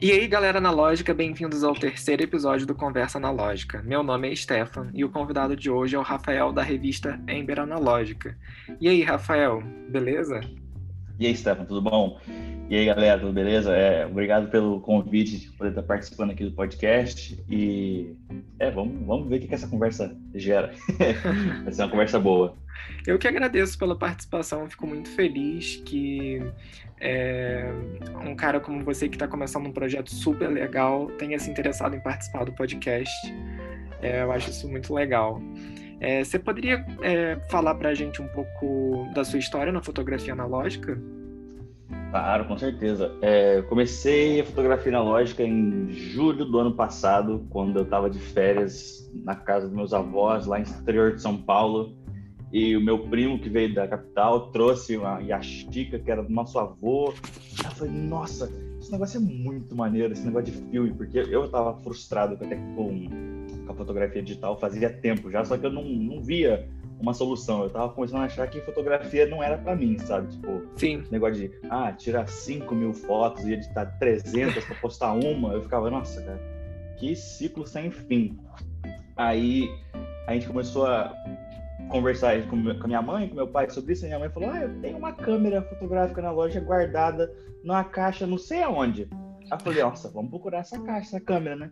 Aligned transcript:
E 0.00 0.12
aí, 0.12 0.28
galera 0.28 0.58
analógica, 0.58 1.12
bem-vindos 1.12 1.64
ao 1.64 1.74
terceiro 1.74 2.22
episódio 2.22 2.64
do 2.64 2.72
Conversa 2.72 3.18
Analógica. 3.18 3.82
Meu 3.82 4.00
nome 4.00 4.30
é 4.30 4.36
Stefan 4.36 4.92
e 4.94 5.04
o 5.04 5.08
convidado 5.08 5.56
de 5.56 5.68
hoje 5.68 5.96
é 5.96 5.98
o 5.98 6.02
Rafael 6.02 6.52
da 6.52 6.62
revista 6.62 7.20
Ember 7.26 7.58
Analógica. 7.58 8.38
E 8.80 8.88
aí, 8.88 9.02
Rafael, 9.02 9.60
beleza? 9.90 10.40
E 11.18 11.26
aí, 11.26 11.36
Stefan, 11.36 11.64
tudo 11.64 11.82
bom? 11.82 12.20
E 12.68 12.76
aí, 12.76 12.84
galera, 12.84 13.18
tudo 13.18 13.32
beleza? 13.32 13.74
É, 13.74 14.04
obrigado 14.04 14.50
pelo 14.50 14.78
convite 14.80 15.50
poder 15.52 15.70
estar 15.70 15.82
participando 15.82 16.32
aqui 16.32 16.44
do 16.44 16.52
podcast. 16.52 17.42
E 17.48 18.14
é, 18.58 18.70
vamos, 18.70 19.06
vamos 19.06 19.26
ver 19.26 19.36
o 19.36 19.40
que, 19.40 19.48
que 19.48 19.54
essa 19.54 19.66
conversa 19.66 20.14
gera. 20.34 20.74
Vai 21.64 21.72
ser 21.72 21.82
uma 21.82 21.90
conversa 21.90 22.20
boa. 22.20 22.54
Eu 23.06 23.18
que 23.18 23.26
agradeço 23.26 23.78
pela 23.78 23.96
participação, 23.96 24.68
fico 24.68 24.86
muito 24.86 25.08
feliz 25.08 25.76
que 25.86 26.42
é, 27.00 27.72
um 28.26 28.36
cara 28.36 28.60
como 28.60 28.84
você 28.84 29.08
que 29.08 29.16
está 29.16 29.26
começando 29.26 29.66
um 29.66 29.72
projeto 29.72 30.10
super 30.10 30.48
legal 30.48 31.06
tenha 31.12 31.38
se 31.38 31.50
interessado 31.50 31.96
em 31.96 32.00
participar 32.00 32.44
do 32.44 32.52
podcast. 32.52 33.10
É, 34.02 34.22
eu 34.22 34.30
acho 34.30 34.50
isso 34.50 34.68
muito 34.68 34.92
legal. 34.92 35.40
É, 36.00 36.22
você 36.22 36.38
poderia 36.38 36.84
é, 37.00 37.38
falar 37.48 37.74
para 37.76 37.88
a 37.88 37.94
gente 37.94 38.20
um 38.20 38.28
pouco 38.28 39.10
da 39.14 39.24
sua 39.24 39.38
história 39.38 39.72
na 39.72 39.82
fotografia 39.82 40.34
analógica? 40.34 41.00
Claro, 42.10 42.46
com 42.46 42.56
certeza. 42.56 43.14
É, 43.20 43.58
eu 43.58 43.64
comecei 43.64 44.40
a 44.40 44.44
fotografia 44.44 44.90
analógica 44.90 45.42
em 45.42 45.90
julho 45.92 46.44
do 46.46 46.58
ano 46.58 46.74
passado, 46.74 47.46
quando 47.50 47.76
eu 47.76 47.82
estava 47.82 48.08
de 48.08 48.18
férias 48.18 49.10
na 49.24 49.34
casa 49.34 49.66
dos 49.66 49.76
meus 49.76 49.92
avós, 49.92 50.46
lá 50.46 50.58
no 50.58 50.66
interior 50.66 51.14
de 51.14 51.20
São 51.20 51.36
Paulo. 51.36 51.94
E 52.50 52.74
o 52.74 52.80
meu 52.80 53.00
primo, 53.10 53.38
que 53.38 53.50
veio 53.50 53.74
da 53.74 53.86
capital, 53.86 54.50
trouxe 54.50 54.96
uma 54.96 55.20
Yashica, 55.20 55.98
que 55.98 56.10
era 56.10 56.22
do 56.22 56.32
nosso 56.32 56.58
avô. 56.58 57.12
Eu 57.62 57.70
falei, 57.72 57.92
nossa, 57.92 58.50
esse 58.80 58.90
negócio 58.90 59.18
é 59.18 59.20
muito 59.20 59.76
maneiro, 59.76 60.14
esse 60.14 60.24
negócio 60.24 60.50
de 60.50 60.70
filme, 60.70 60.94
porque 60.94 61.18
eu 61.18 61.44
estava 61.44 61.78
frustrado 61.80 62.34
até 62.34 62.56
com, 62.56 63.06
com 63.66 63.72
a 63.72 63.74
fotografia 63.74 64.22
digital 64.22 64.58
fazia 64.58 64.88
tempo 64.88 65.30
já, 65.30 65.44
só 65.44 65.58
que 65.58 65.66
eu 65.66 65.70
não, 65.70 65.84
não 65.84 66.22
via 66.22 66.66
uma 67.00 67.14
solução. 67.14 67.64
Eu 67.64 67.70
tava 67.70 67.92
começando 67.92 68.22
a 68.22 68.24
achar 68.24 68.48
que 68.48 68.60
fotografia 68.60 69.26
não 69.26 69.42
era 69.42 69.56
para 69.56 69.76
mim, 69.76 69.98
sabe? 69.98 70.28
Tipo, 70.28 70.62
Sim. 70.76 71.04
negócio 71.10 71.36
de, 71.36 71.50
ah, 71.70 71.92
tirar 71.92 72.28
5 72.28 72.74
mil 72.74 72.92
fotos 72.92 73.44
e 73.44 73.52
editar 73.52 73.86
300 73.98 74.64
para 74.64 74.76
postar 74.76 75.12
uma. 75.12 75.52
Eu 75.52 75.62
ficava, 75.62 75.90
nossa, 75.90 76.20
cara, 76.22 76.40
que 76.96 77.14
ciclo 77.14 77.66
sem 77.66 77.90
fim. 77.90 78.38
Aí 79.16 79.68
a 80.26 80.34
gente 80.34 80.46
começou 80.46 80.86
a 80.86 81.14
conversar 81.88 82.40
com 82.48 82.56
a 82.56 82.86
minha 82.86 83.02
mãe, 83.02 83.28
com 83.28 83.34
meu 83.34 83.48
pai 83.48 83.68
sobre 83.70 83.92
isso. 83.92 84.04
E 84.04 84.08
minha 84.08 84.18
mãe 84.18 84.30
falou: 84.30 84.50
Ah, 84.50 84.62
eu 84.62 84.80
tenho 84.80 84.98
uma 84.98 85.12
câmera 85.12 85.62
fotográfica 85.62 86.22
na 86.22 86.30
loja 86.30 86.60
guardada 86.60 87.32
numa 87.64 87.84
caixa, 87.84 88.26
não 88.26 88.38
sei 88.38 88.62
aonde. 88.62 89.08
Aí 89.12 89.48
eu 89.52 89.60
falei: 89.60 89.82
Nossa, 89.82 90.10
vamos 90.10 90.30
procurar 90.30 90.58
essa 90.58 90.80
caixa, 90.80 91.16
essa 91.16 91.20
câmera, 91.20 91.56
né? 91.56 91.70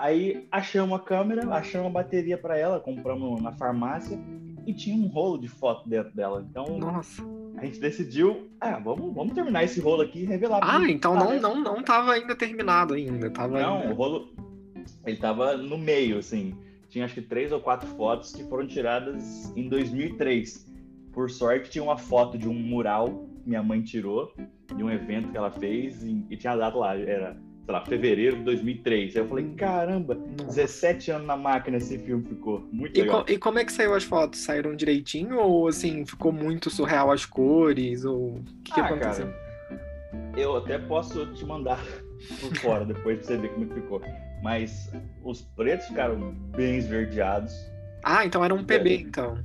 Aí 0.00 0.46
achamos 0.50 0.98
a 0.98 1.02
câmera, 1.02 1.46
achamos 1.50 1.88
a 1.88 1.90
bateria 1.90 2.38
para 2.38 2.56
ela, 2.56 2.80
compramos 2.80 3.42
na 3.42 3.52
farmácia 3.52 4.18
e 4.66 4.72
tinha 4.72 4.96
um 4.96 5.08
rolo 5.08 5.38
de 5.38 5.46
foto 5.46 5.86
dentro 5.86 6.16
dela. 6.16 6.42
Então, 6.48 6.78
Nossa. 6.78 7.22
a 7.58 7.66
gente 7.66 7.78
decidiu, 7.78 8.48
ah, 8.58 8.78
vamos, 8.78 9.14
vamos 9.14 9.34
terminar 9.34 9.62
esse 9.64 9.78
rolo 9.78 10.00
aqui 10.00 10.20
e 10.20 10.24
revelar. 10.24 10.60
Ah, 10.62 10.88
então 10.88 11.14
não, 11.14 11.38
não, 11.38 11.62
não 11.62 11.82
tava 11.82 12.12
ainda 12.12 12.34
terminado 12.34 12.94
ainda. 12.94 13.28
Tava 13.28 13.60
Não, 13.60 13.82
ainda... 13.82 13.92
o 13.92 13.94
rolo, 13.94 14.32
ele 15.04 15.18
tava 15.18 15.54
no 15.58 15.76
meio, 15.76 16.16
assim. 16.16 16.56
Tinha 16.88 17.04
acho 17.04 17.14
que 17.14 17.22
três 17.22 17.52
ou 17.52 17.60
quatro 17.60 17.86
fotos 17.90 18.32
que 18.32 18.42
foram 18.44 18.66
tiradas 18.66 19.52
em 19.54 19.68
2003. 19.68 20.66
Por 21.12 21.28
sorte, 21.28 21.68
tinha 21.68 21.84
uma 21.84 21.98
foto 21.98 22.38
de 22.38 22.48
um 22.48 22.54
mural 22.54 23.28
que 23.42 23.50
minha 23.50 23.62
mãe 23.62 23.82
tirou 23.82 24.32
de 24.74 24.82
um 24.82 24.90
evento 24.90 25.30
que 25.30 25.36
ela 25.36 25.50
fez 25.50 26.02
e, 26.02 26.24
e 26.30 26.36
tinha 26.38 26.56
dado 26.56 26.78
lá, 26.78 26.96
era 26.96 27.36
sei 27.64 27.72
lá, 27.74 27.84
fevereiro 27.84 28.36
de 28.38 28.42
2003. 28.44 29.14
Aí 29.16 29.22
eu 29.22 29.28
falei, 29.28 29.48
caramba, 29.56 30.14
Nossa. 30.14 30.44
17 30.62 31.10
anos 31.12 31.26
na 31.26 31.36
máquina 31.36 31.76
esse 31.76 31.98
filme 31.98 32.24
ficou. 32.28 32.66
Muito 32.72 32.96
E, 32.98 33.02
legal. 33.02 33.24
co- 33.24 33.32
e 33.32 33.38
como 33.38 33.58
é 33.58 33.64
que 33.64 33.72
saiu 33.72 33.94
as 33.94 34.04
fotos? 34.04 34.40
Saíram 34.40 34.74
direitinho 34.74 35.38
ou 35.38 35.68
assim, 35.68 36.04
ficou 36.04 36.32
muito 36.32 36.70
surreal 36.70 37.10
as 37.10 37.24
cores? 37.24 38.04
Ou 38.04 38.36
o 38.36 38.44
que, 38.64 38.72
que 38.72 38.80
ah, 38.80 38.84
aconteceu? 38.86 39.26
cara, 39.26 40.32
eu 40.36 40.56
até 40.56 40.78
posso 40.78 41.26
te 41.34 41.44
mandar 41.44 41.78
por 42.40 42.54
fora 42.56 42.84
depois 42.84 43.18
pra 43.18 43.26
você 43.26 43.36
ver 43.36 43.48
como 43.50 43.64
é 43.64 43.68
que 43.68 43.74
ficou. 43.74 44.02
Mas 44.42 44.90
os 45.22 45.42
pretos 45.42 45.86
ficaram 45.86 46.32
bem 46.56 46.76
esverdeados. 46.78 47.52
Ah, 48.02 48.24
então 48.24 48.42
era 48.44 48.54
um 48.54 48.64
PB, 48.64 48.96
então. 49.02 49.38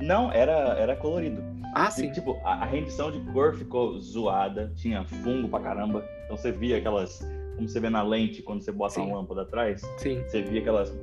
Não, 0.00 0.30
era, 0.30 0.52
era 0.78 0.94
colorido. 0.96 1.42
Ah, 1.74 1.88
E, 1.88 1.92
sim. 1.92 2.12
tipo, 2.12 2.38
a, 2.44 2.52
a 2.62 2.64
rendição 2.66 3.10
de 3.10 3.18
cor 3.32 3.54
ficou 3.54 3.98
zoada, 3.98 4.70
tinha 4.76 5.02
fungo 5.04 5.48
pra 5.48 5.60
caramba. 5.60 6.04
Então 6.24 6.36
você 6.36 6.52
via 6.52 6.76
aquelas. 6.76 7.20
Como 7.56 7.68
você 7.68 7.78
vê 7.80 7.88
na 7.90 8.02
lente 8.02 8.42
quando 8.42 8.62
você 8.62 8.72
bota 8.72 8.94
Sim. 8.94 9.02
uma 9.06 9.18
lâmpada 9.18 9.42
atrás, 9.42 9.82
Sim. 9.98 10.22
você 10.26 10.42
via 10.42 10.60
aquelas 10.60 10.96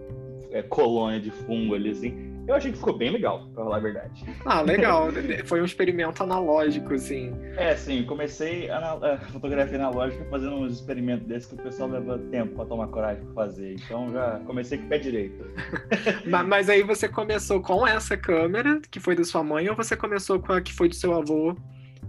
é, 0.51 0.62
colônias 0.62 1.23
de 1.23 1.31
fungo 1.31 1.75
ali 1.75 1.91
assim. 1.91 2.29
Eu 2.47 2.56
achei 2.56 2.72
que 2.72 2.78
ficou 2.79 2.97
bem 2.97 3.12
legal, 3.12 3.47
pra 3.53 3.63
falar 3.63 3.78
a 3.78 3.79
verdade. 3.79 4.25
Ah, 4.44 4.62
legal. 4.62 5.09
Foi 5.45 5.62
um 5.62 5.63
experimento 5.66 6.23
analógico, 6.23 6.95
assim. 6.95 7.31
É, 7.56 7.75
sim, 7.75 8.03
comecei 8.03 8.69
a, 8.69 9.17
fotografia 9.31 9.78
analógica 9.78 10.25
fazendo 10.25 10.56
uns 10.56 10.73
experimentos 10.73 11.28
desses 11.28 11.47
que 11.47 11.56
o 11.56 11.63
pessoal 11.63 11.89
leva 11.89 12.17
tempo 12.31 12.56
pra 12.56 12.66
tomar 12.66 12.88
coragem 12.88 13.23
pra 13.25 13.33
fazer. 13.33 13.75
Então 13.75 14.09
já 14.12 14.39
comecei 14.45 14.79
com 14.79 14.85
o 14.85 14.89
pé 14.89 14.97
direito. 14.97 15.45
Ma- 16.28 16.44
Mas 16.44 16.68
aí 16.68 16.81
você 16.81 17.07
começou 17.07 17.62
com 17.62 17.85
essa 17.88 18.18
câmera, 18.18 18.81
que 18.89 19.00
foi 19.00 19.16
da 19.16 19.23
sua 19.23 19.44
mãe, 19.44 19.69
ou 19.69 19.75
você 19.75 19.95
começou 19.95 20.39
com 20.39 20.51
a 20.51 20.59
que 20.62 20.73
foi 20.73 20.89
do 20.89 20.95
seu 20.95 21.13
avô, 21.13 21.56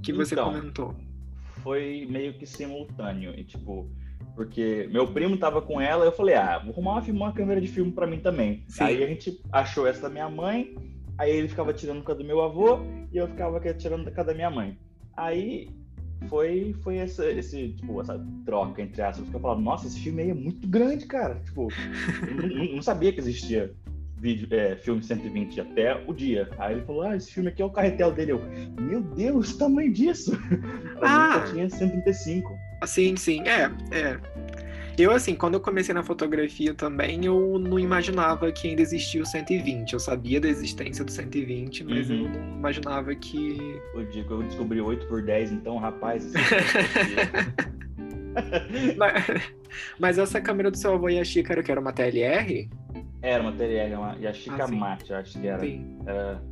que 0.02 0.14
você 0.14 0.34
Então, 0.34 0.46
comentou? 0.52 0.94
Foi 1.62 2.06
meio 2.10 2.32
que 2.34 2.46
simultâneo. 2.46 3.34
E 3.38 3.44
tipo, 3.44 3.86
porque 4.34 4.88
meu 4.92 5.06
primo 5.12 5.36
tava 5.36 5.60
com 5.62 5.80
ela, 5.80 6.04
eu 6.04 6.12
falei, 6.12 6.34
ah, 6.34 6.58
vou 6.58 6.72
arrumar 6.72 7.00
uma, 7.00 7.12
uma 7.12 7.32
câmera 7.32 7.60
de 7.60 7.68
filme 7.68 7.92
pra 7.92 8.06
mim 8.06 8.18
também. 8.18 8.64
Sim. 8.68 8.84
Aí 8.84 9.04
a 9.04 9.06
gente 9.06 9.40
achou 9.52 9.86
essa 9.86 10.02
da 10.02 10.08
minha 10.08 10.28
mãe, 10.28 10.74
aí 11.18 11.30
ele 11.30 11.48
ficava 11.48 11.72
tirando 11.72 12.02
com 12.02 12.12
a 12.12 12.14
do 12.14 12.24
meu 12.24 12.40
avô 12.42 12.80
e 13.12 13.16
eu 13.16 13.28
ficava 13.28 13.58
aqui 13.58 13.72
tirando 13.74 14.10
com 14.12 14.20
a 14.20 14.24
da 14.24 14.34
minha 14.34 14.50
mãe. 14.50 14.76
Aí 15.16 15.68
foi, 16.28 16.74
foi 16.82 16.96
essa, 16.98 17.28
esse, 17.30 17.70
tipo, 17.70 18.00
essa 18.00 18.24
troca, 18.44 18.80
entre 18.82 19.02
aspas, 19.02 19.28
que 19.28 19.34
eu 19.34 19.40
falava, 19.40 19.60
nossa, 19.60 19.86
esse 19.86 20.00
filme 20.00 20.22
aí 20.22 20.30
é 20.30 20.34
muito 20.34 20.66
grande, 20.66 21.06
cara. 21.06 21.36
Tipo, 21.44 21.68
eu 22.26 22.74
não, 22.74 22.82
sabia 22.82 23.12
que 23.12 23.20
existia 23.20 23.72
vídeo, 24.16 24.46
é, 24.52 24.76
filme 24.76 25.02
120 25.02 25.60
até 25.60 26.00
o 26.06 26.12
dia. 26.14 26.48
Aí 26.58 26.74
ele 26.76 26.84
falou, 26.84 27.02
ah, 27.02 27.16
esse 27.16 27.32
filme 27.32 27.48
aqui 27.48 27.60
é 27.60 27.64
o 27.64 27.70
carretel 27.70 28.12
dele. 28.12 28.32
Eu, 28.32 28.40
meu 28.80 29.02
Deus, 29.02 29.52
o 29.52 29.58
tamanho 29.58 29.92
disso! 29.92 30.32
pra 30.98 31.10
Ah. 31.10 31.44
mim 31.46 31.52
tinha 31.52 31.68
135. 31.70 32.48
Sim, 32.86 33.16
sim. 33.16 33.42
É, 33.46 33.70
é. 33.96 34.18
Eu, 34.98 35.10
assim, 35.10 35.34
quando 35.34 35.54
eu 35.54 35.60
comecei 35.60 35.94
na 35.94 36.02
fotografia 36.02 36.74
também, 36.74 37.24
eu 37.24 37.58
não 37.58 37.78
imaginava 37.78 38.52
que 38.52 38.68
ainda 38.68 38.82
existia 38.82 39.22
o 39.22 39.26
120. 39.26 39.94
Eu 39.94 39.98
sabia 40.00 40.38
da 40.38 40.48
existência 40.48 41.02
do 41.04 41.10
120, 41.10 41.84
mas 41.84 42.10
Uhum. 42.10 42.24
eu 42.26 42.28
não 42.28 42.56
imaginava 42.58 43.14
que. 43.14 43.80
O 43.94 44.04
dia 44.04 44.22
que 44.22 44.30
eu 44.30 44.42
descobri 44.42 44.80
8 44.82 45.06
por 45.06 45.22
10, 45.22 45.52
então, 45.52 45.78
rapaz. 45.78 46.26
assim, 46.34 46.42
Mas, 48.96 49.52
mas 49.98 50.18
essa 50.18 50.40
câmera 50.40 50.70
do 50.70 50.76
seu 50.78 50.94
avô 50.94 51.08
Yashica 51.08 51.52
era 51.52 51.60
o 51.60 51.64
que? 51.64 51.70
Era 51.70 51.80
uma 51.80 51.92
TLR? 51.92 52.68
era 53.20 53.42
uma 53.42 53.52
TLR, 53.52 53.94
uma 53.94 54.16
Yashica 54.20 54.64
Ah, 54.64 54.66
sim. 54.66 54.76
Mate, 54.78 55.12
acho 55.12 55.38
que 55.40 55.46
era. 55.46 55.60
Sim. 55.60 55.98
Era 56.06 56.42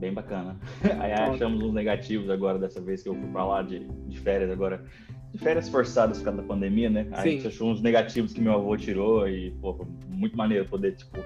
bem 0.00 0.12
bacana. 0.12 0.56
Aí 1.00 1.12
achamos 1.12 1.62
uns 1.62 1.72
negativos 1.72 2.28
agora, 2.30 2.58
dessa 2.58 2.80
vez 2.80 3.02
que 3.02 3.08
eu 3.08 3.14
fui 3.14 3.28
pra 3.30 3.44
lá 3.44 3.62
de, 3.62 3.80
de 3.80 4.18
férias 4.20 4.50
agora. 4.50 4.84
De 5.32 5.38
férias 5.38 5.68
forçadas 5.68 6.18
por 6.18 6.24
causa 6.24 6.40
da 6.42 6.48
pandemia, 6.48 6.88
né? 6.88 7.06
Aí 7.12 7.20
a 7.20 7.32
gente 7.32 7.42
Sim. 7.42 7.48
achou 7.48 7.70
uns 7.70 7.82
negativos 7.82 8.32
que 8.32 8.40
meu 8.40 8.54
avô 8.54 8.76
tirou 8.76 9.28
e, 9.28 9.50
pô, 9.60 9.74
foi 9.74 9.86
muito 10.08 10.36
maneiro 10.36 10.64
poder, 10.64 10.96
tipo, 10.96 11.18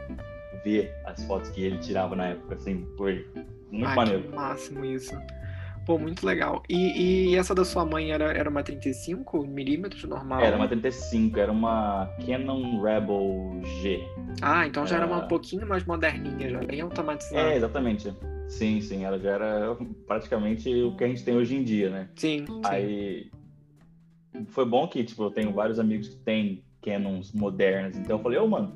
ver 0.64 0.92
as 1.06 1.24
fotos 1.24 1.50
que 1.50 1.62
ele 1.62 1.78
tirava 1.78 2.16
na 2.16 2.26
época, 2.28 2.54
assim, 2.56 2.86
foi 2.96 3.26
muito 3.70 3.90
ah, 3.90 3.96
maneiro. 3.96 4.30
máximo 4.34 4.84
isso. 4.84 5.16
Pô, 5.86 5.98
muito 5.98 6.24
legal. 6.24 6.62
E, 6.68 7.30
e 7.30 7.36
essa 7.36 7.54
da 7.54 7.64
sua 7.64 7.84
mãe 7.84 8.12
era, 8.12 8.26
era 8.32 8.48
uma 8.48 8.62
35 8.62 9.44
milímetros 9.44 10.04
normal? 10.04 10.40
Era 10.40 10.56
uma 10.56 10.68
35, 10.68 11.38
era 11.40 11.50
uma 11.50 12.08
Canon 12.24 12.80
Rebel 12.80 13.60
G. 13.82 14.00
Ah, 14.40 14.66
então 14.66 14.86
já 14.86 14.96
era 14.96 15.06
uma 15.06 15.22
Ah. 15.22 15.24
um 15.24 15.28
pouquinho 15.28 15.66
mais 15.66 15.84
moderninha, 15.84 16.50
já 16.50 16.58
bem 16.60 16.80
automatizada. 16.80 17.48
É, 17.48 17.56
exatamente. 17.56 18.14
Sim, 18.48 18.80
sim, 18.80 19.04
ela 19.04 19.18
já 19.18 19.30
era 19.30 19.76
praticamente 20.06 20.72
o 20.82 20.94
que 20.96 21.02
a 21.02 21.08
gente 21.08 21.24
tem 21.24 21.34
hoje 21.34 21.56
em 21.56 21.64
dia, 21.64 21.90
né? 21.90 22.08
Sim, 22.14 22.44
sim. 22.46 23.30
Foi 24.48 24.64
bom 24.64 24.86
que, 24.88 25.04
tipo, 25.04 25.22
eu 25.24 25.30
tenho 25.30 25.52
vários 25.52 25.78
amigos 25.78 26.08
que 26.08 26.16
têm 26.16 26.64
Canons 26.82 27.32
modernas, 27.32 27.96
então 27.96 28.16
eu 28.16 28.22
falei, 28.22 28.38
ô, 28.38 28.46
mano, 28.48 28.74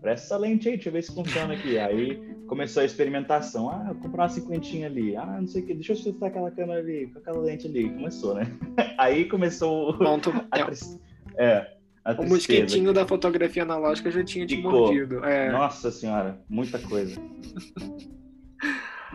presta 0.00 0.26
essa 0.26 0.36
lente 0.36 0.68
aí, 0.68 0.74
deixa 0.74 0.88
eu 0.88 0.92
ver 0.92 1.02
se 1.02 1.14
funciona 1.14 1.54
aqui. 1.54 1.78
Aí 1.78 2.20
começou 2.46 2.82
a 2.82 2.86
experimentação. 2.86 3.70
Ah, 3.70 3.92
vou 3.92 4.02
comprar 4.02 4.24
uma 4.24 4.28
cinquentinha 4.28 4.86
ali. 4.86 5.16
Ah, 5.16 5.38
não 5.40 5.46
sei 5.48 5.62
o 5.62 5.66
que, 5.66 5.74
deixa 5.74 5.92
eu 5.94 5.96
testar 6.02 6.26
aquela 6.26 6.50
câmera 6.50 6.80
ali, 6.80 7.06
com 7.08 7.18
aquela 7.18 7.40
lente 7.40 7.66
ali. 7.66 7.88
Começou, 7.90 8.34
né? 8.34 8.44
Aí 8.98 9.24
começou 9.26 9.90
o- 9.90 9.98
Ponto. 9.98 10.30
a, 10.50 10.58
É, 10.58 11.44
é, 11.44 11.76
a 12.04 12.12
o 12.12 12.16
tristeza. 12.16 12.28
mosquitinho 12.34 12.92
da 12.92 13.06
fotografia 13.06 13.62
analógica 13.62 14.10
já 14.10 14.22
tinha 14.24 14.46
te 14.46 14.56
Ficou. 14.56 14.72
mordido. 14.72 15.24
É. 15.24 15.50
Nossa 15.50 15.90
senhora, 15.90 16.40
muita 16.48 16.78
coisa. 16.78 17.14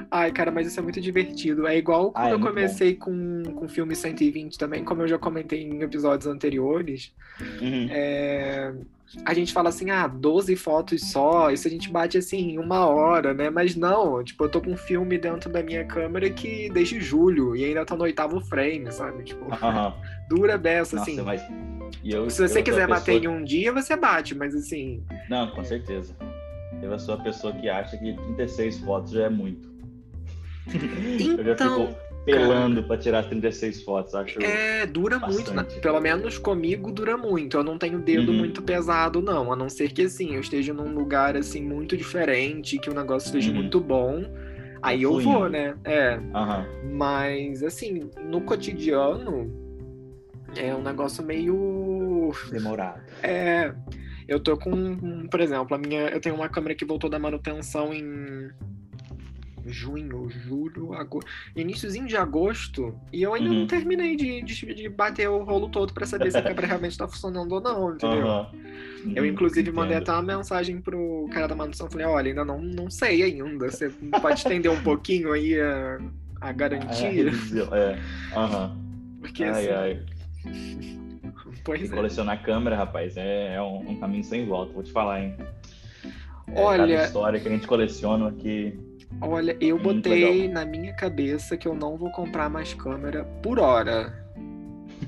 Ai, 0.09 0.31
cara, 0.31 0.51
mas 0.51 0.67
isso 0.67 0.79
é 0.79 0.83
muito 0.83 0.99
divertido. 1.01 1.67
É 1.67 1.77
igual 1.77 2.11
quando 2.11 2.25
Ah, 2.25 2.29
é 2.29 2.33
eu 2.33 2.39
comecei 2.39 2.95
com, 2.95 3.43
com 3.55 3.65
o 3.65 3.69
filme 3.69 3.95
120 3.95 4.57
também, 4.57 4.83
como 4.83 5.01
eu 5.01 5.07
já 5.07 5.17
comentei 5.17 5.63
em 5.63 5.81
episódios 5.81 6.27
anteriores. 6.27 7.13
Uhum. 7.61 7.88
É, 7.89 8.73
A 9.25 9.33
gente 9.33 9.51
fala 9.51 9.67
assim, 9.69 9.89
ah, 9.89 10.07
12 10.07 10.55
fotos 10.55 11.11
só, 11.11 11.51
isso 11.51 11.67
a 11.67 11.71
gente 11.71 11.89
bate 11.91 12.17
assim 12.17 12.51
em 12.51 12.57
uma 12.59 12.85
hora, 12.88 13.33
né? 13.33 13.49
Mas 13.49 13.75
não, 13.75 14.23
tipo, 14.23 14.45
eu 14.45 14.49
tô 14.49 14.61
com 14.61 14.71
um 14.71 14.77
filme 14.77 15.17
dentro 15.17 15.49
da 15.51 15.61
minha 15.61 15.83
câmera 15.83 16.29
que 16.29 16.69
desde 16.69 17.01
julho 17.01 17.53
e 17.55 17.65
ainda 17.65 17.85
tá 17.85 17.94
no 17.95 18.03
oitavo 18.03 18.39
frame, 18.39 18.89
sabe? 18.91 19.23
Tipo, 19.25 19.51
Aham. 19.53 19.94
dura 20.29 20.57
dessa, 20.57 20.95
Nossa, 20.95 21.11
assim. 21.11 21.21
mas. 21.21 21.41
eu- 22.05 22.29
Se 22.29 22.47
você 22.47 22.61
quiser 22.63 22.87
bater 22.87 23.19
pessoa- 23.19 23.25
em 23.25 23.27
um 23.41 23.44
dia, 23.44 23.73
você 23.73 23.97
bate, 23.97 24.33
mas 24.33 24.55
assim, 24.55 25.03
Não, 25.29 25.47
com 25.51 25.63
certeza. 25.65 26.15
Eu 26.81 26.97
sou 26.97 27.15
a 27.15 27.17
pessoa 27.17 27.53
que 27.53 27.67
acha 27.69 27.97
que 27.97 28.13
36 28.15 28.79
fotos 28.79 29.11
já 29.11 29.25
é 29.25 29.29
muito. 29.29 29.69
Eu 30.67 31.43
já 31.43 31.51
Então, 31.53 31.87
fico 31.87 31.99
pelando 32.25 32.83
pra 32.83 32.97
tirar 32.97 33.19
as 33.19 33.25
36 33.27 33.81
fotos, 33.83 34.13
acho. 34.13 34.41
É, 34.41 34.85
dura 34.85 35.17
muito, 35.19 35.51
né? 35.53 35.63
Bastante. 35.63 35.81
pelo 35.81 35.99
menos 35.99 36.37
comigo 36.37 36.91
dura 36.91 37.17
muito. 37.17 37.57
Eu 37.57 37.63
não 37.63 37.77
tenho 37.77 37.99
dedo 37.99 38.31
Uhum. 38.31 38.37
muito 38.37 38.61
pesado, 38.61 39.21
não. 39.21 39.51
A 39.51 39.55
não 39.55 39.69
ser 39.69 39.91
que, 39.91 40.03
assim, 40.03 40.35
eu 40.35 40.41
esteja 40.41 40.73
num 40.73 40.93
lugar, 40.93 41.35
assim, 41.35 41.61
muito 41.63 41.97
diferente, 41.97 42.77
que 42.77 42.89
o 42.89 42.93
negócio 42.93 43.27
esteja 43.27 43.49
Uhum. 43.49 43.55
muito 43.57 43.79
bom. 43.79 44.23
Aí 44.83 45.03
eu 45.03 45.11
fluindo. 45.11 45.31
vou, 45.31 45.49
né? 45.49 45.75
É. 45.83 46.19
Aham. 46.33 46.65
Mas, 46.93 47.63
assim, 47.63 48.09
no 48.23 48.41
cotidiano, 48.41 49.51
é 50.55 50.73
um 50.75 50.81
negócio 50.81 51.23
meio. 51.23 52.31
Demorado. 52.51 53.01
É. 53.23 53.73
Eu 54.27 54.39
tô 54.39 54.55
com, 54.57 55.27
por 55.27 55.39
exemplo, 55.41 55.75
a 55.75 55.77
minha. 55.77 56.07
Eu 56.09 56.21
tenho 56.21 56.35
uma 56.35 56.47
câmera 56.49 56.73
que 56.75 56.85
voltou 56.85 57.09
da 57.09 57.19
manutenção 57.19 57.93
em 57.93 58.49
junho, 59.65 60.29
julho, 60.29 60.93
agosto. 60.93 61.29
Iníciozinho 61.55 62.07
de 62.07 62.15
agosto. 62.17 62.97
E 63.11 63.21
eu 63.21 63.33
ainda 63.33 63.49
Uhum. 63.49 63.59
não 63.61 63.67
terminei 63.67 64.15
de, 64.15 64.41
de, 64.41 64.73
de 64.73 64.89
bater 64.89 65.29
o 65.29 65.43
rolo 65.43 65.69
todo 65.69 65.93
pra 65.93 66.05
saber 66.05 66.31
se 66.31 66.37
a 66.37 66.41
câmera 66.41 66.67
realmente 66.67 66.97
tá 66.97 67.07
funcionando 67.07 67.51
ou 67.53 67.61
não, 67.61 67.93
entendeu? 67.95 68.25
Aham. 68.27 68.47
Eu, 69.15 69.23
Uhum, 69.23 69.29
inclusive, 69.29 69.71
mandei 69.71 69.97
entendo. 69.97 70.09
até 70.09 70.21
uma 70.21 70.37
mensagem 70.37 70.79
pro 70.79 71.27
cara 71.33 71.47
da 71.47 71.55
manutenção. 71.55 71.89
Falei, 71.89 72.05
olha, 72.05 72.29
ainda 72.29 72.45
não, 72.45 72.61
não 72.61 72.89
sei 72.89 73.23
ainda. 73.23 73.69
Você 73.71 73.89
pode 74.21 74.39
estender 74.39 74.71
um 74.71 74.81
pouquinho 74.83 75.31
aí 75.33 75.59
a, 75.59 75.97
a 76.39 76.49
Ah, 76.49 76.51
garantia? 76.51 77.31
É. 77.71 77.97
Aham. 78.37 78.77
Porque 79.19 79.43
Ai, 79.43 79.49
assim. 79.69 79.71
ai. 79.71 80.05
Pois 81.63 81.91
é. 81.91 81.95
colecionar 81.95 82.41
câmera, 82.43 82.75
rapaz, 82.75 83.15
é, 83.17 83.53
é 83.55 83.61
um, 83.61 83.91
um 83.91 83.99
caminho 83.99 84.23
sem 84.23 84.45
volta, 84.47 84.73
vou 84.73 84.81
te 84.81 84.91
falar, 84.91 85.21
hein? 85.21 85.35
É, 86.53 86.59
Olha- 86.59 87.03
história 87.03 87.39
que 87.39 87.47
a 87.47 87.51
gente 87.51 87.67
coleciona 87.67 88.29
aqui. 88.29 88.79
Olha, 89.19 89.55
eu 89.59 89.77
Muito 89.77 90.09
botei 90.09 90.47
na 90.47 90.65
minha 90.65 90.93
cabeça 90.93 91.57
que 91.57 91.67
eu 91.67 91.75
não 91.75 91.97
vou 91.97 92.11
comprar 92.11 92.49
mais 92.49 92.73
câmera 92.73 93.23
por 93.43 93.59
hora. 93.59 94.21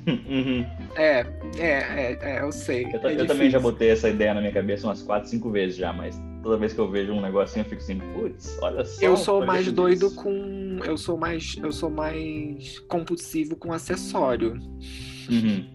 Uhum. 0.07 0.65
É, 0.95 1.25
é, 1.57 1.67
é, 1.67 2.19
é, 2.21 2.41
eu 2.41 2.51
sei. 2.51 2.85
Eu, 2.91 3.09
é 3.09 3.21
eu 3.21 3.25
também 3.25 3.50
já 3.50 3.59
botei 3.59 3.89
essa 3.89 4.09
ideia 4.09 4.33
na 4.33 4.41
minha 4.41 4.51
cabeça 4.51 4.88
umas 4.88 5.01
4, 5.01 5.29
5 5.29 5.50
vezes 5.50 5.77
já, 5.77 5.94
mas 5.94 6.19
toda 6.41 6.57
vez 6.57 6.73
que 6.73 6.79
eu 6.79 6.89
vejo 6.89 7.13
um 7.13 7.21
negocinho 7.21 7.63
eu 7.63 7.69
fico 7.69 7.81
assim, 7.81 8.00
putz, 8.13 8.57
olha 8.61 8.83
só. 8.83 9.01
Eu 9.01 9.15
sou 9.15 9.45
mais 9.45 9.71
doido 9.71 10.09
disso. 10.09 10.21
com. 10.21 10.79
Eu 10.83 10.97
sou 10.97 11.17
mais. 11.17 11.55
Eu 11.61 11.71
sou 11.71 11.89
mais 11.89 12.79
compulsivo 12.79 13.55
com 13.55 13.71
acessório. 13.71 14.59
Uhum. 15.29 15.73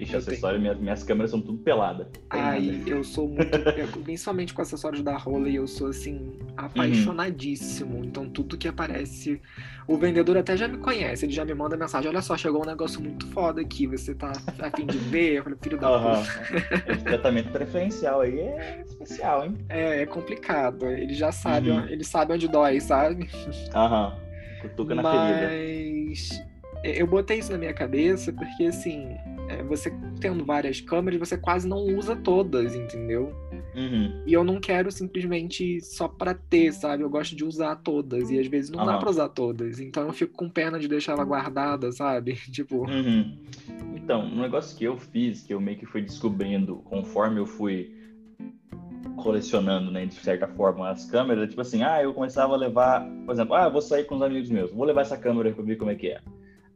Ixi, 0.00 0.12
Eu 0.12 0.18
acessório, 0.18 0.60
minhas, 0.60 0.78
minhas 0.78 1.02
câmeras 1.02 1.30
são 1.30 1.40
tudo 1.40 1.58
pelada. 1.58 2.08
Ai, 2.30 2.80
eu 2.86 3.02
sou 3.02 3.28
muito. 3.28 3.56
eu- 3.76 3.88
principalmente 4.04 4.54
com 4.54 4.62
acessórios 4.62 5.02
da 5.02 5.16
Rola, 5.16 5.48
eu 5.48 5.66
sou 5.66 5.88
assim, 5.88 6.38
apaixonadíssimo. 6.56 8.04
Então 8.04 8.28
tudo 8.28 8.56
que 8.56 8.68
aparece. 8.68 9.40
O 9.86 9.96
vendedor 9.96 10.36
até 10.36 10.56
já 10.56 10.68
me 10.68 10.76
conhece, 10.78 11.24
ele 11.24 11.32
já 11.32 11.44
me 11.44 11.54
manda 11.54 11.76
mensagem: 11.76 12.08
olha 12.10 12.20
só, 12.22 12.36
chegou 12.36 12.62
um 12.62 12.66
negócio 12.66 13.00
muito 13.00 13.26
foda 13.28 13.60
aqui, 13.60 13.86
você 13.86 14.14
tá 14.14 14.32
a 14.60 14.70
fim 14.70 14.86
de 14.86 14.98
ver? 14.98 15.38
Eu 15.38 15.42
falei, 15.44 15.58
filho 15.62 15.78
da 15.78 15.88
Aham. 15.88 16.22
puta. 16.22 16.92
Esse 16.92 17.04
tratamento 17.04 17.50
preferencial 17.50 18.20
aí 18.20 18.38
é 18.38 18.82
especial, 18.86 19.44
hein? 19.46 19.56
É, 19.68 20.02
é 20.02 20.06
complicado. 20.06 20.86
Ele 20.86 21.14
já 21.14 21.32
sabe, 21.32 21.70
Uhum. 21.70 21.86
ele 21.88 22.04
sabe 22.04 22.34
onde 22.34 22.46
dói, 22.48 22.80
sabe? 22.80 23.28
Aham. 23.74 24.14
Cutuca 24.60 24.94
na 24.94 25.02
ferida. 25.02 25.46
Mas 25.46 26.42
eu 26.84 27.06
botei 27.06 27.38
isso 27.38 27.50
na 27.52 27.58
minha 27.58 27.72
cabeça 27.74 28.32
porque, 28.32 28.64
assim, 28.64 29.16
é, 29.48 29.62
você 29.62 29.92
tendo 30.20 30.44
várias 30.44 30.80
câmeras, 30.80 31.18
você 31.18 31.36
quase 31.36 31.66
não 31.66 31.78
usa 31.78 32.14
todas, 32.14 32.74
entendeu? 32.74 33.32
Uhum. 33.74 34.22
E 34.26 34.32
eu 34.32 34.44
não 34.44 34.60
quero 34.60 34.90
simplesmente 34.90 35.80
só 35.80 36.08
pra 36.08 36.34
ter, 36.34 36.72
sabe? 36.72 37.02
Eu 37.02 37.10
gosto 37.10 37.34
de 37.34 37.44
usar 37.44 37.76
todas 37.76 38.30
e 38.30 38.38
às 38.38 38.46
vezes 38.46 38.70
não 38.70 38.84
dá 38.84 38.92
Aham. 38.92 39.00
pra 39.00 39.10
usar 39.10 39.28
todas. 39.28 39.80
Então 39.80 40.06
eu 40.06 40.12
fico 40.12 40.32
com 40.34 40.48
pena 40.48 40.78
de 40.78 40.88
deixar 40.88 41.12
ela 41.12 41.24
guardada, 41.24 41.90
sabe? 41.92 42.34
Tipo, 42.58 42.88
Uhum. 42.88 43.36
Então, 43.94 44.22
um 44.24 44.40
negócio 44.40 44.76
que 44.76 44.84
eu 44.84 44.96
fiz, 44.96 45.42
que 45.42 45.52
eu 45.52 45.60
meio 45.60 45.78
que 45.78 45.86
fui 45.86 46.02
descobrindo 46.02 46.76
conforme 46.84 47.38
eu 47.38 47.46
fui 47.46 47.94
colecionando, 49.16 49.90
né, 49.90 50.06
de 50.06 50.14
certa 50.14 50.46
forma, 50.48 50.88
as 50.88 51.04
câmeras, 51.10 51.48
tipo 51.48 51.60
assim, 51.60 51.82
ah, 51.82 52.02
eu 52.02 52.14
começava 52.14 52.54
a 52.54 52.56
levar, 52.56 53.04
por 53.26 53.32
exemplo, 53.32 53.54
ah, 53.54 53.64
eu 53.64 53.72
vou 53.72 53.82
sair 53.82 54.04
com 54.04 54.16
os 54.16 54.22
amigos 54.22 54.48
meus, 54.48 54.72
vou 54.72 54.84
levar 54.84 55.02
essa 55.02 55.16
câmera 55.16 55.52
pra 55.52 55.62
ver 55.64 55.76
como 55.76 55.90
é 55.90 55.94
que 55.94 56.08
é. 56.08 56.20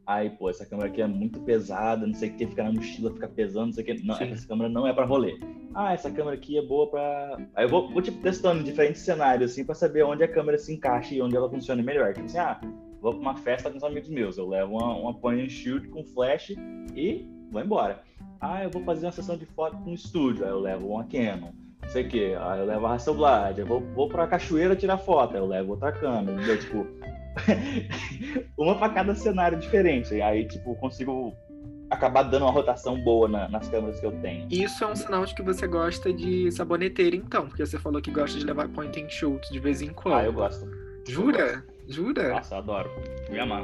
Aí, 0.05 0.29
pô, 0.31 0.49
essa 0.49 0.65
câmera 0.65 0.89
aqui 0.89 1.01
é 1.01 1.07
muito 1.07 1.39
pesada, 1.41 2.05
não 2.05 2.13
sei 2.13 2.29
o 2.29 2.33
que, 2.33 2.47
fica 2.47 2.63
na 2.63 2.73
mochila, 2.73 3.13
fica 3.13 3.27
pesando, 3.27 3.67
não 3.67 3.73
sei 3.73 3.83
o 3.83 3.85
que. 3.85 4.05
Não, 4.05 4.15
Sim. 4.15 4.31
essa 4.31 4.47
câmera 4.47 4.69
não 4.69 4.85
é 4.85 4.91
pra 4.91 5.05
rolê. 5.05 5.39
Ah, 5.73 5.93
essa 5.93 6.11
câmera 6.11 6.35
aqui 6.35 6.57
é 6.57 6.61
boa 6.61 6.89
pra. 6.89 7.37
Aí 7.55 7.65
eu 7.65 7.69
vou, 7.69 7.89
vou 7.89 8.01
tipo, 8.01 8.21
testando 8.21 8.63
diferentes 8.63 9.01
cenários, 9.01 9.51
assim, 9.51 9.63
pra 9.63 9.73
saber 9.73 10.03
onde 10.03 10.23
a 10.23 10.27
câmera 10.27 10.57
se 10.57 10.73
encaixa 10.73 11.15
e 11.15 11.21
onde 11.21 11.35
ela 11.35 11.49
funciona 11.49 11.81
melhor. 11.81 12.13
Tipo 12.13 12.25
assim, 12.25 12.37
ah, 12.37 12.59
vou 13.01 13.13
pra 13.13 13.21
uma 13.21 13.35
festa 13.35 13.71
com 13.71 13.77
os 13.77 13.83
amigos 13.83 14.09
meus, 14.09 14.37
eu 14.37 14.47
levo 14.47 14.73
uma, 14.73 14.93
uma 14.95 15.13
point 15.13 15.41
and 15.41 15.49
shoot 15.49 15.87
com 15.87 16.03
flash 16.03 16.53
e 16.95 17.25
vou 17.49 17.61
embora. 17.61 18.01
Ah, 18.41 18.63
eu 18.63 18.69
vou 18.69 18.83
fazer 18.83 19.05
uma 19.05 19.11
sessão 19.13 19.37
de 19.37 19.45
foto 19.45 19.77
com 19.77 19.93
estúdio, 19.93 20.43
aí 20.43 20.51
eu 20.51 20.59
levo 20.59 20.87
uma 20.87 21.05
Canon. 21.05 21.51
Não 21.81 21.89
sei 21.89 22.05
o 22.05 22.09
que, 22.09 22.33
aí 22.35 22.59
eu 22.59 22.65
levo 22.65 22.85
a 22.85 22.93
Hasselblad, 22.93 23.59
eu 23.59 23.65
vou, 23.65 23.81
vou 23.93 24.09
pra 24.09 24.27
cachoeira 24.27 24.75
tirar 24.75 24.97
foto, 24.97 25.33
aí 25.33 25.39
eu 25.39 25.45
levo 25.45 25.71
outra 25.71 25.91
câmera, 25.91 26.33
entendeu? 26.33 26.59
Tipo, 26.59 26.87
uma 28.57 28.77
pra 28.77 28.89
cada 28.89 29.15
cenário 29.15 29.57
diferente. 29.59 30.13
E 30.13 30.21
aí, 30.21 30.45
tipo, 30.47 30.75
consigo 30.75 31.33
acabar 31.89 32.23
dando 32.23 32.43
uma 32.45 32.51
rotação 32.51 32.99
boa 33.03 33.27
na- 33.27 33.47
nas 33.49 33.67
câmeras 33.69 33.99
que 33.99 34.05
eu 34.05 34.11
tenho. 34.13 34.47
isso 34.49 34.83
é 34.83 34.87
um 34.87 34.95
sinal 34.95 35.25
de 35.25 35.35
que 35.35 35.43
você 35.43 35.67
gosta 35.67 36.11
de 36.11 36.51
saboneteira, 36.51 37.15
então, 37.15 37.47
porque 37.47 37.63
você 37.65 37.77
falou 37.77 38.01
que 38.01 38.09
gosta 38.09 38.39
de 38.39 38.45
levar 38.45 38.67
point 38.69 38.99
and 39.03 39.09
shoot 39.09 39.51
de 39.51 39.59
vez 39.59 39.81
em 39.81 39.89
quando. 39.89 40.15
Ah, 40.15 40.23
eu 40.25 40.33
gosto. 40.33 40.67
Jura? 41.07 41.63
Jura? 41.87 42.29
Nossa, 42.29 42.55
eu 42.55 42.59
adoro. 42.59 42.89
Me 43.29 43.39
amar. 43.39 43.63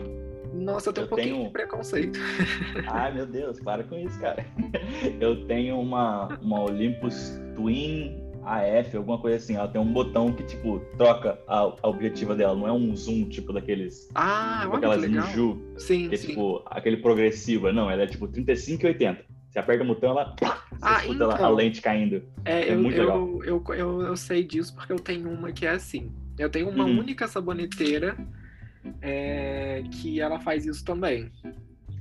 Nossa, 0.53 0.89
eu 0.89 0.93
tenho 0.93 1.03
Eu 1.03 1.05
um 1.05 1.09
pouquinho 1.09 1.35
tenho- 1.35 1.45
de 1.47 1.51
preconceito. 1.53 2.19
Ai, 2.87 3.13
meu 3.13 3.25
Deus, 3.25 3.59
para 3.61 3.83
com 3.83 3.95
isso, 3.97 4.19
cara. 4.19 4.45
Eu 5.19 5.45
tenho 5.47 5.79
uma, 5.79 6.27
uma 6.41 6.61
Olympus 6.61 7.39
Twin 7.55 8.19
AF, 8.43 8.95
alguma 8.97 9.17
coisa 9.19 9.37
assim. 9.37 9.55
Ela 9.55 9.67
tem 9.67 9.79
um 9.81 9.91
botão 9.91 10.31
que, 10.33 10.43
tipo, 10.43 10.79
troca 10.97 11.39
a, 11.47 11.57
a 11.81 11.87
objetiva 11.87 12.35
dela. 12.35 12.55
Não 12.55 12.67
é 12.67 12.71
um 12.71 12.95
zoom, 12.95 13.25
tipo, 13.29 13.51
daqueles... 13.53 14.09
Ah, 14.15 14.59
tipo 14.61 14.61
olha 14.61 14.69
que 14.69 14.75
aquelas 14.85 15.01
legal. 15.01 15.27
Nju, 15.27 15.61
Sim, 15.77 16.09
que 16.09 16.15
é, 16.15 16.17
sim. 16.17 16.27
tipo, 16.29 16.61
aquele 16.65 16.97
progressiva. 16.97 17.71
Não, 17.73 17.89
ela 17.89 18.03
é, 18.03 18.07
tipo, 18.07 18.27
35 18.27 18.83
e 18.83 18.87
80. 18.87 19.25
Você 19.49 19.59
aperta 19.59 19.83
o 19.83 19.87
botão, 19.87 20.11
ela... 20.11 20.35
Você 20.39 20.47
Ah, 20.81 20.97
escuta 20.99 21.23
ela- 21.23 21.33
a 21.33 21.37
então. 21.37 21.55
lente 21.55 21.81
caindo. 21.81 22.23
É, 22.45 22.69
É 22.69 22.73
eu, 22.73 22.79
muito 22.79 22.95
eu, 22.95 23.03
legal. 23.03 23.43
eu, 23.43 23.63
eu, 23.75 24.01
eu 24.03 24.15
sei 24.17 24.43
disso 24.43 24.73
porque 24.75 24.93
eu 24.93 24.99
tenho 24.99 25.29
uma 25.29 25.51
que 25.51 25.65
é 25.65 25.71
assim. 25.71 26.11
Eu 26.37 26.49
tenho 26.49 26.69
uma 26.69 26.85
Uhum. 26.85 26.99
única 26.99 27.27
saboneteira 27.27 28.15
é, 29.01 29.83
que 29.91 30.21
ela 30.21 30.39
faz 30.39 30.65
isso 30.65 30.83
também. 30.85 31.31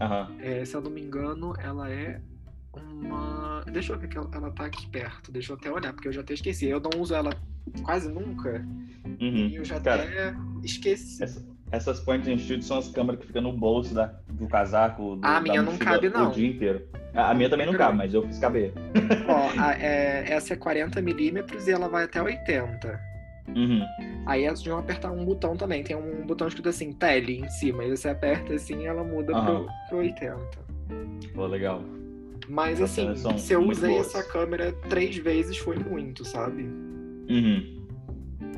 Aham. 0.00 0.28
É, 0.40 0.64
se 0.64 0.76
eu 0.76 0.80
não 0.80 0.90
me 0.90 1.00
engano, 1.00 1.54
ela 1.59 1.90
é 1.90 2.21
uma. 2.73 3.57
Deixa 3.70 3.92
eu 3.92 3.98
ver 3.98 4.08
que 4.08 4.16
ela, 4.18 4.28
ela 4.32 4.50
tá 4.50 4.64
aqui 4.66 4.87
perto. 4.90 5.30
Deixa 5.32 5.52
eu 5.52 5.56
até 5.56 5.70
olhar, 5.70 5.92
porque 5.92 6.08
eu 6.08 6.12
já 6.12 6.20
até 6.20 6.34
esqueci. 6.34 6.66
Eu 6.66 6.80
não 6.80 7.00
uso 7.00 7.14
ela 7.14 7.30
quase 7.82 8.08
nunca. 8.10 8.64
Uhum. 9.20 9.48
E 9.48 9.56
eu 9.56 9.64
já 9.64 9.80
Cara, 9.80 10.02
até 10.04 10.34
esqueci. 10.62 11.22
Essa- 11.22 11.44
essas 11.70 12.00
point 12.00 12.30
and 12.30 12.38
shoot 12.38 12.64
são 12.64 12.78
as 12.78 12.88
câmeras 12.88 13.20
que 13.20 13.26
ficam 13.26 13.42
no 13.42 13.52
bolso 13.52 13.94
da, 13.94 14.06
do 14.30 14.46
casaco. 14.48 15.16
Do, 15.16 15.26
Ah, 15.26 15.37
a 15.37 15.40
minha 15.40 15.62
não 15.62 15.76
cabe, 15.76 16.08
não. 16.08 16.30
O 16.30 16.32
dia 16.32 16.48
inteiro. 16.48 16.88
A, 17.14 17.30
a 17.30 17.34
minha 17.34 17.50
também 17.50 17.66
não 17.66 17.75
cabe, 17.75 17.96
mas 17.96 18.14
eu 18.14 18.22
fiz 18.26 18.38
caber. 18.38 18.72
Ó, 19.26 19.48
a- 19.60 19.75
é, 19.75 20.32
essa 20.32 20.54
é 20.54 20.56
40mm 20.56 21.66
e 21.66 21.70
ela 21.70 21.88
vai 21.88 22.04
até 22.04 22.22
80. 22.22 23.00
Uhum. 23.54 23.80
Aí 24.26 24.44
elas 24.44 24.62
vão 24.62 24.78
apertar 24.78 25.10
um 25.10 25.25
botão 25.25 25.56
também. 25.56 25.82
Tem 25.82 25.96
um 25.96 26.26
botão 26.26 26.46
escrito 26.48 26.68
assim, 26.68 26.92
tele 26.92 27.40
em 27.40 27.48
cima. 27.50 27.84
E 27.84 27.90
você 27.96 28.08
aperta 28.10 28.54
assim 28.54 28.82
e 28.82 28.87
ela 28.87 29.02
muda 29.02 29.34
Aham. 29.34 29.64
pro, 29.64 29.68
pro 29.88 29.98
80. 29.98 30.38
Pô, 31.34 31.46
legal. 31.46 31.82
Mas 32.49 32.81
assim, 32.81 33.14
se 33.37 33.52
eu 33.52 33.62
usei 33.62 33.90
boas. 33.90 34.07
essa 34.07 34.23
câmera 34.23 34.73
três 34.88 35.17
vezes 35.17 35.59
foi 35.59 35.76
muito, 35.76 36.25
sabe? 36.25 36.62
Uhum. 37.28 37.85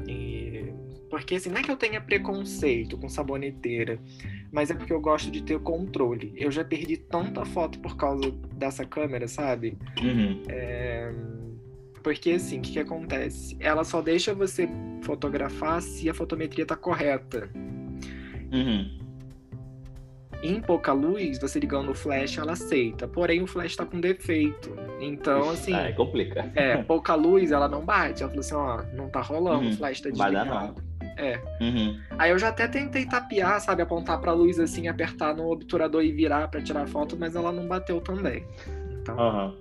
E... 0.07 0.73
Porque 1.11 1.35
assim, 1.35 1.51
não 1.51 1.59
é 1.59 1.63
que 1.63 1.71
eu 1.71 1.77
tenha 1.77 2.01
preconceito 2.01 2.97
com 2.97 3.09
saboneteira, 3.09 3.99
mas 4.53 4.71
é 4.71 4.75
porque 4.75 4.93
eu 4.93 5.01
gosto 5.01 5.29
de 5.31 5.43
ter 5.43 5.57
o 5.57 5.61
controle. 5.61 6.33
Eu 6.37 6.53
já 6.53 6.65
perdi 6.65 6.97
tanta 6.97 7.45
foto 7.45 7.81
por 7.81 7.97
causa 7.97 8.31
dessa 8.55 8.85
câmera, 8.85 9.27
sabe? 9.27 9.77
Uhum. 10.01 10.43
É, 10.49 11.13
Porque 12.03 12.31
assim, 12.31 12.59
o 12.59 12.63
que, 12.63 12.73
que 12.73 12.79
acontece? 12.79 13.57
Ela 13.59 13.83
só 13.83 14.01
deixa 14.01 14.33
você 14.33 14.69
fotografar 15.03 15.83
se 15.83 16.09
a 16.09 16.15
fotometria 16.15 16.65
tá 16.65 16.77
correta. 16.77 17.51
Uhum. 18.53 19.01
Em 20.43 20.61
pouca 20.61 20.93
luz, 20.93 21.39
você 21.39 21.59
ligando 21.59 21.91
o 21.91 21.95
flash, 21.95 22.39
ela 22.39 22.53
aceita. 22.53 23.07
Porém, 23.07 23.43
o 23.43 23.47
flash 23.47 23.77
tá 23.77 23.85
com 23.85 24.01
defeito. 24.01 24.75
Então, 25.01 25.51
assim. 25.51 25.75
Ah, 25.75 25.93
complica. 25.93 26.51
É, 26.55 26.79
pouca 26.79 27.15
luz, 27.15 27.53
ela 27.53 27.69
não 27.69 27.85
bate. 27.85 28.23
Ela 28.23 28.31
falou 28.31 28.41
assim, 28.41 28.55
ó, 28.55 28.83
não 28.95 29.09
tá 29.09 29.21
rolando, 29.21 29.65
uhum. 29.67 29.71
o 29.71 29.77
flash 29.77 30.01
tá 30.01 30.09
Vai 30.15 30.31
desligado. 30.31 30.51
dar 30.51 30.67
não. 30.69 30.91
É. 31.17 31.39
Uhum. 31.61 32.01
Aí 32.19 32.31
eu 32.31 32.39
já 32.39 32.49
até 32.49 32.67
tentei 32.67 33.05
tapear, 33.05 33.61
sabe? 33.61 33.83
Apontar 33.83 34.19
pra 34.21 34.33
luz 34.33 34.59
assim, 34.59 34.89
apertar 34.89 35.35
no 35.35 35.51
obturador 35.51 36.03
e 36.03 36.11
virar 36.11 36.49
pra 36.49 36.63
tirar 36.63 36.87
foto, 36.89 37.17
mas 37.19 37.37
ela 37.37 37.53
não 37.53 37.69
bateu 37.69 38.01
também. 38.01 38.45
Então, 39.03 39.19
Aham. 39.19 39.55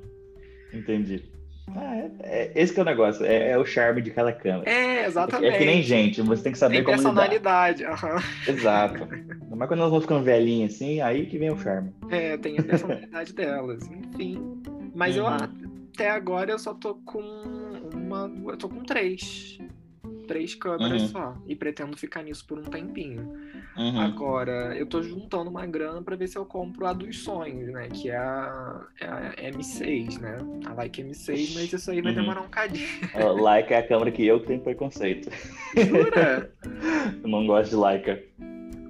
Entendi. 0.73 1.28
Ah, 1.75 1.95
é, 1.97 2.11
é- 2.23 2.51
esse 2.55 2.73
que 2.73 2.79
é 2.79 2.83
o 2.83 2.85
negócio, 2.85 3.25
é, 3.25 3.51
é 3.51 3.57
o 3.57 3.65
charme 3.65 4.01
de 4.01 4.11
cada 4.11 4.31
câmera. 4.33 4.69
é, 4.69 5.05
exatamente. 5.05 5.53
É 5.53 5.57
que 5.57 5.65
nem 5.65 5.81
gente, 5.81 6.21
você 6.21 6.43
tem 6.43 6.51
que 6.51 6.57
saber 6.57 6.75
Tem 6.77 6.83
como 6.83 6.97
lidar. 6.97 7.11
personalidade. 7.29 7.85
aham. 7.85 8.17
Exato. 8.47 9.07
Mas 9.55 9.67
quando 9.67 9.79
nós 9.79 9.89
vamos 9.89 10.03
ficando 10.05 10.23
velhinhos 10.23 10.73
assim, 10.75 11.01
aí 11.01 11.25
que 11.25 11.37
vem 11.37 11.51
o 11.51 11.57
charme. 11.57 11.91
É, 12.09 12.37
tem 12.37 12.57
a 12.59 12.63
personalidade 12.63 13.33
delas. 13.33 13.83
Enfim. 13.89 14.61
Mas 14.95 15.15
eu 15.15 15.25
Uhum. 15.25 15.37
até 15.93 16.09
agora 16.09 16.51
eu 16.51 16.59
só 16.59 16.73
tô 16.73 16.95
com 17.05 17.19
uma. 17.93 18.31
Eu 18.47 18.57
tô 18.57 18.69
com 18.69 18.83
três. 18.83 19.57
Três 20.29 20.53
câmeras 20.53 21.01
Uhum. 21.01 21.07
só. 21.07 21.33
E 21.47 21.55
pretendo 21.55 21.97
ficar 21.97 22.21
nisso 22.21 22.45
por 22.45 22.59
um 22.59 22.63
tempinho. 22.63 23.33
Uhum. 23.75 23.99
Agora, 23.99 24.77
eu 24.77 24.85
tô 24.85 25.01
juntando 25.01 25.49
uma 25.49 25.65
grana 25.65 26.03
pra 26.03 26.15
ver 26.15 26.27
se 26.27 26.37
eu 26.37 26.45
compro 26.45 26.85
a 26.85 26.93
dos 26.93 27.17
sonhos, 27.23 27.73
né? 27.73 27.87
Que 27.91 28.11
é 28.11 28.15
a, 28.17 28.81
é 29.01 29.07
a 29.07 29.51
M6, 29.51 30.19
né? 30.19 30.37
A 30.67 30.73
Like 30.73 31.01
M6, 31.03 31.55
mas 31.55 31.73
isso 31.73 31.89
aí 31.89 31.99
vai 31.99 32.11
Uhum. 32.13 32.19
demorar 32.21 32.41
um 32.41 32.47
cadinho. 32.47 32.87
Ó, 33.15 33.31
Leica 33.49 33.73
é 33.73 33.77
a 33.79 33.87
câmera 33.87 34.11
que 34.11 34.23
eu 34.23 34.39
que 34.39 34.45
tenho 34.45 34.61
preconceito. 34.61 35.31
Jura? 35.75 36.51
Eu 37.23 37.27
não 37.27 37.47
gosto 37.47 37.71
de 37.71 37.75
Leica. 37.75 38.21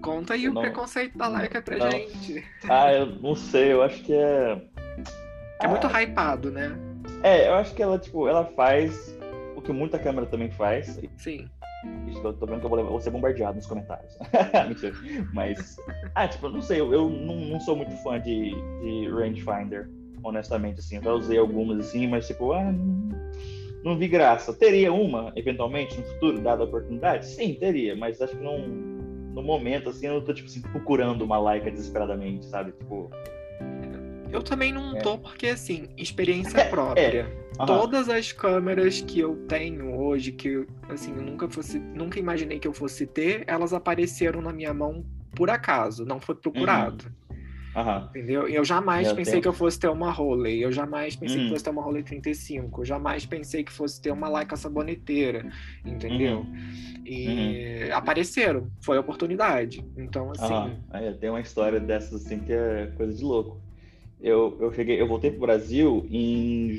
Conta 0.01 0.33
aí 0.33 0.43
Eu 0.43 0.51
o 0.51 0.53
não- 0.55 0.61
preconceito 0.61 1.17
da 1.17 1.27
Leica 1.29 1.61
pra 1.61 1.77
Não. 1.77 1.89
gente. 1.91 2.43
Ah, 2.69 2.93
eu 2.93 3.05
não 3.05 3.33
sei, 3.35 3.71
eu 3.71 3.81
acho 3.81 4.03
que 4.03 4.13
é. 4.13 4.61
É 5.61 5.67
muito 5.67 5.87
Ah, 5.87 6.01
hypado, 6.03 6.51
né? 6.51 6.77
É, 7.23 7.47
eu 7.47 7.53
acho 7.55 7.73
que 7.75 7.81
ela, 7.83 7.97
tipo, 7.97 8.27
ela 8.27 8.45
faz 8.55 9.17
que 9.69 9.73
muita 9.73 9.99
câmera 9.99 10.25
também 10.25 10.49
faz. 10.49 10.99
Sim. 11.17 11.47
Eu 12.23 12.33
tô 12.33 12.45
vendo 12.45 12.59
que 12.59 12.65
eu 12.65 12.69
vou, 12.69 12.77
levar- 12.77 12.89
vou 12.89 12.99
ser 12.99 13.11
bombardeado 13.11 13.55
nos 13.55 13.67
comentários. 13.67 14.17
Mentira. 14.67 14.93
Mas, 15.31 15.77
ah, 16.15 16.27
tipo, 16.27 16.47
eu 16.47 16.51
não 16.51 16.61
sei, 16.61 16.79
eu, 16.81 16.91
eu 16.91 17.09
não, 17.09 17.35
não 17.35 17.59
sou 17.59 17.75
muito 17.75 17.91
fã 18.03 18.19
de, 18.19 18.49
de 18.81 19.07
rangefinder, 19.09 19.87
honestamente, 20.23 20.79
assim. 20.79 20.97
Eu 20.97 21.03
já 21.03 21.13
usei 21.13 21.37
algumas, 21.37 21.79
assim, 21.79 22.07
mas, 22.07 22.27
tipo, 22.27 22.51
ah, 22.51 22.73
não, 23.83 23.97
vi 23.97 24.07
graça. 24.07 24.51
Teria 24.53 24.91
uma, 24.91 25.31
eventualmente, 25.35 25.97
no 25.97 26.03
futuro, 26.03 26.41
dada 26.41 26.63
a 26.63 26.65
oportunidade? 26.65 27.27
Sim, 27.27 27.53
teria, 27.53 27.95
mas 27.95 28.21
acho 28.21 28.35
que 28.35 28.43
não, 28.43 28.57
no 28.67 29.41
momento, 29.43 29.89
assim, 29.89 30.07
eu 30.07 30.15
não 30.15 30.21
tô, 30.21 30.33
tipo 30.33 30.47
assim, 30.49 30.61
procurando 30.61 31.21
uma 31.23 31.39
Leica 31.39 31.71
desesperadamente, 31.71 32.45
sabe? 32.47 32.71
Tipo, 32.73 33.09
Eu 34.31 34.43
também 34.43 34.71
não 34.71 34.95
É. 34.95 34.99
tô, 35.01 35.17
porque 35.17 35.47
assim, 35.47 35.87
experiência 35.97 36.65
própria. 36.65 37.27
aham. 37.59 37.65
Todas 37.65 38.09
as 38.09 38.31
câmeras 38.31 39.01
que 39.01 39.19
eu 39.19 39.35
tenho 39.47 39.95
hoje, 39.99 40.31
que 40.31 40.65
assim, 40.89 41.15
eu 41.15 41.21
nunca 41.23 41.49
fosse, 41.49 41.79
nunca 41.79 42.19
imaginei 42.19 42.59
que 42.59 42.67
eu 42.67 42.73
fosse 42.73 43.05
ter, 43.05 43.43
elas 43.47 43.73
apareceram 43.73 44.41
na 44.41 44.53
minha 44.53 44.73
mão 44.73 45.05
por 45.35 45.49
acaso, 45.49 46.05
não 46.05 46.19
foi 46.19 46.35
procurado. 46.35 47.05
aham. 47.75 48.07
Entendeu? 48.09 48.49
E 48.49 48.55
eu 48.55 48.65
jamais 48.65 49.07
Meu 49.07 49.15
pensei 49.17 49.33
Deus. 49.33 49.41
que 49.43 49.47
eu 49.49 49.53
fosse 49.53 49.79
ter 49.79 49.87
uma 49.87 50.11
Rolei, 50.11 50.63
eu 50.65 50.71
jamais 50.71 51.15
pensei 51.15 51.39
Hum. 51.39 51.43
que 51.43 51.49
fosse 51.49 51.63
ter 51.63 51.69
uma 51.69 51.83
Rolei 51.83 52.01
35, 52.01 52.81
eu 52.81 52.85
jamais 52.85 53.25
pensei 53.25 53.63
que 53.63 53.71
fosse 53.71 54.01
ter 54.01 54.11
uma 54.11 54.27
Leica 54.29 54.55
saboneteira, 54.55 55.45
entendeu? 55.85 56.45
E 57.05 57.89
apareceram, 57.93 58.69
foi 58.83 58.97
a 58.97 59.01
oportunidade. 59.01 59.83
Então, 59.97 60.31
assim. 60.31 60.75
Aí, 60.89 61.13
tem 61.13 61.29
uma 61.29 61.39
história 61.41 61.79
dessas 61.79 62.25
assim 62.25 62.39
que 62.39 62.51
é 62.51 62.87
coisa 62.97 63.13
de 63.15 63.23
louco. 63.23 63.61
Eu, 64.21 64.57
eu 64.59 64.73
cheguei, 64.73 64.99
eu 64.99 65.07
voltei 65.07 65.31
pro 65.31 65.41
Brasil 65.41 66.05
em 66.09 66.73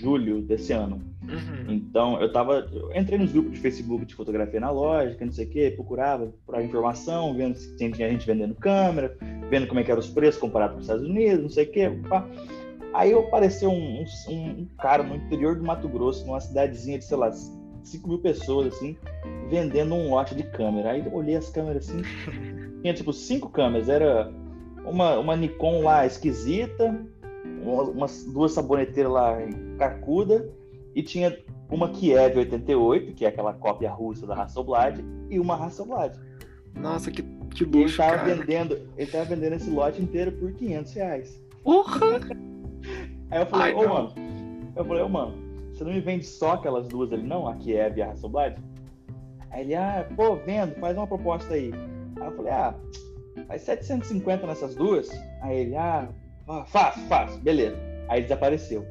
julho 0.00 0.40
desse 0.42 0.72
ano. 0.72 1.00
uhum, 1.22 1.64
Então 1.68 2.20
eu 2.20 2.32
tava, 2.32 2.68
eu 2.72 2.90
entrei 2.94 3.18
nos 3.18 3.32
grupos 3.32 3.52
de 3.52 3.60
Facebook 3.60 4.04
de 4.04 4.14
fotografia 4.14 4.58
analógica, 4.58 5.24
não 5.24 5.32
sei 5.32 5.46
o 5.46 5.50
quê, 5.50 5.72
procurava 5.74 6.32
por 6.46 6.60
informação, 6.60 7.34
vendo 7.34 7.56
se 7.56 7.76
tinha 7.76 7.92
gente 7.92 8.26
vendendo 8.26 8.54
câmera, 8.54 9.16
vendo 9.50 9.66
como 9.66 9.80
é 9.80 9.84
que 9.84 9.90
eram 9.90 10.00
os 10.00 10.08
preços 10.08 10.40
comparado 10.40 10.74
com 10.74 10.78
os 10.78 10.84
Estados 10.84 11.06
Unidos, 11.08 11.42
não 11.42 11.50
sei 11.50 11.64
o 11.64 11.70
quê. 11.70 11.90
pá. 12.08 12.26
Aí 12.94 13.12
apareceu 13.12 13.70
um, 13.70 14.04
um, 14.28 14.32
um 14.32 14.66
cara 14.78 15.02
no 15.02 15.14
interior 15.14 15.56
do 15.56 15.64
Mato 15.64 15.88
Grosso, 15.88 16.26
numa 16.26 16.40
cidadezinha 16.40 16.98
de, 16.98 17.04
sei 17.04 17.16
lá, 17.16 17.30
5 17.30 18.08
mil 18.08 18.18
pessoas, 18.18 18.74
assim, 18.74 18.96
vendendo 19.50 19.94
um 19.94 20.10
lote 20.10 20.34
de 20.34 20.42
câmera. 20.42 20.92
Aí 20.92 21.04
eu 21.04 21.14
olhei 21.14 21.36
as 21.36 21.50
câmeras 21.50 21.88
assim, 21.88 22.02
tinha 22.82 22.94
tipo 22.94 23.12
cinco 23.12 23.48
câmeras, 23.50 23.88
era 23.88 24.32
uma, 24.88 25.18
uma 25.18 25.36
Nikon 25.36 25.82
lá 25.82 26.06
esquisita, 26.06 26.96
uma- 27.62 27.82
umas 27.84 28.24
duas 28.24 28.52
saboneteiras 28.52 29.12
lá 29.12 29.36
carcuda, 29.78 30.48
e 30.94 31.02
tinha 31.02 31.36
uma 31.70 31.90
Kiev 31.90 32.38
88, 32.38 33.12
que 33.14 33.24
é 33.24 33.28
aquela 33.28 33.52
cópia 33.52 33.90
russa 33.90 34.26
da 34.26 34.34
Hasselblad, 34.42 35.04
e 35.30 35.38
uma 35.38 35.54
Hasselblad. 35.54 36.16
nossa, 36.74 37.10
que, 37.10 37.22
que 37.22 37.64
E 37.64 37.66
ele 37.66 37.82
luxo, 37.82 37.96
tava 37.98 38.16
cara. 38.18 38.34
vendendo, 38.34 38.78
ele 38.96 39.10
tava 39.10 39.24
vendendo 39.26 39.54
esse 39.54 39.70
lote 39.70 40.00
inteiro 40.02 40.32
por 40.32 40.52
500 40.52 40.92
reais. 40.94 41.42
Porra! 41.62 42.00
Aí 43.30 43.40
eu 43.42 43.46
falei, 43.46 43.74
ô 43.74 43.82
não. 43.82 43.88
mano, 43.94 44.12
eu 44.74 44.84
falei, 44.84 45.02
ô 45.02 45.08
mano, 45.08 45.34
você 45.72 45.84
não 45.84 45.92
me 45.92 46.00
vende 46.00 46.24
só 46.24 46.52
aquelas 46.52 46.88
duas 46.88 47.12
ali 47.12 47.22
não, 47.22 47.46
a 47.46 47.54
Kiev 47.56 47.98
e 47.98 48.02
a 48.02 48.12
Hasselblad? 48.12 48.56
Aí 49.50 49.62
ele, 49.62 49.74
ah, 49.74 50.06
pô, 50.16 50.36
vendo, 50.36 50.74
faz 50.76 50.96
uma 50.96 51.06
proposta 51.06 51.52
aí. 51.54 51.72
Aí 52.20 52.26
eu 52.26 52.32
falei, 52.32 52.52
ah, 52.52 52.74
faz 53.46 53.62
750 53.62 54.46
nessas 54.46 54.74
duas? 54.74 55.08
Aí 55.40 55.58
ele, 55.60 55.76
ah, 55.76 56.08
fa- 56.46 56.64
faço, 56.66 57.00
faço, 57.08 57.38
beleza. 57.40 57.76
Aí 58.08 58.22
desapareceu. 58.22 58.86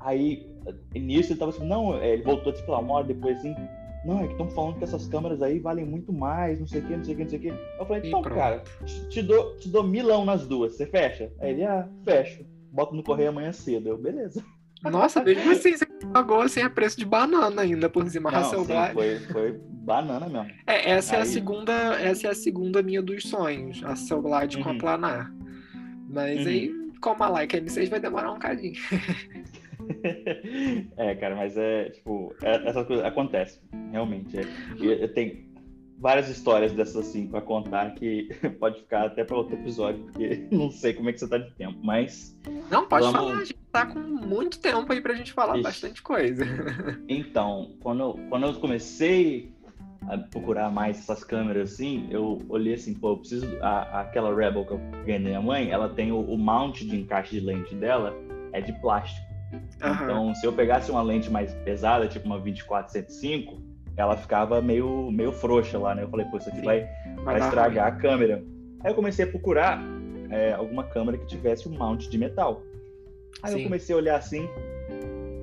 Aí, 0.00 0.46
nisso 0.94 1.32
ele 1.32 1.38
tava 1.38 1.50
assim, 1.50 1.66
não, 1.66 1.94
é, 1.96 2.12
ele 2.12 2.22
voltou, 2.22 2.52
tipo, 2.52 2.70
lá, 2.70 2.78
uma 2.78 2.94
hora 2.94 3.06
depois 3.06 3.38
assim, 3.38 3.54
não, 4.04 4.20
é 4.20 4.26
que 4.26 4.32
estão 4.32 4.48
falando 4.50 4.78
que 4.78 4.84
essas 4.84 5.08
câmeras 5.08 5.42
aí 5.42 5.58
valem 5.58 5.84
muito 5.84 6.12
mais, 6.12 6.60
não 6.60 6.66
sei 6.66 6.80
o 6.80 6.86
que, 6.86 6.96
não 6.96 7.04
sei 7.04 7.14
o 7.14 7.16
que, 7.16 7.22
não 7.24 7.30
sei 7.30 7.38
o 7.38 7.42
que. 7.42 7.48
Eu 7.48 7.86
falei, 7.86 8.02
então, 8.08 8.22
cara, 8.36 8.62
te, 8.84 9.08
te 9.08 9.22
dou, 9.22 9.56
te 9.56 9.68
dou 9.68 9.82
milão 9.82 10.24
nas 10.24 10.46
duas, 10.46 10.76
você 10.76 10.86
fecha? 10.86 11.32
Aí 11.40 11.50
ele, 11.52 11.64
ah, 11.64 11.88
fecho. 12.04 12.44
Bota 12.70 12.94
no 12.94 13.02
correio 13.02 13.30
amanhã 13.30 13.52
cedo. 13.52 13.88
Eu, 13.88 13.98
beleza. 13.98 14.44
Nossa, 14.84 15.22
mesmo 15.22 15.50
assim, 15.50 15.76
você 15.76 15.86
pagou 16.12 16.40
assim 16.42 16.60
a 16.62 16.70
preço 16.70 16.98
de 16.98 17.04
banana 17.04 17.62
ainda 17.62 17.88
por 17.88 18.08
cima, 18.08 18.30
Não, 18.30 18.44
sim, 18.44 18.64
foi, 18.94 19.18
foi 19.32 19.52
banana 19.70 20.26
mesmo. 20.28 20.46
É, 20.66 20.90
essa 20.92 21.16
é 21.16 21.18
a 21.18 21.22
Aí- 21.22 21.28
segunda, 21.28 21.72
essa 22.00 22.28
é 22.28 22.30
a 22.30 22.34
segunda 22.34 22.82
minha 22.82 23.02
dos 23.02 23.24
sonhos, 23.28 23.82
a 23.84 23.92
Hasselblad 23.92 24.56
com 24.58 24.68
a 24.68 24.72
Uhum. 24.72 24.78
planar. 24.78 25.32
Mas 26.08 26.40
Uhum. 26.42 26.46
aí, 26.46 26.74
como 27.00 27.22
a 27.24 27.28
Leica 27.38 27.58
M6 27.58 27.88
vai 27.88 27.98
demorar 28.00 28.30
um 28.32 28.38
cadinho. 28.38 28.74
é, 30.96 31.14
cara, 31.16 31.34
mas 31.36 31.56
é, 31.56 31.90
tipo, 31.90 32.34
é- 32.42 32.68
essas 32.68 32.86
coisas 32.86 33.04
acontecem, 33.04 33.60
realmente. 33.92 34.38
É. 34.38 34.42
E 34.78 34.86
eu 35.02 35.12
tenho 35.12 35.46
várias 35.98 36.28
histórias 36.28 36.72
dessas 36.72 36.96
assim 37.08 37.26
pra 37.26 37.40
contar 37.40 37.94
que 37.94 38.28
pode 38.60 38.80
ficar 38.80 39.06
até 39.06 39.24
pra 39.24 39.36
outro 39.36 39.54
episódio, 39.56 40.02
porque 40.04 40.46
não 40.52 40.70
sei 40.70 40.92
como 40.94 41.08
é 41.08 41.12
que 41.12 41.18
você 41.20 41.28
tá 41.28 41.38
de 41.38 41.50
tempo, 41.54 41.78
mas 41.82 42.38
Não, 42.70 42.86
pode 42.86 43.06
Vamos- 43.10 43.18
falar, 43.20 43.44
gente 43.44 43.58
tá 43.76 43.86
com 43.86 43.98
muito 43.98 44.58
tempo 44.58 44.92
aí 44.92 45.00
pra 45.00 45.14
gente 45.14 45.32
falar 45.32 45.54
Ixi. 45.54 45.62
bastante 45.62 46.02
coisa. 46.02 46.44
então, 47.08 47.72
quando 47.80 48.00
eu, 48.00 48.20
quando 48.28 48.46
eu 48.46 48.54
comecei 48.54 49.52
a 50.08 50.16
procurar 50.16 50.70
mais 50.70 50.98
essas 50.98 51.24
câmeras 51.24 51.72
assim, 51.72 52.06
eu 52.10 52.40
olhei 52.48 52.74
assim, 52.74 52.94
pô, 52.94 53.10
eu 53.10 53.16
preciso. 53.18 53.46
A, 53.60 54.00
aquela 54.00 54.34
Rebel 54.34 54.64
que 54.64 54.72
eu 54.72 54.80
ganhei 55.04 55.18
da 55.18 55.28
minha 55.28 55.42
mãe, 55.42 55.70
ela 55.70 55.88
tem 55.88 56.12
o, 56.12 56.20
o 56.20 56.38
mount 56.38 56.80
de 56.80 56.96
encaixe 56.96 57.38
de 57.38 57.44
lente 57.44 57.74
dela, 57.74 58.14
é 58.52 58.60
de 58.60 58.72
plástico. 58.80 59.26
Aham. 59.82 60.04
Então, 60.04 60.34
se 60.34 60.46
eu 60.46 60.52
pegasse 60.52 60.90
uma 60.90 61.02
lente 61.02 61.30
mais 61.30 61.52
pesada, 61.56 62.08
tipo 62.08 62.26
uma 62.26 62.40
24-105, 62.40 63.60
ela 63.96 64.16
ficava 64.16 64.60
meio, 64.60 65.10
meio 65.10 65.32
frouxa 65.32 65.78
lá, 65.78 65.94
né? 65.94 66.02
Eu 66.02 66.08
falei, 66.08 66.26
pô, 66.26 66.36
isso 66.36 66.48
aqui 66.48 66.58
Sim, 66.58 66.64
vai, 66.64 66.88
vai 67.24 67.38
dar 67.38 67.46
estragar 67.46 67.86
a 67.86 67.92
câmera. 67.92 68.42
Aí 68.80 68.90
eu 68.90 68.94
comecei 68.94 69.24
a 69.24 69.28
procurar 69.28 69.80
é, 70.30 70.52
alguma 70.52 70.84
câmera 70.84 71.16
que 71.16 71.26
tivesse 71.26 71.68
um 71.68 71.72
mount 71.72 72.08
de 72.08 72.18
metal. 72.18 72.62
Aí 73.42 73.52
Sim. 73.52 73.58
eu 73.58 73.64
comecei 73.64 73.94
a 73.94 73.98
olhar 73.98 74.16
assim, 74.16 74.48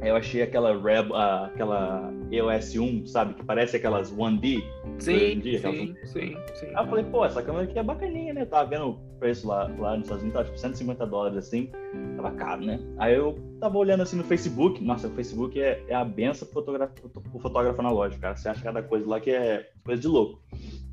aí 0.01 0.09
eu 0.09 0.15
achei 0.15 0.41
aquela 0.41 0.73
Reb, 0.73 1.11
ah, 1.13 1.45
aquela 1.45 2.13
EOS 2.31 2.75
1, 2.75 3.05
sabe? 3.05 3.35
Que 3.35 3.43
parece 3.43 3.77
aquelas 3.77 4.11
1D. 4.11 4.17
ruim. 4.17 4.33
hoje 4.33 4.61
em 4.85 4.99
Sim, 4.99 5.39
dia, 5.39 5.59
sim, 5.59 5.95
sim, 6.05 6.37
sim. 6.55 6.65
Aí 6.75 6.83
eu 6.83 6.87
falei, 6.87 7.05
pô, 7.05 7.23
essa 7.25 7.41
câmera 7.41 7.65
aqui 7.65 7.77
é 7.77 7.83
bacaninha, 7.83 8.33
né? 8.33 8.41
Eu 8.41 8.47
tava 8.47 8.69
vendo 8.69 8.89
o 8.89 8.99
preço 9.19 9.47
lá, 9.47 9.67
lá 9.77 9.95
nos 9.95 10.05
Estados 10.05 10.23
Unidos, 10.23 10.33
tava 10.33 10.45
tipo 10.45 10.57
150 10.57 11.05
dólares 11.05 11.37
assim, 11.37 11.71
tava 12.15 12.31
caro, 12.31 12.65
né? 12.65 12.79
Aí 12.97 13.15
eu 13.15 13.37
tava 13.59 13.77
olhando 13.77 14.03
assim 14.03 14.17
no 14.17 14.23
Facebook, 14.23 14.83
nossa, 14.83 15.07
o 15.07 15.11
Facebook 15.11 15.61
é, 15.61 15.83
é 15.87 15.95
a 15.95 16.03
benção 16.03 16.47
pro 16.47 16.55
fotógrafo, 16.55 17.09
pro 17.09 17.39
fotógrafo 17.39 17.79
analógico, 17.79 18.21
cara. 18.21 18.35
Você 18.35 18.49
acha 18.49 18.61
cada 18.61 18.81
coisa 18.81 19.07
lá 19.07 19.19
que 19.19 19.31
é 19.31 19.69
coisa 19.83 20.01
de 20.01 20.07
louco. 20.07 20.41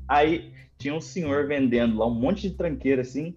Aí 0.07 0.51
tinha 0.77 0.93
um 0.93 1.01
senhor 1.01 1.47
vendendo 1.47 1.97
lá 1.97 2.07
um 2.07 2.13
monte 2.13 2.49
de 2.49 2.55
tranqueira 2.55 3.01
assim, 3.01 3.35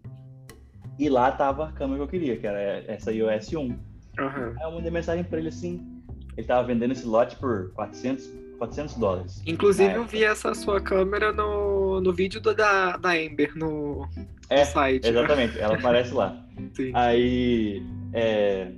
e 0.99 1.09
lá 1.09 1.31
tava 1.33 1.69
a 1.69 1.73
câmera 1.73 1.99
que 1.99 2.03
eu 2.03 2.09
queria, 2.09 2.37
que 2.37 2.47
era 2.47 2.85
essa 2.87 3.13
iOS 3.13 3.53
1. 3.53 3.79
Aham. 4.19 4.55
Aí 4.59 4.65
eu 4.67 4.73
mandei 4.73 4.91
mensagem 4.91 5.25
pra 5.25 5.39
ele 5.39 5.49
assim, 5.49 5.85
ele 6.37 6.47
tava 6.47 6.67
vendendo 6.67 6.93
esse 6.93 7.07
lote 7.07 7.37
por 7.37 7.73
400, 7.75 8.31
400 8.59 8.95
dólares. 8.97 9.43
Inclusive, 9.47 9.95
eu 9.95 10.05
vi 10.05 10.25
essa 10.25 10.55
sua 10.55 10.81
câmera 10.81 11.33
no, 11.33 12.01
no 12.01 12.13
vídeo 12.13 12.41
do, 12.41 12.55
da, 12.55 12.97
da 12.97 13.21
Ember 13.21 13.57
no, 13.57 14.09
É, 14.49 14.61
no 14.61 14.67
site. 14.67 15.09
Exatamente, 15.09 15.59
ela 15.59 15.75
aparece 15.75 16.13
lá. 16.13 16.45
Sim, 16.75 16.93
Aí. 16.95 17.83
É... 18.13 18.71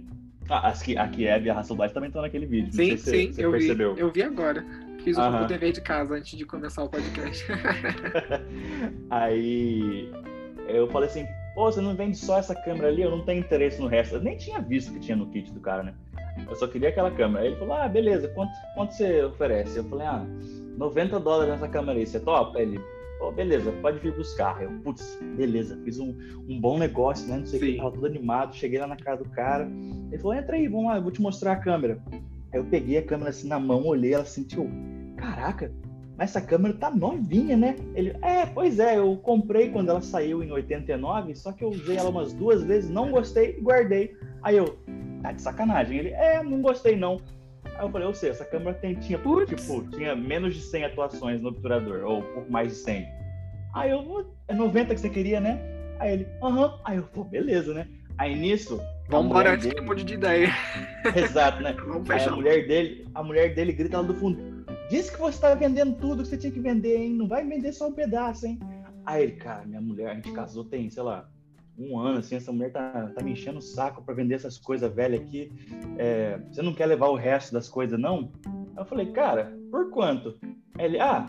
Ah, 0.49 0.69
as 0.69 0.81
que, 0.81 0.97
a 0.97 1.09
Kiev 1.09 1.45
e 1.45 1.51
a 1.51 1.59
Hasselblad 1.59 1.93
também 1.93 2.07
estão 2.07 2.23
naquele 2.23 2.47
vídeo. 2.47 2.73
sim, 2.73 2.97
se 2.97 3.11
sim 3.11 3.33
você 3.33 3.45
eu, 3.45 3.51
vi, 3.51 3.59
percebeu. 3.59 3.97
eu 3.97 4.13
vi 4.13 4.23
agora. 4.23 4.65
Fiz 5.03 5.17
o 5.17 5.21
Aham. 5.21 5.47
dever 5.49 5.73
de 5.73 5.81
casa 5.81 6.15
antes 6.15 6.39
de 6.39 6.45
começar 6.45 6.85
o 6.85 6.89
podcast. 6.89 7.45
Aí 9.11 10.09
eu 10.69 10.89
falei 10.89 11.09
assim, 11.09 11.27
pô, 11.57 11.73
você 11.73 11.81
não 11.81 11.97
vende 11.97 12.19
só 12.19 12.39
essa 12.39 12.55
câmera 12.55 12.89
ali, 12.89 13.01
eu 13.01 13.11
não 13.11 13.25
tenho 13.25 13.41
interesse 13.41 13.81
no 13.81 13.87
resto. 13.89 14.17
Eu 14.17 14.21
nem 14.21 14.37
tinha 14.37 14.61
visto 14.61 14.93
que 14.93 15.01
tinha 15.01 15.17
no 15.17 15.27
kit 15.29 15.51
do 15.51 15.59
cara, 15.59 15.83
né? 15.83 15.95
Eu 16.47 16.55
só 16.55 16.69
queria 16.69 16.91
aquela 16.91 17.11
câmera. 17.11 17.41
Aí 17.41 17.49
ele 17.49 17.57
falou, 17.57 17.75
ah, 17.75 17.89
beleza, 17.89 18.29
quanto, 18.29 18.53
quanto 18.75 18.93
você 18.93 19.25
oferece? 19.25 19.79
Eu 19.79 19.85
falei, 19.85 20.07
ah, 20.07 20.27
90 20.77 21.19
dólares 21.19 21.55
nessa 21.55 21.67
câmera 21.67 21.99
aí, 21.99 22.07
você 22.07 22.21
topa? 22.21 22.61
Ele, 22.61 22.79
pô, 23.19 23.33
beleza, 23.33 23.73
pode 23.81 23.99
vir 24.01 24.15
buscar. 24.15 24.63
Eu, 24.63 24.71
putz, 24.85 25.19
beleza, 25.35 25.81
fiz 25.83 25.99
um, 25.99 26.15
um 26.47 26.61
bom 26.61 26.79
negócio, 26.79 27.27
né? 27.27 27.39
Não 27.39 27.47
sei 27.47 27.59
o 27.59 27.63
que, 27.63 27.77
tava 27.79 27.91
todo 27.91 28.07
animado, 28.07 28.55
cheguei 28.55 28.79
lá 28.79 28.87
na 28.87 28.97
casa 28.97 29.25
do 29.25 29.31
cara. 29.31 29.67
Ele 30.13 30.19
falou, 30.19 30.35
entra 30.35 30.57
aí, 30.57 30.69
vamos 30.69 30.89
lá, 30.89 30.97
eu 30.97 31.03
vou 31.03 31.11
te 31.11 31.23
mostrar 31.23 31.53
a 31.53 31.57
câmera. 31.57 31.99
Aí 32.53 32.61
eu 32.61 32.65
peguei 32.67 32.99
a 32.99 33.03
câmera 33.03 33.31
assim 33.31 33.49
na 33.49 33.59
mão, 33.59 33.83
olhei, 33.87 34.13
ela 34.13 34.27
sentiu, 34.27 34.71
caraca, 35.17 35.73
mas 36.17 36.31
essa 36.31 36.41
câmera 36.41 36.75
tá 36.75 36.91
novinha, 36.91 37.57
né? 37.57 37.77
Ele, 37.95 38.17
é, 38.23 38.47
pois 38.47 38.79
é, 38.79 38.97
eu 38.99 39.17
comprei 39.19 39.71
quando 39.71 39.91
ela 39.91 40.01
saiu 40.01 40.43
em 40.43 40.51
89, 40.51 41.35
só 41.35 41.53
que 41.53 41.63
eu 41.63 41.69
usei 41.69 41.97
ela 41.97 42.11
umas 42.11 42.33
duas 42.33 42.63
vezes, 42.63 42.89
não 42.91 43.11
gostei 43.11 43.57
e 43.59 43.61
guardei. 43.61 44.17
Aí 44.43 44.57
eu, 44.57 44.79
tá 45.23 45.33
de 45.33 45.43
sacanagem. 45.43 45.99
Ele, 45.99 46.09
é, 46.11 46.43
não 46.43 46.63
gostei 46.63 46.97
não. 46.97 47.21
Aí 47.65 47.85
eu 47.85 47.91
falei, 47.91 48.07
ou 48.07 48.15
seja, 48.15 48.33
essa 48.33 48.45
câmera 48.45 48.75
tem, 48.75 48.95
tinha, 48.95 49.19
Putz. 49.19 49.51
tipo, 49.51 49.83
tinha 49.91 50.17
menos 50.17 50.55
de 50.55 50.63
100 50.63 50.85
atuações 50.85 51.43
no 51.43 51.49
obturador, 51.51 52.05
ou 52.05 52.19
um 52.21 52.23
pouco 52.35 52.51
mais 52.51 52.69
de 52.69 52.75
100. 52.77 53.07
Aí 53.75 53.91
eu, 53.91 54.27
é 54.49 54.55
90 54.55 54.95
que 54.95 55.01
você 55.01 55.11
queria, 55.11 55.41
né? 55.41 55.61
Aí 55.99 56.13
ele, 56.15 56.27
aham. 56.43 56.79
Aí 56.85 56.97
eu, 56.97 57.03
pô, 57.03 57.25
beleza, 57.25 57.75
né? 57.75 57.87
Aí 58.17 58.35
nisso, 58.35 58.81
Vamos 59.09 59.37
que 59.63 59.69
dele- 59.69 59.81
mude 59.83 60.03
de 60.05 60.15
ideia. 60.15 60.49
exato, 61.15 61.63
né? 61.63 61.75
Vamos 61.87 62.09
Aí 62.11 62.25
a 62.25 62.31
mulher 62.31 62.67
dele, 62.67 63.07
a 63.15 63.23
mulher 63.23 63.55
dele 63.55 63.73
grita 63.73 63.99
lá 64.01 64.03
do 64.07 64.15
fundo: 64.15 64.56
Disse 64.89 65.11
que 65.11 65.19
você 65.19 65.37
estava 65.37 65.57
vendendo 65.57 65.97
tudo 65.97 66.23
que 66.23 66.29
você 66.29 66.37
tinha 66.37 66.53
que 66.53 66.61
vender, 66.61 66.97
hein? 66.97 67.15
Não 67.15 67.27
vai 67.27 67.45
vender 67.45 67.73
só 67.73 67.89
um 67.89 67.93
pedaço, 67.93 68.47
hein? 68.47 68.59
Aí 69.05 69.25
ele, 69.25 69.33
cara, 69.33 69.67
minha 69.67 69.81
mulher, 69.81 70.11
a 70.11 70.15
gente 70.15 70.33
casou 70.33 70.65
tem, 70.65 70.89
sei 70.91 71.03
lá, 71.03 71.29
um 71.79 71.99
ano, 71.99 72.19
assim, 72.19 72.37
essa 72.37 72.53
mulher 72.53 72.73
tá, 72.73 73.13
tá 73.15 73.23
me 73.23 73.33
enchendo 73.33 73.59
o 73.59 73.63
saco 73.63 74.03
pra 74.03 74.15
vender 74.15 74.35
essas 74.35 74.59
coisas 74.59 74.93
velhas 74.93 75.21
aqui. 75.21 75.53
É, 75.99 76.39
você 76.51 76.63
não 76.63 76.73
quer 76.73 76.87
levar 76.87 77.09
o 77.09 77.17
resto 77.17 77.53
das 77.53 77.69
coisas, 77.69 77.99
não? 77.99 78.31
Aí 78.47 78.79
eu 78.83 78.85
falei, 78.85 79.07
cara, 79.13 79.53
por 79.71 79.91
quanto? 79.91 80.39
Aí 80.79 80.87
ele, 80.87 81.01
ah, 81.01 81.27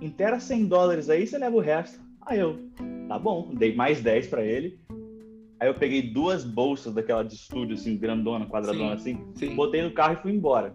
inteira 0.00 0.38
100 0.38 0.66
dólares 0.66 1.10
aí, 1.10 1.26
você 1.26 1.36
leva 1.36 1.56
o 1.56 1.60
resto. 1.60 2.00
Aí 2.22 2.38
eu, 2.38 2.58
tá 3.08 3.18
bom, 3.18 3.54
dei 3.54 3.74
mais 3.74 4.00
10 4.00 4.28
pra 4.28 4.44
ele. 4.44 4.80
Aí 5.60 5.68
eu 5.68 5.74
peguei 5.74 6.02
duas 6.02 6.44
bolsas 6.44 6.94
daquela 6.94 7.24
de 7.24 7.34
estúdio, 7.34 7.74
assim, 7.74 7.96
grandona, 7.96 8.46
quadradona, 8.46 8.94
assim, 8.94 9.18
Sim. 9.34 9.56
botei 9.56 9.82
no 9.82 9.92
carro 9.92 10.14
e 10.14 10.22
fui 10.22 10.32
embora. 10.32 10.74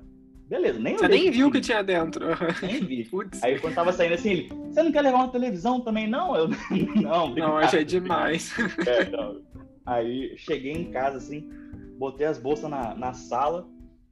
Beleza, 0.54 0.80
nem 0.80 0.96
Você 0.96 1.08
nem 1.08 1.32
viu 1.32 1.48
o 1.48 1.52
que 1.52 1.60
tinha. 1.60 1.82
dentro. 1.84 2.24
Nem 2.62 2.80
vi. 2.86 3.06
Putz. 3.06 3.44
Aí 3.44 3.60
quando 3.60 3.74
tava 3.74 3.92
saindo 3.92 4.14
assim, 4.14 4.30
ele, 4.30 4.50
você 4.70 4.84
não 4.84 4.92
quer 4.92 5.02
levar 5.02 5.18
uma 5.18 5.30
televisão 5.32 5.82
também, 5.82 6.08
não? 6.08 6.36
Eu, 6.36 6.48
não, 6.48 6.56
Não, 7.02 7.26
obrigado." 7.26 7.64
achei 7.64 7.84
demais. 7.84 8.54
É, 8.86 9.10
não. 9.10 9.42
Aí 9.84 10.36
cheguei 10.38 10.72
em 10.74 10.92
casa, 10.92 11.18
assim, 11.18 11.50
botei 11.98 12.28
as 12.28 12.38
bolsas 12.38 12.70
na, 12.70 12.94
na 12.94 13.14
sala, 13.14 13.68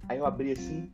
aí 0.09 0.17
eu 0.17 0.25
abri 0.25 0.51
assim, 0.53 0.91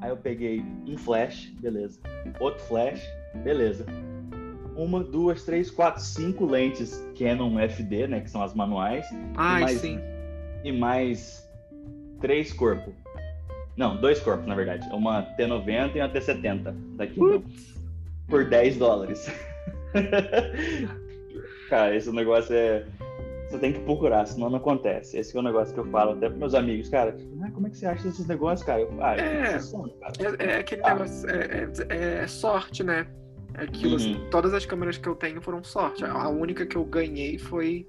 aí 0.00 0.08
eu 0.08 0.16
peguei 0.16 0.64
um 0.86 0.96
flash, 0.96 1.52
beleza. 1.60 2.00
Outro 2.40 2.64
flash, 2.64 3.06
beleza. 3.44 3.84
Uma, 4.74 5.04
duas, 5.04 5.44
três, 5.44 5.70
quatro, 5.70 6.02
cinco 6.02 6.46
lentes 6.46 7.06
Canon 7.18 7.58
FD, 7.68 8.06
né, 8.08 8.20
que 8.22 8.30
são 8.30 8.42
as 8.42 8.54
manuais, 8.54 9.04
Ai, 9.36 9.60
Mas- 9.60 9.80
sim. 9.82 9.98
e 10.64 10.72
mais 10.72 11.46
três 12.18 12.50
corpos. 12.50 12.94
Não, 13.80 13.96
dois 13.96 14.20
corpos, 14.20 14.46
na 14.46 14.54
verdade. 14.54 14.86
Uma 14.92 15.22
T90 15.38 15.96
e 15.96 16.00
uma 16.00 16.08
T70. 16.10 16.74
Daqui 16.96 17.14
Putz. 17.14 17.74
por 18.28 18.44
10 18.44 18.76
dólares. 18.76 19.26
Cara, 21.70 21.96
esse 21.96 22.12
negócio 22.12 22.54
é. 22.54 22.84
Você 23.48 23.58
tem 23.58 23.72
que 23.72 23.80
procurar, 23.80 24.26
senão 24.26 24.50
não 24.50 24.58
acontece. 24.58 25.16
Esse 25.18 25.34
é 25.34 25.40
o 25.40 25.42
negócio 25.42 25.72
que 25.74 25.80
eu 25.80 25.86
falo 25.86 26.12
até 26.12 26.26
pros 26.28 26.38
meus 26.38 26.54
amigos, 26.54 26.90
cara. 26.90 27.16
Ah, 27.42 27.50
como 27.52 27.66
é 27.66 27.70
que 27.70 27.78
você 27.78 27.86
acha 27.86 28.04
desses 28.04 28.26
negócios, 28.28 28.64
cara? 28.64 28.82
Eu, 28.82 28.90
ah, 29.00 29.14
É. 29.16 29.58
cara. 29.58 30.36
É, 30.38 30.44
é 30.44 30.58
aquele 30.58 30.82
Ah. 30.84 30.92
negócio. 30.94 31.30
É, 31.30 31.68
é- 31.88 32.22
é 32.22 32.26
sorte, 32.26 32.84
né? 32.84 33.06
É 33.54 33.62
aquilo, 33.64 33.92
Uhum. 33.92 33.96
assim, 33.96 34.20
todas 34.30 34.52
as 34.52 34.66
câmeras 34.66 34.98
que 34.98 35.08
eu 35.08 35.14
tenho 35.16 35.40
foram 35.40 35.64
sorte. 35.64 36.04
A 36.04 36.28
única 36.28 36.64
que 36.66 36.76
eu 36.76 36.84
ganhei 36.84 37.38
foi, 37.38 37.88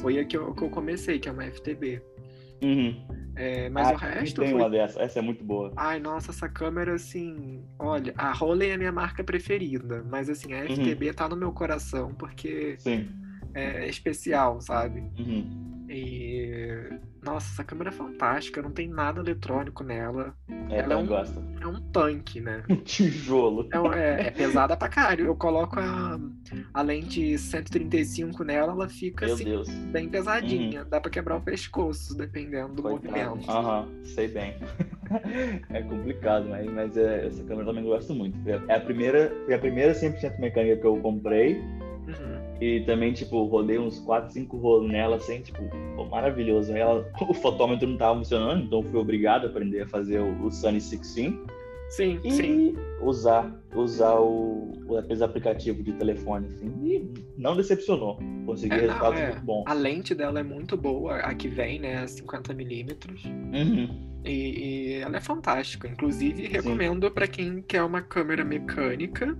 foi 0.00 0.20
a 0.20 0.24
que 0.24 0.36
eu, 0.36 0.54
que 0.54 0.62
eu 0.62 0.68
comecei, 0.70 1.18
que 1.18 1.28
é 1.28 1.32
uma 1.32 1.44
FTB. 1.44 2.00
Uhum. 2.62 2.94
É, 3.36 3.70
mas 3.70 3.88
Ah, 3.88 3.92
o 3.92 3.96
resto 3.96 4.40
tem 4.42 4.50
foi. 4.50 4.60
uma 4.60 4.68
dessa. 4.68 5.00
Essa 5.00 5.18
é 5.20 5.22
muito 5.22 5.42
boa. 5.42 5.72
Ai, 5.76 5.98
nossa, 5.98 6.30
essa 6.30 6.48
câmera, 6.48 6.94
assim. 6.94 7.62
Olha, 7.78 8.12
a 8.18 8.32
Rolei 8.32 8.70
é 8.70 8.74
a 8.74 8.78
minha 8.78 8.92
marca 8.92 9.24
preferida, 9.24 10.04
mas 10.10 10.28
assim, 10.28 10.52
Uhum. 10.52 10.60
a 10.60 10.64
FTB 10.64 11.12
tá 11.14 11.28
no 11.28 11.36
meu 11.36 11.52
coração 11.52 12.12
porque 12.14 12.76
Sim. 12.78 13.08
é 13.54 13.88
especial, 13.88 14.60
sabe? 14.60 15.00
Uhum. 15.18 15.79
E. 15.90 16.88
Nossa, 17.22 17.52
essa 17.52 17.64
câmera 17.64 17.90
é 17.90 17.92
fantástica, 17.92 18.62
não 18.62 18.70
tem 18.70 18.88
nada 18.88 19.20
eletrônico 19.20 19.82
nela. 19.84 20.34
É, 20.70 20.78
Ela 20.78 20.94
é 20.94 20.96
um- 20.96 21.06
gosto. 21.06 21.42
É 21.60 21.66
um 21.66 21.80
tanque, 21.90 22.40
né? 22.40 22.62
Um 22.70 22.76
tijolo. 22.76 23.68
É, 23.72 23.98
é- 23.98 24.26
é 24.28 24.30
pesada 24.30 24.76
pra 24.76 24.88
caralho. 24.88 25.26
Eu 25.26 25.36
coloco 25.36 25.78
a, 25.80 26.18
a 26.72 26.82
lente 26.82 27.36
135 27.36 28.42
nela, 28.44 28.72
ela 28.72 28.88
fica 28.88 29.26
Meu 29.26 29.34
assim, 29.34 29.44
Deus. 29.44 29.68
bem 29.68 30.08
pesadinha. 30.08 30.84
Dá 30.84 31.00
pra 31.00 31.10
quebrar 31.10 31.36
o 31.36 31.40
pescoço, 31.40 32.16
dependendo 32.16 32.74
do 32.74 32.82
Coitado. 32.82 33.12
movimento. 33.30 33.50
Aham, 33.50 33.88
sei 34.04 34.28
bem. 34.28 34.54
é 35.70 35.82
complicado, 35.82 36.46
mas, 36.48 36.70
mas 36.72 36.96
é, 36.96 37.26
essa 37.26 37.42
câmera 37.42 37.62
eu 37.62 37.66
também 37.66 37.84
gosto 37.84 38.14
muito. 38.14 38.38
É 38.68 38.74
a 38.76 38.80
primeira, 38.80 39.30
foi 39.44 39.54
a 39.54 39.58
primeira 39.58 39.92
100% 39.92 40.38
mecânica 40.38 40.76
que 40.80 40.86
eu 40.86 40.96
comprei. 40.98 41.56
Uhum. 41.58 42.39
E 42.60 42.80
também, 42.80 43.12
tipo, 43.12 43.42
rodei 43.44 43.78
uns 43.78 43.98
4, 44.00 44.32
5 44.32 44.56
rolos 44.58 44.90
nela, 44.90 45.16
assim, 45.16 45.40
tipo, 45.40 45.62
pô, 45.96 46.04
maravilhoso. 46.04 46.72
Ela, 46.72 47.10
o 47.26 47.32
fotômetro 47.32 47.88
não 47.88 47.96
tava 47.96 48.18
funcionando, 48.18 48.64
então 48.64 48.82
fui 48.82 48.98
obrigado 48.98 49.46
a 49.46 49.48
aprender 49.48 49.82
a 49.82 49.88
fazer 49.88 50.20
o, 50.20 50.44
o 50.44 50.50
Sunny 50.50 50.78
16 50.78 51.34
Sim, 51.90 52.20
e 52.22 52.30
sim. 52.30 52.76
usar, 53.02 53.52
usar 53.74 54.14
o, 54.14 54.72
o 54.86 54.96
aqueles 54.96 55.22
aplicativos 55.22 55.84
de 55.84 55.92
telefone, 55.94 56.46
assim. 56.46 56.72
E 56.84 57.12
não 57.36 57.56
decepcionou. 57.56 58.16
Consegui 58.46 58.74
É, 58.74 58.76
não, 58.76 58.86
resultados 58.86 59.20
é. 59.20 59.26
muito 59.26 59.44
bons. 59.44 59.64
A 59.66 59.74
lente 59.74 60.14
dela 60.14 60.38
é 60.38 60.42
muito 60.44 60.76
boa, 60.76 61.16
a 61.16 61.34
que 61.34 61.48
vem, 61.48 61.80
né? 61.80 62.04
50mm. 62.04 63.24
Uhum. 63.26 64.10
E, 64.24 64.30
e 64.30 64.92
ela 64.94 65.16
é 65.16 65.20
fantástica. 65.20 65.88
Inclusive, 65.88 66.46
recomendo 66.46 67.10
pra 67.10 67.26
quem 67.26 67.60
quer 67.60 67.82
uma 67.82 68.02
câmera 68.02 68.44
mecânica 68.44 69.36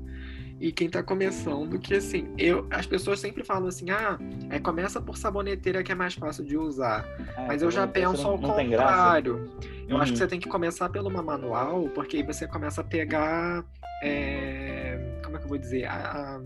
e 0.61 0.71
quem 0.71 0.91
tá 0.91 1.03
começando, 1.03 1.79
que 1.79 1.95
assim, 1.95 2.29
eu, 2.37 2.67
as 2.71 2.87
pessoas 2.87 3.19
sempre 3.19 3.43
falam 3.43 3.67
assim, 3.69 3.89
ah, 3.91 4.19
é, 4.51 4.59
começa 4.61 5.01
por 5.01 5.17
saboneteira 5.17 5.83
que 5.83 5.91
é 5.91 5.95
mais 5.95 6.13
fácil 6.15 6.45
de 6.45 6.57
usar. 6.57 7.05
Ah, 7.37 7.47
Mas 7.49 7.63
eu 7.63 7.71
já 7.71 7.85
então 7.85 7.93
penso 7.95 8.23
não, 8.25 8.31
ao 8.33 8.39
não 8.39 8.51
contrário. 8.51 9.51
Eu 9.89 9.97
acho 9.97 10.13
que 10.13 10.19
Uhum. 10.19 10.25
você 10.25 10.27
tem 10.29 10.39
que 10.39 10.49
começar 10.49 10.89
pelo 10.91 11.09
uma 11.09 11.23
manual, 11.23 11.89
porque 11.95 12.19
aí 12.19 12.23
você 12.23 12.47
começa 12.47 12.83
a 12.83 12.85
pegar. 12.85 13.65
é, 14.03 14.99
como 15.25 15.37
é 15.37 15.39
que 15.39 15.45
eu 15.45 15.49
vou 15.49 15.59
dizer? 15.59 15.85
A, 15.87 15.93
a- 16.37 16.41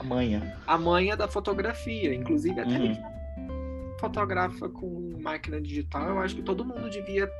Amanhã. 0.00 0.42
a 0.66 0.76
manha 0.78 1.16
da 1.16 1.26
fotografia. 1.28 2.14
Inclusive, 2.14 2.58
até 2.60 2.78
Uhum. 2.78 2.96
fotografa 3.98 4.68
com 4.68 5.12
máquina 5.20 5.60
digital, 5.60 6.08
eu 6.10 6.18
acho 6.20 6.34
que 6.36 6.42
todo 6.42 6.64
mundo 6.64 6.88
devia, 6.90 7.30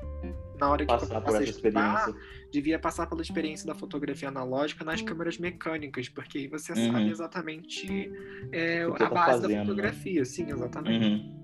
na 0.60 0.70
hora 0.70 0.84
que 0.84 0.92
Passar 0.92 1.20
por 1.20 1.34
essa 1.34 1.44
estudar, 1.44 2.02
experiência. 2.04 2.14
devia 2.50 2.78
passar 2.78 3.06
pela 3.06 3.22
experiência 3.22 3.66
da 3.66 3.74
fotografia 3.74 4.28
analógica 4.28 4.84
nas 4.84 5.02
câmeras 5.02 5.38
mecânicas, 5.38 6.08
porque 6.08 6.38
aí 6.38 6.46
você 6.48 6.72
Uhum. 6.72 6.92
sabe 6.92 7.10
exatamente 7.10 8.12
é, 8.52 8.86
O 8.86 8.94
que 8.94 9.02
a 9.02 9.08
tá 9.08 9.14
base 9.14 9.30
fazendo, 9.32 9.48
da 9.50 9.54
né? 9.56 9.60
fotografia. 9.64 10.24
Sim, 10.24 10.50
exatamente. 10.50 11.04
Uhum. 11.06 11.36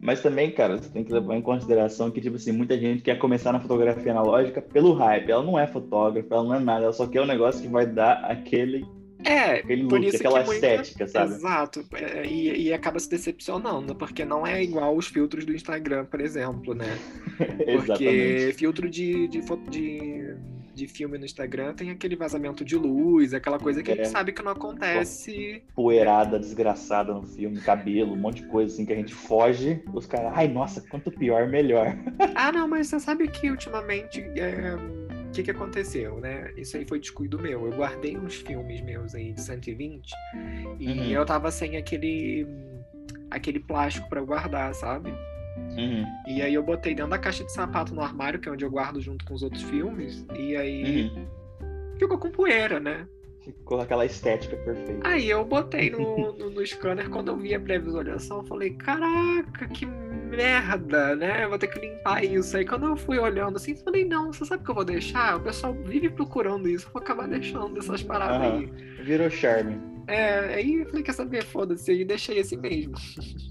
Mas 0.00 0.20
também, 0.20 0.50
cara, 0.50 0.76
você 0.76 0.90
tem 0.90 1.02
que 1.02 1.12
levar 1.12 1.34
em 1.34 1.40
consideração 1.40 2.10
que, 2.10 2.20
tipo 2.20 2.36
assim, 2.36 2.52
muita 2.52 2.78
gente 2.78 3.02
quer 3.02 3.18
começar 3.18 3.52
na 3.52 3.60
fotografia 3.60 4.12
analógica 4.12 4.60
pelo 4.60 4.92
hype. 4.92 5.30
Ela 5.30 5.42
não 5.42 5.58
é 5.58 5.66
fotógrafa, 5.66 6.28
ela 6.34 6.44
não 6.44 6.54
é 6.54 6.60
nada, 6.60 6.84
ela 6.84 6.92
só 6.92 7.06
quer 7.06 7.22
um 7.22 7.26
negócio 7.26 7.62
que 7.62 7.68
vai 7.68 7.86
dar 7.86 8.22
aquele, 8.24 8.84
É, 9.24 9.52
aquele 9.60 9.84
por 9.88 9.98
look, 9.98 10.06
isso 10.08 10.16
aquela 10.18 10.40
que 10.40 10.46
muita- 10.46 10.66
estética, 10.74 11.06
sabe? 11.08 11.34
Exato, 11.34 11.86
é, 11.94 12.26
e, 12.26 12.66
e 12.68 12.72
acaba 12.72 12.98
se 12.98 13.08
decepcionando, 13.08 13.94
porque 13.94 14.24
não 14.24 14.46
é 14.46 14.62
igual 14.62 14.96
os 14.96 15.06
filtros 15.06 15.44
do 15.44 15.54
Instagram, 15.54 16.04
por 16.04 16.20
exemplo, 16.20 16.74
né? 16.74 16.86
Porque 17.74 18.52
filtro 18.56 18.88
de, 18.88 19.26
de, 19.28 19.42
fo- 19.42 19.56
de, 19.68 20.34
de 20.74 20.86
filme 20.86 21.18
no 21.18 21.24
Instagram 21.24 21.74
tem 21.74 21.90
aquele 21.90 22.14
vazamento 22.16 22.64
de 22.64 22.76
luz, 22.76 23.34
aquela 23.34 23.58
coisa 23.58 23.82
que 23.82 23.90
é. 23.90 23.94
a 23.94 23.96
gente 23.96 24.06
é. 24.06 24.10
sabe 24.10 24.32
que 24.32 24.42
não 24.42 24.52
acontece. 24.52 25.62
Poeirada 25.74 26.38
desgraçada 26.38 27.12
no 27.12 27.22
filme, 27.24 27.60
cabelo, 27.60 28.12
um 28.12 28.16
monte 28.16 28.42
de 28.42 28.48
coisa 28.48 28.72
assim 28.72 28.84
que 28.86 28.92
a 28.92 28.96
gente 28.96 29.14
foge. 29.14 29.82
Os 29.92 30.06
caras, 30.06 30.32
ai, 30.34 30.46
nossa, 30.48 30.80
quanto 30.82 31.10
pior, 31.10 31.48
melhor. 31.48 31.96
ah, 32.34 32.52
não, 32.52 32.68
mas 32.68 32.88
você 32.88 33.00
sabe 33.00 33.26
que 33.28 33.50
ultimamente. 33.50 34.20
É... 34.36 34.76
O 35.34 35.36
que, 35.36 35.42
que 35.42 35.50
aconteceu, 35.50 36.20
né? 36.20 36.52
Isso 36.56 36.76
aí 36.76 36.86
foi 36.86 37.00
descuido 37.00 37.40
meu. 37.40 37.66
Eu 37.66 37.76
guardei 37.76 38.16
uns 38.16 38.36
filmes 38.36 38.80
meus 38.82 39.16
aí 39.16 39.32
de 39.32 39.40
120 39.40 40.12
e 40.78 40.86
uhum. 40.86 41.04
eu 41.06 41.26
tava 41.26 41.50
sem 41.50 41.76
aquele 41.76 42.46
aquele 43.32 43.58
plástico 43.58 44.08
para 44.08 44.20
guardar, 44.20 44.72
sabe? 44.76 45.10
Uhum. 45.76 46.04
E 46.28 46.40
aí 46.40 46.54
eu 46.54 46.62
botei 46.62 46.94
dentro 46.94 47.10
da 47.10 47.18
caixa 47.18 47.42
de 47.42 47.50
sapato 47.50 47.92
no 47.92 48.00
armário, 48.00 48.38
que 48.38 48.48
é 48.48 48.52
onde 48.52 48.64
eu 48.64 48.70
guardo 48.70 49.00
junto 49.00 49.24
com 49.24 49.34
os 49.34 49.42
outros 49.42 49.64
filmes. 49.64 50.24
E 50.38 50.54
aí 50.54 51.10
uhum. 51.10 51.26
ficou 51.98 52.16
com 52.16 52.30
poeira, 52.30 52.78
né? 52.78 53.04
Ficou 53.44 53.80
aquela 53.80 54.06
estética 54.06 54.56
perfeita. 54.56 55.06
Aí 55.06 55.28
eu 55.28 55.44
botei 55.44 55.90
no, 55.90 56.32
no, 56.32 56.50
no 56.50 56.66
scanner, 56.66 57.10
quando 57.10 57.28
eu 57.28 57.36
vi 57.36 57.54
a 57.54 57.60
pré-visualização, 57.60 58.38
eu 58.38 58.44
falei, 58.44 58.70
caraca, 58.70 59.68
que 59.68 59.84
merda, 59.84 61.14
né? 61.14 61.44
Eu 61.44 61.50
vou 61.50 61.58
ter 61.58 61.66
que 61.66 61.78
limpar 61.78 62.24
isso. 62.24 62.56
Aí 62.56 62.64
quando 62.64 62.86
eu 62.86 62.96
fui 62.96 63.18
olhando 63.18 63.56
assim, 63.56 63.72
eu 63.72 63.76
falei, 63.78 64.06
não, 64.06 64.32
você 64.32 64.46
sabe 64.46 64.62
o 64.62 64.64
que 64.64 64.70
eu 64.70 64.74
vou 64.74 64.84
deixar? 64.84 65.36
O 65.36 65.40
pessoal 65.40 65.74
vive 65.74 66.08
procurando 66.08 66.68
isso, 66.68 66.86
eu 66.86 66.92
vou 66.92 67.02
acabar 67.02 67.28
deixando 67.28 67.78
essas 67.78 68.02
paradas 68.02 68.40
aí. 68.40 68.66
Virou 69.04 69.28
charme. 69.28 69.78
É, 70.06 70.54
aí 70.54 70.80
eu 70.80 70.86
falei, 70.86 71.02
quer 71.02 71.12
saber, 71.12 71.44
foda-se, 71.44 71.92
e 71.92 72.04
deixei 72.04 72.40
assim 72.40 72.56
mesmo. 72.56 72.94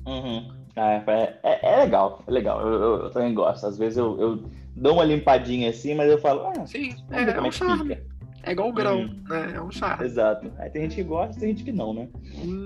Uhum. 0.06 0.64
É, 0.76 1.04
é, 1.08 1.40
é, 1.44 1.74
é, 1.74 1.84
legal, 1.84 2.24
é 2.28 2.32
legal. 2.32 2.60
Eu, 2.60 2.74
eu, 2.74 3.04
eu, 3.04 3.10
também 3.12 3.34
gosto. 3.34 3.66
Às 3.66 3.78
vezes 3.78 3.98
eu, 3.98 4.20
eu, 4.20 4.44
dou 4.76 4.96
uma 4.96 5.06
limpadinha 5.06 5.70
assim, 5.70 5.94
mas 5.94 6.12
eu 6.12 6.18
falo, 6.18 6.48
ah, 6.48 6.66
sim, 6.66 6.94
é, 7.12 7.22
é 7.22 7.42
um 7.42 7.52
charme. 7.52 7.96
Fica. 7.96 8.13
É 8.46 8.52
igual 8.52 8.70
o 8.70 8.74
grão, 8.74 9.04
hum. 9.04 9.24
né? 9.28 9.54
É 9.56 9.62
um 9.62 9.72
charme. 9.72 10.06
Exato. 10.06 10.52
Aí 10.58 10.70
tem 10.70 10.84
gente 10.84 10.96
que 10.96 11.04
gosta, 11.04 11.40
tem 11.40 11.50
gente 11.50 11.64
que 11.64 11.72
não, 11.72 11.94
né? 11.94 12.10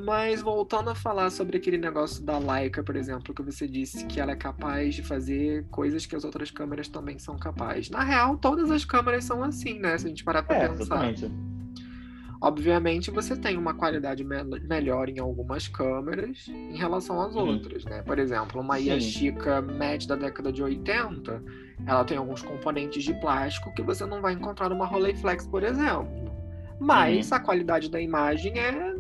Mas 0.03 0.41
voltando 0.41 0.89
a 0.89 0.95
falar 0.95 1.29
sobre 1.29 1.57
aquele 1.57 1.77
negócio 1.77 2.23
da 2.25 2.39
Leica, 2.39 2.83
por 2.83 2.95
exemplo, 2.95 3.33
que 3.33 3.43
você 3.43 3.67
disse 3.67 4.05
que 4.05 4.19
ela 4.19 4.31
é 4.31 4.35
capaz 4.35 4.95
de 4.95 5.03
fazer 5.03 5.65
coisas 5.69 6.05
que 6.05 6.15
as 6.15 6.25
outras 6.25 6.49
câmeras 6.49 6.87
também 6.87 7.19
são 7.19 7.37
capazes. 7.37 7.91
Na 7.91 8.03
real, 8.03 8.37
todas 8.37 8.71
as 8.71 8.83
câmeras 8.83 9.23
são 9.23 9.43
assim, 9.43 9.77
né? 9.77 9.95
Se 9.99 10.07
a 10.07 10.09
gente 10.09 10.23
parar 10.23 10.41
pra 10.41 10.57
é, 10.57 10.67
pensar. 10.67 10.81
Exatamente. 10.81 11.31
Obviamente, 12.41 13.09
você 13.09 13.35
tem 13.35 13.57
uma 13.57 13.73
qualidade 13.73 14.23
me 14.23 14.43
melhor 14.67 15.09
em 15.09 15.19
algumas 15.19 15.67
câmeras 15.67 16.47
em 16.47 16.77
relação 16.77 17.19
às 17.21 17.35
uhum. 17.35 17.47
outras, 17.47 17.83
né? 17.85 18.01
Por 18.03 18.19
exemplo, 18.19 18.61
uma 18.61 18.77
Yashica 18.77 19.61
média 19.61 20.07
da 20.07 20.15
década 20.15 20.51
de 20.51 20.61
80, 20.61 21.43
ela 21.85 22.03
tem 22.03 22.17
alguns 22.17 22.41
componentes 22.41 23.03
de 23.03 23.13
plástico 23.13 23.73
que 23.73 23.81
você 23.81 24.05
não 24.05 24.21
vai 24.21 24.33
encontrar 24.33 24.69
numa 24.69 24.85
Rolleiflex, 24.85 25.45
por 25.47 25.63
exemplo. 25.63 26.07
Mas 26.79 27.31
uhum. 27.31 27.37
a 27.37 27.39
qualidade 27.39 27.89
da 27.89 27.99
imagem 27.99 28.59
é 28.59 28.95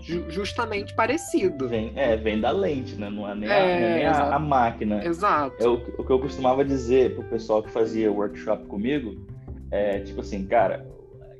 ju 0.00 0.30
justamente 0.30 0.94
parecido. 0.94 1.68
Vem, 1.68 1.92
é, 1.96 2.16
vem 2.16 2.40
da 2.40 2.50
lente, 2.50 2.94
né? 2.96 3.08
Não 3.08 3.28
é 3.28 3.34
nem, 3.34 3.48
é, 3.48 3.52
a, 3.52 3.56
é 3.56 3.94
nem 3.96 4.06
a, 4.06 4.34
a, 4.34 4.38
máquina. 4.38 5.04
Exato. 5.04 5.62
É 5.62 5.66
o, 5.66 5.74
o, 5.74 6.04
que 6.04 6.10
eu 6.10 6.18
costumava 6.18 6.64
dizer 6.64 7.14
pro 7.14 7.24
pessoal 7.24 7.62
que 7.62 7.70
fazia 7.70 8.12
workshop 8.12 8.66
comigo, 8.66 9.26
é 9.70 10.00
tipo 10.00 10.20
assim, 10.20 10.44
cara, 10.46 10.86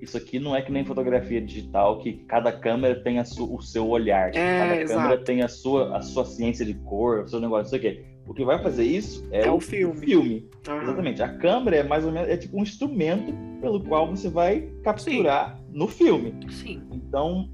isso 0.01 0.17
aqui 0.17 0.39
não 0.39 0.55
é 0.55 0.63
que 0.63 0.73
nem 0.73 0.85
fotografia 0.85 1.41
digital, 1.41 1.99
que 1.99 2.13
cada 2.27 2.53
câmera 2.53 3.03
tem 3.03 3.19
o 3.21 3.61
seu 3.61 3.89
olhar. 3.89 4.35
É, 4.35 4.59
cada 4.59 4.77
exato. 4.77 5.01
câmera 5.01 5.25
tem 5.25 5.43
a 5.43 5.49
sua, 5.49 5.97
a 5.97 6.01
sua 6.01 6.25
ciência 6.25 6.65
de 6.65 6.75
cor, 6.75 7.25
o 7.25 7.29
seu 7.29 7.41
negócio, 7.41 7.65
não 7.65 7.71
sei 7.71 7.79
o 7.79 7.83
quê. 7.83 8.14
O 8.27 8.33
que 8.33 8.45
vai 8.45 8.63
fazer 8.63 8.85
isso 8.85 9.27
é, 9.31 9.47
é 9.47 9.51
o, 9.51 9.57
o 9.57 9.61
filme. 9.61 10.01
Filme. 10.01 10.49
Uhum. 10.69 10.83
Exatamente. 10.83 11.23
A 11.23 11.29
câmera 11.37 11.77
é 11.77 11.83
mais 11.83 12.05
ou 12.05 12.13
menos 12.13 12.29
é 12.29 12.37
tipo 12.37 12.59
um 12.59 12.63
instrumento 12.63 13.33
pelo 13.61 13.83
qual 13.83 14.09
você 14.09 14.29
vai 14.29 14.69
capturar 14.83 15.57
Sim. 15.57 15.65
no 15.73 15.89
filme. 15.89 16.35
Sim. 16.51 16.83
Então 16.91 17.49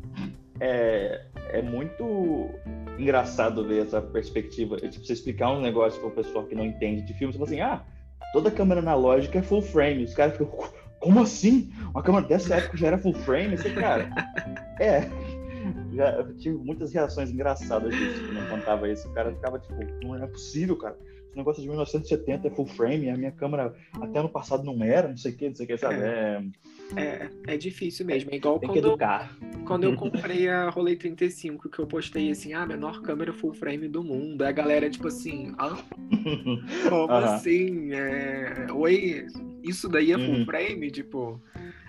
é, 0.60 1.22
é 1.52 1.62
muito 1.62 2.48
engraçado 2.98 3.66
ver 3.66 3.86
essa 3.86 4.00
perspectiva. 4.00 4.76
É, 4.76 4.88
tipo, 4.88 5.04
você 5.04 5.14
explicar 5.14 5.50
um 5.50 5.60
negócio 5.60 5.98
para 6.00 6.08
o 6.08 6.12
pessoal 6.12 6.44
que 6.44 6.54
não 6.54 6.64
entende 6.64 7.02
de 7.02 7.14
filme, 7.14 7.32
você 7.32 7.38
fala 7.38 7.50
assim, 7.50 7.60
ah, 7.60 7.82
toda 8.32 8.50
câmera 8.50 8.80
analógica 8.80 9.38
é 9.38 9.42
full 9.42 9.62
frame. 9.62 10.04
Os 10.04 10.14
caras 10.14 10.36
ficam, 10.36 10.46
como 11.00 11.20
assim? 11.20 11.72
Uma 11.90 12.02
câmera 12.02 12.26
dessa 12.26 12.54
época 12.56 12.76
já 12.76 12.88
era 12.88 12.98
full 12.98 13.14
frame? 13.14 13.54
Esse 13.54 13.70
cara. 13.70 14.10
É. 14.80 15.00
Já 15.92 16.10
eu 16.12 16.36
tive 16.36 16.56
muitas 16.56 16.92
reações 16.92 17.30
engraçadas 17.30 17.94
disso 17.94 18.24
quando 18.26 18.38
eu 18.38 18.48
contava 18.48 18.88
isso. 18.88 19.08
O 19.08 19.12
cara 19.12 19.32
ficava 19.32 19.58
tipo, 19.58 19.74
não 20.04 20.14
é 20.16 20.26
possível, 20.26 20.76
cara. 20.76 20.96
Esse 21.30 21.36
negócio 21.36 21.62
de 21.62 21.68
1970 21.68 22.48
é 22.48 22.50
full 22.50 22.66
frame, 22.66 23.08
a 23.08 23.16
minha 23.16 23.30
câmera 23.30 23.72
até 24.00 24.18
ano 24.18 24.28
passado 24.28 24.64
não 24.64 24.82
era, 24.82 25.08
não 25.08 25.16
sei 25.16 25.30
o 25.30 25.36
que, 25.36 25.48
não 25.48 25.54
sei 25.54 25.64
o 25.64 25.68
que, 25.68 25.78
sabe? 25.78 25.94
É, 25.94 26.42
é, 26.96 27.30
é 27.46 27.56
difícil 27.56 28.04
mesmo. 28.04 28.30
É 28.32 28.36
igual 28.36 28.58
Tem 28.58 28.68
quando, 28.68 28.80
que 28.80 28.86
educar. 28.88 29.38
quando 29.64 29.84
eu 29.84 29.94
comprei 29.94 30.48
a 30.48 30.68
Rolei 30.70 30.96
35, 30.96 31.68
que 31.68 31.78
eu 31.78 31.86
postei 31.86 32.32
assim, 32.32 32.52
ah, 32.52 32.66
menor 32.66 33.00
câmera 33.02 33.32
full 33.32 33.54
frame 33.54 33.86
do 33.86 34.02
mundo. 34.02 34.42
Aí 34.42 34.48
a 34.48 34.52
galera, 34.52 34.90
tipo 34.90 35.06
assim, 35.06 35.54
ah, 35.56 35.78
como 36.88 37.12
assim? 37.12 37.92
É... 37.92 38.66
Oi, 38.72 39.26
isso 39.62 39.88
daí 39.88 40.10
é 40.10 40.18
full 40.18 40.34
uhum. 40.34 40.44
frame? 40.44 40.90
Tipo, 40.90 41.40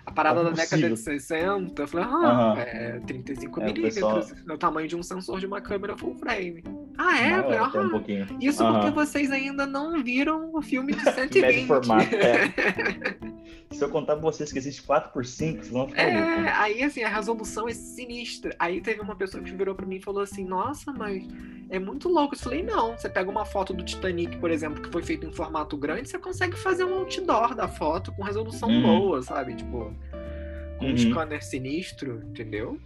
a 0.05 0.11
parada 0.11 0.41
é 0.41 0.43
da 0.45 0.49
década 0.51 0.89
de 0.89 0.97
60, 0.97 1.81
eu 1.81 1.87
falei, 1.87 2.05
ah, 2.09 2.53
uhum. 2.53 2.59
é 2.59 2.99
35 3.05 3.61
é, 3.61 3.65
milímetros, 3.65 4.33
é 4.47 4.53
o 4.53 4.57
tamanho 4.57 4.87
de 4.87 4.95
um 4.95 5.03
sensor 5.03 5.39
de 5.39 5.45
uma 5.45 5.61
câmera 5.61 5.97
full 5.97 6.15
frame. 6.15 6.63
Ah, 6.97 7.19
é? 7.19 7.41
Maior, 7.41 7.71
falei, 7.71 7.85
ah, 7.85 7.87
um 7.87 7.89
pouquinho. 7.89 8.27
Isso 8.39 8.63
uhum. 8.63 8.73
porque 8.73 8.91
vocês 8.91 9.31
ainda 9.31 9.65
não 9.65 10.03
viram 10.03 10.51
o 10.53 10.61
filme 10.61 10.93
de 10.93 11.03
120. 11.11 11.67
formato, 11.67 12.15
é. 12.15 12.53
Se 13.71 13.83
eu 13.83 13.89
contar 13.89 14.13
pra 14.13 14.21
vocês 14.21 14.51
que 14.51 14.57
existe 14.57 14.83
4 14.83 15.11
por 15.11 15.25
5 15.25 15.59
vocês 15.59 15.69
vão 15.69 15.87
ficar 15.87 16.01
É, 16.01 16.49
aí 16.51 16.83
assim, 16.83 17.03
a 17.03 17.09
resolução 17.09 17.69
é 17.69 17.73
sinistra. 17.73 18.53
Aí 18.59 18.81
teve 18.81 18.99
uma 18.99 19.15
pessoa 19.15 19.41
que 19.41 19.51
virou 19.51 19.73
pra 19.73 19.85
mim 19.85 19.95
e 19.95 20.01
falou 20.01 20.21
assim, 20.21 20.43
nossa, 20.43 20.91
mas 20.91 21.25
é 21.69 21.79
muito 21.79 22.09
louco. 22.09 22.35
Eu 22.35 22.39
falei, 22.39 22.61
não, 22.61 22.97
você 22.97 23.09
pega 23.09 23.29
uma 23.29 23.45
foto 23.45 23.73
do 23.73 23.83
Titanic, 23.83 24.37
por 24.37 24.51
exemplo, 24.51 24.81
que 24.81 24.89
foi 24.89 25.01
feito 25.01 25.25
em 25.25 25.31
formato 25.31 25.77
grande, 25.77 26.09
você 26.09 26.19
consegue 26.19 26.57
fazer 26.57 26.83
um 26.83 26.93
outdoor 26.95 27.55
da 27.55 27.67
foto 27.67 28.11
com 28.11 28.23
resolução 28.23 28.69
uhum. 28.69 28.81
boa, 28.81 29.21
sabe? 29.21 29.55
Tipo, 29.55 29.95
com 30.77 30.85
uhum. 30.85 30.93
um 30.93 30.97
scanner 30.97 31.43
sinistro, 31.43 32.21
entendeu? 32.29 32.77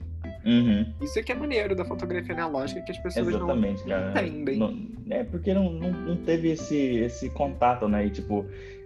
Uhum. 0.46 0.86
Isso 1.02 1.18
é 1.18 1.24
que 1.24 1.32
é 1.32 1.36
maneiro 1.36 1.76
da 1.76 1.84
fotografia 1.84 2.36
analógica 2.36 2.82
que 2.82 2.92
as 2.92 3.00
pessoas 3.00 3.28
Exatamente, 3.28 3.88
não 3.88 4.10
entendem. 4.10 4.60
Não, 4.60 4.78
é 5.10 5.24
porque 5.24 5.54
não, 5.54 5.72
não, 5.72 5.92
não, 5.92 6.16
teve 6.18 6.52
esse, 6.52 6.78
esse 6.78 7.30
contato, 7.32 7.88
né? 7.88 8.06
E, 8.06 8.12
tipo, 8.12 8.46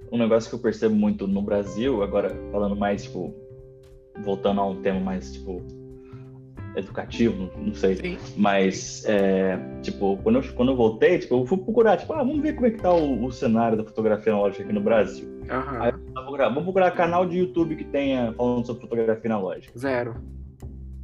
um 0.10 0.18
negócio 0.18 0.50
que 0.50 0.56
eu 0.56 0.60
percebo 0.60 0.96
muito 0.96 1.28
no 1.28 1.42
Brasil, 1.42 2.02
agora 2.02 2.34
falando 2.52 2.78
mais, 2.78 3.04
tipo, 3.04 3.34
voltando 4.22 4.62
a 4.62 4.66
um 4.68 4.82
tema 4.82 5.02
mais, 5.02 5.34
tipo, 5.34 5.62
educativo, 6.78 7.52
não 7.58 7.74
sei. 7.74 7.96
Sim. 7.96 8.18
Mas, 8.38 9.04
é, 9.06 9.60
tipo, 9.82 10.18
quando 10.24 10.38
eu, 10.38 10.54
quando 10.54 10.72
eu 10.72 10.78
voltei, 10.78 11.20
tipo, 11.20 11.36
eu 11.36 11.46
fui 11.46 11.58
procurar, 11.58 11.98
tipo, 11.98 12.14
ah, 12.14 12.24
vamos 12.24 12.42
ver 12.42 12.54
como 12.54 12.68
é 12.68 12.72
que 12.72 12.82
tá 12.82 12.94
o, 12.94 13.26
o 13.26 13.32
cenário 13.34 13.78
da 13.78 13.84
fotografia 13.84 14.32
analógica 14.32 14.64
aqui 14.64 14.72
no 14.72 14.82
Brasil. 14.82 15.28
Uhum. 15.28 15.84
Aí, 15.84 15.92
vamos 16.14 16.64
procurar 16.64 16.92
canal 16.92 17.26
de 17.26 17.40
YouTube 17.40 17.76
que 17.76 17.84
tenha 17.84 18.34
falando 18.34 18.66
sobre 18.66 18.82
fotografia 18.82 19.30
analógica. 19.30 19.78
Zero. 19.78 20.39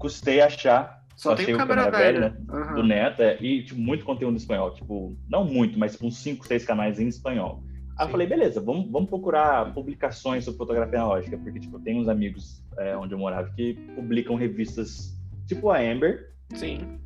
Custei 0.05 0.41
achar. 0.41 1.03
Só, 1.15 1.33
tem 1.33 1.45
câmera, 1.45 1.85
câmera 1.85 1.91
velha, 1.91 2.19
velha 2.19 2.37
uhum. 2.49 2.75
do 2.75 2.83
Neto, 2.83 3.21
é, 3.21 3.37
e 3.41 3.63
tipo, 3.63 3.79
muito 3.79 4.03
conteúdo 4.03 4.33
em 4.33 4.37
espanhol. 4.37 4.73
Tipo, 4.73 5.17
não 5.29 5.45
muito, 5.45 5.79
mas 5.79 5.93
tipo, 5.93 6.05
uns 6.05 6.17
5, 6.17 6.45
6 6.45 6.65
canais 6.65 6.99
em 6.99 7.07
espanhol. 7.07 7.63
Aí 7.97 8.05
eu 8.05 8.11
falei, 8.11 8.27
beleza, 8.27 8.59
vamos, 8.59 8.91
vamos 8.91 9.09
procurar 9.09 9.73
publicações 9.73 10.43
sobre 10.43 10.57
fotografia 10.57 10.99
analógica, 10.99 11.37
porque, 11.37 11.59
tipo, 11.59 11.79
tem 11.79 11.97
uns 11.99 12.09
amigos 12.09 12.61
é, 12.77 12.95
onde 12.97 13.13
eu 13.13 13.17
morava 13.17 13.49
que 13.55 13.73
publicam 13.95 14.35
revistas 14.35 15.17
tipo 15.47 15.69
a 15.69 15.79
Amber. 15.79 16.33
Sim. 16.53 16.99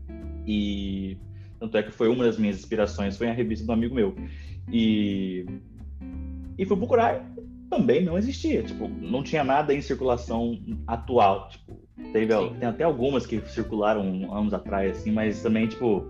E 0.46 1.18
tanto 1.60 1.78
é 1.78 1.84
que 1.84 1.92
foi 1.92 2.10
uma 2.10 2.24
das 2.26 2.38
minhas 2.38 2.58
inspirações, 2.58 3.16
foi 3.16 3.30
a 3.30 3.34
revista 3.34 3.66
do 3.66 3.72
amigo 3.72 3.96
meu. 3.96 4.16
E 4.72 5.46
e 6.58 6.66
fui 6.66 6.76
procurar, 6.76 7.26
também 7.70 8.04
não 8.04 8.18
existia, 8.18 8.62
tipo, 8.62 8.90
não 8.90 9.24
tinha 9.24 9.46
nada 9.46 9.74
em 9.74 9.82
circulação 9.82 10.60
atual, 10.86 11.48
tipo, 11.48 11.80
teve 12.12 12.34
tem 12.60 12.68
até 12.68 12.84
algumas 12.84 13.26
que 13.26 13.42
circularam 13.48 14.34
anos 14.34 14.54
atrás 14.54 14.98
assim, 14.98 15.12
mas 15.12 15.42
também 15.42 15.68
tipo 15.68 16.06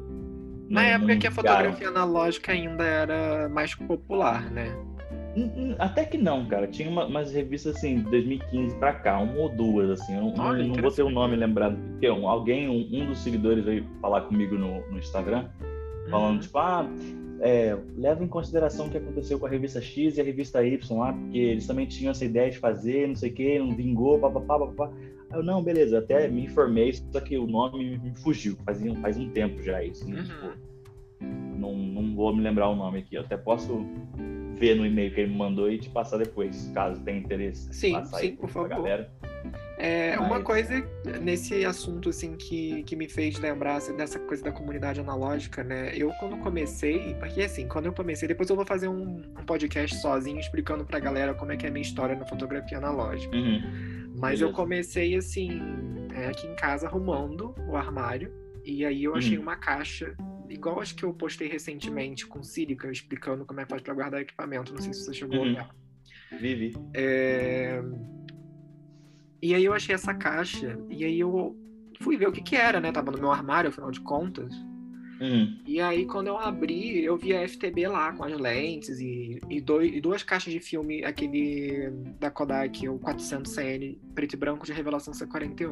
na 0.70 0.82
não, 0.82 0.90
época 0.90 1.14
não 1.14 1.20
que 1.20 1.28
a 1.28 1.32
fotografia 1.32 1.88
analógica 1.88 2.52
ainda 2.52 2.84
era 2.84 3.50
mais 3.50 3.74
popular, 3.74 4.50
né? 4.52 4.72
Até 5.78 6.06
que 6.06 6.18
não, 6.18 6.46
cara. 6.48 6.68
Tinha 6.68 6.90
uma, 6.90 7.06
umas 7.06 7.32
revistas 7.32 7.76
assim, 7.78 8.02
2015 8.02 8.76
pra 8.76 8.94
cá, 8.94 9.20
uma 9.20 9.36
ou 9.36 9.50
duas, 9.50 9.90
assim. 9.90 10.16
Eu 10.16 10.22
não, 10.22 10.34
Olha, 10.38 10.64
não 10.64 10.76
vou 10.76 10.92
ter 10.92 11.04
o 11.04 11.10
nome 11.10 11.36
lembrado. 11.36 11.78
Porque 11.92 12.08
alguém, 12.08 12.68
um, 12.68 12.88
um, 12.92 13.06
dos 13.08 13.20
seguidores 13.20 13.64
veio 13.64 13.86
falar 14.02 14.22
comigo 14.22 14.56
no, 14.56 14.82
no 14.90 14.98
Instagram, 14.98 15.46
falando, 16.10 16.34
uhum. 16.34 16.40
tipo, 16.40 16.58
ah, 16.58 16.88
é, 17.42 17.78
leva 17.98 18.24
em 18.24 18.28
consideração 18.28 18.88
o 18.88 18.90
que 18.90 18.98
aconteceu 18.98 19.40
com 19.40 19.46
a 19.46 19.50
revista 19.50 19.82
X 19.82 20.18
e 20.18 20.22
a 20.22 20.24
revista 20.24 20.64
Y 20.64 20.98
lá, 20.98 21.14
porque 21.14 21.38
eles 21.38 21.66
também 21.66 21.86
tinham 21.86 22.12
essa 22.12 22.26
ideia 22.26 22.50
de 22.50 22.58
fazer, 22.58 23.08
não 23.08 23.16
sei 23.16 23.30
o 23.32 23.34
que, 23.34 23.60
não 23.60 23.76
vingou, 23.76 24.20
papapá, 24.20 24.60
papapá. 24.60 24.92
Eu, 25.32 25.44
não, 25.44 25.64
beleza, 25.64 26.00
até 26.00 26.28
me 26.28 26.46
informei, 26.46 26.94
só 26.94 27.20
que 27.20 27.38
o 27.38 27.46
nome 27.46 27.98
me 28.00 28.16
fugiu, 28.18 28.58
fazia, 28.66 28.96
faz 28.96 29.18
um 29.18 29.30
tempo 29.30 29.62
já 29.62 29.84
isso. 29.84 30.08
Né? 30.08 30.18
Uhum. 30.18 30.24
Tipo, 30.24 31.60
não, 31.60 31.76
não 31.76 32.16
vou 32.16 32.36
me 32.36 32.42
lembrar 32.42 32.70
o 32.70 32.76
nome 32.76 33.00
aqui, 33.00 33.16
eu 33.16 33.22
até 33.22 33.38
posso 33.38 33.86
ver 34.56 34.76
no 34.76 34.86
e-mail 34.86 35.14
que 35.14 35.22
ele 35.22 35.32
me 35.32 35.38
mandou 35.38 35.72
e 35.72 35.78
te 35.78 35.90
passar 35.90 36.18
depois, 36.18 36.70
caso 36.74 37.02
tenha 37.04 37.20
interesse. 37.20 37.74
Sim, 37.74 38.04
sim, 38.06 38.36
por 38.36 38.50
favor. 38.50 38.70
Galera. 38.70 39.12
É, 39.78 40.18
Mas... 40.18 40.28
Uma 40.28 40.42
coisa 40.42 40.86
nesse 41.22 41.64
assunto 41.64 42.10
assim 42.10 42.36
que, 42.36 42.84
que 42.84 42.98
me 42.98 43.08
fez 43.08 43.40
lembrar 43.40 43.78
assim, 43.78 43.96
dessa 43.96 44.20
coisa 44.20 44.44
da 44.44 44.52
comunidade 44.52 45.00
analógica, 45.00 45.64
né? 45.64 45.94
Eu 45.96 46.12
quando 46.20 46.38
comecei, 46.40 47.16
porque 47.16 47.44
assim, 47.44 47.66
quando 47.66 47.86
eu 47.86 47.94
comecei, 47.94 48.28
depois 48.28 48.50
eu 48.50 48.58
vou 48.58 48.66
fazer 48.66 48.90
um, 48.90 49.22
um 49.22 49.46
podcast 49.46 49.96
sozinho 50.02 50.38
explicando 50.38 50.84
pra 50.84 51.00
galera 51.00 51.34
como 51.34 51.54
é 51.54 51.58
que 51.58 51.66
é 51.66 51.70
a 51.70 51.72
minha 51.72 51.82
história 51.82 52.14
na 52.14 52.26
fotografia 52.26 52.78
analógica. 52.78 53.34
Uhum. 53.34 54.09
Mas 54.20 54.40
Beleza. 54.40 54.46
eu 54.46 54.52
comecei 54.52 55.16
assim, 55.16 55.62
é, 56.14 56.28
aqui 56.28 56.46
em 56.46 56.56
casa 56.56 56.88
arrumando 56.88 57.56
o 57.68 57.76
armário 57.78 58.34
e 58.66 58.86
aí 58.86 59.06
eu 59.06 59.16
achei 59.16 59.38
uhum. 59.38 59.44
uma 59.44 59.56
caixa 59.56 60.16
igual 60.50 60.82
acho 60.82 60.96
que 60.96 61.06
eu 61.06 61.14
postei 61.14 61.48
recentemente 61.48 62.28
com 62.28 62.44
Sílica 62.44 62.92
explicando 62.92 63.46
como 63.46 63.62
é 63.62 63.64
que 63.64 63.70
faz 63.70 63.82
para 63.82 63.94
guardar 63.94 64.22
equipamento. 64.22 64.74
Não 64.74 64.82
sei 64.82 64.94
se 64.94 65.06
você 65.06 65.14
chegou 65.14 65.38
uhum. 65.38 65.44
a 65.44 65.48
olhar. 65.48 65.76
Vivi. 66.40 66.76
É... 66.94 67.82
E 69.42 69.56
aí 69.56 69.64
eu 69.64 69.74
achei 69.74 69.96
essa 69.96 70.14
caixa, 70.14 70.78
e 70.90 71.06
aí 71.06 71.20
eu 71.20 71.58
fui 72.02 72.18
ver 72.18 72.28
o 72.28 72.32
que 72.32 72.42
que 72.42 72.58
era, 72.58 72.82
né? 72.82 72.92
Tava 72.92 73.10
no 73.10 73.18
meu 73.18 73.32
armário, 73.32 73.70
afinal 73.70 73.90
de 73.90 74.02
contas. 74.02 74.54
Uhum. 75.20 75.58
E 75.66 75.82
aí, 75.82 76.06
quando 76.06 76.28
eu 76.28 76.38
abri, 76.38 77.04
eu 77.04 77.18
vi 77.18 77.36
a 77.36 77.48
FTB 77.48 77.88
lá 77.88 78.14
com 78.14 78.24
as 78.24 78.40
lentes 78.40 79.00
e, 79.00 79.40
e, 79.50 79.60
dois, 79.60 79.94
e 79.94 80.00
duas 80.00 80.24
caixas 80.24 80.54
de 80.54 80.60
filme, 80.60 81.04
aquele 81.04 81.92
da 82.20 82.32
Kodak, 82.32 82.88
o 82.88 82.98
400CN, 83.00 83.98
preto 84.16 84.34
e 84.34 84.38
branco 84.38 84.66
de 84.66 84.72
revelação 84.72 85.14
C41. 85.14 85.70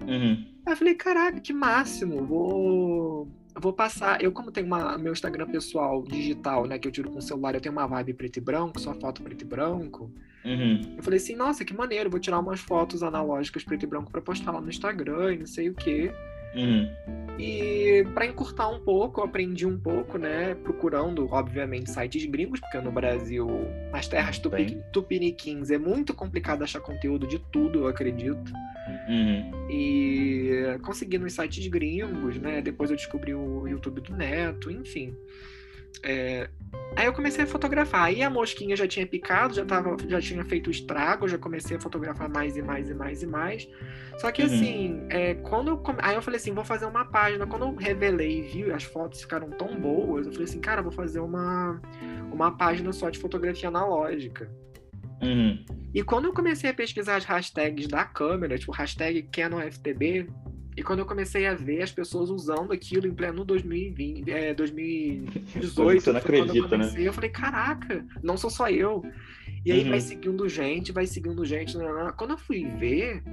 Uhum. 0.00 0.46
Aí 0.64 0.72
eu 0.72 0.76
falei, 0.76 0.94
caraca, 0.94 1.40
que 1.40 1.52
máximo, 1.52 2.24
vou 2.24 3.28
vou 3.60 3.72
passar. 3.72 4.22
Eu, 4.22 4.30
como 4.32 4.52
tenho 4.52 4.66
uma, 4.66 4.96
meu 4.96 5.12
Instagram 5.12 5.46
pessoal 5.46 6.02
digital, 6.02 6.66
né, 6.66 6.78
que 6.78 6.86
eu 6.86 6.92
tiro 6.92 7.10
com 7.10 7.18
o 7.18 7.22
celular, 7.22 7.54
eu 7.54 7.60
tenho 7.60 7.72
uma 7.72 7.86
vibe 7.86 8.14
preto 8.14 8.36
e 8.36 8.40
branco, 8.40 8.80
só 8.80 8.94
foto 8.94 9.22
preto 9.22 9.42
e 9.42 9.44
branco. 9.44 10.10
Uhum. 10.44 10.94
Eu 10.96 11.02
falei 11.02 11.18
assim, 11.18 11.34
nossa, 11.34 11.64
que 11.64 11.74
maneiro, 11.74 12.08
vou 12.08 12.20
tirar 12.20 12.38
umas 12.38 12.60
fotos 12.60 13.02
analógicas 13.02 13.64
preto 13.64 13.82
e 13.82 13.86
branco 13.86 14.10
para 14.10 14.22
postar 14.22 14.52
lá 14.52 14.60
no 14.60 14.68
Instagram 14.68 15.34
e 15.34 15.38
não 15.38 15.46
sei 15.46 15.68
o 15.68 15.74
quê. 15.74 16.12
Uhum. 16.58 16.90
E 17.38 18.04
para 18.14 18.26
encurtar 18.26 18.68
um 18.68 18.80
pouco, 18.80 19.20
eu 19.20 19.24
aprendi 19.24 19.64
um 19.64 19.78
pouco, 19.78 20.18
né? 20.18 20.56
Procurando, 20.56 21.28
obviamente, 21.30 21.88
sites 21.90 22.24
gringos, 22.26 22.58
porque 22.58 22.80
no 22.80 22.90
Brasil, 22.90 23.46
nas 23.92 24.08
terras 24.08 24.38
tupi, 24.38 24.82
tupiniquins, 24.92 25.70
é 25.70 25.78
muito 25.78 26.12
complicado 26.12 26.64
achar 26.64 26.80
conteúdo 26.80 27.28
de 27.28 27.38
tudo, 27.38 27.80
eu 27.80 27.86
acredito. 27.86 28.52
Uhum. 29.08 29.68
E 29.70 30.78
consegui 30.82 31.18
nos 31.18 31.34
sites 31.34 31.64
gringos, 31.68 32.38
né? 32.38 32.60
Depois 32.60 32.90
eu 32.90 32.96
descobri 32.96 33.32
o 33.34 33.68
YouTube 33.68 34.00
do 34.00 34.16
Neto, 34.16 34.68
enfim. 34.70 35.14
É... 36.02 36.48
Aí 36.96 37.06
eu 37.06 37.12
comecei 37.12 37.44
a 37.44 37.46
fotografar. 37.46 38.04
Aí 38.04 38.22
a 38.22 38.30
mosquinha 38.30 38.74
já 38.74 38.86
tinha 38.86 39.06
picado, 39.06 39.54
já, 39.54 39.64
tava, 39.64 39.96
já 40.08 40.20
tinha 40.20 40.44
feito 40.44 40.70
estrago, 40.70 41.28
já 41.28 41.38
comecei 41.38 41.76
a 41.76 41.80
fotografar 41.80 42.28
mais 42.28 42.56
e 42.56 42.62
mais 42.62 42.90
e 42.90 42.94
mais 42.94 43.22
e 43.22 43.26
mais. 43.26 43.68
Só 44.18 44.32
que 44.32 44.42
uhum. 44.42 44.48
assim, 44.48 45.06
é, 45.08 45.34
quando 45.34 45.68
eu. 45.68 45.82
Aí 45.98 46.16
eu 46.16 46.22
falei 46.22 46.38
assim, 46.38 46.52
vou 46.52 46.64
fazer 46.64 46.86
uma 46.86 47.04
página. 47.04 47.46
Quando 47.46 47.66
eu 47.66 47.74
revelei 47.74 48.40
e 48.40 48.42
vi, 48.42 48.72
as 48.72 48.82
fotos 48.82 49.20
ficaram 49.20 49.50
tão 49.50 49.78
boas, 49.80 50.26
eu 50.26 50.32
falei 50.32 50.46
assim, 50.46 50.60
cara, 50.60 50.82
vou 50.82 50.92
fazer 50.92 51.20
uma, 51.20 51.80
uma 52.32 52.56
página 52.56 52.92
só 52.92 53.10
de 53.10 53.18
fotografia 53.18 53.68
analógica. 53.68 54.50
Uhum. 55.22 55.64
E 55.94 56.02
quando 56.02 56.26
eu 56.26 56.32
comecei 56.32 56.70
a 56.70 56.74
pesquisar 56.74 57.16
as 57.16 57.24
hashtags 57.24 57.88
da 57.88 58.04
câmera, 58.04 58.58
tipo 58.58 58.72
hashtag 58.72 59.22
Canon 59.32 59.60
FTB, 59.70 60.28
e 60.78 60.82
quando 60.84 61.00
eu 61.00 61.06
comecei 61.06 61.44
a 61.44 61.54
ver 61.54 61.82
as 61.82 61.90
pessoas 61.90 62.30
usando 62.30 62.72
aquilo 62.72 63.04
em 63.08 63.12
pleno 63.12 63.44
2020, 63.44 64.30
é, 64.30 64.54
2018, 64.54 66.00
Você 66.00 66.12
não 66.12 66.20
acredita, 66.20 66.56
eu 66.56 66.62
né? 66.62 66.68
comecei, 66.68 67.00
né? 67.00 67.08
Eu 67.08 67.12
falei, 67.12 67.30
caraca, 67.30 68.06
não 68.22 68.36
sou 68.36 68.48
só 68.48 68.70
eu. 68.70 69.04
E 69.64 69.72
aí 69.72 69.82
uhum. 69.82 69.90
vai 69.90 70.00
seguindo 70.00 70.48
gente, 70.48 70.92
vai 70.92 71.04
seguindo 71.04 71.44
gente. 71.44 71.76
Não, 71.76 71.92
não. 71.92 72.12
Quando 72.12 72.30
eu 72.30 72.38
fui 72.38 72.64
ver, 72.64 73.24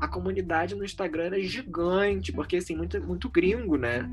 a 0.00 0.08
comunidade 0.08 0.74
no 0.74 0.82
Instagram 0.82 1.24
era 1.24 1.40
gigante, 1.42 2.32
porque 2.32 2.56
assim, 2.56 2.74
muito, 2.74 2.98
muito 3.02 3.28
gringo, 3.28 3.76
né? 3.76 4.08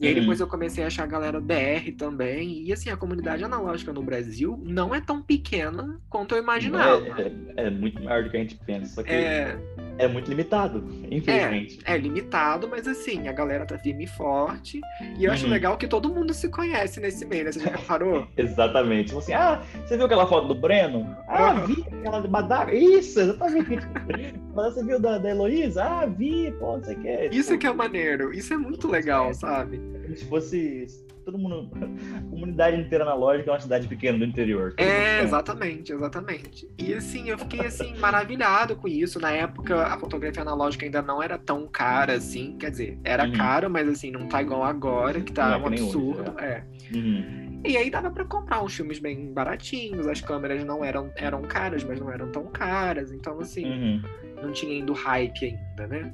E 0.00 0.08
aí 0.08 0.14
depois 0.14 0.40
uhum. 0.40 0.46
eu 0.46 0.50
comecei 0.50 0.82
a 0.82 0.86
achar 0.86 1.04
a 1.04 1.06
galera 1.06 1.38
BR 1.38 1.92
também. 1.98 2.62
E 2.64 2.72
assim, 2.72 2.88
a 2.88 2.96
comunidade 2.96 3.44
analógica 3.44 3.92
no 3.92 4.02
Brasil 4.02 4.58
não 4.64 4.94
é 4.94 5.00
tão 5.00 5.20
pequena 5.20 6.00
quanto 6.08 6.34
eu 6.34 6.42
imaginava. 6.42 7.20
É, 7.20 7.32
é, 7.56 7.66
é 7.66 7.70
muito 7.70 8.02
maior 8.02 8.24
do 8.24 8.30
que 8.30 8.36
a 8.38 8.40
gente 8.40 8.56
pensa. 8.56 8.94
Só 8.94 9.02
que 9.02 9.12
é, 9.12 9.58
é 9.98 10.08
muito 10.08 10.30
limitado, 10.30 10.82
infelizmente. 11.10 11.80
É, 11.84 11.94
é, 11.94 11.98
limitado, 11.98 12.66
mas 12.66 12.88
assim, 12.88 13.28
a 13.28 13.32
galera 13.32 13.66
tá 13.66 13.76
firme 13.76 14.04
e 14.04 14.06
forte. 14.06 14.80
E 15.18 15.24
eu 15.24 15.28
uhum. 15.28 15.34
acho 15.34 15.46
legal 15.46 15.76
que 15.76 15.86
todo 15.86 16.08
mundo 16.08 16.32
se 16.32 16.48
conhece 16.48 16.98
nesse 16.98 17.26
meio, 17.26 17.44
né? 17.44 17.52
Você 17.52 17.60
já 17.60 17.70
reparou? 17.70 18.26
exatamente. 18.38 19.08
Tipo 19.08 19.18
assim, 19.18 19.34
ah, 19.34 19.62
você 19.84 19.98
viu 19.98 20.06
aquela 20.06 20.26
foto 20.26 20.48
do 20.48 20.54
Breno? 20.54 21.14
Ah, 21.28 21.52
uhum. 21.52 21.66
vi 21.66 21.84
aquela 21.98 22.20
de 22.20 22.28
Madaga. 22.28 22.74
Isso, 22.74 23.20
exatamente. 23.20 23.86
mas 24.54 24.74
você 24.74 24.82
viu 24.82 24.98
da, 24.98 25.18
da 25.18 25.28
Heloísa? 25.28 25.84
Ah, 25.84 26.06
vi, 26.06 26.50
pô, 26.58 26.78
você 26.78 26.94
quer. 26.94 27.34
Isso 27.34 27.52
é 27.52 27.58
que 27.58 27.66
é 27.66 27.72
maneiro. 27.72 28.32
Isso 28.32 28.54
é 28.54 28.56
muito 28.56 28.88
legal, 28.88 29.34
sabe? 29.34 29.89
Se 30.16 30.24
fosse 30.26 30.86
todo 31.24 31.38
mundo. 31.38 31.70
A 31.76 32.20
comunidade 32.30 32.80
inteira 32.80 33.04
analógica 33.04 33.50
é 33.50 33.52
uma 33.52 33.60
cidade 33.60 33.86
pequena 33.86 34.18
do 34.18 34.24
interior. 34.24 34.74
É, 34.76 35.22
exatamente, 35.22 35.92
exatamente. 35.92 36.68
E 36.78 36.92
assim, 36.94 37.28
eu 37.28 37.38
fiquei 37.38 37.60
assim, 37.60 37.96
maravilhado 37.98 38.76
com 38.76 38.88
isso. 38.88 39.20
Na 39.20 39.30
época, 39.30 39.86
a 39.86 39.98
fotografia 39.98 40.42
analógica 40.42 40.84
ainda 40.84 41.02
não 41.02 41.22
era 41.22 41.38
tão 41.38 41.66
cara 41.66 42.14
assim. 42.14 42.56
Quer 42.58 42.70
dizer, 42.70 42.98
era 43.04 43.24
uhum. 43.24 43.32
cara, 43.32 43.68
mas 43.68 43.88
assim, 43.88 44.10
não 44.10 44.26
tá 44.26 44.42
igual 44.42 44.64
agora, 44.64 45.20
que 45.20 45.32
tá 45.32 45.48
não 45.48 45.54
é 45.54 45.58
um 45.58 45.66
absurdo. 45.66 46.34
Hoje, 46.36 46.44
é. 46.44 46.46
é. 46.46 46.64
Uhum. 46.94 47.60
E 47.64 47.76
aí 47.76 47.90
dava 47.90 48.10
para 48.10 48.24
comprar 48.24 48.62
uns 48.62 48.74
filmes 48.74 48.98
bem 48.98 49.32
baratinhos, 49.32 50.06
as 50.06 50.20
câmeras 50.20 50.64
não 50.64 50.82
eram, 50.82 51.12
eram 51.14 51.42
caras, 51.42 51.84
mas 51.84 52.00
não 52.00 52.10
eram 52.10 52.30
tão 52.30 52.46
caras. 52.46 53.12
Então, 53.12 53.38
assim, 53.38 53.66
uhum. 53.66 54.02
não 54.42 54.52
tinha 54.52 54.78
indo 54.78 54.92
hype 54.94 55.44
ainda, 55.44 55.86
né? 55.86 56.12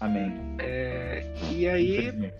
Amém. 0.00 0.32
É, 0.58 1.26
e 1.52 1.68
aí 1.68 2.32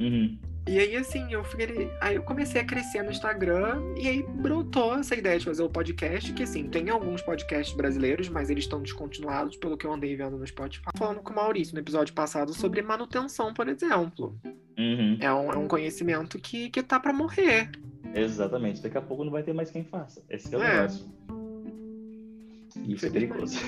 Uhum. 0.00 0.38
E 0.68 0.80
aí, 0.80 0.96
assim, 0.96 1.32
eu 1.32 1.44
fiquei. 1.44 1.88
Aí 2.00 2.16
eu 2.16 2.22
comecei 2.24 2.60
a 2.60 2.64
crescer 2.64 3.00
no 3.02 3.10
Instagram 3.12 3.80
e 3.96 4.08
aí 4.08 4.22
brotou 4.24 4.96
essa 4.98 5.14
ideia 5.14 5.38
de 5.38 5.44
fazer 5.44 5.62
o 5.62 5.70
podcast, 5.70 6.32
que 6.32 6.42
assim, 6.42 6.64
tem 6.64 6.90
alguns 6.90 7.22
podcasts 7.22 7.74
brasileiros, 7.76 8.28
mas 8.28 8.50
eles 8.50 8.64
estão 8.64 8.82
descontinuados, 8.82 9.56
pelo 9.56 9.76
que 9.76 9.86
eu 9.86 9.92
andei 9.92 10.16
vendo 10.16 10.36
no 10.36 10.44
Spotify. 10.44 10.86
Falando 10.96 11.20
com 11.20 11.32
o 11.32 11.36
Maurício 11.36 11.72
no 11.72 11.80
episódio 11.80 12.12
passado 12.14 12.52
sobre 12.52 12.82
manutenção, 12.82 13.54
por 13.54 13.68
exemplo. 13.68 14.36
Uhum. 14.76 15.16
É, 15.20 15.32
um, 15.32 15.52
é 15.52 15.56
um 15.56 15.68
conhecimento 15.68 16.36
que, 16.36 16.68
que 16.68 16.82
tá 16.82 16.98
para 16.98 17.12
morrer. 17.12 17.70
Exatamente. 18.12 18.82
Daqui 18.82 18.98
a 18.98 19.02
pouco 19.02 19.22
não 19.22 19.30
vai 19.30 19.44
ter 19.44 19.52
mais 19.52 19.70
quem 19.70 19.84
faça. 19.84 20.20
Esse 20.28 20.52
é 20.52 20.58
o 20.58 20.62
é. 20.62 20.74
negócio. 20.74 21.06
Isso 22.88 23.06
é 23.06 23.10
perigoso. 23.10 23.58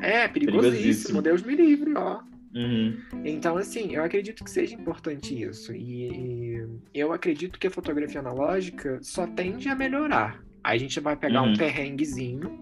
É, 0.00 0.26
perigosíssimo. 0.28 1.22
Deus 1.22 1.42
me 1.42 1.54
livre, 1.54 1.94
ó. 1.96 2.20
Uhum. 2.54 2.98
Então, 3.24 3.56
assim, 3.56 3.94
eu 3.94 4.02
acredito 4.02 4.42
que 4.42 4.50
seja 4.50 4.74
importante 4.74 5.40
isso. 5.40 5.74
E, 5.74 6.66
eu 6.94 7.12
acredito 7.12 7.58
que 7.58 7.66
a 7.66 7.70
fotografia 7.70 8.20
analógica 8.20 8.98
só 9.02 9.26
tende 9.26 9.68
a 9.68 9.74
melhorar. 9.74 10.42
A 10.62 10.76
gente 10.76 10.98
vai 11.00 11.16
pegar 11.16 11.42
uhum. 11.42 11.52
um 11.52 11.56
perrenguezinho 11.56 12.60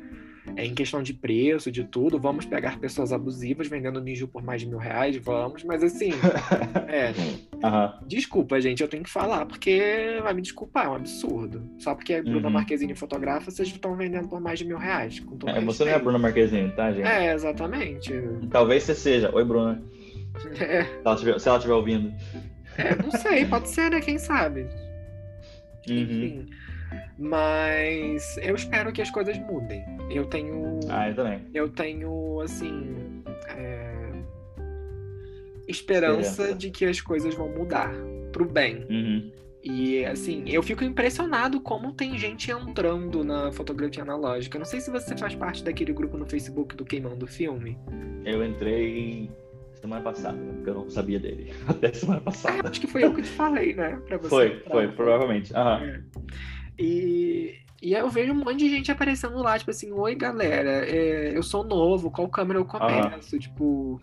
em 0.57 0.75
questão 0.75 1.03
de 1.03 1.13
preço, 1.13 1.71
de 1.71 1.85
tudo. 1.85 2.19
Vamos 2.19 2.45
pegar 2.45 2.79
pessoas 2.79 3.13
abusivas 3.13 3.69
vendendo 3.69 4.01
Niju 4.01 4.29
por 4.29 4.43
mais 4.43 4.61
de 4.61 4.69
mil 4.69 4.79
reais, 4.79 5.17
vamos. 5.17 5.65
Mas 5.65 5.83
assim, 5.83 6.11
é. 6.89 7.13
Uhum. 7.55 8.07
Desculpa, 8.07 8.61
gente, 8.61 8.83
eu 8.83 8.89
tenho 8.89 9.03
que 9.03 9.11
falar, 9.11 9.47
porque 9.47 10.19
vai 10.23 10.35
me 10.35 10.43
desculpar, 10.43 10.87
é 10.87 10.89
um 10.89 10.95
absurdo. 10.95 11.63
Só 11.79 11.95
porque 11.95 12.15
a 12.15 12.23
Bruna 12.23 12.47
uhum. 12.47 12.53
Marquezine 12.53 12.95
fotografa, 12.95 13.51
vocês 13.51 13.69
estão 13.69 13.97
vendendo 13.97 14.29
por 14.29 14.41
mais 14.41 14.59
de 14.59 14.65
mil 14.65 14.79
reais. 14.79 15.23
é, 15.47 15.61
você 15.61 15.85
não 15.85 15.93
é 15.93 15.95
a 15.95 15.99
Bruna 15.99 16.19
Marquezine, 16.19 16.71
tá, 16.73 16.93
gente? 16.93 17.07
É, 17.07 17.33
exatamente. 17.35 18.13
Talvez 18.51 18.83
você 18.83 18.95
seja. 18.95 19.35
Oi, 19.35 19.45
Bruna. 19.45 19.83
É. 20.61 20.85
Se 20.85 21.01
ela 21.03 21.15
estiver, 21.15 21.39
se 21.41 21.49
ela 21.49 21.57
estiver 21.57 21.75
ouvindo. 21.75 22.13
É, 22.77 22.95
não 23.03 23.11
sei, 23.11 23.47
pode 23.47 23.71
ser, 23.71 23.91
né? 23.91 24.01
Quem 24.01 24.19
sabe? 24.19 24.67
Uhum. 25.89 25.97
Enfim. 25.97 26.47
Mas 27.19 28.37
eu 28.39 28.55
espero 28.55 28.93
que 28.93 29.03
as 29.03 29.11
coisas 29.11 29.39
mudem. 29.39 29.85
Eu 30.11 30.27
tenho. 30.27 30.81
Ah, 30.89 31.09
eu 31.09 31.15
também. 31.15 31.41
Eu 31.55 31.69
tenho, 31.69 32.41
assim. 32.41 33.23
É... 33.49 33.97
Esperança, 35.69 36.31
Esperança, 36.31 36.55
de 36.55 36.71
que 36.71 36.85
as 36.85 37.01
coisas 37.01 37.35
vão 37.35 37.49
mudar 37.49 37.93
pro 38.33 38.45
bem. 38.45 38.87
Uhum. 38.89 39.31
E 39.69 40.05
assim, 40.05 40.45
eu 40.47 40.63
fico 40.63 40.85
impressionado 40.85 41.61
como 41.61 41.93
tem 41.93 42.17
gente 42.17 42.53
entrando 42.53 43.25
na 43.25 43.51
fotografia 43.51 44.05
analógica. 44.05 44.61
Não 44.61 44.65
sei 44.65 44.81
se 44.81 44.93
você 44.93 45.17
faz 45.17 45.35
parte 45.35 45.65
daquele 45.65 45.93
grupo 45.93 46.17
no 46.17 46.25
Facebook 46.25 46.77
do 46.77 46.85
Queimando 46.85 47.27
Filme. 47.27 47.77
Eu 48.25 48.45
entrei 48.45 49.29
semana 49.75 50.03
passada, 50.03 50.39
porque 50.39 50.71
eu 50.71 50.75
não 50.75 50.89
sabia 50.89 51.19
dele. 51.19 51.53
Até 51.67 51.93
semana 51.93 52.21
passada. 52.21 52.61
Ah, 52.65 52.71
acho 52.71 52.81
que 52.81 52.87
foi 52.87 53.03
eu 53.03 53.13
que 53.13 53.23
te 53.23 53.29
falei, 53.29 53.75
né? 53.75 54.01
Pra 54.07 54.19
você 54.19 54.29
foi, 54.29 54.61
foi, 54.71 54.89
provavelmente. 54.89 55.53
Uhum. 55.53 55.59
É. 55.59 56.01
E, 56.79 57.55
e 57.83 57.95
aí 57.95 58.01
eu 58.01 58.09
vejo 58.11 58.33
um 58.33 58.37
monte 58.37 58.59
de 58.59 58.69
gente 58.69 58.91
aparecendo 58.91 59.39
lá, 59.39 59.59
tipo 59.59 59.71
assim, 59.71 59.93
oi 59.93 60.15
galera, 60.15 60.87
é, 60.87 61.37
eu 61.37 61.43
sou 61.43 61.65
novo, 61.65 62.11
qual 62.11 62.29
câmera 62.29 62.59
eu 62.59 62.65
começo? 62.65 63.35
Uhum. 63.35 63.41
Tipo, 63.41 64.01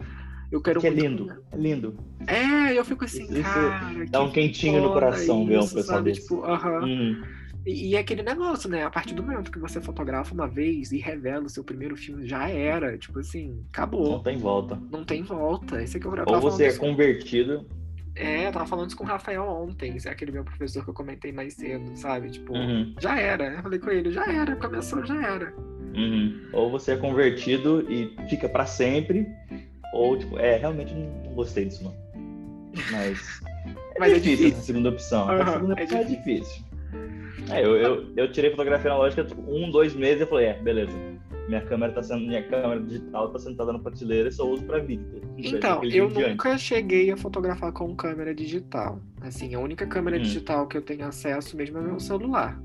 eu 0.51 0.61
quero. 0.61 0.79
Que 0.79 0.87
é 0.87 0.89
lindo, 0.91 1.35
é 1.51 1.57
lindo. 1.57 1.97
É, 2.27 2.77
eu 2.77 2.85
fico 2.85 3.05
assim, 3.05 3.23
isso, 3.23 3.41
cara. 3.41 4.05
Dá 4.09 4.21
um 4.21 4.31
quentinho 4.31 4.81
no 4.81 4.93
coração 4.93 5.45
ver 5.45 5.57
um 5.57 5.61
pessoal 5.61 5.83
sabe? 5.83 6.11
Desse. 6.11 6.21
Tipo, 6.21 6.35
uh 6.41 6.57
-huh. 6.57 6.83
uhum. 6.83 7.23
E, 7.65 7.89
e 7.89 7.95
é 7.95 7.99
aquele 7.99 8.21
negócio, 8.21 8.69
né? 8.69 8.83
A 8.83 8.89
partir 8.89 9.13
do 9.13 9.23
momento 9.23 9.51
que 9.51 9.57
você 9.57 9.81
fotografa 9.81 10.33
uma 10.33 10.47
vez 10.47 10.91
e 10.91 10.99
revela 10.99 11.45
o 11.45 11.49
seu 11.49 11.63
primeiro 11.63 11.95
filme, 11.95 12.27
já 12.27 12.49
era. 12.49 12.97
Tipo 12.97 13.19
assim, 13.19 13.63
acabou. 13.71 14.11
Não 14.11 14.19
tem 14.23 14.37
volta. 14.37 14.79
Não 14.91 15.03
tem 15.03 15.23
volta. 15.23 15.81
Esse 15.81 15.97
aqui 15.97 16.05
é 16.05 16.09
o 16.09 16.29
Ou 16.29 16.41
você 16.41 16.65
é 16.65 16.73
convertido. 16.73 17.65
É, 18.15 18.47
eu 18.47 18.51
tava 18.51 18.65
falando 18.67 18.87
isso 18.89 18.97
com 18.97 19.03
o 19.03 19.07
Rafael 19.07 19.43
ontem, 19.43 19.97
é 20.05 20.09
aquele 20.09 20.31
meu 20.31 20.43
professor 20.43 20.83
que 20.83 20.89
eu 20.89 20.93
comentei 20.93 21.31
mais 21.31 21.55
cedo, 21.55 21.91
sabe? 21.95 22.29
Tipo, 22.29 22.53
Uhum. 22.53 22.93
já 22.99 23.19
era. 23.19 23.45
Eu 23.55 23.63
falei 23.63 23.79
com 23.79 23.89
ele, 23.89 24.11
já 24.11 24.25
era, 24.31 24.55
começou, 24.55 25.03
já 25.05 25.19
era. 25.25 25.53
Uhum. 25.95 26.49
Ou 26.53 26.69
você 26.71 26.91
é 26.91 26.97
convertido 26.97 27.85
e 27.91 28.15
fica 28.29 28.47
pra 28.47 28.65
sempre, 28.65 29.27
ou 29.93 30.17
tipo, 30.17 30.37
é, 30.37 30.57
realmente 30.57 30.93
não 30.93 31.33
gostei 31.33 31.65
disso 31.65 31.83
não. 31.83 31.95
Mas 32.91 33.41
é 33.95 33.99
Mas 33.99 34.11
é 34.13 34.15
difícil 34.15 34.21
difícil. 34.37 34.47
essa 34.57 34.61
segunda 34.61 34.89
opção. 34.89 35.29
A 35.29 35.45
segunda 35.53 35.73
é 35.79 35.83
opção 35.83 35.99
é 35.99 36.03
difícil. 36.03 36.63
É, 37.49 37.63
eu, 37.65 37.75
eu, 37.75 38.13
eu 38.15 38.31
tirei 38.31 38.51
fotografia 38.51 38.89
analógica 38.91 39.23
tipo, 39.23 39.41
um, 39.51 39.69
dois 39.69 39.93
meses 39.95 40.21
e 40.21 40.25
falei, 40.25 40.47
é, 40.47 40.53
beleza. 40.53 40.93
Minha 41.47 41.61
câmera 41.61 41.91
tá 41.93 42.01
sendo, 42.01 42.25
minha 42.25 42.41
câmera 42.43 42.79
digital 42.81 43.29
tá 43.31 43.39
sentada 43.39 43.73
na 43.73 43.79
prateleira 43.79 44.29
e 44.29 44.31
só 44.31 44.47
uso 44.49 44.63
pra 44.63 44.79
vídeo. 44.79 45.21
Então, 45.37 45.83
eu 45.83 46.09
nunca 46.09 46.57
cheguei 46.57 47.11
a 47.11 47.17
fotografar 47.17 47.71
com 47.73 47.93
câmera 47.95 48.33
digital. 48.33 49.01
Assim, 49.21 49.53
a 49.53 49.59
única 49.59 49.85
câmera 49.85 50.17
Hum. 50.17 50.21
digital 50.21 50.67
que 50.67 50.77
eu 50.77 50.81
tenho 50.81 51.05
acesso 51.05 51.57
mesmo 51.57 51.77
é 51.79 51.81
meu 51.81 51.99
celular. 51.99 52.57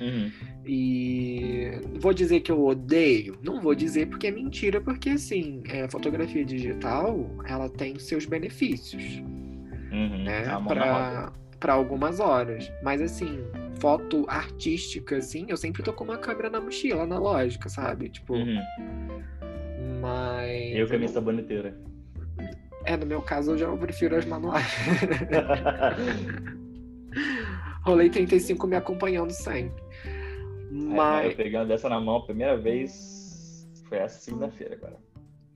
Uhum. 0.00 0.30
E 0.66 1.70
vou 1.98 2.12
dizer 2.12 2.40
que 2.40 2.52
eu 2.52 2.64
odeio? 2.64 3.36
Não 3.42 3.60
vou 3.60 3.74
dizer 3.74 4.06
porque 4.06 4.26
é 4.26 4.30
mentira, 4.30 4.80
porque 4.80 5.10
assim, 5.10 5.62
é, 5.68 5.88
fotografia 5.88 6.44
digital, 6.44 7.28
ela 7.46 7.68
tem 7.68 7.98
seus 7.98 8.24
benefícios, 8.26 9.02
Uhum. 9.92 10.24
né? 10.24 10.46
A 10.46 11.32
pra 11.58 11.74
algumas 11.74 12.20
horas. 12.20 12.70
Mas 12.82 13.02
assim, 13.02 13.40
foto 13.80 14.24
artística, 14.28 15.16
assim, 15.16 15.46
eu 15.48 15.56
sempre 15.56 15.82
tô 15.82 15.92
com 15.92 16.04
uma 16.04 16.18
câmera 16.18 16.50
na 16.50 16.60
mochila, 16.60 17.02
analógica, 17.02 17.68
sabe? 17.68 18.10
Tipo, 18.10 18.34
Uhum. 18.34 18.60
mas. 20.00 20.74
Eu 20.74 20.86
com 20.86 20.94
a 20.94 20.98
minha 20.98 21.08
saboneteira. 21.08 21.76
É, 22.84 22.96
no 22.96 23.06
meu 23.06 23.22
caso, 23.22 23.52
eu 23.52 23.58
já 23.58 23.76
prefiro 23.76 24.16
as 24.16 24.24
manuais. 24.24 24.66
Rolei 27.84 28.10
35 28.10 28.66
me 28.66 28.76
acompanhando 28.76 29.30
sempre. 29.30 29.82
Mas... 30.70 30.94
Mas. 30.94 31.30
Eu 31.30 31.36
pegando 31.36 31.68
dessa 31.68 31.88
na 31.88 32.00
mão 32.00 32.16
a 32.16 32.24
primeira 32.24 32.56
vez 32.56 33.66
foi 33.88 33.98
essa 33.98 34.20
segunda-feira 34.20 34.74
agora. 34.76 34.96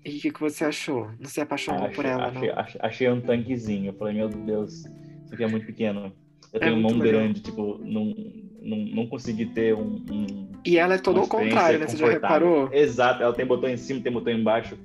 E 0.04 0.18
o 0.18 0.20
que, 0.20 0.32
que 0.32 0.40
você 0.40 0.64
achou? 0.64 1.08
Não 1.18 1.28
se 1.28 1.40
apaixonou 1.40 1.88
por 1.90 2.04
achei, 2.04 2.10
ela, 2.10 2.26
achei, 2.26 2.48
não? 2.48 2.58
achei, 2.58 2.80
achei 2.82 3.10
um 3.10 3.20
tanquezinho. 3.20 3.90
Eu 3.90 3.94
falei, 3.94 4.14
meu 4.14 4.28
Deus, 4.28 4.84
isso 5.24 5.32
aqui 5.32 5.44
é 5.44 5.46
muito 5.46 5.64
pequeno. 5.64 6.12
Eu 6.54 6.60
É 6.60 6.64
tenho 6.66 6.76
muito 6.76 6.94
mão 6.94 7.04
legal. 7.04 7.20
grande, 7.20 7.40
tipo, 7.40 7.80
não, 7.82 8.14
não, 8.62 8.76
não 8.78 9.06
consegui 9.08 9.46
ter 9.46 9.74
um. 9.74 10.00
um 10.10 10.48
E 10.64 10.78
ela 10.78 10.94
é 10.94 10.98
todo 10.98 11.18
ao 11.20 11.26
contrário, 11.26 11.80
né? 11.80 11.88
Você 11.88 11.96
já 11.96 12.08
reparou? 12.08 12.72
Exato, 12.72 13.24
ela 13.24 13.32
tem 13.32 13.44
botão 13.44 13.68
em 13.68 13.76
cima, 13.76 14.00
tem 14.00 14.12
botão 14.12 14.32
embaixo. 14.32 14.78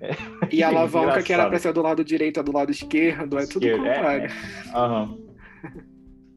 E 0.52 0.62
a 0.62 0.68
alavanca 0.68 1.22
que 1.22 1.32
era 1.32 1.48
pra 1.48 1.58
ser 1.58 1.72
do 1.72 1.82
lado 1.82 2.04
direito 2.04 2.38
é 2.38 2.42
do 2.42 2.52
lado 2.52 2.70
esquerdo, 2.70 3.38
é 3.38 3.46
tudo 3.46 3.66
ao 3.66 3.72
é, 3.72 3.76
contrário. 3.76 4.30
é. 4.30 4.76
Aham. 4.76 5.18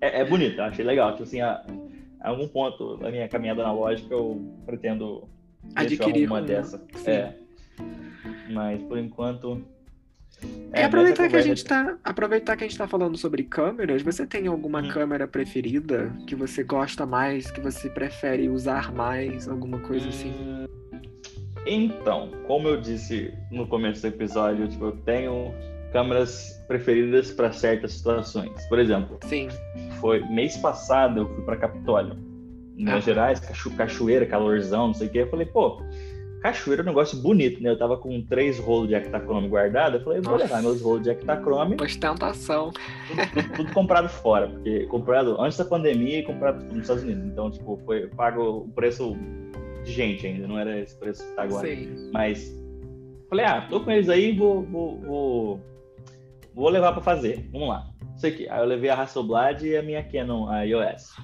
É, 0.01 0.21
é 0.21 0.25
bonito, 0.25 0.59
achei 0.61 0.83
legal. 0.83 1.11
Tipo 1.11 1.23
assim, 1.23 1.41
a, 1.41 1.63
a 2.21 2.29
algum 2.29 2.47
ponto 2.47 2.97
da 2.97 3.11
minha 3.11 3.27
caminhada 3.27 3.61
analógica 3.61 4.13
eu 4.13 4.41
pretendo 4.65 5.27
Adquirir 5.75 6.25
uma 6.25 6.39
uma. 6.39 6.41
dessa. 6.41 6.81
Sim. 6.95 7.11
É. 7.11 7.35
Mas 8.49 8.81
por 8.83 8.97
enquanto. 8.97 9.61
É, 10.71 10.83
aproveitar 10.85 11.23
nessa 11.23 11.29
que 11.29 11.35
a 11.35 11.41
gente 11.41 11.63
tá. 11.65 11.97
Aproveitar 12.03 12.55
que 12.55 12.63
a 12.63 12.67
gente 12.67 12.77
tá 12.77 12.87
falando 12.87 13.17
sobre 13.17 13.43
câmeras, 13.43 14.01
você 14.03 14.25
tem 14.25 14.47
alguma 14.47 14.81
Hum. 14.81 14.87
câmera 14.87 15.27
preferida 15.27 16.15
que 16.27 16.35
você 16.35 16.63
gosta 16.63 17.05
mais, 17.05 17.49
que 17.49 17.59
você 17.59 17.89
prefere 17.89 18.47
usar 18.49 18.93
mais, 18.93 19.47
alguma 19.47 19.79
coisa 19.79 20.07
assim? 20.09 20.31
Hum, 20.31 20.65
Então, 21.65 22.31
como 22.47 22.67
eu 22.67 22.79
disse 22.79 23.33
no 23.51 23.67
começo 23.67 24.01
do 24.01 24.07
episódio, 24.07 24.67
tipo, 24.67 24.85
eu 24.85 24.91
tenho 24.97 25.53
câmeras 25.91 26.53
preferidas 26.67 27.31
para 27.31 27.51
certas 27.51 27.93
situações. 27.93 28.51
Por 28.69 28.79
exemplo, 28.79 29.17
Sim. 29.25 29.49
foi 29.99 30.19
mês 30.29 30.55
passado 30.57 31.21
eu 31.21 31.35
fui 31.35 31.43
para 31.43 31.57
Capitólio, 31.57 32.13
em 32.77 32.85
Minas 32.85 32.93
Aham. 32.93 33.01
Gerais, 33.01 33.39
cacho- 33.39 33.71
cachoeira, 33.75 34.25
calorzão, 34.25 34.87
não 34.87 34.93
sei 34.93 35.07
o 35.07 35.09
quê. 35.09 35.19
Eu 35.19 35.29
falei, 35.29 35.47
pô, 35.47 35.81
cachoeira 36.41 36.81
é 36.81 36.83
um 36.83 36.87
negócio 36.87 37.17
bonito, 37.19 37.61
né? 37.61 37.69
Eu 37.69 37.77
tava 37.77 37.97
com 37.97 38.21
três 38.21 38.59
rolos 38.59 38.87
de 38.87 38.95
Ektachrome 38.95 39.47
guardado, 39.47 39.97
eu 39.97 40.03
falei, 40.03 40.21
vou 40.21 40.33
Nossa. 40.33 40.45
levar 40.45 40.61
meus 40.61 40.81
rolos 40.81 41.03
de 41.03 41.09
Ektachrome, 41.09 41.77
Ostentação. 41.81 42.71
tudo, 43.07 43.55
tudo 43.55 43.73
comprado 43.73 44.09
fora, 44.09 44.47
porque 44.47 44.85
comprado 44.85 45.39
antes 45.41 45.57
da 45.57 45.65
pandemia 45.65 46.19
e 46.19 46.23
comprado 46.23 46.63
nos 46.63 46.81
Estados 46.81 47.03
Unidos. 47.03 47.25
Então, 47.25 47.51
tipo, 47.51 47.79
foi 47.85 48.07
pago 48.07 48.59
o 48.59 48.69
preço 48.69 49.15
de 49.83 49.91
gente 49.91 50.25
ainda, 50.25 50.47
não 50.47 50.57
era 50.57 50.79
esse 50.79 50.97
preço 50.97 51.23
que 51.23 51.35
tá 51.35 51.43
agora. 51.43 51.67
Sim. 51.67 52.09
Mas 52.13 52.57
falei, 53.29 53.45
ah, 53.45 53.67
tô 53.69 53.81
com 53.81 53.91
eles 53.91 54.09
aí, 54.09 54.31
vou, 54.31 54.63
vou, 54.63 54.99
vou, 54.99 55.61
vou 56.53 56.69
levar 56.69 56.93
pra 56.93 57.01
fazer. 57.01 57.47
Vamos 57.51 57.69
lá. 57.69 57.87
Isso 58.15 58.27
aqui. 58.27 58.49
Aí 58.49 58.59
eu 58.59 58.65
levei 58.65 58.89
a 58.89 59.01
Hasselblad 59.01 59.63
e 59.63 59.77
a 59.77 59.83
minha 59.83 60.03
Canon, 60.03 60.49
a 60.49 60.63
iOS. 60.63 61.15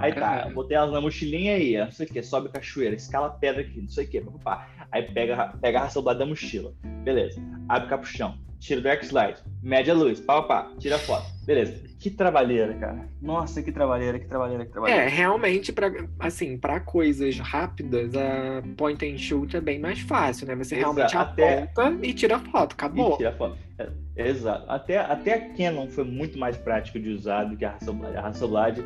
Aí 0.00 0.12
tá, 0.14 0.48
botei 0.54 0.76
elas 0.76 0.92
na 0.92 1.00
mochilinha 1.00 1.54
aí, 1.56 1.76
não 1.76 1.90
sei 1.92 2.06
o 2.06 2.08
que, 2.08 2.22
sobe 2.22 2.48
cachoeira, 2.48 2.94
escala 2.94 3.30
pedra 3.30 3.60
aqui, 3.60 3.80
não 3.80 3.88
sei 3.88 4.06
o 4.06 4.08
que, 4.08 4.20
papapá. 4.20 4.66
Aí 4.90 5.02
pega, 5.02 5.54
pega 5.60 5.80
a 5.80 5.84
Hasselblad 5.84 6.18
da 6.18 6.26
mochila, 6.26 6.72
beleza. 7.04 7.40
Abre 7.68 7.86
o 7.86 7.90
capuchão, 7.90 8.38
tira 8.58 8.80
o 8.80 8.82
dark 8.82 9.02
slide, 9.04 9.38
mede 9.62 9.90
a 9.90 9.94
luz, 9.94 10.18
papapá, 10.20 10.72
tira 10.78 10.96
a 10.96 10.98
foto, 10.98 11.26
beleza. 11.46 11.88
Que 12.00 12.08
trabalheira, 12.08 12.72
cara. 12.78 13.06
Nossa, 13.20 13.62
que 13.62 13.70
trabalheira, 13.70 14.18
que 14.18 14.24
trabalheira, 14.26 14.64
que 14.64 14.70
É, 14.70 14.72
trabalheira. 14.72 15.06
realmente, 15.10 15.70
pra, 15.70 15.92
assim, 16.18 16.56
para 16.56 16.80
coisas 16.80 17.38
rápidas, 17.38 18.14
a 18.16 18.62
point 18.74 19.04
and 19.06 19.18
shoot 19.18 19.54
é 19.54 19.60
bem 19.60 19.78
mais 19.78 20.00
fácil, 20.00 20.46
né? 20.46 20.54
Você 20.56 20.76
Exato, 20.76 20.94
realmente 20.94 21.16
até- 21.18 21.62
aponta 21.64 22.06
e 22.06 22.14
tira 22.14 22.36
a 22.36 22.38
foto, 22.38 22.72
acabou. 22.72 23.12
E 23.12 23.16
tira 23.18 23.32
foto. 23.32 23.58
É, 23.78 23.90
exato. 24.28 24.64
Até, 24.70 24.96
até 24.96 25.34
a 25.34 25.40
Canon 25.54 25.88
foi 25.88 26.04
muito 26.04 26.38
mais 26.38 26.56
prática 26.56 26.98
de 26.98 27.10
usar 27.10 27.44
do 27.44 27.54
que 27.56 27.66
a 27.66 27.72
Hasselblad. 27.74 28.16
A 28.16 28.26
Hasselblad, 28.28 28.82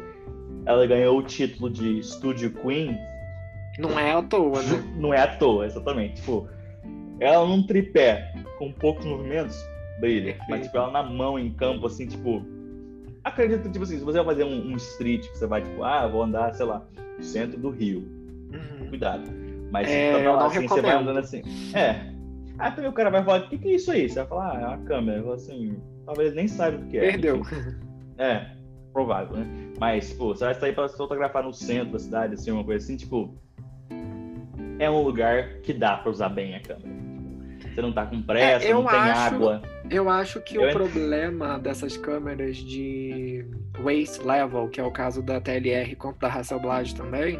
ela 0.66 0.86
ganhou 0.86 1.18
o 1.18 1.22
título 1.22 1.70
de 1.70 2.02
Studio 2.02 2.50
Queen, 2.50 2.96
Não 3.78 3.98
é 3.98 4.12
à 4.12 4.22
toa, 4.22 4.62
né? 4.62 4.82
não 4.96 5.12
é 5.12 5.20
à 5.20 5.36
toa, 5.36 5.66
exatamente. 5.66 6.16
Tipo, 6.16 6.48
ela 7.20 7.46
num 7.46 7.66
tripé 7.66 8.32
com 8.58 8.72
poucos 8.72 9.04
movimentos, 9.04 9.56
brilha. 10.00 10.34
Perfeito. 10.34 10.50
Mas, 10.50 10.62
tipo, 10.66 10.76
ela 10.76 10.90
na 10.90 11.02
mão, 11.02 11.38
em 11.38 11.50
campo, 11.52 11.86
assim, 11.86 12.06
tipo... 12.06 12.42
Acredito, 13.22 13.70
tipo 13.70 13.84
assim, 13.84 13.98
se 13.98 14.04
você 14.04 14.18
vai 14.18 14.34
fazer 14.34 14.44
um, 14.44 14.72
um 14.72 14.76
street, 14.76 15.28
que 15.28 15.38
você 15.38 15.46
vai, 15.46 15.62
tipo, 15.62 15.82
ah, 15.82 16.06
vou 16.06 16.22
andar, 16.22 16.52
sei 16.54 16.66
lá, 16.66 16.86
no 17.16 17.24
centro 17.24 17.58
do 17.58 17.70
Rio. 17.70 18.00
Uhum. 18.52 18.88
Cuidado. 18.88 19.30
Mas 19.70 19.88
É, 19.88 19.90
se 19.90 20.12
você 20.12 20.26
eu 20.26 20.32
lá, 20.32 20.38
não 20.38 20.46
assim, 20.46 20.68
você 20.68 20.80
vai 20.82 20.92
andando 20.92 21.18
assim. 21.18 21.42
É. 21.74 22.14
Aí 22.58 22.70
também 22.70 22.90
o 22.90 22.92
cara 22.92 23.10
vai 23.10 23.24
falar, 23.24 23.40
o 23.40 23.48
que, 23.48 23.58
que 23.58 23.68
é 23.68 23.72
isso 23.72 23.90
aí? 23.90 24.08
Você 24.08 24.20
vai 24.20 24.26
falar, 24.26 24.56
ah, 24.56 24.60
é 24.60 24.66
uma 24.66 24.78
câmera. 24.84 25.18
Eu 25.18 25.32
assim, 25.32 25.76
talvez 26.06 26.34
nem 26.34 26.46
saiba 26.46 26.78
o 26.78 26.86
que 26.86 26.98
é. 26.98 27.00
Perdeu. 27.00 27.38
Enfim. 27.38 27.74
É, 28.18 28.46
provável, 28.94 29.36
né? 29.36 29.46
Mas, 29.78 30.12
pô, 30.14 30.28
você 30.34 30.44
vai 30.46 30.54
sair 30.54 30.72
pra 30.74 30.88
fotografar 30.88 31.42
no 31.42 31.52
centro 31.52 31.92
da 31.92 31.98
cidade, 31.98 32.34
assim, 32.34 32.50
uma 32.52 32.64
coisa 32.64 32.82
assim, 32.82 32.96
tipo. 32.96 33.34
É 34.78 34.88
um 34.90 35.02
lugar 35.02 35.58
que 35.62 35.72
dá 35.72 35.96
pra 35.98 36.10
usar 36.10 36.28
bem 36.30 36.54
a 36.54 36.60
câmera. 36.60 36.94
Você 37.74 37.82
não 37.82 37.92
tá 37.92 38.06
com 38.06 38.22
pressa, 38.22 38.66
É, 38.66 38.72
não 38.72 38.84
tem 38.86 38.98
acho- 38.98 39.34
água. 39.34 39.62
Eu 39.90 40.08
acho 40.08 40.40
que 40.40 40.56
Eu 40.56 40.62
o 40.62 40.68
en- 40.68 40.72
problema 40.72 41.58
dessas 41.58 41.96
câmeras 41.96 42.56
de 42.56 43.44
waist 43.82 44.20
level, 44.24 44.68
que 44.68 44.80
é 44.80 44.84
o 44.84 44.90
caso 44.92 45.20
da 45.22 45.40
TLR 45.40 45.94
quanto 45.96 46.18
da 46.20 46.28
Hasselblad 46.28 46.94
também, 46.94 47.38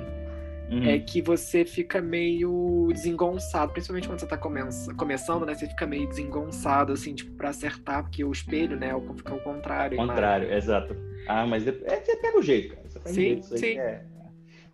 Uhum. 0.71 0.85
é 0.87 0.99
que 0.99 1.21
você 1.21 1.65
fica 1.65 2.01
meio 2.01 2.89
desengonçado, 2.93 3.73
principalmente 3.73 4.09
quando 4.09 4.21
você 4.21 4.27
tá 4.27 4.37
come- 4.37 4.61
começando, 4.97 5.45
né? 5.45 5.55
Você 5.55 5.67
fica 5.67 5.87
meio 5.87 6.09
desengonçado, 6.09 6.93
assim, 6.93 7.15
tipo, 7.15 7.33
pra 7.37 7.51
acertar, 7.51 8.03
porque 8.03 8.25
o 8.25 8.33
espelho, 8.33 8.77
né, 8.77 8.89
fica 9.17 9.33
ao 9.33 9.41
contrário. 9.41 9.97
Contrário, 9.97 10.53
exato. 10.53 10.97
Ah, 11.29 11.47
mas 11.47 11.65
depois, 11.65 11.93
é, 11.93 12.01
você 12.03 12.17
pega 12.17 12.39
o 12.39 12.43
jeito, 12.43 12.75
cara. 12.75 12.89
Você 12.89 12.99
pega 12.99 13.15
Sim, 13.15 13.21
o 13.21 13.25
jeito, 13.25 13.59
sim. 13.59 13.79
é- 13.79 14.05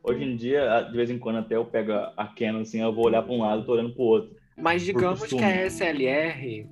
Hoje 0.03 0.25
em 0.25 0.35
dia, 0.35 0.81
de 0.83 0.97
vez 0.97 1.11
em 1.11 1.19
quando, 1.19 1.41
até 1.41 1.57
eu 1.57 1.65
pego 1.67 1.93
a 1.93 2.27
Canon 2.29 2.63
assim, 2.63 2.81
eu 2.81 2.93
vou 2.93 3.05
olhar 3.05 3.23
pra 3.23 3.33
um 3.33 3.41
lado, 3.41 3.67
tô 3.67 3.73
olhando 3.73 3.93
pro 3.93 4.03
outro. 4.03 4.35
Mas 4.57 4.83
digamos 4.83 5.27
que 5.27 5.39
a 5.39 5.67
SLR 5.67 6.67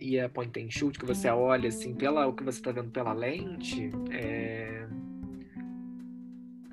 e 0.00 0.18
a 0.18 0.28
point 0.30 0.58
and 0.58 0.70
shoot, 0.70 0.98
que 0.98 1.04
você 1.04 1.28
olha 1.28 1.68
assim, 1.68 1.94
pela, 1.94 2.26
o 2.26 2.32
que 2.32 2.42
você 2.42 2.60
tá 2.62 2.72
vendo 2.72 2.90
pela 2.90 3.12
lente, 3.12 3.90
é... 4.10 4.86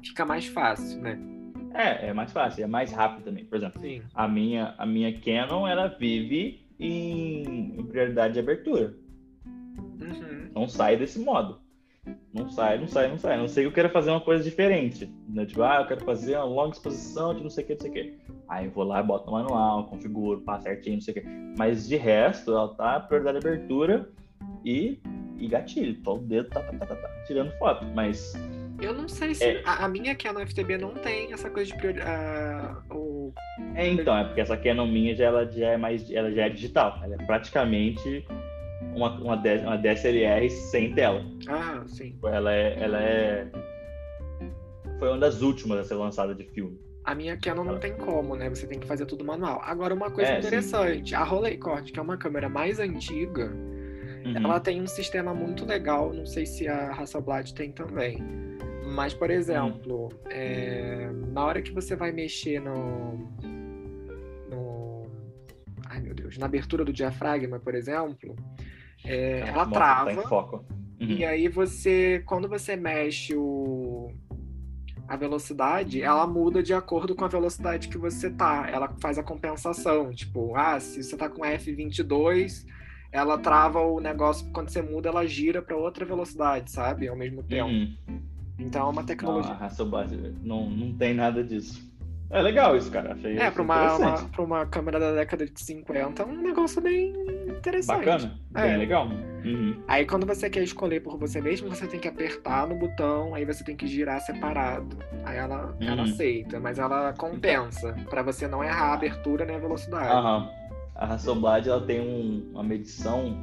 fica 0.02 0.26
mais 0.26 0.46
fácil, 0.46 1.02
né? 1.02 1.20
É, 1.78 2.08
é 2.08 2.14
mais 2.14 2.32
fácil, 2.32 2.64
é 2.64 2.68
mais 2.68 2.92
rápido 2.92 3.26
também. 3.26 3.46
Por 3.46 3.58
exemplo, 3.58 3.80
Sim. 3.80 4.02
a 4.16 4.28
minha, 4.28 4.74
a 4.80 4.86
minha 4.86 5.14
Canon, 5.20 5.68
ela 5.68 5.88
vive 5.88 6.66
em, 6.80 7.80
em 7.80 7.84
prioridade 7.86 8.34
de 8.34 8.40
abertura. 8.40 8.96
Uhum. 9.46 10.50
Não 10.56 10.68
sai 10.68 10.98
desse 10.98 11.20
modo. 11.20 11.60
Não 12.34 12.50
sai, 12.50 12.80
não 12.80 12.88
sai, 12.88 13.10
não 13.10 13.20
sai. 13.20 13.36
A 13.36 13.38
não 13.38 13.48
sei 13.48 13.64
que 13.64 13.68
eu 13.68 13.74
quero 13.74 13.90
fazer 13.90 14.10
uma 14.10 14.22
coisa 14.22 14.44
diferente. 14.44 15.12
Né? 15.30 15.46
Tipo, 15.46 15.62
ah, 15.62 15.82
eu 15.82 15.88
quero 15.88 16.04
fazer 16.04 16.36
uma 16.38 16.46
longa 16.46 16.74
exposição 16.74 17.36
de 17.36 17.44
não 17.44 17.50
sei 17.50 17.64
o 17.64 17.68
que, 17.68 17.74
não 17.74 17.82
sei 17.82 17.90
o 17.90 17.94
que. 17.94 18.18
Aí 18.50 18.66
eu 18.66 18.72
vou 18.72 18.84
lá, 18.84 19.04
boto 19.04 19.28
no 19.28 19.34
manual, 19.34 19.86
configuro, 19.86 20.42
passo 20.42 20.64
certinho, 20.64 20.96
não 20.96 21.02
sei 21.02 21.14
o 21.14 21.22
que. 21.22 21.28
Mas 21.58 21.88
de 21.88 21.96
resto, 21.96 22.52
ela 22.52 22.74
tá 22.74 23.00
prioridade 23.00 23.40
de 23.40 23.48
abertura 23.48 24.10
e, 24.66 25.00
e 25.38 25.48
gatilho. 25.48 26.02
Todo 26.02 26.22
o 26.22 26.26
dedo 26.26 26.50
tá, 26.50 26.62
tá, 26.62 26.72
tá, 26.74 26.86
tá, 26.88 26.96
tá, 26.96 27.10
tirando 27.28 27.52
foto. 27.60 27.86
Mas 27.94 28.34
Eu 28.82 28.94
não 28.94 29.08
sei 29.08 29.34
se. 29.34 29.44
É. 29.44 29.62
A, 29.66 29.86
a 29.86 29.88
minha 29.88 30.16
Canon 30.16 30.46
FTB 30.46 30.78
não 30.78 30.94
tem 30.94 31.34
essa 31.34 31.50
coisa 31.50 31.72
de 31.72 31.78
priori... 31.78 32.00
ah, 32.02 32.78
o... 32.92 33.34
É, 33.76 33.88
então, 33.88 34.16
é 34.16 34.24
porque 34.24 34.42
essa 34.42 34.56
Canon 34.56 34.86
minha 34.88 35.16
já, 35.16 35.26
ela 35.26 35.52
já 35.52 35.70
é 35.70 35.78
mais, 35.78 36.10
ela 36.12 36.32
já 36.32 36.46
é 36.46 36.50
digital. 36.50 37.00
Ela 37.04 37.16
é 37.16 37.26
praticamente 37.26 38.26
uma, 38.96 39.10
uma, 39.20 39.36
uma 39.36 39.78
DSLR 39.78 40.50
sem 40.50 40.94
tela. 40.94 41.26
Ah, 41.48 41.84
sim. 41.88 42.16
Ela 42.24 42.54
é, 42.54 42.78
ela 42.80 43.02
é, 43.02 43.48
foi 45.00 45.10
uma 45.10 45.18
das 45.18 45.42
últimas 45.42 45.80
a 45.80 45.84
ser 45.84 45.96
lançada 45.96 46.34
de 46.34 46.44
filme. 46.44 46.80
A 47.04 47.16
minha 47.16 47.38
Canon 47.38 47.64
não 47.64 47.80
tem 47.80 47.96
como, 47.96 48.36
né? 48.36 48.50
Você 48.50 48.68
tem 48.68 48.80
que 48.80 48.86
fazer 48.86 49.06
tudo 49.06 49.24
manual. 49.24 49.62
Agora, 49.64 49.94
uma 49.94 50.12
coisa 50.12 50.32
É, 50.32 50.42
sim. 50.42 50.48
interessante: 50.48 51.16
a 51.16 51.24
Rolleicord, 51.24 51.92
que 51.92 51.98
é 51.98 52.02
uma 52.02 52.18
câmera 52.18 52.50
mais 52.50 52.80
antiga, 52.80 53.50
Uhum. 54.28 54.46
ela 54.46 54.60
tem 54.60 54.82
um 54.82 54.88
sistema 54.88 55.34
muito 55.34 55.66
legal. 55.66 56.14
Não 56.14 56.26
sei 56.26 56.46
se 56.46 56.68
a 56.68 56.92
Hasselblad 56.92 57.54
tem 57.54 57.72
também. 57.72 58.24
Mas, 58.86 59.14
por 59.14 59.30
exemplo, 59.30 60.10
é, 60.30 61.10
na 61.32 61.46
hora 61.46 61.62
que 61.62 61.72
você 61.72 61.96
vai 61.96 62.12
mexer 62.12 62.60
no, 62.60 63.18
no. 64.50 65.04
Ai, 65.86 66.00
meu 66.00 66.14
Deus. 66.14 66.38
Na 66.38 66.46
abertura 66.46 66.86
do 66.86 66.94
diafragma, 66.94 67.60
por 67.60 67.76
exemplo, 67.76 68.36
é, 69.04 69.40
ela 69.42 69.66
moto 69.66 69.74
trava. 69.74 70.14
Tá 70.14 70.22
em 70.22 70.24
foco. 70.24 70.66
Uhum. 71.00 71.08
E 71.10 71.26
aí 71.26 71.48
você, 71.48 72.24
quando 72.26 72.48
você 72.48 72.76
mexe 72.76 73.36
o 73.36 74.10
a 75.08 75.16
velocidade, 75.16 76.02
ela 76.02 76.28
muda 76.28 76.62
de 76.62 76.74
acordo 76.74 77.16
com 77.16 77.24
a 77.24 77.30
velocidade 77.30 77.88
que 77.88 77.98
você 77.98 78.30
tá. 78.30 78.68
Ela 78.70 78.94
faz 79.00 79.18
a 79.18 79.24
compensação, 79.24 80.12
tipo, 80.12 80.54
ah, 80.56 80.80
se 80.80 81.02
você 81.02 81.16
tá 81.16 81.30
com 81.30 81.44
F22, 81.44 82.66
ela 83.12 83.38
trava 83.38 83.80
o 83.80 84.00
negócio 84.00 84.50
quando 84.52 84.70
você 84.70 84.82
muda, 84.82 85.10
ela 85.10 85.26
gira 85.26 85.62
para 85.62 85.76
outra 85.76 86.06
velocidade, 86.06 86.72
sabe? 86.72 87.08
Ao 87.08 87.16
mesmo 87.16 87.44
tempo. 87.44 87.70
Uhum. 87.70 87.96
Então 88.60 88.82
é 88.88 88.90
uma 88.92 89.02
Não, 89.02 89.06
tecnologia. 89.06 89.54
a 89.54 89.66
Hasselblad 89.66 90.12
não, 90.44 90.70
não 90.70 90.92
tem 90.94 91.14
nada 91.14 91.44
disso. 91.44 91.86
É 92.30 92.42
legal 92.42 92.76
isso, 92.76 92.92
cara. 92.92 93.14
Achei 93.14 93.38
É, 93.38 93.50
para 93.50 93.62
uma, 93.62 93.96
uma, 93.96 94.14
pra 94.30 94.44
uma 94.44 94.66
câmera 94.66 95.00
da 95.00 95.14
década 95.14 95.46
de 95.46 95.62
50, 95.62 96.24
é 96.24 96.26
um 96.26 96.42
negócio 96.42 96.82
bem 96.82 97.14
interessante. 97.48 98.06
Bacana, 98.06 98.38
É. 98.56 98.62
bem 98.68 98.78
legal. 98.78 99.08
Uhum. 99.08 99.82
Aí 99.88 100.06
quando 100.06 100.26
você 100.26 100.50
quer 100.50 100.62
escolher 100.64 101.00
por 101.02 101.18
você 101.18 101.40
mesmo, 101.40 101.70
você 101.70 101.88
tem 101.88 102.00
que 102.02 102.08
apertar 102.08 102.68
no 102.68 102.76
botão, 102.76 103.34
aí 103.34 103.46
você 103.46 103.64
tem 103.64 103.78
que 103.78 103.88
girar 103.88 104.20
separado. 104.20 104.98
Aí 105.24 105.38
ela, 105.38 105.74
ela 105.80 105.96
Uhum. 105.96 106.02
aceita, 106.04 106.60
mas 106.60 106.80
ela 106.80 107.14
compensa 107.14 107.96
pra 108.10 108.22
você 108.22 108.46
não 108.46 108.62
errar 108.62 108.90
a 108.90 108.94
abertura 108.96 109.46
nem 109.46 109.56
a 109.56 109.60
velocidade. 109.60 110.12
Aham. 110.12 110.50
A 110.98 111.14
Hasselblad 111.14 111.68
ela 111.68 111.82
tem 111.82 112.00
um- 112.02 112.50
uma 112.52 112.64
medição, 112.64 113.36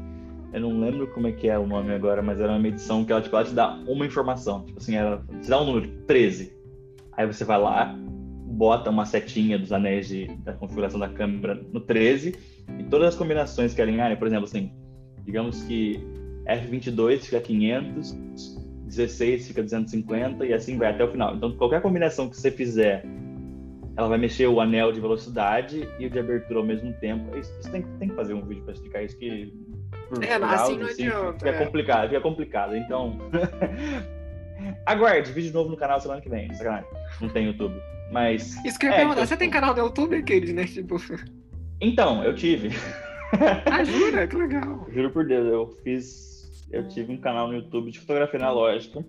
eu 0.52 0.60
não 0.60 0.80
lembro 0.80 1.06
como 1.08 1.26
é 1.28 1.32
que 1.32 1.48
é 1.48 1.58
o 1.58 1.66
nome 1.66 1.92
agora, 1.92 2.22
mas 2.22 2.40
era 2.40 2.50
uma 2.52 2.58
medição 2.58 3.04
que 3.04 3.12
ela, 3.12 3.22
tipo, 3.22 3.34
ela 3.36 3.44
te 3.44 3.54
dá 3.54 3.74
uma 3.86 4.04
informação. 4.06 4.64
Tipo 4.64 4.78
assim, 4.78 4.96
ela 4.96 5.24
te 5.40 5.48
dá 5.48 5.60
um 5.60 5.66
número, 5.66 5.88
13. 6.06 6.52
Aí 7.12 7.26
você 7.26 7.44
vai 7.44 7.60
lá, 7.60 7.94
bota 8.46 8.90
uma 8.90 9.04
setinha 9.06 9.58
dos 9.58 9.72
anéis 9.72 10.08
de, 10.08 10.26
da 10.38 10.52
configuração 10.52 10.98
da 10.98 11.08
câmera 11.08 11.54
no 11.72 11.80
13 11.80 12.36
e 12.78 12.84
todas 12.84 13.08
as 13.08 13.14
combinações 13.14 13.72
que 13.74 13.80
alinharem, 13.82 14.16
por 14.16 14.26
exemplo, 14.26 14.44
assim, 14.44 14.72
digamos 15.24 15.62
que 15.62 16.00
F22 16.46 17.20
fica 17.20 17.40
500, 17.40 18.12
16 18.84 19.48
fica 19.48 19.62
250 19.62 20.44
e 20.46 20.52
assim 20.52 20.76
vai 20.76 20.90
até 20.90 21.04
o 21.04 21.10
final. 21.10 21.34
Então, 21.34 21.52
qualquer 21.56 21.80
combinação 21.82 22.28
que 22.28 22.36
você 22.36 22.50
fizer 22.50 23.04
ela 23.96 24.08
vai 24.08 24.18
mexer 24.18 24.46
o 24.48 24.60
anel 24.60 24.92
de 24.92 25.00
velocidade 25.00 25.88
e 25.98 26.06
o 26.06 26.10
de 26.10 26.18
abertura 26.18 26.58
ao 26.60 26.66
mesmo 26.66 26.92
tempo. 26.94 27.36
Isso, 27.36 27.52
isso 27.60 27.70
tem, 27.70 27.82
tem 27.98 28.08
que 28.08 28.14
fazer 28.14 28.34
um 28.34 28.42
vídeo 28.44 28.62
para 28.64 28.72
explicar 28.74 29.02
isso, 29.02 29.16
que 29.16 29.52
por 30.08 30.22
É, 30.22 30.38
por 30.38 30.48
assim 30.48 30.62
áudio, 30.72 30.78
não 30.80 30.86
adianta, 30.88 31.38
Fica 31.46 31.50
é. 31.50 31.64
complicado, 31.64 32.08
fica 32.08 32.20
complicado. 32.20 32.76
Então, 32.76 33.18
aguarde, 34.86 35.32
vídeo 35.32 35.52
novo 35.52 35.70
no 35.70 35.76
canal 35.76 36.00
semana 36.00 36.20
que 36.20 36.28
vem. 36.28 36.52
Sacanagem, 36.54 36.88
não 37.20 37.28
tem 37.28 37.46
YouTube. 37.46 37.74
Mas, 38.12 38.62
Isso 38.64 38.78
que 38.78 38.86
eu 38.86 38.90
ia 38.90 38.94
É, 38.94 38.98
perguntar, 38.98 39.14
então, 39.22 39.26
você 39.26 39.36
tem 39.36 39.48
tipo- 39.48 39.60
canal 39.60 39.74
no 39.74 39.82
YouTube, 39.82 40.16
aqueles, 40.16 40.52
né? 40.54 40.64
Tipo, 40.64 40.96
então, 41.80 42.22
eu 42.22 42.34
tive. 42.34 42.70
ah, 43.70 43.82
jura? 43.84 44.26
Que 44.26 44.36
legal. 44.36 44.86
Juro 44.92 45.10
por 45.10 45.26
Deus, 45.26 45.46
eu 45.46 45.68
fiz. 45.82 46.68
Eu 46.70 46.86
tive 46.88 47.12
um 47.12 47.16
canal 47.20 47.48
no 47.48 47.54
YouTube 47.54 47.90
de 47.90 47.98
fotografia 48.00 48.38
analógica. 48.40 49.04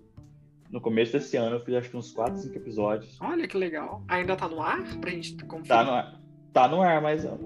No 0.76 0.82
começo 0.82 1.14
desse 1.14 1.38
ano, 1.38 1.56
eu 1.56 1.60
fiz 1.62 1.74
acho 1.74 1.90
que 1.90 1.96
uns 1.96 2.12
4, 2.12 2.38
5 2.38 2.54
episódios. 2.58 3.18
Olha 3.22 3.48
que 3.48 3.58
legal. 3.58 4.04
Ainda 4.10 4.36
tá 4.36 4.46
no 4.50 4.62
ar 4.62 4.84
pra 5.00 5.10
gente 5.10 5.42
conferir? 5.46 5.70
Tá 5.70 5.86
no 5.86 5.92
ar, 5.92 6.22
tá 6.52 6.68
no 6.68 6.82
ar 6.82 7.02
mas. 7.02 7.24
eu 7.24 7.40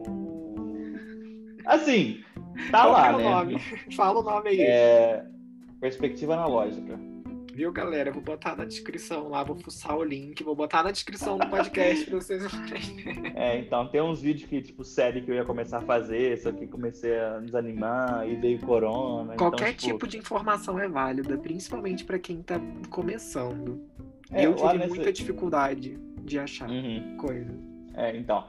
Assim, 1.63 2.23
tá 2.71 2.85
Qual 2.85 2.91
lá, 2.91 3.07
é 3.07 3.13
o 3.13 3.17
né? 3.19 3.29
nome? 3.29 3.59
Fala 3.95 4.19
o 4.19 4.23
nome 4.23 4.49
aí. 4.49 4.61
É, 4.61 5.23
perspectiva 5.79 6.33
analógica. 6.33 6.99
Viu, 7.59 7.73
galera? 7.73 8.09
Vou 8.09 8.21
botar 8.21 8.55
na 8.55 8.63
descrição 8.63 9.27
lá, 9.27 9.43
vou 9.43 9.53
fuçar 9.57 9.93
o 9.97 10.01
link, 10.01 10.41
vou 10.45 10.55
botar 10.55 10.81
na 10.81 10.91
descrição 10.91 11.37
do 11.37 11.45
podcast 11.49 12.05
pra 12.05 12.15
vocês 12.15 12.41
verem. 12.49 13.33
É, 13.35 13.59
então, 13.59 13.85
tem 13.89 14.01
uns 14.01 14.21
vídeos 14.21 14.49
que, 14.49 14.61
tipo, 14.61 14.85
série 14.85 15.21
que 15.21 15.29
eu 15.29 15.35
ia 15.35 15.43
começar 15.43 15.79
a 15.79 15.81
fazer, 15.81 16.37
só 16.37 16.53
que 16.53 16.65
comecei 16.65 17.19
a 17.19 17.39
desanimar 17.39 18.25
e 18.29 18.35
veio 18.37 18.59
corona. 18.61 19.35
Qualquer 19.35 19.71
então, 19.71 19.89
tipo 19.89 20.07
de 20.07 20.17
informação 20.17 20.79
é 20.79 20.87
válida, 20.87 21.37
principalmente 21.37 22.05
pra 22.05 22.17
quem 22.17 22.41
tá 22.41 22.61
começando. 22.89 23.81
É, 24.31 24.45
eu 24.45 24.55
tive 24.55 24.77
nesse- 24.77 24.87
muita 24.87 25.11
dificuldade 25.11 25.99
de 26.23 26.39
achar 26.39 26.69
Uhum. 26.69 27.17
coisa. 27.17 27.53
É, 27.93 28.15
então, 28.15 28.45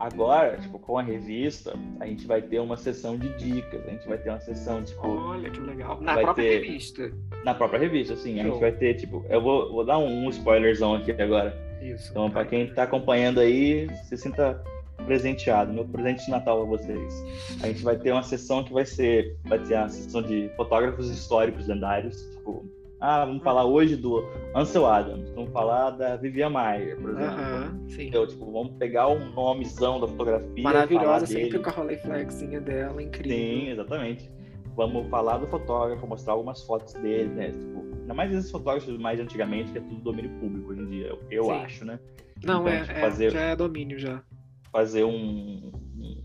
agora, 0.00 0.56
tipo, 0.58 0.78
com 0.78 0.98
a 0.98 1.02
revista, 1.02 1.74
a 2.00 2.06
gente 2.06 2.26
vai 2.26 2.40
ter 2.42 2.58
uma 2.60 2.76
sessão 2.76 3.16
de 3.16 3.28
dicas, 3.36 3.86
a 3.86 3.90
gente 3.90 4.06
vai 4.08 4.18
ter 4.18 4.30
uma 4.30 4.40
sessão, 4.40 4.82
tipo, 4.82 5.06
Olha 5.06 5.50
que 5.50 5.60
legal. 5.60 6.00
Na 6.00 6.16
própria 6.18 6.44
ter- 6.44 6.66
revista. 6.66 7.12
na 7.44 7.54
própria 7.54 7.78
revista, 7.80 8.14
a 8.14 8.16
Show. 8.16 8.26
gente 8.26 8.60
vai 8.60 8.72
ter, 8.72 8.94
tipo, 8.94 9.24
eu 9.28 9.40
vou, 9.40 9.72
vou 9.72 9.84
dar 9.84 9.98
um, 9.98 10.28
spoilerzão 10.30 10.94
aqui 10.94 11.12
agora. 11.12 11.56
Isso. 11.82 12.10
Então, 12.10 12.30
pra 12.30 12.44
quem 12.44 12.66
tá 12.74 12.82
acompanhando 12.84 13.40
aí, 13.40 13.88
se 14.08 14.16
sinta 14.16 14.62
presenteado, 15.06 15.72
meu 15.72 15.84
presente 15.86 16.24
de 16.24 16.30
Natal 16.30 16.60
a 16.60 16.64
vocês. 16.64 17.24
A 17.62 17.66
gente 17.68 17.82
vai 17.82 17.96
ter 17.96 18.12
uma 18.12 18.22
sessão 18.22 18.62
que 18.64 18.72
vai 18.72 18.84
ser, 18.84 19.36
vai 19.44 19.58
ter 19.58 19.74
a 19.76 19.88
sessão 19.88 20.20
de 20.22 20.50
fotógrafos 20.56 21.08
históricos 21.08 21.66
lendários, 21.66 22.20
tipo, 22.36 22.66
ah, 23.00 23.24
vamos 23.24 23.42
falar 23.42 23.64
hoje 23.64 23.96
do 23.96 24.24
Ansel 24.54 24.86
Adams, 24.86 25.30
vamos 25.30 25.50
falar 25.52 25.90
da 25.90 26.16
Vivian 26.16 26.50
Maier, 26.50 26.96
por 27.00 27.10
exemplo. 27.10 27.88
Sim. 27.88 28.08
Então, 28.08 28.26
tipo, 28.26 28.50
vamos 28.50 28.72
pegar 28.76 29.08
um 29.08 29.30
nomezão 29.32 30.00
da 30.00 30.08
fotografia, 30.08 30.62
falar 30.62 30.74
Maravilhosa, 30.74 31.26
dele. 31.26 31.42
sempre 31.44 31.58
com 31.60 31.70
a 31.70 31.72
Rolleiflexinha 31.72 32.60
dela, 32.60 33.02
incrível. 33.02 33.36
Sim, 33.38 33.68
exatamente. 33.70 34.30
Vamos 34.76 35.08
falar 35.08 35.38
do 35.38 35.46
fotógrafo, 35.48 36.06
mostrar 36.06 36.34
algumas 36.34 36.62
fotos 36.62 36.94
dele, 36.94 37.28
né? 37.34 37.50
Tipo, 37.50 37.84
ainda 38.00 38.14
mais 38.14 38.32
esses 38.32 38.50
fotógrafos 38.50 38.96
mais 38.98 39.18
antigamente, 39.20 39.72
que 39.72 39.78
é 39.78 39.80
tudo 39.80 40.00
domínio 40.00 40.30
público 40.38 40.70
hoje 40.70 40.80
em 40.82 40.86
dia, 40.86 41.06
eu, 41.08 41.18
eu 41.30 41.50
acho, 41.50 41.84
né? 41.84 41.98
Não, 42.44 42.60
Então, 42.62 42.68
é, 42.68 42.80
tipo, 42.82 42.92
é, 42.92 43.00
fazer- 43.00 43.30
já 43.32 43.40
é 43.40 43.56
domínio 43.56 43.98
já. 43.98 44.22
fazer 44.70 45.02
um, 45.04 45.72
um- 45.98 46.22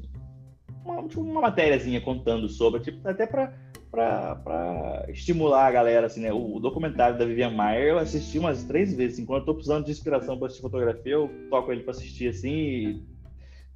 uma, 0.86 1.08
tipo, 1.08 1.22
uma 1.22 1.42
matériazinha 1.42 2.00
contando 2.02 2.48
sobre, 2.48 2.80
tipo, 2.82 3.08
até 3.08 3.26
pra, 3.26 3.54
pra 3.94 5.06
estimular 5.10 5.68
a 5.68 5.72
galera, 5.72 6.08
assim, 6.08 6.22
né? 6.22 6.34
O, 6.34 6.60
documentário 6.60 7.18
da 7.18 7.26
Vivian 7.26 7.52
Maier 7.52 7.90
eu 7.90 8.00
assisti 8.00 8.40
umas 8.40 8.64
três 8.64 8.94
vezes, 8.94 9.14
assim, 9.16 9.26
quando 9.26 9.42
eu 9.42 9.46
tô 9.46 9.54
precisando 9.54 9.86
de 9.86 9.92
inspiração 9.92 10.38
pra 10.38 10.48
assistir 10.48 10.64
fotografia, 10.64 11.14
eu 11.14 11.30
toco 11.50 11.72
ele 11.72 11.84
pra 11.84 11.92
assistir, 11.92 12.28
assim, 12.28 12.50
e 12.50 13.13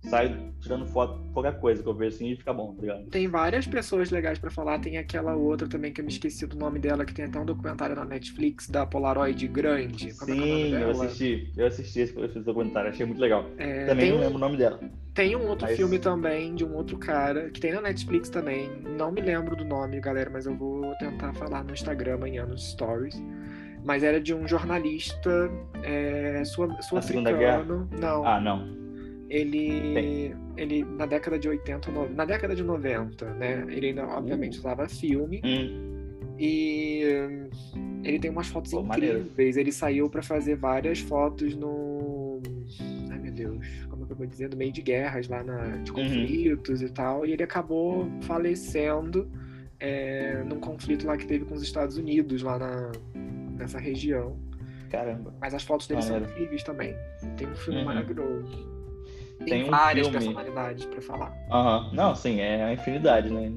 saio 0.02 0.54
tirando 0.60 0.86
foto, 0.88 1.20
qualquer 1.34 1.60
coisa 1.60 1.82
que 1.84 1.88
eu 1.90 1.94
vejo, 1.94 2.16
assim, 2.16 2.32
e 2.32 2.36
fica 2.36 2.54
bom, 2.54 2.74
tá 2.74 2.82
ligado? 2.82 3.06
Tem 3.10 3.28
várias 3.28 3.68
pessoas 3.68 4.10
legais 4.10 4.40
pra 4.40 4.50
falar. 4.50 4.80
Tem 4.80 4.98
aquela 4.98 5.36
outra 5.36 5.68
também 5.68 5.92
que 5.94 6.02
eu 6.02 6.06
me 6.06 6.12
esqueci 6.12 6.46
do 6.46 6.58
nome 6.58 6.80
dela, 6.80 7.06
que 7.06 7.14
tem 7.14 7.26
até 7.26 7.40
um 7.40 7.46
documentário 7.46 7.96
na 7.96 8.06
Netflix 8.06 8.70
da 8.70 8.86
Polaroid 8.86 9.48
grande. 9.48 10.14
Como 10.18 10.32
é 10.32 10.36
é 10.36 10.40
Sim, 10.42 10.74
eu 10.74 10.80
dela? 10.80 11.06
assisti, 11.06 11.52
eu 11.58 11.68
assisti 11.68 12.00
esse, 12.02 12.20
esse 12.20 12.40
documentário, 12.40 12.90
achei 12.90 13.06
muito 13.06 13.20
legal. 13.20 13.46
É, 13.58 13.86
Também 13.86 14.12
não 14.12 14.18
um, 14.18 14.22
lembro 14.22 14.36
o 14.36 14.40
nome 14.40 14.58
dela. 14.58 14.80
tem 15.14 15.36
um 15.36 15.48
outro 15.48 15.68
Mas- 15.68 15.78
filme 15.78 16.00
também 16.00 16.56
de 16.56 16.64
um 16.66 16.74
outro 16.76 16.98
cara, 16.98 17.50
que 17.50 17.60
tem 17.60 17.74
na 17.74 17.82
Netflix 17.82 18.30
também. 18.30 18.70
Não 18.98 19.12
me 19.12 19.22
lembro 19.22 19.56
do 19.56 19.66
nome, 19.66 20.00
galera, 20.00 20.30
mas 20.30 20.46
eu 20.46 20.56
vou 20.56 20.94
tentar 20.98 21.34
falar 21.34 21.64
no 21.64 21.74
Instagram 21.74 22.16
amanhã, 22.16 22.46
nos 22.46 22.72
stories. 22.72 23.22
Mas 23.84 24.04
era 24.04 24.20
de 24.20 24.34
um 24.34 24.48
jornalista 24.48 25.50
é, 25.84 26.44
sul- 26.46 26.76
Segunda 27.02 27.32
Guerra? 27.32 27.64
sul-africano. 27.64 27.90
Não. 28.00 28.26
Ah, 28.28 28.40
não. 28.42 28.87
Ele, 29.30 30.36
ele 30.56 30.84
na 30.84 31.06
década 31.06 31.38
de 31.38 31.48
80, 31.50 31.92
no- 31.92 32.10
na 32.10 32.26
década 32.26 32.56
de 32.56 32.64
90, 32.64 33.26
né? 33.34 33.66
Ele 33.70 33.88
ainda, 33.88 34.06
obviamente, 34.08 34.58
usava 34.58 34.88
filme 34.88 35.42
Hum, 35.44 36.08
e 36.40 37.04
hum, 37.76 38.02
ele 38.04 38.20
tem 38.20 38.32
umas 38.32 38.48
fotos 38.48 38.72
Pô, 38.72 38.84
maneiro. 38.84 39.20
incríveis. 39.20 39.58
Ele 39.58 39.72
saiu 39.72 40.10
pra 40.10 40.22
fazer 40.22 40.56
várias 40.56 41.00
fotos 41.00 41.56
no. 41.56 42.42
Ai 43.12 43.20
meu 43.20 43.32
Deus, 43.32 43.68
como 43.90 44.04
é 44.04 44.06
que 44.06 44.12
eu 44.14 44.18
vou 44.18 44.28
dizer? 44.28 44.50
No 44.50 44.58
meio 44.58 44.72
de 44.72 44.82
guerras 44.82 45.28
lá 45.28 45.44
na, 45.44 45.58
Uhum. 45.76 45.84
de 45.84 45.92
conflitos 45.92 46.82
e 46.82 46.90
tal. 46.90 47.26
E 47.26 47.32
ele 47.34 47.44
acabou 47.44 48.08
falecendo 48.22 49.30
é, 49.80 50.44
num 50.44 50.60
conflito 50.60 51.06
lá 51.06 51.16
que 51.18 51.26
teve 51.28 51.46
com 51.46 51.54
os 51.56 51.62
Estados 51.62 51.98
Unidos, 51.98 52.42
lá 52.42 52.58
na, 52.58 52.92
nessa 53.58 53.78
região. 53.80 54.38
caramba. 54.90 55.34
Mas 55.42 55.54
as 55.54 55.64
fotos 55.64 55.86
dele 55.88 56.02
são 56.02 56.14
Maneiro. 56.14 56.34
incríveis 56.34 56.64
também. 56.64 56.96
Tem 57.38 57.48
um 57.48 57.56
filme 57.56 57.80
Uhum. 57.80 57.86
maravilhoso. 57.86 58.77
Tem, 59.40 59.48
Tem 59.48 59.64
um 59.66 59.72
várias 59.72 60.08
filme- 60.08 60.20
personalidades 60.26 60.86
pra 60.86 61.02
falar. 61.02 61.34
Aham. 61.52 61.90
Não, 61.94 62.16
sim, 62.16 62.40
é 62.40 62.64
a 62.64 62.74
infinidade, 62.74 63.30
né? 63.30 63.52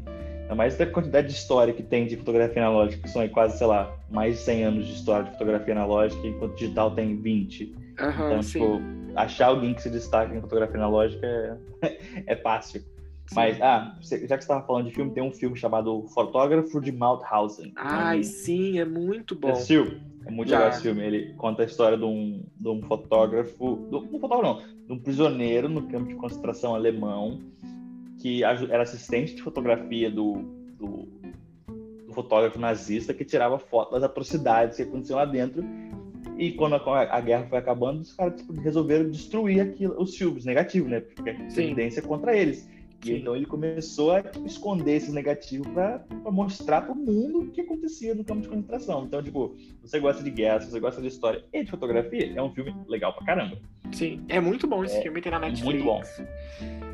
É 0.49 0.55
mais 0.55 0.77
da 0.77 0.85
quantidade 0.87 1.29
de 1.29 1.35
história 1.35 1.73
que 1.73 1.83
tem 1.83 2.07
de 2.07 2.17
fotografia 2.17 2.63
analógica, 2.67 3.03
que 3.03 3.09
são 3.09 3.23
aí 3.23 3.29
quase, 3.29 3.57
sei 3.57 3.67
lá, 3.67 3.97
mais 4.11 4.37
de 4.37 4.43
100 4.43 4.65
anos 4.65 4.87
de 4.87 4.93
história 4.95 5.25
de 5.25 5.33
fotografia 5.33 5.73
analógica, 5.75 6.27
enquanto 6.27 6.57
digital 6.57 6.91
tem 6.93 7.17
20. 7.21 7.73
Uhum, 8.01 8.11
então, 8.27 8.43
sim. 8.43 8.59
tipo, 8.59 8.81
achar 9.15 9.47
alguém 9.47 9.75
que 9.75 9.83
se 9.83 9.91
destaque 9.91 10.35
em 10.35 10.41
fotografia 10.41 10.77
analógica 10.77 11.27
é, 11.83 11.99
é 12.27 12.37
fácil. 12.37 12.83
Mas, 13.33 13.61
ah, 13.63 13.97
já 14.03 14.17
que 14.19 14.27
você 14.27 14.35
estava 14.35 14.67
falando 14.67 14.87
de 14.87 14.93
filme, 14.93 15.13
tem 15.13 15.23
um 15.23 15.31
filme 15.33 15.57
chamado 15.57 16.03
Fotógrafo 16.09 16.81
de 16.81 16.91
Mauthausen. 16.91 17.73
Ai, 17.77 18.25
sim, 18.25 18.81
é 18.81 18.85
muito 18.85 19.37
bom. 19.37 19.55
Você 19.55 19.73
assistiu? 19.75 20.01
É 20.27 20.31
muito 20.31 20.51
legal 20.51 20.69
esse 20.69 20.83
filme. 20.83 21.03
Ele 21.03 21.35
conta 21.35 21.63
a 21.63 21.67
história 21.67 21.97
de 21.97 22.05
um, 22.05 22.43
de 22.57 22.69
um 22.69 22.83
fotógrafo, 22.83 23.87
de 23.89 23.97
um 23.97 24.21
fotógrafo 24.21 24.43
não, 24.43 24.87
de 24.87 24.93
um 24.93 24.99
prisioneiro 24.99 25.69
no 25.69 25.83
campo 25.89 26.09
de 26.09 26.15
concentração 26.15 26.75
alemão 26.75 27.41
que 28.21 28.45
era 28.45 28.83
assistente 28.83 29.35
de 29.35 29.43
fotografia 29.43 30.11
do, 30.11 30.43
do, 30.79 31.09
do 32.07 32.13
fotógrafo 32.13 32.59
nazista 32.59 33.15
que 33.15 33.25
tirava 33.25 33.59
foto 33.59 33.93
das 33.93 34.03
atrocidades 34.03 34.77
que 34.77 34.83
aconteciam 34.83 35.17
lá 35.17 35.25
dentro. 35.25 35.65
E 36.37 36.53
quando 36.53 36.75
a, 36.75 37.17
a 37.17 37.21
guerra 37.21 37.47
foi 37.49 37.59
acabando, 37.59 38.01
os 38.01 38.13
caras 38.13 38.41
tipo, 38.41 38.53
resolveram 38.61 39.11
destruir 39.11 39.61
aquilo, 39.61 40.01
os 40.01 40.17
filmes 40.17 40.45
negativos, 40.45 40.91
né? 40.91 41.01
Porque 41.01 41.31
a 41.31 41.51
Sim. 41.51 41.65
evidência 41.65 42.03
contra 42.03 42.37
eles. 42.37 42.69
E 43.05 43.13
então 43.17 43.35
ele 43.35 43.47
começou 43.47 44.13
a 44.13 44.23
tipo, 44.23 44.45
esconder 44.47 44.97
esses 44.97 45.13
negativos 45.15 45.67
para 45.69 46.05
mostrar 46.31 46.83
para 46.83 46.93
o 46.93 46.97
mundo 46.97 47.41
o 47.41 47.47
que 47.51 47.63
acontecia 47.63 48.15
no 48.15 48.23
campo 48.25 48.43
de 48.43 48.49
concentração. 48.49 49.05
Então, 49.05 49.23
tipo, 49.23 49.57
você 49.83 49.99
gosta 49.99 50.23
de 50.23 50.31
guerra, 50.31 50.61
você 50.61 50.79
gosta 50.79 51.01
de 51.01 51.09
história 51.09 51.43
e 51.53 51.65
de 51.65 51.71
fotografia, 51.71 52.33
é 52.37 52.43
um 52.43 52.53
filme 52.53 52.75
legal 52.89 53.15
pra 53.15 53.25
caramba. 53.25 53.57
Sim, 53.93 54.23
é 54.29 54.39
muito 54.39 54.67
bom 54.67 54.85
esse 54.85 54.99
É 54.99 55.03
filme, 55.03 55.21
tem 55.23 55.33
na 55.33 55.39
Netflix. 55.39 55.65
muito 55.65 55.85
bom. 55.85 56.01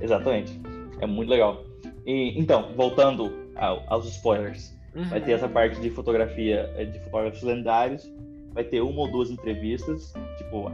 Exatamente. 0.00 0.61
É 1.00 1.07
muito 1.07 1.28
legal. 1.28 1.64
E, 2.07 2.38
então, 2.38 2.72
voltando 2.74 3.32
ao- 3.57 3.82
aos 3.88 4.07
spoilers. 4.09 4.74
Uhum. 4.94 5.04
Vai 5.09 5.20
ter 5.20 5.32
essa 5.32 5.48
parte 5.48 5.78
de 5.80 5.90
fotografia 5.90 6.72
eh, 6.76 6.84
de 6.86 6.98
fotógrafos 7.00 7.42
lendários. 7.42 8.11
Vai 8.52 8.64
ter 8.64 8.80
uma 8.80 9.00
ou 9.02 9.11
duas 9.11 9.30
entrevistas, 9.30 10.14
tipo, 10.38 10.70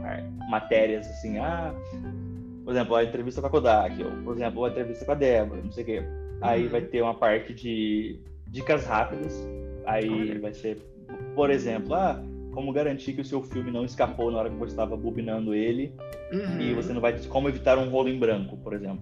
matérias 0.49 1.05
assim, 1.07 1.37
ah, 1.39 1.73
por 2.63 2.71
exemplo, 2.71 2.95
a 2.95 3.03
entrevista 3.03 3.41
com 3.41 3.47
a 3.47 3.49
Kodak, 3.49 4.03
ou, 4.03 4.11
por 4.23 4.35
exemplo, 4.35 4.65
a 4.65 4.69
entrevista 4.69 5.05
com 5.05 5.11
a 5.11 5.15
Débora, 5.15 5.61
não 5.63 5.71
sei 5.71 5.83
o 5.83 5.85
quê. 5.85 6.03
Aí 6.41 6.63
Uhum. 6.63 6.69
vai 6.69 6.81
ter 6.81 7.01
uma 7.01 7.13
parte 7.13 7.53
de 7.53 8.19
dicas 8.47 8.85
rápidas. 8.85 9.47
Aí 9.85 10.09
Olha. 10.09 10.39
vai 10.41 10.53
ser, 10.53 10.77
por 11.35 11.49
exemplo, 11.49 11.93
ah, 11.93 12.21
como 12.53 12.71
garantir 12.71 13.13
que 13.13 13.21
o 13.21 13.25
seu 13.25 13.41
filme 13.41 13.71
não 13.71 13.83
escapou 13.83 14.29
na 14.31 14.37
hora 14.39 14.49
que 14.49 14.55
você 14.55 14.71
estava 14.71 14.95
bobinando 14.95 15.53
ele 15.55 15.93
Uhum. 16.31 16.59
e 16.61 16.73
você 16.73 16.93
não 16.93 17.01
vai 17.01 17.17
como 17.27 17.49
evitar 17.49 17.77
um 17.77 17.89
rolo 17.89 18.09
em 18.09 18.17
branco, 18.19 18.57
por 18.57 18.73
exemplo, 18.73 19.01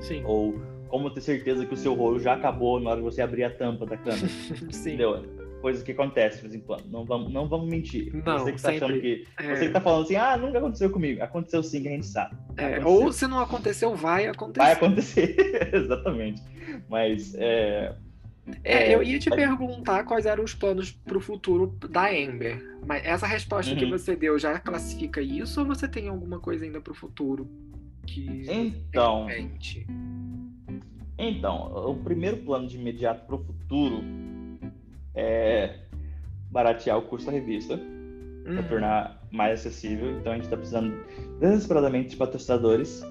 Sim, 0.00 0.22
ou 0.24 0.54
como 0.88 1.10
ter 1.10 1.20
certeza 1.20 1.64
que 1.66 1.74
o 1.74 1.76
seu 1.76 1.94
rolo 1.94 2.18
já 2.18 2.32
acabou 2.34 2.80
na 2.80 2.90
hora 2.90 2.98
que 2.98 3.04
você 3.04 3.20
abrir 3.22 3.44
a 3.44 3.50
tampa 3.50 3.84
da 3.86 3.96
câmera. 3.96 4.26
sim. 4.72 4.90
Entendeu? 4.94 5.22
Coisas 5.60 5.82
que 5.82 5.92
acontecem 5.92 6.36
de 6.42 6.48
vez 6.48 6.54
em 6.54 6.60
quando. 6.66 6.86
Não 6.90 7.04
vamos, 7.04 7.32
não 7.32 7.46
vamos 7.48 7.68
mentir. 7.68 8.12
Não, 8.24 8.38
você 8.38 8.52
que 8.52 8.62
tá 8.62 8.70
achando 8.70 9.00
que. 9.00 9.26
É, 9.38 9.54
Você 9.56 9.66
que 9.66 9.72
tá 9.72 9.80
falando 9.80 10.04
assim, 10.04 10.16
ah, 10.16 10.36
nunca 10.36 10.58
aconteceu 10.58 10.90
comigo. 10.90 11.22
Aconteceu 11.22 11.62
sim, 11.62 11.82
que 11.82 11.88
a 11.88 11.90
gente 11.92 12.06
sabe. 12.06 12.36
é, 12.56 12.84
ou 12.84 13.12
se 13.12 13.26
não 13.26 13.38
aconteceu, 13.40 13.94
vai 13.94 14.26
acontecer. 14.26 14.58
Vai 14.64 14.72
acontecer. 14.72 15.70
Exatamente. 15.74 16.42
Mas 16.88 17.34
é. 17.34 17.94
É, 18.64 18.92
eu 18.94 19.02
ia 19.02 19.18
te 19.18 19.28
vai- 19.28 19.38
perguntar 19.38 20.02
quais 20.04 20.26
eram 20.26 20.42
os 20.42 20.54
planos 20.54 20.90
para 20.90 21.16
o 21.16 21.20
futuro 21.20 21.76
da 21.90 22.12
Ember. 22.12 22.78
Mas 22.86 23.04
essa 23.04 23.26
resposta 23.26 23.76
que 23.76 23.84
Uhum. 23.84 23.90
você 23.90 24.16
deu 24.16 24.38
já 24.38 24.58
classifica 24.58 25.20
isso 25.20 25.60
ou 25.60 25.66
você 25.66 25.86
tem 25.86 26.08
alguma 26.08 26.40
coisa 26.40 26.64
ainda 26.64 26.80
para 26.80 26.92
o 26.92 26.96
futuro 26.96 27.48
que 28.06 28.44
Então, 28.48 29.26
tem 29.26 29.38
em 29.40 29.42
mente? 29.50 29.86
então, 31.18 31.70
o 31.90 31.94
primeiro 31.96 32.38
plano 32.38 32.66
de 32.66 32.76
imediato 32.76 33.26
para 33.26 33.36
o 33.36 33.44
futuro 33.44 34.02
é 35.14 35.74
baratear 36.50 36.98
o 36.98 37.02
custo 37.02 37.26
da 37.26 37.32
revista. 37.32 37.78
para 38.42 38.54
Uhum. 38.54 38.62
tornar 38.68 39.22
mais 39.30 39.60
acessível. 39.60 40.10
Então 40.18 40.32
a 40.32 40.34
gente 40.34 40.44
está 40.44 40.56
precisando 40.56 40.92
desesperadamente 41.38 42.08
de 42.10 42.16
patrocinadores. 42.16 43.04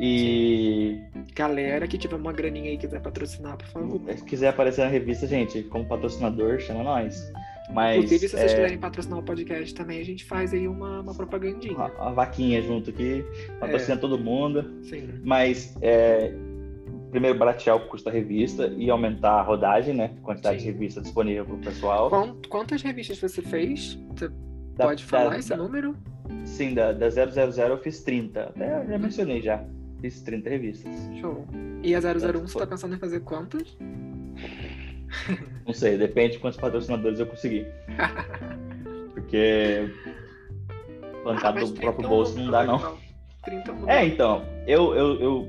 E 0.00 0.98
Galera 1.34 1.86
que 1.88 1.96
tiver 1.98 2.16
uma 2.16 2.32
graninha 2.32 2.68
aí 2.68 2.74
e 2.74 2.78
quiser 2.78 3.00
patrocinar, 3.00 3.56
por 3.56 3.66
favor. 3.68 4.00
se 4.14 4.24
quiser 4.24 4.48
aparecer 4.48 4.82
na 4.84 4.88
revista, 4.90 5.26
gente, 5.26 5.62
como 5.64 5.84
patrocinador, 5.86 6.60
chama 6.60 6.82
nós. 6.84 7.32
Mas 7.72 7.96
Inclusive, 7.96 8.28
se 8.28 8.36
vocês 8.36 8.52
é, 8.52 8.54
quiserem 8.54 8.78
patrocinar 8.78 9.18
o 9.18 9.22
podcast 9.22 9.74
também, 9.74 10.00
a 10.00 10.04
gente 10.04 10.24
faz 10.24 10.52
aí 10.52 10.68
uma, 10.68 11.00
uma 11.00 11.14
propagandinha. 11.14 11.74
uma, 11.74 11.88
uma 11.88 12.12
vaquinha 12.12 12.60
junto 12.60 12.90
aqui, 12.90 13.24
patrocina 13.58 13.96
todo 13.96 14.18
mundo. 14.18 14.70
Sim. 14.82 15.08
Mas 15.24 15.74
é, 15.80 16.32
primeiro 17.14 17.38
baratear 17.38 17.76
o 17.76 17.80
custo 17.86 18.06
da 18.06 18.10
revista 18.10 18.66
e 18.76 18.90
aumentar 18.90 19.34
a 19.34 19.42
rodagem, 19.42 19.94
né? 19.94 20.10
Quantidade 20.20 20.58
Sim. 20.58 20.66
de 20.66 20.72
revista 20.72 21.00
disponível 21.00 21.44
para 21.44 21.54
o 21.54 21.58
pessoal. 21.58 22.10
Quant- 22.10 22.46
Quantas 22.48 22.82
revistas 22.82 23.20
você 23.20 23.40
fez? 23.40 23.96
Você 24.16 24.28
Da- 24.76 24.86
pode 24.86 25.04
falar 25.04 25.30
da- 25.30 25.38
esse 25.38 25.50
da- 25.50 25.56
número? 25.56 25.94
Sim, 26.44 26.74
da, 26.74 26.90
da 26.92 27.08
000 27.08 27.30
eu 27.68 27.78
fiz 27.78 28.02
30. 28.02 28.46
Até 28.46 28.84
já 28.88 28.98
mencionei 28.98 29.40
já. 29.40 29.62
Fiz 30.00 30.22
30 30.22 30.50
revistas. 30.50 30.92
Show. 31.20 31.46
E 31.84 31.94
a 31.94 32.00
001 32.00 32.40
você 32.48 32.52
Foi. 32.54 32.62
tá 32.62 32.66
pensando 32.66 32.96
em 32.96 32.98
fazer 32.98 33.20
quantas? 33.20 33.78
Não 35.64 35.72
sei, 35.72 35.96
depende 35.96 36.32
de 36.32 36.38
quantos 36.40 36.58
patrocinadores 36.58 37.20
eu 37.20 37.26
conseguir. 37.26 37.68
Porque 39.14 39.88
bancado 41.24 41.58
Ah, 41.58 41.60
do 41.60 41.66
30 41.68 41.80
próprio 41.80 42.06
é 42.06 42.08
bolso 42.08 42.36
não 42.40 42.50
dá, 42.50 42.64
não. 42.64 42.98
30 43.44 43.72
é 43.86 43.98
É, 44.02 44.06
então, 44.06 44.44
eu, 44.66 44.94
eu, 44.96 45.20
eu 45.20 45.48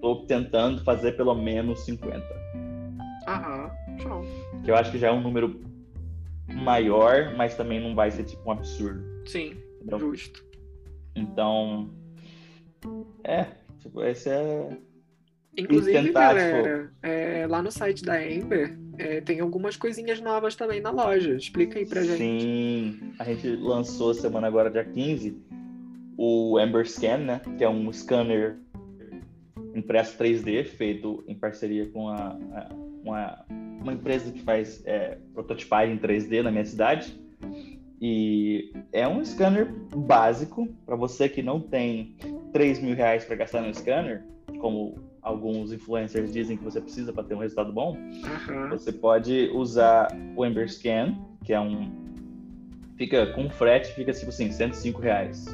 tô 0.00 0.16
tentando 0.26 0.82
fazer 0.84 1.12
pelo 1.12 1.34
menos 1.34 1.80
50. 1.80 2.24
Aham, 3.26 3.70
show. 4.00 4.24
Que 4.64 4.70
eu 4.70 4.76
acho 4.76 4.90
que 4.90 4.98
já 4.98 5.08
é 5.08 5.12
um 5.12 5.20
número 5.20 5.60
maior, 6.48 7.34
mas 7.36 7.54
também 7.54 7.80
não 7.80 7.94
vai 7.94 8.10
ser 8.10 8.24
tipo 8.24 8.48
um 8.48 8.52
absurdo. 8.52 9.02
Sim, 9.26 9.56
Entendeu? 9.76 9.98
justo. 9.98 10.44
Então. 11.14 11.90
É, 13.24 13.46
tipo, 13.78 14.02
esse 14.02 14.28
é. 14.30 14.78
Inclusive, 15.56 16.06
tentar, 16.06 16.34
galera, 16.34 16.92
é, 17.02 17.46
lá 17.46 17.60
no 17.60 17.72
site 17.72 18.04
da 18.04 18.24
Ember 18.24 18.78
é, 18.96 19.20
tem 19.20 19.40
algumas 19.40 19.76
coisinhas 19.76 20.20
novas 20.20 20.54
também 20.54 20.80
na 20.80 20.90
loja. 20.90 21.34
Explica 21.34 21.78
aí 21.78 21.86
pra 21.86 22.02
gente. 22.02 22.18
Sim, 22.18 23.12
a 23.18 23.24
gente 23.24 23.48
lançou 23.56 24.14
semana 24.14 24.46
agora, 24.46 24.70
dia 24.70 24.84
15, 24.84 25.36
o 26.16 26.58
Ember 26.60 26.88
Scan, 26.88 27.18
né? 27.18 27.40
Que 27.58 27.64
é 27.64 27.68
um 27.68 27.92
scanner 27.92 28.56
impresso 29.74 30.16
3D, 30.18 30.64
feito 30.64 31.22
em 31.28 31.34
parceria 31.34 31.86
com 31.90 32.08
a, 32.08 32.16
a- 32.52 32.68
uma, 33.04 33.44
uma 33.82 33.92
empresa 33.94 34.30
que 34.30 34.40
faz 34.42 34.82
é, 34.86 35.16
prototipagem 35.32 35.96
3D 35.98 36.42
na 36.42 36.50
minha 36.50 36.64
cidade. 36.64 37.18
E 38.00 38.72
é 38.92 39.06
um 39.06 39.22
scanner 39.24 39.70
básico 39.94 40.66
para 40.86 40.96
você 40.96 41.28
que 41.28 41.42
não 41.42 41.60
tem 41.60 42.16
3 42.52 42.80
mil 42.82 42.94
reais 42.94 43.24
para 43.24 43.36
gastar 43.36 43.60
no 43.60 43.72
scanner, 43.74 44.24
como 44.58 44.98
alguns 45.22 45.70
influencers 45.72 46.32
dizem 46.32 46.56
que 46.56 46.64
você 46.64 46.80
precisa 46.80 47.12
para 47.12 47.24
ter 47.24 47.34
um 47.34 47.38
resultado 47.38 47.72
bom. 47.72 47.96
Aham. 48.24 48.70
Você 48.70 48.90
pode 48.90 49.50
usar 49.54 50.08
o 50.34 50.44
Ember 50.46 50.66
Scan, 50.70 51.14
que 51.44 51.52
é 51.52 51.60
um. 51.60 51.90
Fica 52.96 53.26
com 53.34 53.48
frete, 53.50 53.94
fica 53.94 54.12
tipo 54.12 54.28
assim, 54.30 54.50
105 54.50 55.00
reais. 55.00 55.44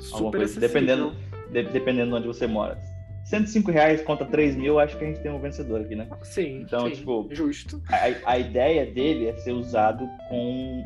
Super 0.00 0.38
coisa, 0.38 0.60
dependendo- 0.60 1.14
de- 1.52 1.62
dependendo 1.64 2.10
de 2.10 2.16
onde 2.16 2.26
você 2.26 2.46
mora. 2.48 2.78
105 3.24 3.70
reais 3.70 4.02
contra 4.02 4.26
3 4.26 4.56
mil, 4.56 4.78
acho 4.78 4.96
que 4.96 5.04
a 5.04 5.06
gente 5.06 5.20
tem 5.20 5.30
um 5.30 5.40
vencedor 5.40 5.80
aqui, 5.80 5.94
né? 5.94 6.08
Sim, 6.22 6.62
Então, 6.62 6.88
sim, 6.88 6.96
tipo, 6.96 7.28
justo. 7.30 7.80
A, 7.88 8.32
a 8.32 8.38
ideia 8.38 8.84
dele 8.84 9.28
é 9.28 9.36
ser 9.36 9.52
usado 9.52 10.08
com 10.28 10.82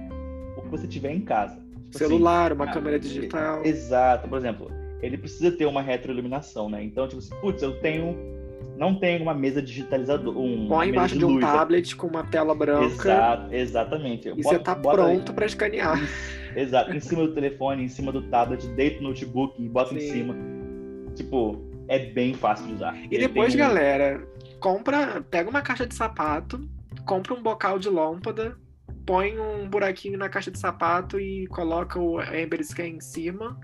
o 0.57 0.63
que 0.63 0.69
você 0.69 0.87
tiver 0.87 1.13
em 1.13 1.21
casa. 1.21 1.57
Tipo 1.57 1.97
assim, 1.97 1.99
Celular, 1.99 2.53
uma 2.53 2.65
ah, 2.67 2.73
câmera 2.73 2.99
digital. 2.99 3.65
Exato, 3.65 4.29
por 4.29 4.39
exemplo, 4.39 4.71
ele 5.03 5.17
precisa 5.17 5.51
ter 5.51 5.67
uma 5.67 5.83
retroiluminação, 5.83 6.69
né? 6.69 6.83
Então, 6.83 7.07
tipo 7.07 7.19
assim, 7.19 7.35
putz, 7.41 7.63
eu 7.63 7.81
tenho. 7.81 8.17
Não 8.77 8.95
tenho 8.95 9.23
uma 9.23 9.33
mesa 9.33 9.63
digitalizadora. 9.63 10.39
Um, 10.39 10.69
Põe 10.69 10.91
embaixo 10.91 11.19
de 11.19 11.25
um 11.25 11.31
luz 11.35 11.45
aqui. 11.45 11.57
tablet 11.57 11.97
com 11.97 12.07
uma 12.09 12.25
tela 12.25 12.55
branca 12.55 12.85
Exato, 12.85 13.55
exatamente. 13.55 14.29
e 14.29 14.43
você 14.43 14.59
tá 14.59 14.75
pronto 14.75 15.33
pra 15.33 15.47
escanear. 15.47 15.99
Exato, 16.55 16.95
em 16.95 17.01
cima 17.01 17.27
do 17.27 17.33
telefone, 17.33 17.85
em 17.85 17.89
cima 17.89 18.13
do 18.13 18.23
tablet, 18.23 18.67
deita 18.69 19.01
o 19.01 19.05
notebook 19.05 19.63
e 19.63 19.69
bota 19.69 19.95
em 19.95 20.01
Sim. 20.01 20.13
cima. 20.13 20.37
Tipo, 21.15 21.59
é 21.89 21.99
bem 22.07 22.35
fácil 22.35 22.67
de 22.67 22.75
usar. 22.75 22.97
E 23.11 23.19
depois, 23.19 23.55
um- 23.55 23.59
galera, 23.59 24.27
compra, 24.61 25.21
pega 25.31 25.49
uma 25.51 25.63
caixa 25.63 25.87
de 25.87 25.95
sapato, 25.95 26.69
compra 27.05 27.35
um 27.35 27.43
bocal 27.43 27.79
de 27.79 27.89
lâmpada, 27.89 28.57
põe 29.05 29.39
um 29.39 29.69
buraquinho 29.69 30.19
na 30.19 30.29
caixa 30.29 30.51
de 30.51 30.59
sapato 30.59 31.21
e 31.21 31.47
coloca 31.49 31.99
o 31.99 32.21
Ember 32.23 32.63
Scan 32.65 32.87
em 32.89 33.01
cima 33.01 33.59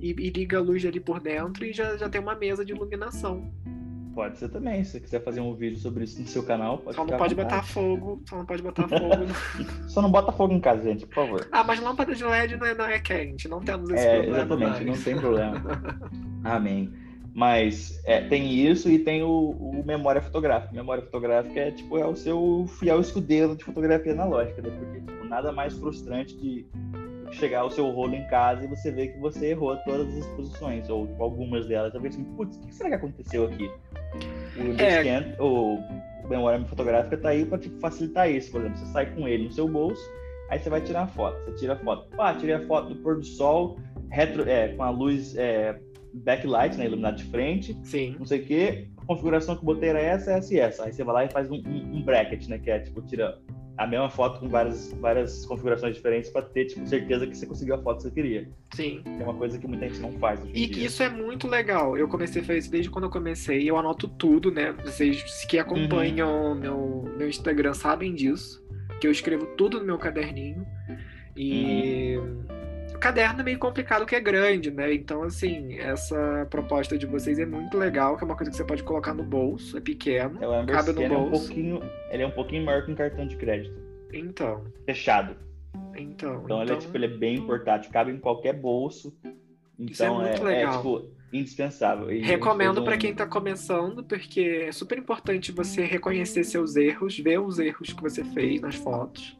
e, 0.00 0.10
e 0.10 0.30
liga 0.30 0.58
a 0.58 0.60
luz 0.60 0.84
ali 0.84 1.00
por 1.00 1.20
dentro 1.20 1.64
e 1.64 1.72
já, 1.72 1.96
já 1.96 2.08
tem 2.08 2.20
uma 2.20 2.34
mesa 2.34 2.64
de 2.64 2.72
iluminação. 2.72 3.50
Pode 4.14 4.38
ser 4.38 4.48
também, 4.48 4.82
se 4.82 4.92
você 4.92 5.00
quiser 5.00 5.22
fazer 5.22 5.40
um 5.42 5.54
vídeo 5.54 5.78
sobre 5.78 6.04
isso 6.04 6.18
no 6.22 6.26
seu 6.26 6.42
canal, 6.42 6.78
pode 6.78 6.96
só 6.96 7.04
não 7.04 7.18
pode 7.18 7.34
botar 7.34 7.62
fogo, 7.62 8.22
só 8.26 8.36
não 8.36 8.46
pode 8.46 8.62
botar 8.62 8.88
fogo. 8.88 9.26
Só 9.88 10.00
não 10.00 10.10
bota 10.10 10.32
fogo 10.32 10.54
em 10.54 10.60
casa, 10.60 10.82
gente, 10.84 11.04
por 11.06 11.14
favor. 11.16 11.46
ah, 11.52 11.62
mas 11.62 11.78
lâmpada 11.80 12.14
de 12.14 12.24
LED 12.24 12.56
não 12.56 12.66
é, 12.66 12.74
não 12.74 12.86
é 12.86 12.98
quente, 12.98 13.46
não 13.46 13.60
temos 13.60 13.90
esse 13.90 14.06
É, 14.06 14.14
problema. 14.22 14.36
exatamente, 14.38 14.84
mais. 14.84 14.86
não 14.86 15.04
tem 15.04 15.16
problema. 15.16 15.62
Amém. 16.44 16.92
Mas 17.36 18.00
é, 18.06 18.22
tem 18.22 18.50
isso 18.50 18.88
e 18.88 18.98
tem 18.98 19.22
o, 19.22 19.50
o, 19.50 19.84
memória 19.84 20.22
fotográfica. 20.22 20.74
Memória 20.74 21.02
fotográfica 21.02 21.60
é 21.60 21.70
tipo 21.70 21.98
é 21.98 22.06
o 22.06 22.16
seu 22.16 22.64
fiel 22.78 22.98
escudeiro 22.98 23.54
de 23.54 23.62
fotografia 23.62 24.12
analógica, 24.12 24.62
né? 24.62 24.70
porque 24.70 25.00
tipo, 25.00 25.24
nada 25.26 25.52
mais 25.52 25.76
frustrante 25.76 26.34
de 26.34 26.64
chegar 27.32 27.66
o 27.66 27.70
seu 27.70 27.90
rolo 27.90 28.14
em 28.14 28.26
casa 28.28 28.64
e 28.64 28.68
você 28.68 28.90
ver 28.90 29.08
que 29.08 29.18
você 29.18 29.48
errou 29.48 29.76
todas 29.84 30.08
as 30.08 30.24
exposições, 30.24 30.88
ou 30.88 31.06
tipo, 31.06 31.22
algumas 31.22 31.66
delas. 31.66 31.92
Talvez 31.92 32.14
assim, 32.14 32.24
putz, 32.24 32.56
o 32.56 32.60
que 32.60 32.74
será 32.74 32.88
que 32.88 32.94
aconteceu 32.94 33.44
aqui? 33.44 33.70
O 34.56 34.80
é... 34.80 35.02
Scan, 35.02 35.36
o 35.38 35.78
memória 36.26 36.64
fotográfica 36.64 37.18
tá 37.18 37.28
aí 37.28 37.44
para 37.44 37.58
tipo, 37.58 37.78
facilitar 37.80 38.30
isso. 38.30 38.50
Por 38.50 38.62
exemplo, 38.62 38.78
você 38.78 38.86
sai 38.92 39.14
com 39.14 39.28
ele 39.28 39.44
no 39.44 39.52
seu 39.52 39.68
bolso, 39.68 40.02
aí 40.48 40.58
você 40.58 40.70
vai 40.70 40.80
tirar 40.80 41.02
a 41.02 41.06
foto. 41.06 41.38
Você 41.44 41.52
tira 41.52 41.74
a 41.74 41.76
foto. 41.76 42.08
Pá, 42.16 42.32
tirei 42.32 42.54
a 42.54 42.66
foto 42.66 42.94
do 42.94 42.96
pôr 43.02 43.16
do 43.16 43.26
sol, 43.26 43.78
retro, 44.10 44.48
é, 44.48 44.68
com 44.68 44.82
a 44.82 44.88
luz 44.88 45.36
é, 45.36 45.78
backlight, 46.24 46.76
né, 46.76 46.86
iluminado 46.86 47.16
de 47.16 47.24
frente. 47.24 47.76
Sim. 47.82 48.16
Não 48.18 48.26
sei 48.26 48.40
o 48.40 48.44
quê. 48.44 48.88
A 48.96 49.04
configuração 49.04 49.54
que 49.54 49.62
eu 49.62 49.66
botei 49.66 49.90
era 49.90 50.00
essa, 50.00 50.32
essa 50.32 50.54
e 50.54 50.58
essa. 50.58 50.84
Aí 50.84 50.92
você 50.92 51.04
vai 51.04 51.14
lá 51.14 51.24
e 51.24 51.28
faz 51.28 51.50
um, 51.50 51.56
um, 51.56 51.96
um 51.96 52.02
bracket, 52.02 52.48
né, 52.48 52.58
que 52.58 52.70
é 52.70 52.78
tipo, 52.80 53.02
tira 53.02 53.38
a 53.76 53.86
mesma 53.86 54.08
foto 54.08 54.40
com 54.40 54.48
várias, 54.48 54.92
várias 54.94 55.44
configurações 55.44 55.94
diferentes 55.94 56.30
para 56.30 56.42
ter 56.42 56.64
tipo, 56.64 56.86
certeza 56.86 57.26
que 57.26 57.36
você 57.36 57.46
conseguiu 57.46 57.74
a 57.74 57.78
foto 57.78 57.98
que 57.98 58.02
você 58.04 58.10
queria. 58.10 58.48
Sim. 58.74 59.02
É 59.04 59.22
uma 59.22 59.34
coisa 59.34 59.58
que 59.58 59.66
muita 59.66 59.86
gente 59.86 60.00
não 60.00 60.12
faz. 60.12 60.40
e 60.54 60.66
dia. 60.66 60.86
isso 60.86 61.02
é 61.02 61.08
muito 61.10 61.46
legal. 61.46 61.96
Eu 61.96 62.08
comecei 62.08 62.40
a 62.40 62.44
fazer 62.44 62.58
isso 62.58 62.70
desde 62.70 62.90
quando 62.90 63.04
eu 63.04 63.10
comecei. 63.10 63.68
Eu 63.68 63.76
anoto 63.76 64.08
tudo, 64.08 64.50
né? 64.50 64.72
Vocês 64.82 65.44
que 65.44 65.58
acompanham 65.58 66.52
uhum. 66.52 66.54
meu, 66.54 67.14
meu 67.18 67.28
Instagram 67.28 67.74
sabem 67.74 68.14
disso. 68.14 68.64
Que 68.98 69.06
eu 69.06 69.10
escrevo 69.10 69.44
tudo 69.56 69.78
no 69.78 69.84
meu 69.84 69.98
caderninho. 69.98 70.66
E. 71.36 72.16
Uhum 72.16 72.65
caderno 72.98 73.40
é 73.40 73.44
meio 73.44 73.58
complicado 73.58 74.06
que 74.06 74.14
é 74.14 74.20
grande, 74.20 74.70
né? 74.70 74.92
Então, 74.92 75.22
assim, 75.22 75.78
essa 75.78 76.46
proposta 76.50 76.96
de 76.96 77.06
vocês 77.06 77.38
é 77.38 77.46
muito 77.46 77.76
legal, 77.76 78.16
que 78.16 78.24
é 78.24 78.26
uma 78.26 78.36
coisa 78.36 78.50
que 78.50 78.56
você 78.56 78.64
pode 78.64 78.82
colocar 78.82 79.14
no 79.14 79.22
bolso, 79.22 79.76
é 79.76 79.80
pequeno, 79.80 80.38
é, 80.42 80.66
cabe 80.66 80.92
no 80.92 81.08
bolso. 81.08 81.12
É 81.12 81.18
um 81.18 81.30
pouquinho, 81.30 81.80
ele 82.10 82.22
é 82.22 82.26
um 82.26 82.30
pouquinho 82.30 82.64
maior 82.64 82.84
que 82.84 82.92
um 82.92 82.94
cartão 82.94 83.26
de 83.26 83.36
crédito. 83.36 83.76
Então. 84.12 84.64
Fechado. 84.84 85.36
Então. 85.96 86.42
Então, 86.44 86.62
ele 86.62 86.72
é 86.72 86.76
tipo, 86.76 86.96
ele 86.96 87.06
é 87.06 87.16
bem 87.16 87.42
portátil, 87.42 87.90
cabe 87.90 88.12
em 88.12 88.18
qualquer 88.18 88.54
bolso. 88.54 89.16
Então 89.78 90.22
é, 90.22 90.34
é, 90.34 90.62
é, 90.62 90.70
tipo 90.70 91.10
indispensável. 91.32 92.10
E 92.10 92.22
Recomendo 92.22 92.82
para 92.82 92.96
quem 92.96 93.10
está 93.10 93.26
começando, 93.26 94.02
porque 94.02 94.64
é 94.68 94.72
super 94.72 94.96
importante 94.96 95.52
você 95.52 95.84
reconhecer 95.84 96.44
seus 96.44 96.76
erros, 96.76 97.18
ver 97.18 97.40
os 97.40 97.58
erros 97.58 97.92
que 97.92 98.00
você 98.00 98.24
fez 98.24 98.60
nas 98.60 98.76
fotos 98.76 99.36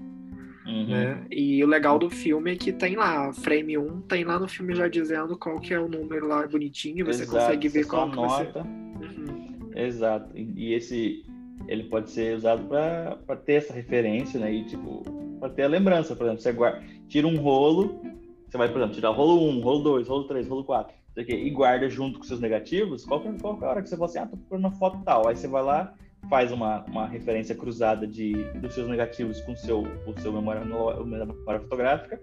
Uhum. 0.67 0.87
Né? 0.87 1.27
E 1.31 1.63
o 1.63 1.67
legal 1.67 1.99
do 1.99 2.11
filme 2.11 2.53
é 2.53 2.57
que 2.57 2.73
tem 2.73 2.97
lá, 2.97 3.33
frame 3.33 3.79
1, 3.79 4.01
tem 4.03 4.25
lá 4.25 4.39
no 4.39 4.49
filme 4.49 4.75
já 4.75 4.89
dizendo 4.89 5.39
qual 5.39 5.61
que 5.61 5.73
é 5.73 5.79
o 5.79 5.89
número 5.89 6.27
lá 6.27 6.47
bonitinho, 6.47 7.07
você 7.07 7.23
Exato, 7.23 7.39
consegue 7.39 7.69
ver 7.69 7.87
qual 7.87 8.11
que 8.11 8.17
nota. 8.17 8.63
Uhum. 8.63 9.71
Exato. 9.75 10.33
E 10.35 10.73
esse 10.73 11.25
ele 11.69 11.85
pode 11.85 12.11
ser 12.11 12.37
usado 12.37 12.65
para 12.65 13.37
ter 13.45 13.55
essa 13.55 13.73
referência, 13.73 14.39
né? 14.39 14.53
E 14.53 14.65
tipo, 14.65 15.03
para 15.39 15.51
ter 15.51 15.63
a 15.63 15.69
lembrança, 15.69 16.15
por 16.15 16.25
exemplo, 16.25 16.43
você 16.43 16.53
guarda, 16.53 16.83
tira 17.09 17.27
um 17.27 17.37
rolo, 17.37 18.01
você 18.49 18.59
vai, 18.59 18.69
por 18.69 18.79
exemplo, 18.79 18.95
tirar 18.95 19.11
rolo 19.11 19.49
1, 19.51 19.61
rolo 19.61 19.83
2, 19.83 20.09
rolo 20.09 20.25
3, 20.25 20.49
rolo 20.49 20.65
4, 20.65 20.95
e 21.17 21.51
guarda 21.51 21.89
junto 21.89 22.19
com 22.19 22.25
seus 22.25 22.41
negativos, 22.41 23.05
qual 23.05 23.21
que, 23.21 23.33
qual 23.41 23.57
que 23.57 23.65
é 23.65 23.67
a 23.67 23.71
hora 23.71 23.83
que 23.83 23.89
você 23.89 23.97
fala 23.97 24.09
assim, 24.09 24.19
ah, 24.19 24.27
tô 24.27 24.37
procurando 24.37 24.65
uma 24.65 24.73
foto 24.73 24.99
tal, 25.05 25.29
aí 25.29 25.37
você 25.37 25.49
vai 25.49 25.63
lá 25.63 25.95
faz 26.29 26.53
uma, 26.53 26.85
uma 26.85 27.07
referência 27.07 27.55
cruzada 27.55 28.07
de, 28.07 28.33
dos 28.55 28.75
seus 28.75 28.89
negativos 28.89 29.41
com 29.41 29.55
seu, 29.57 29.83
o 30.07 30.21
seu 30.21 30.33
memória, 30.33 30.65
memória 30.65 31.61
fotográfica 31.61 32.21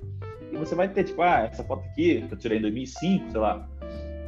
e 0.54 0.58
você 0.58 0.76
vai 0.76 0.88
ter, 0.88 1.04
tipo, 1.04 1.22
ah, 1.22 1.50
essa 1.52 1.64
foto 1.64 1.84
aqui 1.90 2.22
que 2.28 2.34
eu 2.34 2.38
tirei 2.38 2.60
em 2.60 2.62
2005, 2.62 3.32
sei 3.32 3.40
lá, 3.40 3.68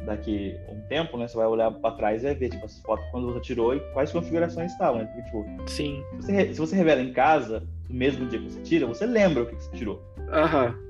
daqui 0.04 0.56
um 0.68 0.80
tempo, 0.88 1.16
né, 1.16 1.28
você 1.28 1.36
vai 1.36 1.46
olhar 1.46 1.70
para 1.70 1.94
trás 1.94 2.22
e 2.22 2.26
vai 2.26 2.34
ver, 2.34 2.50
tipo, 2.50 2.64
essa 2.64 2.82
foto 2.82 3.02
quando 3.12 3.32
você 3.32 3.40
tirou 3.40 3.74
e 3.74 3.80
quais 3.92 4.10
configurações 4.10 4.72
estavam, 4.72 5.02
né? 5.02 5.04
Porque, 5.06 5.22
tipo, 5.22 5.70
Sim. 5.70 6.02
Se 6.20 6.26
você, 6.26 6.54
se 6.54 6.60
você 6.60 6.76
revela 6.76 7.00
em 7.00 7.12
casa, 7.12 7.62
no 7.88 7.94
mesmo 7.94 8.26
dia 8.26 8.40
que 8.40 8.50
você 8.50 8.60
tira, 8.60 8.86
você 8.86 9.06
lembra 9.06 9.44
o 9.44 9.46
que 9.46 9.54
você 9.54 9.70
tirou. 9.76 10.02
Aham. 10.32 10.66
Uhum. 10.66 10.86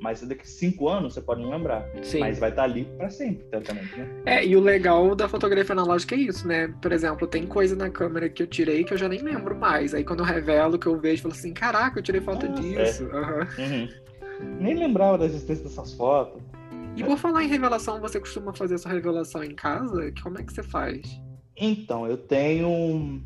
Mas 0.00 0.22
daqui 0.22 0.42
a 0.42 0.44
cinco 0.44 0.88
anos 0.88 1.14
você 1.14 1.20
pode 1.20 1.42
não 1.42 1.50
lembrar. 1.50 1.86
Sim. 2.02 2.20
Mas 2.20 2.38
vai 2.38 2.50
estar 2.50 2.64
ali 2.64 2.84
para 2.96 3.10
sempre, 3.10 3.44
teoricamente, 3.44 3.96
né? 3.96 4.22
É, 4.24 4.46
e 4.46 4.56
o 4.56 4.60
legal 4.60 5.14
da 5.14 5.28
fotografia 5.28 5.72
analógica 5.72 6.14
é 6.14 6.18
isso, 6.18 6.48
né? 6.48 6.68
Por 6.80 6.90
exemplo, 6.90 7.26
tem 7.26 7.46
coisa 7.46 7.76
na 7.76 7.90
câmera 7.90 8.28
que 8.28 8.42
eu 8.42 8.46
tirei 8.46 8.82
que 8.82 8.94
eu 8.94 8.98
já 8.98 9.08
nem 9.08 9.20
lembro 9.20 9.54
mais. 9.54 9.94
Aí 9.94 10.02
quando 10.02 10.20
eu 10.20 10.24
revelo, 10.24 10.78
que 10.78 10.86
eu 10.86 10.98
vejo, 10.98 11.18
eu 11.18 11.22
falo 11.22 11.34
assim, 11.34 11.52
caraca, 11.52 11.98
eu 11.98 12.02
tirei 12.02 12.20
foto 12.20 12.46
Nossa, 12.46 12.62
disso. 12.62 13.04
É. 13.04 13.16
Uhum. 13.16 13.66
Uhum. 13.66 13.88
Nem 14.58 14.74
lembrava 14.74 15.18
da 15.18 15.26
existência 15.26 15.64
dessas 15.64 15.92
fotos. 15.92 16.42
E 16.96 17.04
por 17.04 17.18
falar 17.18 17.44
em 17.44 17.48
revelação, 17.48 18.00
você 18.00 18.18
costuma 18.18 18.52
fazer 18.54 18.76
essa 18.76 18.88
revelação 18.88 19.44
em 19.44 19.54
casa? 19.54 20.12
Como 20.22 20.38
é 20.38 20.42
que 20.42 20.52
você 20.52 20.62
faz? 20.62 21.02
Então, 21.56 22.06
eu 22.06 22.16
tenho. 22.16 23.22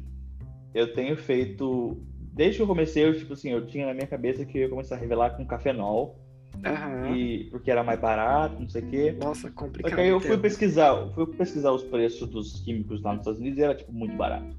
Eu 0.74 0.92
tenho 0.92 1.16
feito 1.16 1.96
desde 2.34 2.56
que 2.56 2.62
eu 2.62 2.66
comecei, 2.66 3.04
eu, 3.04 3.16
tipo 3.16 3.32
assim, 3.32 3.50
eu 3.50 3.64
tinha 3.64 3.86
na 3.86 3.94
minha 3.94 4.08
cabeça 4.08 4.44
que 4.44 4.58
eu 4.58 4.62
ia 4.62 4.68
começar 4.68 4.96
a 4.96 4.98
revelar 4.98 5.30
com 5.30 5.46
cafenol. 5.46 6.18
Uhum. 6.64 7.14
E, 7.14 7.44
porque 7.50 7.70
era 7.70 7.82
mais 7.82 8.00
barato, 8.00 8.60
não 8.60 8.68
sei 8.68 8.82
o 8.82 8.86
quê. 8.86 9.16
Nossa, 9.20 9.50
complicado. 9.50 9.90
Só 9.90 9.96
que 9.96 10.02
aí 10.02 10.08
eu 10.08 10.20
fui 10.20 10.38
pesquisar, 10.38 11.08
fui 11.14 11.26
pesquisar 11.26 11.72
os 11.72 11.82
preços 11.82 12.28
dos 12.28 12.60
químicos 12.60 13.02
lá 13.02 13.12
nos 13.12 13.20
Estados 13.20 13.40
Unidos 13.40 13.58
e 13.58 13.62
era, 13.62 13.74
tipo, 13.74 13.92
muito 13.92 14.16
barato. 14.16 14.56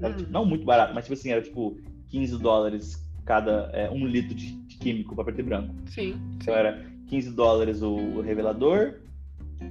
Era, 0.00 0.14
tipo, 0.14 0.30
não 0.30 0.44
muito 0.44 0.64
barato, 0.64 0.94
mas, 0.94 1.04
tipo 1.04 1.14
assim, 1.14 1.30
era, 1.30 1.42
tipo, 1.42 1.78
15 2.08 2.38
dólares 2.38 3.06
cada 3.24 3.70
é, 3.72 3.90
um 3.90 4.06
litro 4.06 4.34
de, 4.34 4.52
de 4.52 4.76
químico 4.78 5.14
para 5.14 5.24
preto 5.24 5.40
e 5.40 5.42
branco. 5.42 5.74
Sim. 5.86 6.16
Então 6.36 6.54
era 6.54 6.86
15 7.08 7.32
dólares 7.32 7.82
o, 7.82 8.20
revelador, 8.20 8.94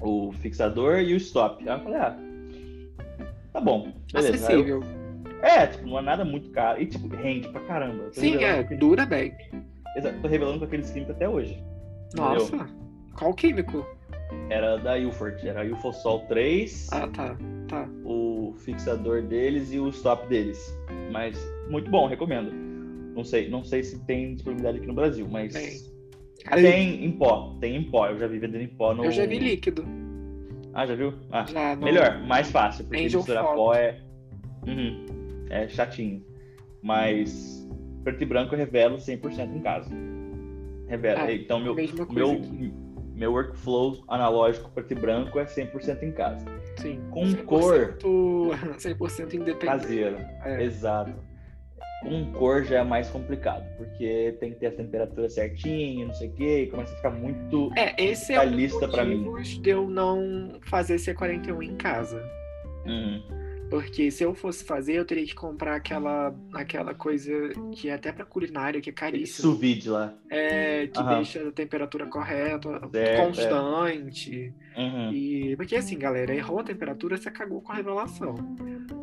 o 0.02 0.32
fixador 0.34 1.00
e 1.00 1.14
o 1.14 1.18
stop. 1.18 1.68
Aí 1.68 1.76
eu 1.76 1.84
falei, 1.84 2.00
ah, 2.00 2.18
tá 3.54 3.62
bom. 3.62 3.94
Beleza. 4.12 4.36
Acessível. 4.36 4.84
É, 5.42 5.68
tipo, 5.68 5.88
não 5.88 6.00
é 6.00 6.02
nada 6.02 6.26
muito 6.26 6.50
caro. 6.50 6.82
E, 6.82 6.86
tipo, 6.86 7.08
rende 7.08 7.48
pra 7.50 7.62
caramba. 7.62 8.10
Sim, 8.12 8.44
é, 8.44 8.64
dura 8.64 9.06
bem. 9.06 9.34
Exato, 9.96 10.20
tô 10.22 10.28
revelando 10.28 10.60
com 10.60 10.66
aqueles 10.66 10.90
químicos 10.92 11.16
até 11.16 11.28
hoje. 11.28 11.64
Nossa, 12.16 12.56
entendeu? 12.56 12.76
qual 13.16 13.34
químico? 13.34 13.86
Era 14.50 14.78
da 14.78 14.98
Ilford, 14.98 15.48
era 15.48 15.66
Ilfosol 15.66 16.22
3. 16.28 16.90
Ah, 16.92 17.08
tá, 17.08 17.38
tá. 17.68 17.90
O 18.04 18.54
fixador 18.58 19.24
deles 19.24 19.72
e 19.72 19.80
o 19.80 19.90
stop 19.90 20.28
deles. 20.28 20.76
Mas 21.12 21.38
muito 21.70 21.90
bom, 21.90 22.08
recomendo. 22.08 22.52
Não 23.16 23.24
sei, 23.24 23.50
não 23.50 23.64
sei 23.64 23.84
se 23.84 24.00
tem 24.06 24.34
disponibilidade 24.34 24.80
aqui 24.80 24.88
no 24.88 24.94
Brasil, 24.94 25.28
mas 25.30 25.54
tem, 25.54 25.82
tem 26.62 27.06
em 27.06 27.12
pó, 27.12 27.56
tem 27.62 27.76
em 27.78 27.84
pó. 27.84 28.08
Eu 28.08 28.20
já 28.20 28.28
vi 28.28 28.40
vendendo 28.40 28.64
em 28.64 28.68
pó 28.68 28.94
no. 28.94 29.06
Eu 29.06 29.12
já 29.12 29.26
vi 29.26 29.40
líquido. 29.40 29.86
Ah, 30.74 30.86
já 30.86 30.96
viu? 30.96 31.14
Ah, 31.32 31.46
já, 31.46 31.76
no... 31.76 31.86
melhor, 31.86 32.22
mais 32.28 32.52
fácil, 32.52 32.84
porque 32.84 33.06
Angel 33.06 33.20
misturar 33.20 33.46
pó 33.46 33.74
é. 33.74 34.02
Uhum 34.68 35.16
é 35.50 35.68
chatinho. 35.68 36.24
Mas 36.82 37.65
preto 38.06 38.22
e 38.22 38.26
branco 38.26 38.54
eu 38.54 38.60
revelo 38.60 38.98
100% 38.98 39.56
em 39.56 39.60
casa. 39.60 39.90
Revelo. 40.88 41.22
Ah, 41.22 41.34
então, 41.34 41.60
meu, 41.60 41.76
meu, 42.12 42.42
meu 43.16 43.32
workflow 43.32 44.04
analógico 44.08 44.70
preto 44.70 44.92
e 44.92 44.96
branco 44.96 45.40
é 45.40 45.46
100% 45.46 46.04
em 46.04 46.12
casa. 46.12 46.46
Sim. 46.78 47.02
Com 47.10 47.24
100%, 47.24 47.46
cor. 47.46 47.98
100% 48.78 49.34
independente. 49.34 49.66
Caseiro. 49.66 50.18
É. 50.44 50.64
Exato. 50.64 51.14
Com 52.04 52.32
cor 52.34 52.64
já 52.64 52.82
é 52.82 52.84
mais 52.84 53.10
complicado, 53.10 53.66
porque 53.78 54.38
tem 54.40 54.52
que 54.52 54.60
ter 54.60 54.68
a 54.68 54.72
temperatura 54.72 55.28
certinha, 55.28 56.06
não 56.06 56.14
sei 56.14 56.30
o 56.30 56.34
quê, 56.34 56.64
e 56.64 56.68
começa 56.68 56.94
a 56.94 56.98
ficar 56.98 57.10
muito 57.10 57.72
é, 57.76 57.96
esse 58.00 58.34
é 58.34 58.42
um 58.42 58.92
para 58.92 59.04
mim. 59.04 59.34
de 59.42 59.70
eu 59.72 59.90
não 59.90 60.60
fazer 60.62 60.98
C41 60.98 61.64
em 61.64 61.76
casa. 61.76 62.22
Uhum. 62.86 63.45
Porque 63.70 64.12
se 64.12 64.24
eu 64.24 64.34
fosse 64.34 64.64
fazer, 64.64 64.94
eu 64.94 65.06
teria 65.06 65.26
que 65.26 65.34
comprar 65.34 65.76
aquela, 65.76 66.36
aquela 66.54 66.94
coisa 66.94 67.32
que 67.74 67.90
é 67.90 67.94
até 67.94 68.12
para 68.12 68.26
culinária, 68.26 68.80
que 68.80 68.90
é 68.90 68.94
caríssima. 68.94 69.54
Sous 69.54 69.86
lá. 69.86 70.14
É, 70.30 70.88
que 70.88 71.04
deixa 71.04 71.48
a 71.48 71.52
temperatura 71.52 72.06
correta, 72.06 72.70
é, 72.94 73.18
constante. 73.18 74.54
É. 74.76 74.82
Uhum. 74.82 75.12
E, 75.12 75.56
porque 75.56 75.76
assim, 75.76 75.98
galera, 75.98 76.34
errou 76.36 76.60
a 76.60 76.64
temperatura, 76.64 77.18
você 77.18 77.32
cagou 77.32 77.62
com 77.62 77.72
a 77.72 77.76
revelação. 77.76 78.36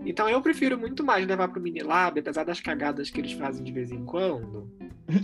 Então 0.05 0.29
eu 0.29 0.41
prefiro 0.41 0.79
muito 0.79 1.05
mais 1.05 1.27
levar 1.27 1.49
pro 1.49 1.61
Minilab, 1.61 2.19
apesar 2.19 2.45
das 2.45 2.61
cagadas 2.61 3.11
que 3.11 3.21
eles 3.21 3.33
fazem 3.33 3.65
de 3.65 3.73
vez 3.73 3.91
em 3.91 4.05
quando. 4.05 4.71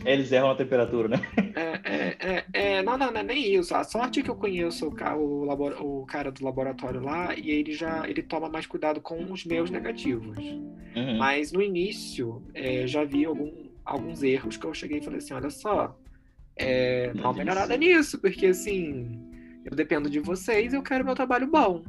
Eles 0.04 0.32
erram 0.32 0.50
a 0.50 0.54
temperatura, 0.54 1.08
né? 1.08 1.20
É, 1.54 1.80
é, 1.84 2.16
é, 2.20 2.44
é, 2.52 2.82
não, 2.82 2.96
não, 2.96 3.10
não 3.10 3.20
é 3.20 3.22
nem 3.22 3.54
isso. 3.54 3.74
A 3.74 3.84
sorte 3.84 4.20
é 4.20 4.22
que 4.22 4.30
eu 4.30 4.36
conheço 4.36 4.88
o, 4.88 5.16
o, 5.16 5.44
labor, 5.44 5.76
o 5.80 6.06
cara 6.06 6.30
do 6.30 6.44
laboratório 6.44 7.00
lá 7.00 7.34
e 7.34 7.50
ele 7.50 7.72
já 7.72 8.08
ele 8.08 8.22
toma 8.22 8.48
mais 8.48 8.66
cuidado 8.66 9.00
com 9.00 9.32
os 9.32 9.44
meus 9.44 9.70
negativos. 9.70 10.36
Uhum. 10.38 11.18
Mas 11.18 11.52
no 11.52 11.62
início 11.62 12.42
é, 12.54 12.86
já 12.86 13.04
vi 13.04 13.24
algum, 13.24 13.52
alguns 13.84 14.22
erros 14.22 14.56
que 14.56 14.64
eu 14.64 14.74
cheguei 14.74 14.98
e 14.98 15.02
falei 15.02 15.18
assim: 15.18 15.34
olha 15.34 15.50
só, 15.50 15.98
é, 16.56 17.12
dá 17.14 17.22
uma 17.22 17.34
melhorada 17.34 17.76
nisso, 17.76 18.18
porque 18.20 18.46
assim, 18.46 19.20
eu 19.64 19.74
dependo 19.74 20.08
de 20.08 20.20
vocês 20.20 20.72
eu 20.72 20.82
quero 20.82 21.04
meu 21.04 21.14
trabalho 21.14 21.46
bom. 21.46 21.82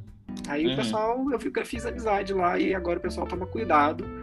Aí 0.47 0.65
uhum. 0.65 0.73
o 0.73 0.75
pessoal, 0.75 1.31
eu, 1.31 1.39
eu 1.39 1.65
fiz 1.65 1.85
amizade 1.85 2.33
lá 2.33 2.59
e 2.59 2.73
agora 2.73 2.99
o 2.99 3.01
pessoal 3.01 3.27
toma 3.27 3.45
cuidado 3.45 4.18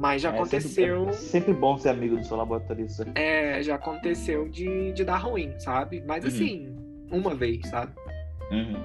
mas 0.00 0.22
já 0.22 0.30
é, 0.30 0.34
aconteceu. 0.34 0.98
Sempre, 1.00 1.10
é 1.10 1.12
sempre 1.12 1.52
bom 1.52 1.76
ser 1.76 1.90
amigo 1.90 2.16
do 2.16 2.24
seu 2.24 2.36
laboratorista. 2.38 3.06
É, 3.14 3.62
já 3.62 3.74
aconteceu 3.74 4.48
de, 4.48 4.92
de 4.92 5.04
dar 5.04 5.18
ruim, 5.18 5.52
sabe? 5.58 6.02
Mas 6.06 6.24
uhum. 6.24 6.30
assim, 6.30 6.76
uma 7.12 7.34
vez, 7.34 7.60
sabe? 7.68 7.92
Uhum. 8.50 8.82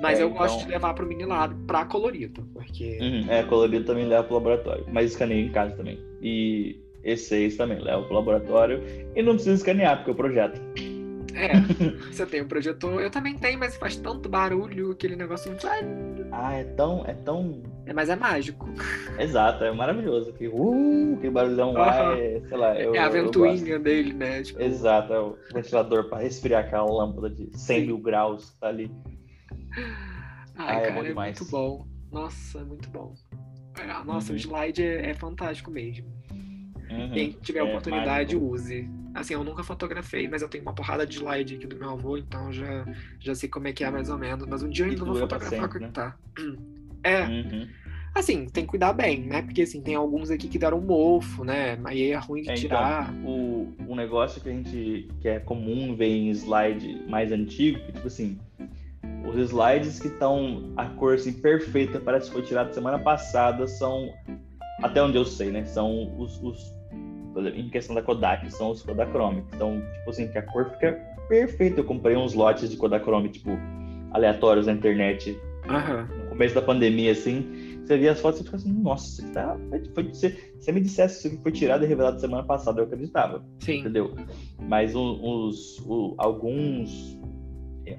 Mas 0.00 0.18
É, 0.18 0.24
eu 0.24 0.30
gosto 0.30 0.56
então- 0.56 0.66
de 0.66 0.72
levar 0.72 0.94
pro 0.94 1.06
mini 1.06 1.24
lab 1.24 1.54
pra 1.66 1.84
colorido, 1.84 2.44
porque. 2.52 2.98
Uhum, 3.00 3.30
é, 3.30 3.44
colorido 3.44 3.84
também 3.84 4.04
leva 4.04 4.24
pro 4.24 4.34
laboratório, 4.34 4.84
mas 4.92 5.12
escaneio 5.12 5.46
em 5.46 5.52
casa 5.52 5.76
também. 5.76 6.00
E 6.20 6.80
E6 7.04 7.56
também 7.56 7.78
leva 7.78 8.02
pro 8.02 8.14
laboratório 8.14 8.82
e 9.14 9.22
não 9.22 9.34
precisa 9.34 9.54
escanear, 9.54 9.98
porque 9.98 10.10
o 10.10 10.14
projeto. 10.16 10.60
É, 11.34 11.52
você 12.10 12.26
tem 12.26 12.42
um 12.42 12.48
projetor. 12.48 13.00
Eu 13.00 13.10
também 13.10 13.36
tenho, 13.36 13.58
mas 13.58 13.76
faz 13.76 13.96
tanto 13.96 14.28
barulho, 14.28 14.90
aquele 14.92 15.16
negócio. 15.16 15.54
Ah, 16.30 16.54
é 16.54 16.64
tão, 16.64 17.04
é 17.06 17.14
tão 17.14 17.62
É, 17.86 17.92
mas 17.92 18.08
é 18.08 18.16
mágico. 18.16 18.68
exato, 19.18 19.64
é 19.64 19.72
maravilhoso. 19.72 20.32
Que, 20.34 20.48
uh, 20.48 21.14
aquele 21.16 21.30
barulhão 21.32 21.72
lá, 21.72 21.88
Aham. 21.90 22.16
é, 22.18 22.42
sei 22.48 22.56
lá, 22.56 22.78
eu, 22.80 22.94
é 22.94 22.98
a 22.98 23.08
ventoinha 23.08 23.78
dele, 23.78 24.12
né? 24.12 24.42
Tipo. 24.42 24.60
Exato, 24.62 25.12
é 25.12 25.20
o 25.20 25.36
ventilador 25.54 26.08
para 26.08 26.18
resfriar 26.22 26.64
aquela 26.64 26.84
lâmpada 26.84 27.30
de 27.30 27.50
100 27.58 27.80
Sim. 27.80 27.86
mil 27.86 27.98
graus 27.98 28.50
que 28.50 28.60
tá 28.60 28.68
ali. 28.68 28.90
Ai, 30.54 30.76
Ah, 30.76 30.80
é 30.80 30.80
cara, 30.88 30.92
bom 31.00 31.06
é, 31.06 31.14
muito 31.14 31.44
bom. 31.50 31.86
Nossa, 32.10 32.58
é 32.58 32.64
muito 32.64 32.90
bom. 32.90 33.14
É, 33.78 34.04
Nossa, 34.04 34.30
Uhum. 34.32 34.36
o 34.36 34.40
slide 34.40 34.82
é, 34.82 35.10
é 35.10 35.14
fantástico 35.14 35.70
mesmo. 35.70 36.06
Uhum, 36.90 37.10
Quem 37.12 37.30
tiver 37.40 37.60
é 37.60 37.62
oportunidade, 37.62 38.34
mágico. 38.36 38.52
use. 38.52 38.88
Assim, 39.14 39.34
eu 39.34 39.44
nunca 39.44 39.62
fotografei, 39.62 40.26
mas 40.28 40.42
eu 40.42 40.48
tenho 40.48 40.62
uma 40.64 40.74
porrada 40.74 41.06
de 41.06 41.16
slide 41.16 41.56
aqui 41.56 41.66
do 41.66 41.76
meu 41.76 41.90
avô, 41.90 42.16
então 42.16 42.52
já, 42.52 42.86
já 43.20 43.34
sei 43.34 43.48
como 43.48 43.68
é 43.68 43.72
que 43.72 43.84
é 43.84 43.90
mais 43.90 44.08
ou 44.08 44.18
menos. 44.18 44.46
Mas 44.46 44.62
um 44.62 44.68
dia 44.68 44.86
eu 44.86 44.90
ainda 44.90 45.04
vou 45.04 45.14
fotografar 45.14 45.60
sempre, 45.60 45.80
né? 45.80 45.90
tá. 45.92 46.16
É, 47.04 47.24
Uhum. 47.24 47.66
assim, 48.14 48.46
tem 48.46 48.62
que 48.62 48.70
cuidar 48.70 48.92
bem, 48.92 49.22
né? 49.26 49.42
Porque 49.42 49.62
assim, 49.62 49.82
tem 49.82 49.96
alguns 49.96 50.30
aqui 50.30 50.46
que 50.46 50.56
deram 50.56 50.80
mofo, 50.80 51.44
né? 51.44 51.76
Aí 51.84 52.12
é 52.12 52.16
ruim 52.16 52.42
de 52.42 52.50
É, 52.50 52.52
então, 52.52 52.60
tirar. 52.60 53.12
o, 53.24 53.74
o 53.88 53.96
negócio 53.96 54.40
que 54.40 54.48
a 54.48 54.52
gente 54.52 55.08
que 55.20 55.26
é 55.26 55.40
comum 55.40 55.96
ver 55.96 56.06
em 56.10 56.30
slide 56.30 57.02
mais 57.08 57.32
antigo, 57.32 57.80
que 57.80 57.90
tipo 57.90 58.06
assim, 58.06 58.38
os 59.26 59.36
slides 59.50 59.98
que 59.98 60.06
estão 60.06 60.72
a 60.76 60.86
cor 60.86 61.14
assim, 61.14 61.32
perfeita, 61.32 61.98
parece 61.98 62.26
que 62.28 62.34
foi 62.34 62.42
tirado 62.42 62.72
semana 62.72 63.00
passada, 63.00 63.66
são 63.66 64.08
até 64.80 65.02
onde 65.02 65.16
eu 65.16 65.24
sei, 65.24 65.50
né? 65.50 65.64
São 65.64 66.16
os, 66.20 66.40
os 66.40 66.72
em 67.54 67.68
questão 67.68 67.94
da 67.94 68.02
Kodak, 68.02 68.50
são 68.52 68.70
os 68.70 68.82
Kodachrome. 68.82 69.44
Então, 69.54 69.82
tipo 69.98 70.10
assim, 70.10 70.28
que 70.28 70.38
a 70.38 70.42
cor 70.42 70.70
fica 70.70 70.92
perfeita. 71.28 71.80
Eu 71.80 71.84
comprei 71.84 72.16
uns 72.16 72.34
lotes 72.34 72.70
de 72.70 72.76
Kodachrome, 72.76 73.28
tipo, 73.28 73.50
aleatórios 74.12 74.66
na 74.66 74.72
internet 74.72 75.38
Aham. 75.68 76.08
no 76.18 76.28
começo 76.30 76.54
da 76.54 76.62
pandemia, 76.62 77.12
assim, 77.12 77.78
você 77.84 77.96
via 77.96 78.12
as 78.12 78.20
fotos 78.20 78.40
e 78.40 78.44
fica 78.44 78.56
assim, 78.56 78.72
nossa, 78.72 79.06
isso 79.06 79.22
aqui 79.22 79.32
tá. 79.32 79.56
Foi, 79.94 80.14
se 80.14 80.36
você 80.58 80.72
me 80.72 80.80
dissesse 80.80 81.18
isso 81.18 81.28
aqui 81.28 81.42
foi 81.42 81.52
tirado 81.52 81.84
e 81.84 81.86
revelado 81.86 82.20
semana 82.20 82.42
passada, 82.42 82.80
eu 82.80 82.84
acreditava, 82.84 83.44
Sim. 83.60 83.80
entendeu? 83.80 84.14
Mas 84.60 84.94
os, 84.94 85.82
alguns. 86.18 87.18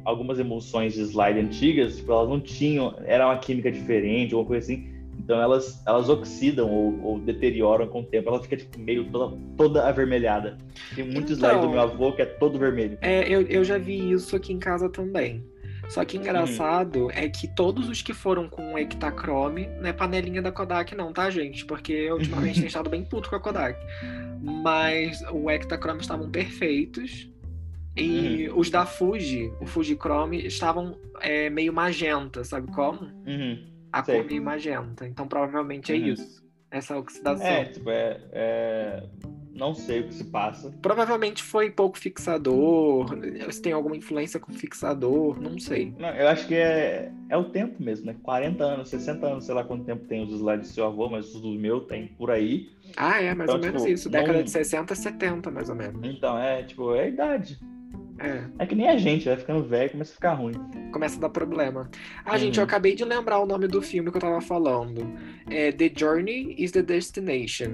Algumas 0.05 0.39
emulsões 0.39 0.93
de 0.93 1.01
slide 1.01 1.39
antigas, 1.39 1.97
tipo, 1.97 2.09
elas 2.13 2.29
não 2.29 2.39
tinham, 2.39 2.95
era 3.03 3.27
uma 3.27 3.37
química 3.37 3.69
diferente, 3.69 4.33
alguma 4.33 4.47
coisa 4.47 4.65
assim. 4.65 4.92
Então 5.23 5.41
elas, 5.41 5.81
elas 5.87 6.09
oxidam 6.09 6.69
ou, 6.69 7.01
ou 7.01 7.19
deterioram 7.19 7.87
com 7.87 8.01
o 8.01 8.03
tempo. 8.03 8.29
Ela 8.29 8.41
fica 8.41 8.57
tipo, 8.57 8.77
meio 8.79 9.09
toda, 9.09 9.37
toda 9.57 9.87
avermelhada. 9.87 10.57
Tem 10.95 11.05
muito 11.05 11.31
slide 11.31 11.55
Então- 11.55 11.67
do 11.67 11.71
meu 11.71 11.81
avô 11.81 12.11
que 12.11 12.21
é 12.21 12.25
todo 12.25 12.59
vermelho. 12.59 12.97
É, 13.01 13.27
eu, 13.27 13.41
eu 13.43 13.63
já 13.63 13.77
vi 13.77 14.11
isso 14.11 14.35
aqui 14.35 14.51
em 14.51 14.59
casa 14.59 14.89
também. 14.89 15.43
Só 15.89 16.03
que 16.05 16.17
engraçado 16.17 17.11
é 17.11 17.27
que 17.27 17.47
todos 17.47 17.89
os 17.89 18.01
que 18.01 18.13
foram 18.13 18.47
com 18.47 18.73
o 18.73 18.77
Ektachrome, 18.77 19.67
não 19.79 19.87
é 19.89 19.93
panelinha 19.93 20.41
da 20.41 20.51
Kodak 20.51 20.95
não, 20.95 21.11
tá, 21.11 21.29
gente? 21.29 21.65
Porque 21.65 22.09
ultimamente 22.11 22.55
tenho 22.55 22.67
estado 22.67 22.89
bem 22.89 23.03
puto 23.03 23.29
com 23.29 23.35
a 23.35 23.39
Kodak. 23.39 23.77
Mas 24.41 25.21
o 25.31 25.49
Ektachrome 25.49 25.99
estavam 26.01 26.29
perfeitos. 26.29 27.29
E 27.95 28.49
os 28.55 28.71
da 28.71 28.85
Fuji, 28.87 29.51
o 29.61 29.67
Fujichrome, 29.67 30.45
estavam 30.47 30.97
é, 31.21 31.49
meio 31.49 31.71
magenta, 31.71 32.43
sabe 32.43 32.71
como? 32.71 33.01
Uhum. 33.27 33.72
A 33.93 34.03
Sei. 34.03 34.23
cor 34.23 34.41
magenta. 34.41 35.07
Então 35.07 35.27
provavelmente 35.27 35.93
é 35.93 35.95
Uhum. 35.95 36.07
isso. 36.07 36.43
Essa 36.71 36.97
oxidação. 36.97 37.45
É, 37.45 37.65
tipo, 37.65 37.89
é, 37.89 38.19
é- 38.31 39.03
Não 39.55 39.75
sei 39.75 39.99
o 39.99 40.07
que 40.07 40.15
se 40.15 40.23
passa. 40.23 40.71
Provavelmente 40.81 41.43
foi 41.43 41.69
pouco 41.69 41.95
fixador, 41.95 43.05
se 43.51 43.61
tem 43.61 43.71
alguma 43.71 43.95
influência 43.95 44.39
com 44.39 44.51
fixador, 44.51 45.39
não 45.39 45.59
sei. 45.59 45.93
Não, 45.99 46.09
eu 46.09 46.27
acho 46.27 46.47
que 46.47 46.55
é, 46.55 47.11
é 47.29 47.37
o 47.37 47.45
tempo 47.51 47.81
mesmo, 47.81 48.07
né? 48.07 48.15
40 48.23 48.63
anos, 48.63 48.89
60 48.89 49.27
anos, 49.27 49.45
sei 49.45 49.53
lá 49.53 49.63
quanto 49.63 49.85
tempo 49.85 50.05
tem 50.07 50.23
os 50.23 50.33
slides 50.33 50.69
do 50.69 50.73
seu 50.73 50.85
avô, 50.87 51.07
mas 51.07 51.35
os 51.35 51.39
do 51.39 51.49
meu 51.51 51.81
tem 51.81 52.07
por 52.07 52.31
aí. 52.31 52.71
Ah, 52.97 53.21
é, 53.21 53.35
mais 53.35 53.47
Então, 53.47 53.55
ou 53.57 53.61
menos 53.61 53.83
tipo, 53.83 53.93
isso. 53.93 54.09
Década 54.09 54.33
não- 54.39 54.43
de 54.43 54.49
60, 54.49 54.95
70, 54.95 55.51
mais 55.51 55.69
ou 55.69 55.75
menos. 55.75 56.01
Então, 56.03 56.35
é 56.35 56.63
tipo, 56.63 56.95
é 56.95 57.03
a 57.03 57.07
idade. 57.07 57.59
É, 58.23 58.43
É 58.59 58.65
que 58.65 58.73
nem 58.75 58.89
a 58.89 58.97
gente, 58.97 59.25
vai 59.25 59.35
ficando 59.37 59.63
velho 59.63 59.87
e 59.87 59.89
começa 59.91 60.11
a 60.11 60.15
ficar 60.15 60.33
ruim. 60.33 60.53
começa 60.91 61.17
a 61.17 61.21
dar 61.21 61.29
problema. 61.29 61.89
Ah, 62.25 62.33
Uhum. 62.33 62.37
gente, 62.39 62.57
eu 62.57 62.63
acabei 62.63 62.95
de 62.95 63.03
lembrar 63.03 63.39
o 63.39 63.45
nome 63.45 63.67
do 63.67 63.81
filme 63.81 64.09
que 64.11 64.17
eu 64.17 64.21
tava 64.21 64.39
falando. 64.41 65.11
É 65.49 65.71
The 65.71 65.91
Journey 65.95 66.55
is 66.57 66.71
the 66.71 66.81
Destination. 66.81 67.71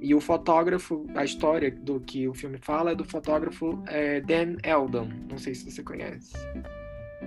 E 0.00 0.14
o 0.14 0.20
fotógrafo, 0.20 1.06
a 1.14 1.24
história 1.24 1.70
do 1.70 2.00
que 2.00 2.26
o 2.26 2.32
filme 2.32 2.56
fala 2.58 2.92
é 2.92 2.94
do 2.94 3.04
fotógrafo 3.04 3.82
é, 3.86 4.20
Dan 4.22 4.56
Eldon. 4.64 5.08
Não 5.28 5.36
sei 5.36 5.54
se 5.54 5.70
você 5.70 5.82
conhece. 5.82 6.32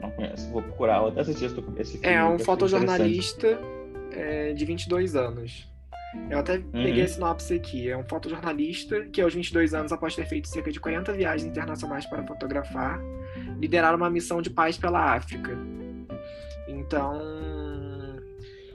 Não 0.02 0.10
conheço, 0.12 0.50
vou 0.50 0.62
procurar, 0.64 1.02
vou 1.02 1.10
até 1.10 1.22
assistir 1.22 1.46
esse, 1.46 1.56
esse 1.78 1.92
filme. 2.00 2.08
É 2.08 2.20
eu 2.22 2.28
um 2.30 2.40
fotojornalista 2.40 3.60
é, 4.12 4.54
de 4.54 4.66
22 4.66 5.16
anos. 5.16 5.72
Eu 6.30 6.40
até 6.40 6.60
peguei 6.72 7.00
Uhum. 7.00 7.04
a 7.04 7.08
sinopse 7.08 7.54
aqui. 7.56 7.90
É 7.90 7.98
um 7.98 8.04
fotojornalista 8.04 9.02
que, 9.06 9.22
aos 9.22 9.34
22 9.34 9.74
anos, 9.74 9.92
após 9.92 10.16
ter 10.16 10.26
feito 10.26 10.48
cerca 10.48 10.72
de 10.72 10.80
40 10.80 11.12
viagens 11.14 11.48
internacionais 11.50 12.06
para 12.06 12.26
fotografar, 12.26 13.00
lideraram 13.60 13.98
uma 13.98 14.10
missão 14.10 14.42
de 14.42 14.50
paz 14.50 14.78
pela 14.78 15.16
África. 15.16 15.58
Então, 16.68 17.20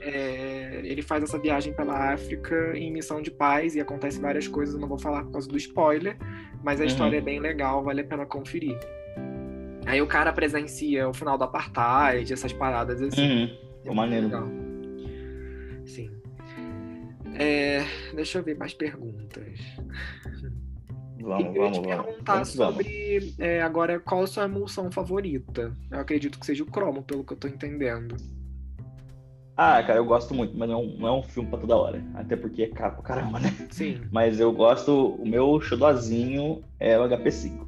é, 0.01 0.81
ele 0.83 1.01
faz 1.01 1.23
essa 1.23 1.37
viagem 1.39 1.73
pela 1.73 2.13
África 2.13 2.77
em 2.77 2.91
missão 2.91 3.21
de 3.21 3.31
paz 3.31 3.75
e 3.75 3.79
acontece 3.81 4.19
várias 4.19 4.47
coisas. 4.47 4.75
Eu 4.75 4.81
não 4.81 4.87
vou 4.87 4.97
falar 4.99 5.23
por 5.23 5.31
causa 5.31 5.47
do 5.49 5.57
spoiler, 5.57 6.17
mas 6.63 6.79
a 6.79 6.83
Uhum. 6.83 6.87
história 6.89 7.17
é 7.17 7.21
bem 7.21 7.39
legal, 7.39 7.83
vale 7.83 8.01
a 8.01 8.03
pena 8.03 8.25
conferir. 8.25 8.77
Aí 9.85 10.01
o 10.01 10.07
cara 10.07 10.31
presencia 10.31 11.07
o 11.09 11.13
final 11.13 11.37
do 11.37 11.43
apartheid, 11.45 12.31
essas 12.31 12.53
paradas 12.53 13.01
assim. 13.01 13.21
Uhum. 13.43 13.57
É 13.85 13.93
maneiro. 13.93 14.25
legal. 14.27 14.47
Sim. 15.85 16.11
É, 17.35 17.85
deixa 18.13 18.39
eu 18.39 18.43
ver 18.43 18.57
mais 18.57 18.73
perguntas. 18.73 19.59
Vamos, 21.21 21.55
eu 21.55 21.61
vamos, 21.61 21.77
te 21.77 21.87
vamos. 21.87 22.05
perguntar 22.05 22.33
vamos. 22.33 22.49
sobre 22.49 23.33
é, 23.37 23.61
agora 23.61 23.99
qual 23.99 24.23
a 24.23 24.27
sua 24.27 24.45
emulsão 24.45 24.91
favorita. 24.91 25.73
Eu 25.91 25.99
acredito 25.99 26.39
que 26.39 26.45
seja 26.45 26.63
o 26.63 26.67
cromo, 26.67 27.03
pelo 27.03 27.23
que 27.23 27.33
eu 27.33 27.37
tô 27.37 27.47
entendendo. 27.47 28.15
Ah, 29.61 29.83
cara, 29.83 29.99
eu 29.99 30.05
gosto 30.05 30.33
muito, 30.33 30.57
mas 30.57 30.69
não, 30.69 30.85
não 30.85 31.07
é 31.07 31.11
um 31.11 31.21
filme 31.21 31.49
pra 31.49 31.59
toda 31.59 31.75
hora. 31.75 32.01
Até 32.13 32.37
porque 32.37 32.63
é 32.63 32.67
caro 32.67 32.93
pra 32.93 33.03
caramba, 33.03 33.41
né? 33.41 33.49
Sim, 33.69 33.99
Mas 34.09 34.39
eu 34.39 34.53
gosto, 34.53 35.15
o 35.15 35.27
meu 35.27 35.59
xodozinho 35.59 36.63
é 36.79 36.97
o 36.97 37.03
HP5. 37.03 37.67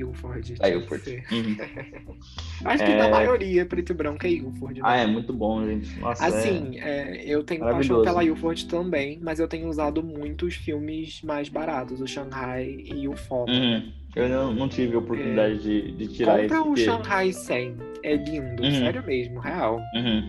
Ilford. 0.00 0.54
Da 0.54 0.68
Ilford. 0.68 1.22
Uhum. 1.32 1.56
Acho 2.64 2.84
que 2.84 2.90
É. 2.90 2.98
da 2.98 3.08
maioria, 3.08 3.64
preto 3.66 3.90
e 3.90 3.94
branco, 3.94 4.26
é 4.26 4.30
Ilford. 4.30 4.74
né? 4.80 4.80
Ah, 4.82 4.96
é 4.98 5.06
muito 5.06 5.32
bom, 5.32 5.64
gente. 5.66 5.98
Nossa, 5.98 6.24
é- 6.24 6.28
Assim, 6.28 6.78
é, 6.78 7.22
eu 7.26 7.42
tenho 7.42 7.60
paixão 7.60 8.02
pela 8.02 8.22
Ilford 8.24 8.66
também, 8.66 9.18
mas 9.22 9.38
eu 9.40 9.48
tenho 9.48 9.68
usado 9.68 10.02
muitos 10.02 10.54
filmes 10.54 11.22
mais 11.22 11.48
baratos, 11.48 12.00
o 12.00 12.06
Shanghai 12.06 12.82
e 12.84 13.08
o 13.08 13.16
Foma. 13.16 13.50
Uhum. 13.52 13.92
Eu 14.16 14.28
não, 14.28 14.52
não 14.52 14.68
tive 14.68 14.94
a 14.96 14.98
oportunidade 14.98 15.58
de, 15.62 15.92
de 15.92 16.08
tirar 16.08 16.40
Compra 16.40 16.44
esse. 16.56 16.60
o 16.60 16.64
porque- 16.64 16.84
Shanghai 16.84 17.32
100. 17.32 17.74
É 18.02 18.16
lindo, 18.16 18.62
Uhum. 18.62 18.70
sério 18.72 19.04
mesmo, 19.06 19.38
real. 19.40 19.80
Uhum. 19.94 20.28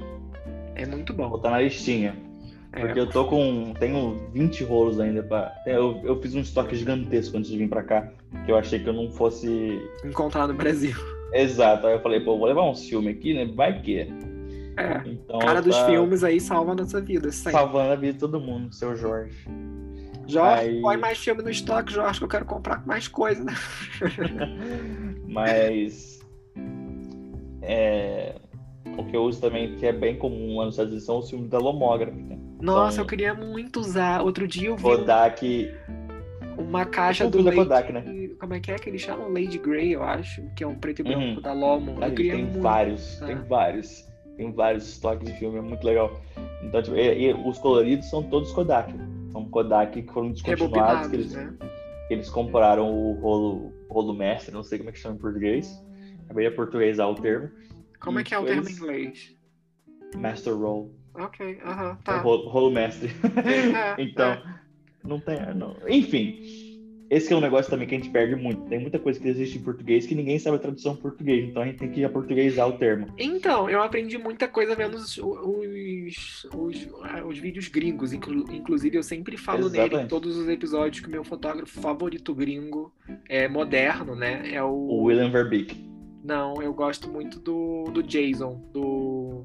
É 0.76 0.86
muito 0.86 1.14
Vou 1.14 1.26
bom. 1.26 1.32
botar 1.32 1.50
na 1.52 1.60
listinha. 1.62 2.16
É, 2.74 2.80
Porque 2.80 3.00
eu 3.00 3.08
tô 3.08 3.26
com. 3.26 3.74
Tenho 3.80 4.30
20 4.34 4.64
rolos 4.64 4.98
ainda 5.00 5.22
pra. 5.22 5.54
Eu, 5.66 6.00
eu 6.06 6.22
fiz 6.22 6.34
um 6.36 6.40
estoque 6.40 6.74
gigantesco 6.76 7.38
antes 7.38 7.52
de 7.52 7.58
vir 7.58 7.68
pra 7.68 7.84
cá. 7.84 8.10
Que 8.46 8.52
eu 8.52 8.58
achei 8.58 8.80
que 8.80 8.88
eu 8.88 8.94
não 8.94 9.10
fosse. 9.12 9.82
Encontrar 10.06 10.48
no 10.48 10.54
Brasil. 10.54 10.96
Exato. 11.34 11.88
Aí 11.88 11.94
eu 11.94 12.02
falei, 12.02 12.20
pô, 12.22 12.38
vou 12.38 12.48
levar 12.48 12.64
um 12.70 12.76
filme 12.76 13.10
aqui, 13.12 13.34
né? 13.34 13.46
Vai 13.54 13.82
que. 13.82 14.00
É. 14.00 15.02
Então. 15.06 15.40
Cara 15.40 15.62
dos 15.62 15.76
tá 15.76 15.86
filmes 15.86 16.24
aí 16.24 16.40
salva 16.40 16.72
a 16.72 16.76
nossa 16.76 17.02
vida, 17.02 17.32
sempre. 17.32 17.52
Salvando 17.52 17.92
a 17.92 17.96
vida 17.96 18.14
de 18.14 18.20
todo 18.20 18.40
mundo, 18.40 18.74
seu 18.74 18.96
Jorge. 18.96 19.36
Jorge, 20.28 20.62
Aí- 20.62 20.82
põe 20.82 20.98
mais 20.98 21.18
filme 21.18 21.44
no 21.44 21.50
estoque, 21.50 21.92
Jorge, 21.94 22.20
que 22.20 22.24
eu 22.26 22.30
quero 22.30 22.46
comprar 22.46 22.86
mais 22.88 23.08
coisa. 23.08 23.46
Mas. 25.28 26.20
É. 27.62 28.36
O 28.98 29.06
que 29.06 29.16
eu 29.16 29.24
uso 29.24 29.40
também, 29.40 29.76
que 29.76 29.86
é 29.86 29.92
bem 29.94 30.18
comum 30.18 30.58
lá 30.58 30.66
nos 30.66 30.74
Estados 30.74 30.92
Unidos, 30.92 31.06
são 31.06 31.20
os 31.20 31.30
filmes 31.30 31.50
da 31.50 31.58
Lomograph. 31.58 32.14
Né? 32.14 32.38
Nossa, 32.62 32.96
Então- 32.96 33.04
eu 33.06 33.08
queria 33.08 33.34
muito 33.34 33.80
usar. 33.80 34.22
Outro 34.22 34.48
dia 34.48 34.70
eu 34.70 34.76
vi 34.76 34.84
Kodak. 34.84 35.72
Uma 36.72 36.86
caixa 36.86 37.26
É 37.26 37.30
do 37.30 37.42
Lady... 37.42 37.58
Kodak, 37.58 37.92
né? 37.92 38.04
Como 38.40 38.54
é 38.54 38.60
que 38.60 38.72
é 38.72 38.76
que 38.76 38.90
eles 38.90 39.02
chamam? 39.02 39.28
Lady 39.28 39.58
Grey, 39.58 39.92
eu 39.94 40.04
acho. 40.04 40.42
Que 40.56 40.64
é 40.64 40.68
um 40.68 40.76
preto 40.76 41.00
e 41.02 41.04
branco 41.04 41.20
Uhum. 41.36 41.42
da 41.42 41.54
Lomo. 41.54 42.00
Tem 42.16 42.44
muito. 42.46 42.62
vários, 42.62 43.18
tá. 43.20 43.28
tem 43.28 43.36
vários. 43.36 44.10
Tem 44.38 44.52
vários 44.52 44.88
estoques 44.88 45.28
de 45.32 45.38
filme, 45.38 45.58
é 45.58 45.62
muito 45.62 45.84
legal. 45.86 46.20
Então, 46.64 46.82
tipo, 46.82 46.96
e- 46.96 47.30
e 47.30 47.34
os 47.34 47.58
coloridos 47.60 48.10
são 48.10 48.24
todos 48.24 48.52
Kodak. 48.54 48.94
São 49.32 49.46
Kodak 49.50 50.02
que 50.02 50.12
foram 50.12 50.32
descontinuados, 50.32 51.10
que 51.10 51.16
eles, 51.16 51.34
né? 51.34 51.54
eles 52.10 52.30
compraram 52.30 52.90
o 52.92 53.14
rolo, 53.20 53.74
rolo 53.90 54.14
mestre, 54.14 54.54
não 54.54 54.64
sei 54.64 54.78
como 54.80 54.90
é 54.90 54.94
que 54.94 55.00
chama 55.00 55.16
em 55.16 55.20
português. 55.20 55.70
Acabei 56.26 56.50
de 56.50 56.56
portuguesar 56.56 57.08
o 57.10 57.16
termo. 57.16 57.50
Como 58.00 58.20
é 58.20 58.24
que 58.24 58.34
é 58.34 58.40
o 58.40 58.46
termo 58.46 58.68
em 58.68 58.72
inglês? 58.72 59.36
Master 60.16 60.56
Role. 60.58 60.90
Ok, 61.14 61.60
aham, 61.66 61.98
tá. 62.04 62.18
Rolo, 62.22 62.50
rolo 62.50 62.72
mestre. 62.72 63.10
É, 63.46 63.96
então, 64.02 64.32
é. 64.32 64.44
não 65.04 65.20
tem. 65.20 65.38
Não. 65.54 65.76
Enfim. 65.88 66.40
Esse 67.12 67.34
é 67.34 67.36
um 67.36 67.42
negócio 67.42 67.70
também 67.70 67.86
que 67.86 67.94
a 67.94 67.98
gente 67.98 68.10
perde 68.10 68.38
muito. 68.38 68.62
Tem 68.70 68.80
muita 68.80 68.98
coisa 68.98 69.20
que 69.20 69.28
existe 69.28 69.58
em 69.58 69.62
português 69.62 70.06
que 70.08 70.16
ninguém 70.16 70.40
sabe 70.40 70.56
a 70.56 70.60
tradução 70.60 70.94
em 70.94 70.96
português. 70.96 71.50
Então 71.50 71.62
a 71.62 71.66
gente 71.66 71.78
tem 71.78 71.92
que 71.92 72.06
aportuguesar 72.06 72.70
o 72.70 72.78
termo. 72.78 73.08
Então, 73.18 73.70
eu 73.70 73.84
aprendi 73.84 74.18
muita 74.18 74.48
coisa 74.48 74.74
vendo 74.76 74.96
os, 74.96 75.18
os, 75.18 76.46
os, 76.56 76.88
os 77.28 77.38
vídeos 77.38 77.68
gringos. 77.68 78.14
Inclu- 78.14 78.50
Inclusive, 78.50 78.98
eu 78.98 79.04
sempre 79.04 79.36
falo 79.36 79.64
nele 79.68 79.78
em 79.78 79.82
Exatamente. 79.88 80.10
todos 80.10 80.38
os 80.38 80.48
episódios 80.48 81.02
que 81.02 81.08
o 81.10 81.12
meu 81.12 81.26
fotógrafo 81.26 81.82
favorito 81.82 82.34
gringo 82.34 82.94
é 83.28 83.46
moderno, 83.46 84.16
né? 84.16 84.50
É 84.54 84.64
O 84.64 84.70
o. 84.70 85.04
William 85.04 85.30
Verbeek. 85.30 85.76
Não, 86.24 86.62
eu 86.62 86.74
gosto 86.74 87.10
muito 87.10 87.40
do, 87.40 87.92
do 87.92 88.02
Jason, 88.02 88.62
do. 88.72 89.44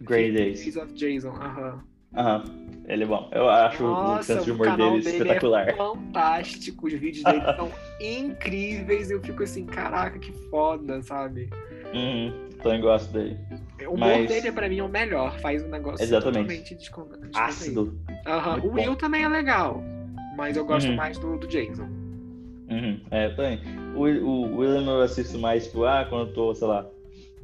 Grey 0.00 0.32
Days. 0.32 0.60
Days 0.62 0.76
of 0.76 0.92
Jason, 0.94 1.28
aham. 1.30 1.80
Aham. 2.14 2.44
Ele 2.86 3.04
é 3.04 3.06
bom. 3.06 3.28
Eu 3.32 3.48
acho 3.50 3.84
o 3.84 3.86
Nossa, 3.86 4.32
senso 4.34 4.44
de 4.46 4.50
o 4.50 4.54
humor 4.54 4.74
dele 4.74 5.02
dele 5.02 5.08
espetacular. 5.18 5.68
é 5.68 5.74
fantástico. 5.74 6.86
Os 6.86 6.92
vídeos 6.94 7.22
dele 7.22 7.42
são 7.54 7.70
incríveis. 8.00 9.10
Eu 9.10 9.20
fico 9.22 9.42
assim, 9.42 9.66
caraca, 9.66 10.18
que 10.18 10.32
foda, 10.48 11.02
sabe? 11.02 11.50
Uhum. 11.92 12.48
Também 12.62 12.80
gosto 12.80 13.12
dele. 13.12 13.36
O 13.86 13.92
humor 13.94 13.98
Mas- 13.98 14.28
dele, 14.28 14.50
pra 14.52 14.68
mim, 14.70 14.78
é 14.78 14.82
o 14.84 14.88
melhor. 14.88 15.38
Faz 15.40 15.62
um 15.62 15.68
negócio 15.68 16.02
Exatamente. 16.02 16.34
totalmente 16.46 16.74
descontraído. 16.74 17.30
Ácido. 17.34 17.98
Muito 18.26 18.66
O 18.66 18.72
Will 18.72 18.90
bom. 18.92 18.94
também 18.96 19.22
é 19.24 19.28
legal, 19.28 19.82
mas 20.36 20.56
eu 20.56 20.64
gosto 20.64 20.88
Uhum. 20.88 20.96
mais 20.96 21.18
do, 21.18 21.36
do 21.36 21.46
Jason. 21.46 21.88
Uhum. 22.70 23.00
É, 23.10 23.26
eu 23.26 23.36
também. 23.36 23.60
O, 23.94 24.00
o 24.00 24.56
William 24.58 24.90
eu 24.90 25.02
assisto 25.02 25.38
mais, 25.38 25.66
tipo, 25.66 25.84
ah, 25.84 26.06
quando 26.08 26.28
eu 26.28 26.34
tô, 26.34 26.54
sei 26.54 26.66
lá, 26.68 26.86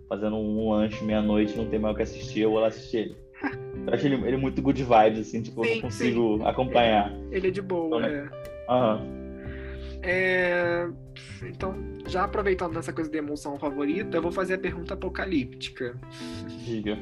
fazendo 0.08 0.36
um 0.36 0.70
lanche 0.70 1.02
meia-noite, 1.04 1.54
não 1.56 1.66
tem 1.66 1.78
mais 1.78 1.92
o 1.94 1.96
que 1.96 2.02
assistir, 2.02 2.40
eu 2.40 2.50
vou 2.50 2.60
lá 2.60 2.68
assistir 2.68 2.96
ele. 2.96 3.23
Eu 3.86 3.92
acho 3.94 4.06
ele, 4.06 4.14
ele 4.26 4.36
muito 4.36 4.60
good 4.62 4.82
vibes, 4.82 5.28
assim, 5.28 5.42
tipo, 5.42 5.60
eu 5.62 5.68
Sim, 5.68 5.74
não 5.74 5.80
consigo 5.82 6.42
acompanhar. 6.46 7.12
Ele 7.30 7.48
é 7.48 7.50
de 7.50 7.60
boa. 7.62 7.98
Então, 7.98 8.10
é. 8.10 8.30
Aham. 8.68 9.06
É, 10.02 10.88
Então, 11.42 11.74
já 12.06 12.24
aproveitando 12.24 12.78
essa 12.78 12.92
coisa 12.92 13.10
de 13.10 13.16
emoção 13.18 13.58
favorita, 13.58 14.16
eu 14.16 14.22
vou 14.22 14.32
fazer 14.32 14.54
a 14.54 14.58
pergunta 14.58 14.94
apocalíptica. 14.94 15.98
Diga. 16.64 16.98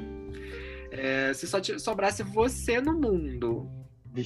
É, 0.90 1.32
se 1.32 1.46
só 1.46 1.60
te- 1.60 1.78
sobrasse 1.78 2.22
você 2.22 2.80
no 2.80 2.92
mundo 3.00 3.68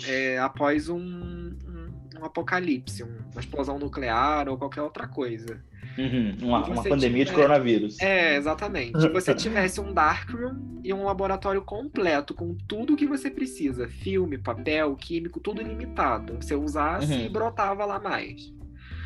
é, 0.09 0.39
após 0.39 0.89
um, 0.89 0.99
um, 0.99 1.91
um 2.21 2.25
apocalipse, 2.25 3.05
um- 3.05 3.19
uma 3.33 3.41
explosão 3.41 3.79
nuclear 3.79 4.49
ou 4.49 4.57
qualquer 4.59 4.83
outra 4.83 5.07
coisa. 5.07 5.63
Uhum. 5.99 6.37
Uma, 6.43 6.65
uma 6.67 6.83
pandemia 6.83 7.25
de 7.25 7.31
tiver- 7.31 7.43
coronavírus. 7.43 7.99
É, 8.01 8.37
exatamente. 8.37 9.01
Se 9.01 9.09
você 9.09 9.33
tivesse 9.35 9.81
um 9.81 9.93
darkroom 9.95 10.81
e 10.85 10.93
um 10.93 11.05
laboratório 11.05 11.63
completo 11.63 12.35
com 12.35 12.55
tudo 12.69 12.97
que 12.97 13.07
você 13.07 13.31
precisa, 13.31 13.89
filme, 13.89 14.37
papel, 14.39 14.95
químico, 14.97 15.41
tudo 15.41 15.61
ilimitado. 15.63 16.37
Você 16.41 16.55
usasse 16.55 17.13
Uhum. 17.13 17.25
e 17.27 17.29
brotava 17.29 17.85
lá 17.85 17.99
mais. 17.99 18.55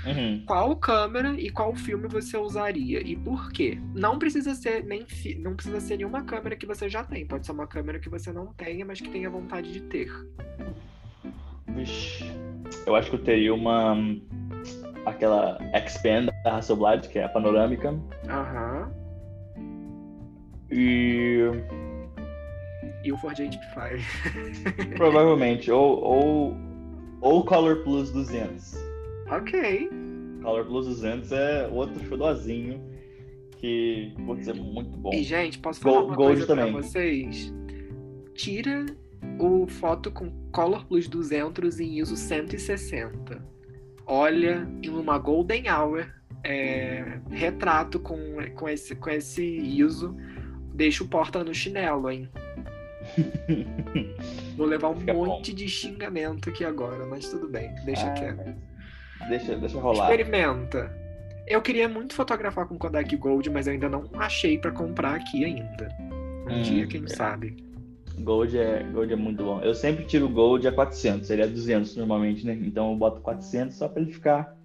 Uhum. 0.07 0.43
Qual 0.47 0.75
câmera 0.77 1.39
e 1.39 1.51
qual 1.51 1.75
filme 1.77 2.09
você 2.09 2.35
usaria 2.37 3.01
e 3.07 3.15
por 3.15 3.53
quê? 3.53 3.79
Não 3.95 4.19
precisa 4.19 4.55
ser 4.55 4.83
nem 4.83 5.05
fi- 5.07 5.35
não 5.35 5.55
precisa 5.55 5.79
ser 5.79 5.99
nenhuma 5.99 6.23
câmera 6.23 6.57
que 6.57 6.65
você 6.67 6.89
já 6.89 7.05
tem. 7.05 7.27
Pode 7.27 7.45
ser 7.45 7.53
uma 7.53 7.67
câmera 7.67 7.99
que 7.99 8.09
você 8.09 8.33
não 8.33 8.47
tenha, 8.55 8.85
mas 8.87 8.99
que 8.99 9.11
tenha 9.11 9.29
vontade 9.29 9.71
de 9.71 9.81
ter. 9.83 10.11
Vixe. 11.69 12.25
Eu 12.87 12.95
acho 12.97 13.11
que 13.11 13.17
eu 13.17 13.23
teria 13.23 13.55
uma. 13.55 13.95
Aquela 15.07 15.59
Expand 15.75 16.29
da 16.45 16.57
Hasselblad, 16.59 17.09
que 17.09 17.19
é 17.19 17.25
a 17.25 17.29
panorâmica. 17.29 17.95
Aham. 18.29 18.91
E 20.71 21.47
E 23.05 23.13
o 23.13 23.17
Ford 23.19 23.37
HP5. 23.39 24.95
provavelmente, 24.97 25.71
ou, 25.71 26.01
ou, 26.03 26.57
ou 27.21 27.45
Color 27.45 27.83
Plus 27.83 28.11
200. 28.13 28.75
ok. 29.31 29.89
Color 30.43 30.65
Plus 30.67 30.87
200 30.87 31.33
é 31.33 31.69
outro 31.69 32.03
xodozinho 32.07 32.81
que 33.59 34.15
pode 34.27 34.45
ser 34.45 34.55
muito 34.55 34.97
bom. 34.97 35.11
E, 35.13 35.23
gente, 35.23 35.59
posso 35.59 35.81
falar 35.81 35.97
Gold- 35.97 36.09
uma 36.09 36.17
Gold 36.17 36.33
coisa 36.39 36.47
pra 36.55 36.57
também. 36.65 36.73
vocês? 36.83 37.53
Tira 38.35 38.87
o 39.39 39.67
foto 39.67 40.11
com 40.11 40.31
Color 40.51 40.87
Plus 40.87 41.09
200 41.09 41.79
em 41.79 41.99
ISO 41.99 42.17
160. 42.17 43.43
Olha 44.13 44.67
em 44.83 44.89
uma 44.89 45.19
Golden 45.19 45.71
Hour, 45.71 46.05
é, 46.43 47.19
retrato 47.31 48.01
com, 48.01 48.19
com, 48.57 48.69
esse, 48.69 48.97
com 48.97 49.09
esse 49.09 49.45
ISO, 49.45 50.17
deixa 50.75 51.05
o 51.05 51.09
porta 51.09 51.45
no 51.45 51.55
chinelo, 51.55 52.11
hein? 52.11 52.29
Vou 54.57 54.67
levar 54.67 54.89
um 54.91 54.97
Fica 54.97 55.13
bom. 55.15 55.27
monte 55.27 55.53
de 55.55 55.69
xingamento 55.69 56.51
aqui 56.51 56.65
agora, 56.65 57.07
mas 57.07 57.29
tudo 57.29 57.49
bem, 57.49 57.73
deixa 57.85 58.07
Ah, 58.07 58.15
quieto. 58.15 58.55
Deixa, 59.29 59.57
deixa 59.57 59.79
rolar. 59.79 60.11
Experimenta. 60.11 60.93
Eu 61.47 61.61
queria 61.63 61.89
muito 61.89 62.15
fotografar 62.15 62.67
com 62.67 62.77
Kodak 62.79 63.15
Gold, 63.17 63.49
mas 63.51 63.67
eu 63.67 63.73
ainda 63.75 63.89
não 63.89 64.09
achei 64.15 64.59
pra 64.59 64.71
comprar 64.71 65.15
aqui 65.17 65.45
ainda. 65.45 65.89
Um 66.49 66.59
Hum, 66.59 66.63
dia, 66.63 66.87
quem 66.87 67.05
é. 67.05 67.09
sabe. 67.09 67.57
Gold 68.23 68.57
é, 68.59 68.83
Gold 68.93 69.13
é 69.13 69.17
muito 69.17 69.43
bom. 69.45 69.61
Eu 69.61 69.75
sempre 69.75 70.05
tiro 70.05 70.29
Gold 70.29 70.67
a 70.67 70.73
400, 70.73 71.29
ele 71.31 71.43
é 71.43 71.47
200 71.47 71.97
normalmente, 71.97 72.47
né? 72.47 72.59
Então 72.63 72.91
eu 72.91 72.97
boto 72.97 73.21
400 73.21 73.77
só 73.77 73.89
pra 73.89 74.03
ele 74.03 74.13
ficar 74.13 74.57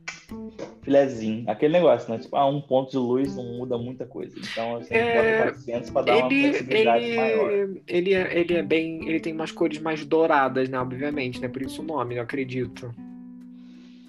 filezinho. 0.82 1.43
Aquele 1.47 1.74
negócio, 1.74 2.12
né? 2.12 2.20
Tipo, 2.20 2.36
ah, 2.36 2.47
um 2.47 2.62
ponto 2.62 2.91
de 2.91 2.97
luz 2.97 3.36
não 3.36 3.58
muda 3.58 3.78
muita 3.78 4.06
coisa. 4.06 4.36
Então 4.39 4.74
eu 4.76 4.82
sempre 4.82 4.97
É, 4.97 5.38
boto 5.39 5.51
400 5.51 5.89
pra 5.89 6.01
dar 6.01 6.18
uma 6.18 6.28
Ele, 6.28 6.41
flexibilidade 6.49 7.16
maior. 7.16 7.51
ele, 7.51 7.82
ele, 7.88 8.14
é, 8.14 8.39
ele 8.39 8.53
é 8.56 8.64
bem. 8.64 9.08
Ele 9.08 9.20
tem 9.20 9.34
umas 9.34 9.51
cores 9.51 9.80
mais 9.80 10.06
douradas, 10.06 10.70
né? 10.70 10.80
Obviamente, 10.80 11.41
né? 11.41 11.47
Por 11.47 11.62
isso 11.62 11.82
o 11.82 11.86
nome, 11.86 12.16
eu 12.16 12.22
acredito. 12.24 12.93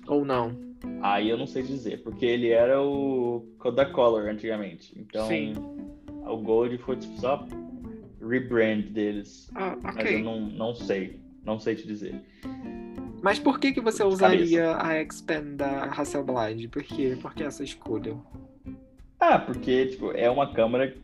Ou 0.07 0.24
não. 0.24 0.57
Aí 1.03 1.28
eu 1.28 1.36
não 1.36 1.47
sei 1.47 1.62
dizer, 1.62 2.03
porque 2.03 2.24
ele 2.24 2.51
era 2.51 2.80
o 2.80 3.44
Kodak 3.59 3.92
Color 3.92 4.28
antigamente. 4.28 4.92
Então 4.97 5.26
Sim. 5.26 5.53
o 6.26 6.36
Gold 6.36 6.78
foi 6.78 6.97
tipo 6.97 7.18
só 7.20 7.44
rebrand 8.28 8.82
deles. 8.92 9.50
Ah, 9.54 9.76
Mas 9.82 9.96
ok. 9.96 10.14
eu 10.16 10.20
não, 10.20 10.40
não 10.40 10.74
sei. 10.74 11.20
Não 11.44 11.58
sei 11.58 11.76
te 11.76 11.86
dizer. 11.86 12.20
Mas 13.22 13.38
por 13.38 13.58
que, 13.58 13.72
que 13.72 13.80
você 13.80 14.04
usaria 14.04 14.76
a 14.80 15.00
Expand 15.00 15.56
da 15.56 15.84
Hasselblad? 15.84 16.68
Por 16.68 16.82
quê? 16.82 17.16
Por 17.20 17.34
que 17.34 17.42
essa 17.42 17.64
escolha? 17.64 18.16
Ah, 19.18 19.38
porque, 19.38 19.86
tipo, 19.86 20.12
é 20.12 20.30
uma 20.30 20.52
câmera. 20.52 20.94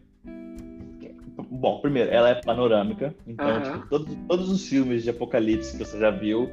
Bom, 1.50 1.80
primeiro, 1.80 2.10
ela 2.10 2.28
é 2.30 2.34
panorâmica. 2.34 3.14
Então, 3.26 3.46
Aham. 3.48 3.72
tipo, 3.72 3.88
todos, 3.88 4.14
todos 4.28 4.50
os 4.50 4.68
filmes 4.68 5.02
de 5.02 5.10
apocalipse 5.10 5.76
que 5.76 5.84
você 5.84 5.98
já 5.98 6.10
viu 6.10 6.50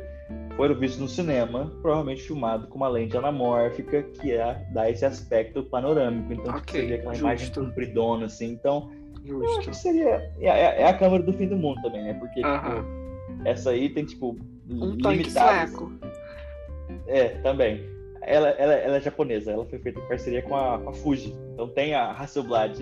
foram 0.56 0.76
vistos 0.76 1.00
no 1.00 1.08
cinema, 1.08 1.72
provavelmente 1.82 2.22
filmado 2.24 2.68
com 2.68 2.76
uma 2.78 2.88
lente 2.90 3.16
anamórfica, 3.16 4.04
que 4.04 4.32
é 4.32 4.56
dar 4.74 4.90
esse 4.90 5.06
aspecto 5.06 5.64
panorâmico. 5.64 6.34
Então, 6.34 6.46
tipo, 6.46 6.58
Ok, 6.58 6.82
você 6.82 6.88
vê 6.88 6.94
aquela 6.96 7.16
imagem 7.16 7.46
justo. 7.46 7.62
compridona, 7.66 8.26
assim. 8.26 8.52
Então, 8.52 8.92
eu 9.30 9.44
acho 9.44 9.56
Justo. 9.56 9.72
que 9.72 9.78
seria. 9.78 10.32
É, 10.40 10.48
é- 10.48 10.82
é 10.82 10.88
a 10.88 10.98
câmera 10.98 11.24
do 11.24 11.34
fim 11.34 11.48
do 11.48 11.56
mundo 11.58 11.82
também, 11.82 12.04
né? 12.04 12.14
Porque, 12.16 12.42
Aham. 12.44 12.76
tipo, 13.30 13.48
essa 13.48 13.72
aí 13.72 13.90
tem, 13.90 14.06
tipo. 14.06 14.36
Um 14.70 14.98
tanque 14.98 15.32
sueco. 15.32 15.92
é, 17.08 17.30
também. 17.42 17.84
Ela, 18.22 18.50
ela, 18.50 18.74
ela 18.74 18.98
é 18.98 19.02
japonesa, 19.02 19.52
ela 19.52 19.66
foi 19.66 19.80
feita 19.80 20.00
em 20.00 20.08
parceria 20.08 20.42
com 20.44 20.56
a, 20.56 20.78
com 20.80 20.90
a 20.90 20.94
Fuji. 20.94 21.34
Então 21.54 21.68
tem 21.70 21.96
a 21.96 22.12
Hasselblad 22.12 22.78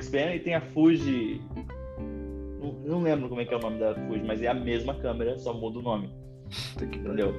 Xpen 0.00 0.34
e 0.36 0.40
tem 0.40 0.54
a 0.54 0.60
Fuji. 0.60 1.40
Não, 2.60 2.72
não 2.84 3.02
lembro 3.02 3.28
como 3.28 3.40
é 3.40 3.44
que 3.44 3.52
é 3.52 3.56
o 3.56 3.60
nome 3.60 3.78
da 3.78 3.94
Fuji, 3.94 4.24
mas 4.24 4.42
é 4.42 4.48
a 4.48 4.54
mesma 4.54 4.94
câmera, 4.94 5.38
só 5.38 5.52
muda 5.52 5.78
o 5.78 5.82
nome, 5.82 6.10
entendeu? 6.80 7.34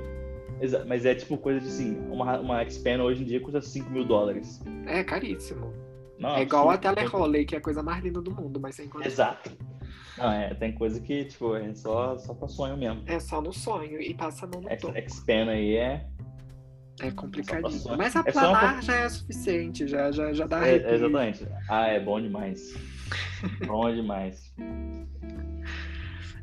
Exa- 0.62 0.86
Mas 0.88 1.04
é 1.06 1.16
tipo 1.16 1.36
coisa 1.38 1.60
de 1.60 1.68
assim, 1.68 1.98
uma, 2.12 2.40
uma 2.40 2.70
Xpen 2.70 3.02
hoje 3.02 3.24
em 3.24 3.26
dia 3.26 3.40
custa 3.42 3.60
5 3.62 3.90
mil 3.90 4.06
dólares. 4.06 4.62
É 4.86 5.04
caríssimo. 5.04 5.74
Não, 6.24 6.38
é 6.38 6.42
igual 6.44 6.70
a. 6.70 6.78
Telerole, 6.78 7.44
que 7.44 7.54
é 7.54 7.58
a 7.58 7.62
coisa 7.62 7.84
mais 7.84 8.02
linda 8.02 8.22
do 8.22 8.32
mundo, 8.34 8.58
mas 8.58 8.76
sem 8.76 8.88
condição. 8.88 9.12
Exato. 9.12 9.52
Não, 10.18 10.32
é, 10.32 10.54
tem 10.54 10.72
coisa 10.72 11.02
que, 11.02 11.26
tipo, 11.26 11.54
é 11.54 11.74
só, 11.74 12.18
só 12.18 12.34
pra 12.34 12.48
sonho 12.48 12.78
mesmo. 12.78 13.04
É 13.08 13.20
só 13.20 13.42
no 13.42 13.52
sonho 13.52 14.00
e 14.00 14.14
passa 14.14 14.46
a 14.46 14.48
no 14.48 14.62
topo. 14.62 14.94
Xpen 15.10 15.50
aí 15.50 15.76
é. 15.76 16.08
É 17.02 17.12
complicadinho. 17.12 17.98
Mas. 17.98 18.16
É 18.16 18.32
só 18.32 18.40
uma 18.40 18.58
aplanar 18.58 18.82
já 18.82 18.96
é 18.96 19.10
suficiente, 19.10 19.86
já, 19.86 20.12
já, 20.14 20.32
já 20.32 20.48
dá 20.48 20.60
é- 20.60 20.76
arrepio. 20.76 20.94
exatamente. 20.94 21.48
Ah, 21.68 21.88
é 21.88 22.00
bom 22.00 22.22
demais. 22.22 22.74
bom 23.68 23.94
demais. 23.94 24.54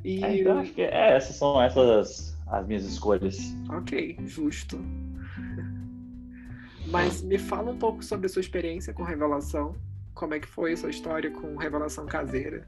E, 0.04 0.22
É, 0.22 0.40
então 0.40 0.58
acho 0.58 0.72
que 0.72 0.82
é, 0.82 1.16
essas 1.16 1.36
são 1.36 1.62
essas 1.62 2.38
as 2.48 2.66
minhas 2.66 2.84
escolhas. 2.84 3.38
ok, 3.70 4.18
justo. 4.26 4.78
Mas 6.90 7.22
me 7.22 7.38
fala 7.38 7.70
um 7.70 7.78
pouco 7.78 8.04
sobre 8.04 8.26
a 8.26 8.28
sua 8.28 8.40
experiência 8.40 8.92
com 8.92 9.02
revelação. 9.02 9.74
Como 10.14 10.34
é 10.34 10.40
que 10.40 10.48
foi 10.48 10.72
a 10.72 10.76
sua 10.76 10.90
história 10.90 11.30
com 11.30 11.56
revelação 11.56 12.04
caseira? 12.04 12.66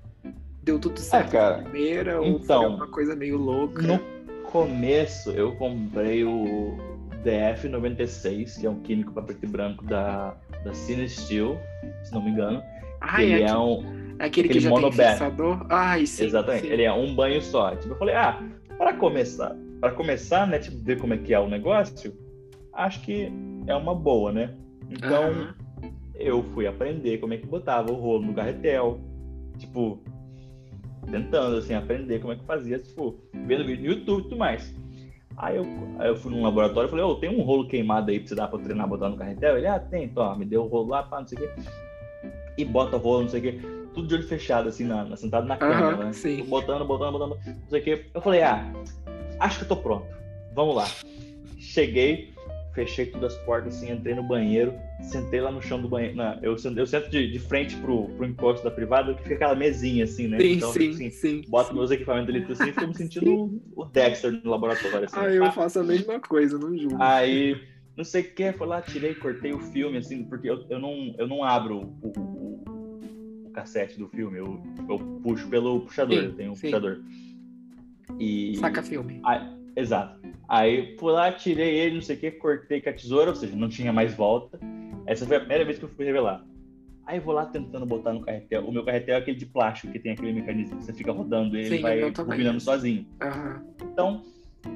Deu 0.62 0.78
tudo 0.78 0.98
certo 1.00 1.28
Ah, 1.28 1.30
cara, 1.30 1.62
primeira 1.62 2.20
ou 2.20 2.24
foi 2.24 2.44
então, 2.44 2.76
uma 2.76 2.86
coisa 2.86 3.16
meio 3.16 3.36
louca? 3.36 3.82
No 3.82 3.98
começo 4.44 5.30
eu 5.30 5.56
comprei 5.56 6.24
o 6.24 6.76
DF96, 7.24 8.60
que 8.60 8.66
é 8.66 8.70
um 8.70 8.80
químico 8.80 9.12
para 9.12 9.24
preto 9.24 9.44
e 9.44 9.48
branco 9.48 9.84
da, 9.84 10.36
da 10.64 10.72
Cine 10.72 11.08
Steel, 11.08 11.58
se 12.04 12.12
não 12.12 12.22
me 12.22 12.30
engano. 12.30 12.62
Ai, 13.00 13.24
ele 13.24 13.32
é, 13.32 13.40
é 13.40 13.44
aquele, 13.46 13.58
um. 13.58 14.16
é 14.18 14.24
aquele 14.24 14.48
que 14.48 14.58
aquele 14.58 14.60
já 14.60 14.70
tem 14.70 14.80
monobath. 14.80 15.10
fixador? 15.10 15.66
Ai, 15.68 16.06
sim. 16.06 16.24
exatamente. 16.26 16.66
sim. 16.66 16.72
Ele 16.72 16.82
é 16.84 16.92
um 16.92 17.12
banho 17.12 17.42
só. 17.42 17.74
Tipo, 17.74 17.94
eu 17.94 17.98
falei, 17.98 18.14
ah, 18.14 18.40
para 18.78 18.94
começar, 18.94 19.56
para 19.80 19.90
começar, 19.90 20.46
né, 20.46 20.60
tipo, 20.60 20.78
ver 20.78 21.00
como 21.00 21.14
é 21.14 21.18
que 21.18 21.34
é 21.34 21.40
o 21.40 21.48
negócio, 21.48 22.16
acho 22.72 23.02
que 23.02 23.32
é 23.66 23.74
uma 23.74 23.94
boa, 23.94 24.32
né? 24.32 24.54
Então, 24.90 25.30
Aham. 25.30 25.54
eu 26.14 26.42
fui 26.54 26.66
aprender 26.66 27.18
como 27.18 27.34
é 27.34 27.36
que 27.36 27.46
botava 27.46 27.90
o 27.90 27.96
rolo 27.96 28.26
no 28.26 28.34
carretel. 28.34 29.00
Tipo, 29.58 30.02
tentando, 31.10 31.56
assim, 31.56 31.74
aprender 31.74 32.20
como 32.20 32.32
é 32.32 32.36
que 32.36 32.44
fazia, 32.44 32.78
tipo, 32.78 33.18
vendo 33.46 33.64
vídeo 33.64 33.84
no 33.84 33.90
YouTube 33.98 34.20
e 34.20 34.22
tudo 34.24 34.36
mais. 34.36 34.74
Aí 35.36 35.56
eu, 35.56 35.64
aí 35.98 36.08
eu 36.08 36.16
fui 36.16 36.30
num 36.30 36.42
laboratório 36.42 36.86
e 36.88 36.90
falei, 36.90 37.04
ô, 37.04 37.14
tem 37.16 37.30
um 37.30 37.42
rolo 37.42 37.66
queimado 37.66 38.10
aí 38.10 38.18
pra 38.20 38.28
você 38.28 38.34
dar 38.34 38.48
pra 38.48 38.58
treinar 38.58 38.88
botar 38.88 39.08
no 39.08 39.16
carretel? 39.16 39.56
Ele, 39.56 39.66
ah, 39.66 39.78
tem, 39.80 40.08
toma, 40.08 40.36
me 40.36 40.44
deu 40.44 40.64
o 40.64 40.68
rolo 40.68 40.88
lá, 40.90 41.02
pá, 41.02 41.20
não 41.20 41.26
sei 41.26 41.38
o 41.38 41.40
quê. 41.40 41.50
E 42.58 42.64
bota 42.64 42.96
o 42.96 43.00
rolo, 43.00 43.22
não 43.22 43.28
sei 43.28 43.40
o 43.40 43.42
quê. 43.42 43.60
Tudo 43.94 44.08
de 44.08 44.14
olho 44.14 44.26
fechado, 44.28 44.68
assim, 44.68 44.84
na, 44.84 45.04
na- 45.04 45.16
sentado 45.16 45.46
na 45.46 45.56
cama, 45.56 45.74
Aham, 45.74 46.04
né? 46.04 46.12
sim. 46.12 46.44
Botando, 46.44 46.84
botando, 46.84 47.12
botando, 47.12 47.38
não 47.44 47.68
sei 47.68 47.80
o 47.80 47.84
quê. 47.84 48.06
Eu 48.14 48.20
falei, 48.20 48.42
ah, 48.42 48.70
acho 49.40 49.58
que 49.58 49.64
eu 49.64 49.68
tô 49.68 49.76
pronto. 49.76 50.06
Vamos 50.54 50.74
lá. 50.76 50.84
Cheguei, 51.58 52.31
fechei 52.72 53.06
todas 53.06 53.34
as 53.34 53.38
portas, 53.44 53.76
assim, 53.76 53.92
entrei 53.92 54.14
no 54.14 54.22
banheiro, 54.22 54.74
sentei 55.00 55.40
lá 55.40 55.50
no 55.50 55.60
chão 55.60 55.80
do 55.80 55.88
banheiro. 55.88 56.16
Não, 56.16 56.38
eu, 56.42 56.56
sento- 56.56 56.78
eu 56.78 56.86
sento 56.86 57.10
de, 57.10 57.30
de 57.30 57.38
frente 57.38 57.76
pro, 57.76 58.08
pro 58.08 58.26
encosto 58.26 58.64
da 58.64 58.70
privada, 58.70 59.14
que 59.14 59.22
fica 59.22 59.34
aquela 59.34 59.54
mesinha, 59.54 60.04
assim, 60.04 60.28
né? 60.28 60.38
Sim, 60.40 60.52
então, 60.52 60.72
sim, 60.72 60.88
assim, 60.90 61.10
sim. 61.10 61.44
boto 61.48 61.74
meus 61.74 61.90
equipamentos 61.90 62.34
ali 62.34 62.44
assim, 62.50 62.72
fico 62.72 62.86
me 62.86 62.94
sentindo 62.96 63.60
o 63.76 63.84
Dexter 63.84 64.32
no 64.42 64.50
laboratório. 64.50 65.04
Assim, 65.06 65.18
Ah, 65.18 65.28
eu 65.28 65.50
faço 65.52 65.80
a 65.80 65.84
mesma 65.84 66.18
coisa, 66.20 66.58
não 66.58 66.76
julgo. 66.76 66.96
Aí, 67.00 67.56
não 67.96 68.04
sei 68.04 68.22
o 68.22 68.34
que, 68.34 68.52
foi 68.52 68.66
lá, 68.66 68.80
tirei, 68.80 69.14
cortei 69.14 69.52
o 69.52 69.58
filme, 69.58 69.98
assim, 69.98 70.24
porque 70.24 70.48
eu, 70.48 70.64
eu, 70.70 70.78
não, 70.78 71.14
eu 71.18 71.26
não 71.26 71.44
abro 71.44 71.78
o, 72.02 72.08
o, 72.08 73.44
o 73.46 73.50
cassete 73.52 73.98
do 73.98 74.08
filme, 74.08 74.38
eu, 74.38 74.58
eu 74.88 74.98
puxo 75.22 75.46
pelo 75.48 75.80
puxador, 75.80 76.16
Sim, 76.18 76.24
eu 76.24 76.34
tenho 76.34 76.52
um 76.52 76.54
sim. 76.54 76.68
puxador. 76.68 77.00
E. 78.18 78.56
Saca 78.56 78.82
filme. 78.82 79.20
Aí, 79.24 79.40
exato. 79.76 80.20
Aí 80.48 80.96
fui 80.98 81.12
lá, 81.12 81.32
tirei 81.32 81.78
ele, 81.78 81.94
não 81.96 82.02
sei 82.02 82.16
o 82.16 82.18
que, 82.18 82.30
cortei 82.32 82.80
com 82.80 82.90
a 82.90 82.92
tesoura, 82.92 83.30
ou 83.30 83.36
seja, 83.36 83.56
não 83.56 83.68
tinha 83.68 83.92
mais 83.92 84.14
volta. 84.14 84.58
Essa 85.06 85.26
foi 85.26 85.36
a 85.36 85.40
primeira 85.40 85.64
vez 85.64 85.78
que 85.78 85.84
eu 85.84 85.88
fui 85.88 86.04
revelar. 86.04 86.44
Aí 87.06 87.18
vou 87.18 87.34
lá 87.34 87.46
tentando 87.46 87.84
botar 87.84 88.12
no 88.12 88.20
carretel. 88.20 88.64
O 88.66 88.72
meu 88.72 88.84
carretel 88.84 89.16
é 89.16 89.18
aquele 89.18 89.36
de 89.36 89.46
plástico, 89.46 89.92
que 89.92 89.98
tem 89.98 90.12
aquele 90.12 90.32
mecanismo 90.32 90.76
que 90.78 90.84
você 90.84 90.92
fica 90.92 91.10
rodando 91.10 91.56
e 91.56 91.60
ele 91.60 91.76
Sim, 91.76 91.82
vai 91.82 92.12
combinando 92.12 92.60
sozinho. 92.60 93.06
Aham. 93.20 93.64
Então, 93.82 94.22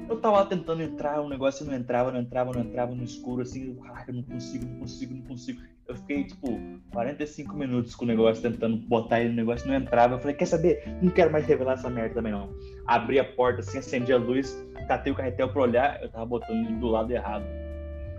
eu 0.09 0.19
tava 0.19 0.45
tentando 0.45 0.81
entrar, 0.81 1.21
o 1.21 1.29
negócio 1.29 1.65
não 1.65 1.73
entrava, 1.73 2.11
não 2.11 2.19
entrava, 2.19 2.53
não 2.53 2.61
entrava 2.61 2.93
no 2.93 3.03
escuro, 3.03 3.41
assim, 3.41 3.75
caraca, 3.75 4.11
eu 4.11 4.15
não 4.15 4.23
consigo, 4.23 4.65
não 4.65 4.79
consigo, 4.79 5.13
não 5.13 5.21
consigo. 5.23 5.61
Eu 5.87 5.95
fiquei, 5.95 6.25
tipo, 6.25 6.59
45 6.91 7.55
minutos 7.55 7.95
com 7.95 8.03
o 8.03 8.07
negócio, 8.07 8.41
tentando 8.41 8.77
botar 8.77 9.21
ele 9.21 9.29
no 9.29 9.35
negócio, 9.35 9.67
não 9.67 9.75
entrava. 9.75 10.15
Eu 10.15 10.19
falei, 10.19 10.35
quer 10.35 10.45
saber? 10.45 10.83
Não 11.01 11.11
quero 11.11 11.31
mais 11.31 11.45
revelar 11.45 11.73
essa 11.73 11.89
merda 11.89 12.15
também, 12.15 12.33
não. 12.33 12.53
Abri 12.85 13.19
a 13.19 13.23
porta, 13.23 13.61
assim, 13.61 13.77
acendi 13.77 14.11
a 14.11 14.17
luz, 14.17 14.57
catei 14.87 15.13
o 15.13 15.15
carretel 15.15 15.49
pra 15.49 15.61
olhar, 15.61 16.01
eu 16.01 16.09
tava 16.09 16.25
botando 16.25 16.65
ele 16.65 16.75
do 16.75 16.87
lado 16.87 17.11
errado. 17.11 17.45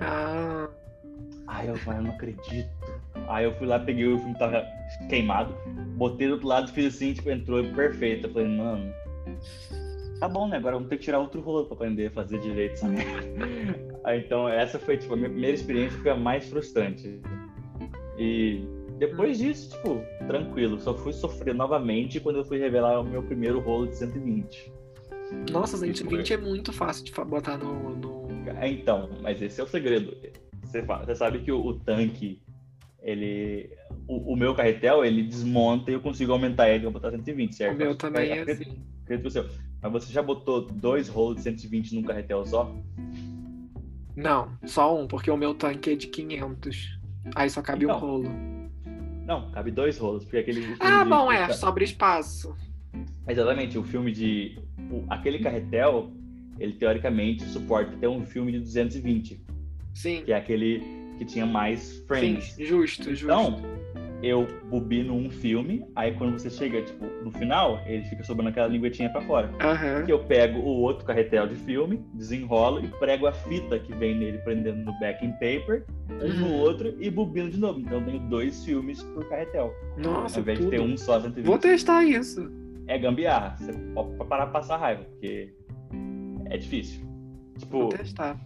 Ah, 0.01 0.69
Aí 1.49 1.67
eu 1.67 1.77
falei, 1.77 2.01
eu 2.01 2.05
não 2.05 2.11
acredito. 2.13 2.69
Aí 3.27 3.45
eu 3.45 3.55
fui 3.55 3.67
lá, 3.67 3.79
peguei 3.79 4.07
o 4.07 4.19
filme 4.19 4.39
tava 4.39 4.65
queimado, 5.09 5.55
botei 5.97 6.27
do 6.29 6.35
outro 6.35 6.47
lado, 6.47 6.71
fiz 6.71 6.95
assim, 6.95 7.15
tipo, 7.15 7.31
entrou 7.31 7.65
perfeito. 7.75 8.27
Eu 8.27 8.33
falei, 8.33 8.49
mano, 8.49 8.93
tá 10.21 10.29
bom, 10.29 10.49
né? 10.49 10.57
Agora 10.57 10.75
vamos 10.77 10.89
ter 10.89 10.97
que 10.99 11.05
tirar 11.05 11.19
outro 11.21 11.41
rolo 11.41 11.67
pra 11.67 11.75
aprender 11.77 12.07
a 12.07 12.11
fazer 12.11 12.39
direito 12.41 12.73
essa 12.75 12.89
merda. 12.89 13.99
Aí, 14.05 14.21
então, 14.21 14.49
essa 14.49 14.79
foi, 14.79 14.97
tipo, 14.97 15.15
a 15.15 15.17
minha 15.17 15.29
primeira 15.31 15.55
experiência, 15.55 15.99
foi 16.01 16.11
a 16.11 16.17
mais 16.17 16.49
frustrante. 16.49 17.21
E 18.19 18.65
depois 18.99 19.39
disso, 19.39 19.71
tipo, 19.77 20.01
tranquilo. 20.27 20.81
Só 20.81 20.95
fui 20.95 21.13
sofrer 21.13 21.55
novamente 21.55 22.19
quando 22.21 22.37
eu 22.37 22.45
fui 22.45 22.59
revelar 22.59 23.01
o 23.01 23.05
meu 23.05 23.23
primeiro 23.23 23.61
rolo 23.61 23.87
de 23.87 23.97
120. 23.97 24.73
nossa, 25.53 25.77
120 25.77 26.33
é 26.33 26.37
muito 26.37 26.73
fácil 26.73 27.05
de 27.05 27.13
botar 27.13 27.57
no. 27.59 27.97
no... 27.97 28.29
É, 28.61 28.69
Então, 28.69 29.09
mas 29.23 29.41
esse 29.41 29.61
é 29.61 29.65
o 29.65 29.69
segredo. 29.69 30.17
Você, 30.65 30.85
sabe 31.15 31.39
que 31.41 31.53
o, 31.53 31.65
o 31.65 31.75
tanque, 31.79 32.43
ele. 33.03 33.71
O, 34.07 34.33
o 34.33 34.37
meu 34.37 34.55
carretel, 34.55 35.05
ele 35.05 35.23
desmonta 35.23 35.91
e 35.91 35.95
eu 35.95 36.01
consigo 36.01 36.33
aumentar 36.33 36.69
ele 36.71 36.81
pra 36.81 36.91
botar 36.91 37.11
120, 37.11 37.55
certo? 37.55 37.75
O 37.75 37.79
meu 37.79 37.95
também 37.95 38.31
é 38.31 38.41
Acredito- 38.41 38.69
assim. 38.71 38.83
acredito 39.05 39.25
no 39.25 39.31
seu. 39.31 39.47
Mas 39.81 39.93
você 39.93 40.13
já 40.13 40.23
botou 40.23 40.63
dois 40.63 41.09
rolos 41.09 41.37
de 41.37 41.43
120 41.43 41.95
num 41.95 42.03
carretel 42.03 42.45
só? 42.45 42.75
Não, 44.17 44.51
só 44.65 44.99
um, 45.01 45.07
porque 45.07 45.31
o 45.31 45.37
meu 45.37 45.55
tanque 45.55 45.91
é 45.91 45.95
de 45.95 46.09
500. 46.09 46.99
Aí 47.35 47.49
só 47.49 47.63
cabe 47.63 47.87
um 47.87 47.91
Então, 47.91 48.01
rolo. 48.01 48.31
Não, 49.25 49.51
cabe 49.53 49.71
dois 49.71 49.99
rolos, 49.99 50.25
porque 50.25 50.39
aquele. 50.39 50.75
Ah, 50.81 51.05
de- 51.05 51.11
bom, 51.11 51.31
é, 51.31 51.53
sobra 51.53 51.85
espaço. 51.85 52.57
Exatamente, 53.29 53.79
o 53.79 53.85
filme 53.85 54.11
de. 54.11 54.59
o- 54.91 55.05
aquele 55.09 55.39
carretel, 55.39 56.11
ele 56.59 56.73
teoricamente 56.73 57.45
suporta 57.45 57.95
até 57.95 58.09
um 58.09 58.25
filme 58.25 58.51
de 58.53 58.59
220, 58.61 59.41
Sim, 59.95 60.23
que 60.25 60.33
é 60.33 60.37
aquele 60.37 60.83
que 61.19 61.25
tinha 61.25 61.45
mais 61.47 61.99
frames. 62.09 62.53
sim, 62.55 62.65
justo, 62.65 63.11
justo. 63.15 63.25
Então, 63.27 63.63
eu 64.23 64.47
bobino 64.65 65.15
um 65.15 65.31
filme, 65.31 65.85
aí 65.95 66.13
quando 66.15 66.33
você 66.39 66.51
chega, 66.51 66.83
tipo, 66.83 67.05
no 67.25 67.31
final, 67.31 67.81
ele 67.87 68.05
fica 68.05 68.23
sobrando 68.25 68.51
aquela 68.51 68.67
linguetinha 68.67 69.09
pra 69.11 69.21
fora. 69.23 69.51
Aham. 69.61 70.05
Que 70.05 70.13
eu 70.13 70.19
pego 70.25 70.59
o 70.59 70.81
outro 70.81 71.05
carretel 71.05 71.47
de 71.47 71.55
filme, 71.55 72.03
desenrolo 72.15 72.85
e 72.85 72.89
prego 72.89 73.27
a 73.27 73.33
fita 73.33 73.79
que 73.79 73.95
vem 73.95 74.17
nele 74.17 74.39
prendendo 74.39 74.85
no 74.85 74.99
backing 74.99 75.33
paper, 75.33 75.85
um 76.23 76.29
no 76.41 76.47
Uhum. 76.47 76.53
outro 76.55 76.95
e 77.01 77.09
bobino 77.11 77.49
de 77.51 77.59
novo. 77.61 77.79
Então 77.81 77.99
eu 78.01 78.05
tenho 78.05 78.19
dois 78.29 78.65
filmes 78.65 79.03
por 79.03 79.29
carretel. 79.29 79.73
Nossa, 79.97 80.39
ao 80.39 80.43
invés 80.43 80.59
tudo. 80.59 80.71
de 80.71 80.77
ter 80.77 80.83
um 80.83 80.97
só 80.97 81.21
120. 81.21 81.47
Vou 81.47 81.59
testar 81.59 82.03
isso. 82.05 82.51
É 82.89 82.99
gambiarra. 82.99 83.57
Você 83.59 83.73
pode 83.95 84.15
parar 84.29 84.47
pra 84.47 84.61
passar 84.61 84.79
raiva, 84.79 85.05
porque 85.05 85.53
é 86.47 86.57
difícil. 86.57 87.07
Tipo, 87.59 87.79
Vou 87.79 87.89
testar. 87.89 88.37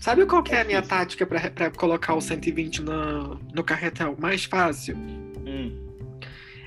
Sabe 0.00 0.24
qual 0.26 0.42
que 0.42 0.52
é, 0.54 0.58
É 0.58 0.60
a 0.62 0.64
minha 0.64 0.80
difícil. 0.80 0.98
tática 0.98 1.26
pra, 1.26 1.50
pra 1.50 1.70
colocar 1.70 2.14
o 2.14 2.20
120 2.20 2.82
no, 2.82 3.34
no 3.54 3.62
carretel? 3.64 4.16
Mais 4.18 4.44
fácil. 4.44 4.96
hum, 4.96 5.76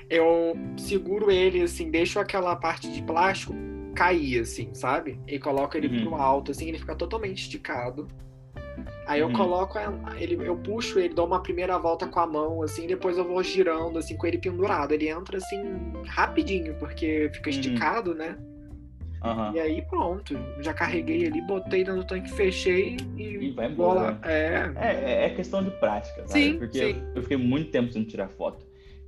Eu 0.08 0.56
seguro 0.76 1.30
ele, 1.30 1.62
assim, 1.62 1.90
deixo 1.90 2.20
aquela 2.20 2.54
parte 2.54 2.90
de 2.92 3.02
plástico 3.02 3.54
cair, 3.94 4.40
assim, 4.40 4.72
sabe? 4.74 5.18
E 5.26 5.38
coloco 5.38 5.76
ele 5.76 5.88
Uhum. 5.88 6.04
pro 6.04 6.14
alto, 6.16 6.50
assim, 6.50 6.68
ele 6.68 6.78
fica 6.78 6.94
totalmente 6.94 7.38
esticado. 7.42 8.06
Aí 9.06 9.20
eu 9.20 9.26
Uhum. 9.28 9.32
coloco 9.32 9.78
ele, 10.16 10.34
eu 10.46 10.56
puxo 10.56 10.98
ele, 10.98 11.12
dou 11.14 11.26
uma 11.26 11.40
primeira 11.42 11.78
volta 11.78 12.06
com 12.06 12.20
a 12.20 12.26
mão, 12.26 12.62
assim, 12.62 12.86
depois 12.86 13.18
eu 13.18 13.24
vou 13.24 13.42
girando, 13.42 13.98
assim, 13.98 14.16
com 14.16 14.26
ele 14.26 14.38
pendurado. 14.38 14.92
Ele 14.92 15.08
entra, 15.08 15.38
assim, 15.38 15.62
rapidinho, 16.06 16.74
porque 16.78 17.30
fica 17.34 17.50
Uhum. 17.50 17.56
esticado, 17.56 18.14
né? 18.14 18.36
Aham. 19.24 19.52
E 19.54 19.60
aí 19.60 19.82
pronto, 19.82 20.36
já 20.60 20.72
carreguei 20.74 21.26
ali, 21.26 21.40
botei 21.40 21.84
dentro 21.84 21.96
do 22.02 22.04
tanque, 22.06 22.30
fechei 22.30 22.96
e, 23.16 23.22
E 23.46 23.50
vai 23.50 23.70
embora. 23.70 24.00
lá. 24.00 24.12
né? 24.12 24.18
É, 24.24 24.72
É, 24.76 25.24
é 25.26 25.30
questão 25.30 25.62
de 25.62 25.70
prática, 25.72 26.26
sabe? 26.26 26.44
Sim, 26.44 26.58
Porque 26.58 26.78
sim. 26.78 27.00
Eu, 27.08 27.16
eu 27.16 27.22
fiquei 27.22 27.36
muito 27.36 27.70
tempo 27.70 27.92
sem 27.92 28.04
tirar 28.04 28.28
foto. 28.28 28.64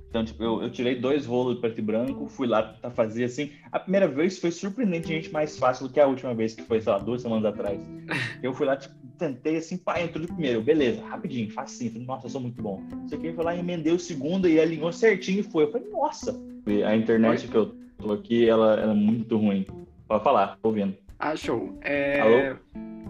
Então, 0.09 0.23
tipo, 0.23 0.41
eu, 0.41 0.61
eu 0.63 0.69
tirei 0.71 0.95
dois 0.95 1.25
rolos 1.25 1.55
de 1.55 1.61
preto 1.61 1.79
e 1.79 1.81
branco, 1.81 2.27
fui 2.27 2.47
lá 2.47 2.63
tentar 2.63 2.91
fazer 2.91 3.25
assim. 3.25 3.51
A 3.71 3.79
primeira 3.79 4.07
vez 4.07 4.39
foi 4.39 4.51
surpreendentemente 4.51 5.31
mais 5.31 5.57
fácil 5.57 5.87
do 5.87 5.93
que 5.93 5.99
a 5.99 6.07
última 6.07 6.33
vez, 6.33 6.55
que 6.55 6.63
foi, 6.63 6.79
sei 6.81 6.91
lá, 6.93 6.97
duas 6.97 7.21
semanas 7.21 7.45
atrás. 7.45 7.79
Eu 8.41 8.53
fui 8.53 8.65
lá, 8.65 8.77
tipo, 8.77 8.93
tentei 9.17 9.57
assim, 9.57 9.77
pá, 9.77 9.99
entrou 9.99 10.21
de 10.25 10.31
primeiro, 10.31 10.61
beleza, 10.61 11.03
rapidinho, 11.03 11.49
facinho. 11.51 11.99
Nossa, 12.05 12.27
eu 12.27 12.29
sou 12.29 12.39
muito 12.39 12.61
bom. 12.61 12.83
Isso 13.05 13.15
aqui, 13.15 13.33
foi 13.33 13.43
lá, 13.43 13.55
emendei 13.55 13.91
o 13.91 13.99
segundo 13.99 14.47
e 14.47 14.59
alinhou 14.59 14.93
certinho 14.93 15.39
e 15.39 15.43
foi. 15.43 15.63
Eu 15.63 15.71
falei, 15.71 15.89
nossa. 15.89 16.39
A 16.85 16.95
internet 16.95 17.47
que 17.47 17.55
eu 17.57 17.75
tô 17.97 18.11
aqui, 18.13 18.47
ela, 18.47 18.79
ela 18.79 18.91
é 18.91 18.95
muito 18.95 19.35
ruim. 19.37 19.65
Pode 20.07 20.23
falar, 20.23 20.57
tô 20.61 20.69
ouvindo. 20.69 20.95
ah, 21.19 21.35
show. 21.35 21.77
É, 21.81 22.19
Alô? 22.21 22.55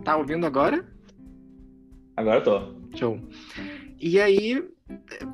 Tá 0.04 0.18
ouvindo 0.18 0.46
agora? 0.46 0.86
Agora 2.16 2.42
tô. 2.42 2.74
Show. 2.96 3.20
E 4.00 4.20
aí 4.20 4.64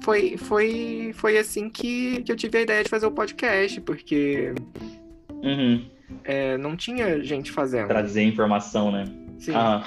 foi, 0.02 0.36
foi, 0.38 1.12
foi 1.14 1.38
assim 1.38 1.70
que, 1.70 2.22
que 2.24 2.32
eu 2.32 2.36
tive 2.36 2.58
a 2.58 2.62
ideia 2.62 2.84
de 2.84 2.90
fazer 2.90 3.06
o 3.06 3.12
podcast, 3.12 3.80
porque 3.82 4.54
Uhum. 5.42 5.86
é, 6.24 6.58
não 6.58 6.76
tinha 6.76 7.24
gente 7.24 7.52
fazendo. 7.52 7.88
Trazer 7.88 8.24
informação, 8.24 8.92
né? 8.92 9.06
Sim. 9.40 9.54
Ah, 9.56 9.86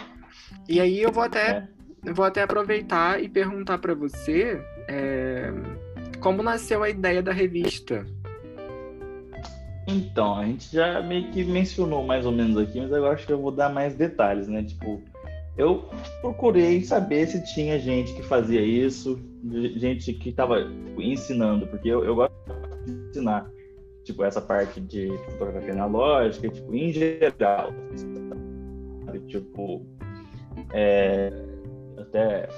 E 0.68 0.80
aí 0.80 1.00
eu 1.02 1.12
vou 1.12 1.22
até, 1.22 1.68
é. 2.06 2.12
vou 2.12 2.24
até 2.24 2.42
aproveitar 2.42 3.22
e 3.22 3.28
perguntar 3.28 3.78
pra 3.78 3.94
você 3.94 4.60
é, 4.88 5.50
como 6.20 6.42
nasceu 6.42 6.82
a 6.82 6.88
ideia 6.90 7.22
da 7.22 7.32
revista. 7.32 8.06
Então, 9.86 10.36
a 10.36 10.44
gente 10.44 10.72
já 10.74 11.00
meio 11.00 11.30
que 11.30 11.44
mencionou 11.44 12.04
mais 12.04 12.26
ou 12.26 12.32
menos 12.32 12.56
aqui, 12.56 12.80
mas 12.80 12.92
agora 12.92 13.14
acho 13.14 13.26
que 13.26 13.32
eu 13.32 13.40
vou 13.40 13.52
dar 13.52 13.72
mais 13.72 13.94
detalhes, 13.94 14.48
né? 14.48 14.64
Tipo, 14.64 15.00
eu 15.56 15.88
procurei 16.20 16.82
saber 16.82 17.26
se 17.28 17.44
tinha 17.54 17.78
gente 17.78 18.12
que 18.14 18.22
fazia 18.22 18.60
isso, 18.60 19.18
gente 19.76 20.12
que 20.12 20.30
estava 20.30 20.60
ensinando, 20.98 21.66
porque 21.68 21.88
eu, 21.88 22.04
eu 22.04 22.16
gosto 22.16 22.34
de 22.84 22.92
ensinar, 23.10 23.48
tipo, 24.02 24.24
essa 24.24 24.40
parte 24.40 24.80
de 24.80 25.08
fotografia 25.30 25.72
analógica, 25.72 26.48
tipo, 26.48 26.74
em 26.74 26.92
geral. 26.92 27.72
sabe? 29.06 29.20
Tipo, 29.20 29.86
é, 30.72 31.32
até 31.96 32.48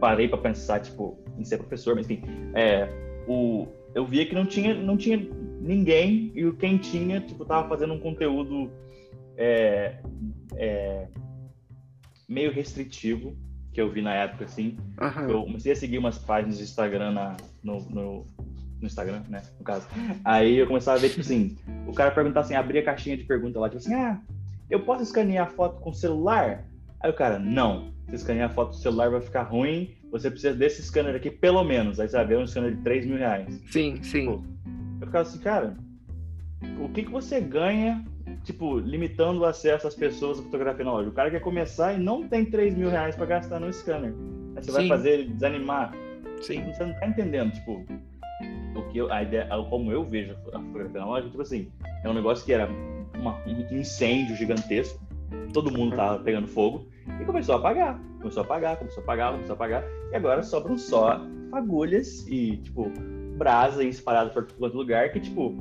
parei 0.00 0.28
para 0.28 0.38
pensar, 0.38 0.80
tipo, 0.80 1.18
em 1.38 1.44
ser 1.44 1.58
professor, 1.58 1.94
mas 1.94 2.08
enfim, 2.10 2.22
é, 2.54 2.88
o, 3.28 3.66
eu 3.94 4.04
via 4.06 4.26
que 4.26 4.34
não 4.34 4.46
tinha, 4.46 4.74
não 4.74 4.96
tinha 4.96 5.18
ninguém 5.62 6.32
e 6.34 6.50
quem 6.52 6.76
tinha, 6.76 7.20
tipo, 7.20 7.44
tava 7.44 7.68
fazendo 7.68 7.94
um 7.94 8.00
conteúdo 8.00 8.70
é, 9.36 9.96
é, 10.56 11.08
meio 12.28 12.52
restritivo, 12.52 13.36
que 13.72 13.80
eu 13.80 13.90
vi 13.90 14.02
na 14.02 14.14
época, 14.14 14.44
assim. 14.44 14.76
Aham. 15.00 15.28
Eu 15.28 15.42
comecei 15.44 15.72
a 15.72 15.76
seguir 15.76 15.98
umas 15.98 16.18
páginas 16.18 16.58
de 16.58 16.64
Instagram 16.64 17.12
na, 17.12 17.36
no, 17.62 17.80
no, 17.88 18.26
no 18.80 18.86
Instagram, 18.86 19.22
né, 19.28 19.42
no 19.58 19.64
caso. 19.64 19.86
Aí 20.24 20.58
eu 20.58 20.66
começava 20.66 20.98
a 20.98 21.00
ver, 21.00 21.08
tipo 21.08 21.20
assim, 21.20 21.56
o 21.86 21.92
cara 21.92 22.10
perguntava 22.10 22.44
assim, 22.44 22.54
abria 22.54 22.82
a 22.82 22.84
caixinha 22.84 23.16
de 23.16 23.24
pergunta 23.24 23.58
lá, 23.58 23.68
tipo 23.68 23.80
assim, 23.80 23.94
ah, 23.94 24.20
eu 24.68 24.80
posso 24.80 25.02
escanear 25.02 25.46
a 25.46 25.50
foto 25.50 25.80
com 25.80 25.90
o 25.90 25.94
celular? 25.94 26.64
Aí 27.00 27.10
o 27.10 27.14
cara, 27.14 27.38
não, 27.38 27.92
se 28.08 28.16
escanear 28.16 28.50
a 28.50 28.52
foto 28.52 28.70
do 28.70 28.76
celular 28.76 29.10
vai 29.10 29.20
ficar 29.20 29.42
ruim, 29.42 29.94
você 30.10 30.30
precisa 30.30 30.54
desse 30.54 30.82
scanner 30.82 31.14
aqui 31.14 31.30
pelo 31.30 31.64
menos. 31.64 31.98
Aí 31.98 32.08
sabe, 32.08 32.34
é 32.34 32.38
um 32.38 32.46
scanner 32.46 32.74
de 32.74 32.82
3 32.82 33.06
mil 33.06 33.16
reais. 33.16 33.62
Sim, 33.70 34.02
sim. 34.02 34.26
Pô, 34.26 34.42
eu 35.02 35.06
ficava 35.06 35.22
assim, 35.22 35.38
cara, 35.38 35.76
o 36.80 36.88
que, 36.88 37.02
que 37.02 37.10
você 37.10 37.40
ganha, 37.40 38.04
tipo, 38.44 38.78
limitando 38.78 39.40
o 39.40 39.44
acesso 39.44 39.86
às 39.86 39.94
pessoas 39.94 40.38
à 40.38 40.42
fotografia 40.42 40.84
na 40.84 40.92
loja? 40.92 41.08
O 41.08 41.12
cara 41.12 41.30
quer 41.30 41.40
começar 41.40 41.92
e 41.94 41.98
não 41.98 42.26
tem 42.28 42.44
3 42.44 42.74
mil 42.74 42.88
reais 42.88 43.16
pra 43.16 43.26
gastar 43.26 43.60
no 43.60 43.72
scanner. 43.72 44.14
Aí 44.56 44.62
você 44.62 44.70
vai 44.70 44.82
Sim. 44.82 44.88
fazer 44.88 45.10
ele 45.10 45.28
desanimar. 45.30 45.92
Sim. 46.40 46.64
Você 46.72 46.84
não 46.84 46.94
tá 46.94 47.06
entendendo, 47.06 47.52
tipo, 47.52 47.84
o 48.74 48.82
que 48.90 48.98
eu, 48.98 49.12
a 49.12 49.22
ideia, 49.22 49.48
como 49.68 49.90
eu 49.92 50.04
vejo 50.04 50.36
a 50.52 50.60
fotografia 50.60 51.00
na 51.00 51.06
loja, 51.06 51.28
tipo 51.28 51.42
assim, 51.42 51.68
é 52.04 52.08
um 52.08 52.14
negócio 52.14 52.44
que 52.44 52.52
era 52.52 52.68
uma- 53.18 53.38
um 53.46 53.76
incêndio 53.76 54.36
gigantesco, 54.36 55.00
todo 55.52 55.70
mundo 55.70 55.96
tava 55.96 56.18
pegando 56.22 56.46
fogo, 56.48 56.86
e 57.20 57.24
começou 57.24 57.54
a 57.56 57.58
apagar, 57.58 58.00
começou 58.18 58.42
a 58.42 58.44
apagar, 58.44 58.76
começou 58.76 59.00
a 59.00 59.04
apagar, 59.04 59.32
começou 59.32 59.52
a 59.52 59.56
apagar, 59.56 59.84
e 60.10 60.16
agora 60.16 60.42
sobram 60.42 60.76
só 60.78 61.20
fagulhas 61.50 62.26
e, 62.26 62.56
tipo, 62.58 62.90
brasa 63.42 63.82
espalhada 63.82 64.30
por 64.30 64.44
todo 64.44 64.76
lugar, 64.76 65.10
que, 65.10 65.18
tipo, 65.18 65.52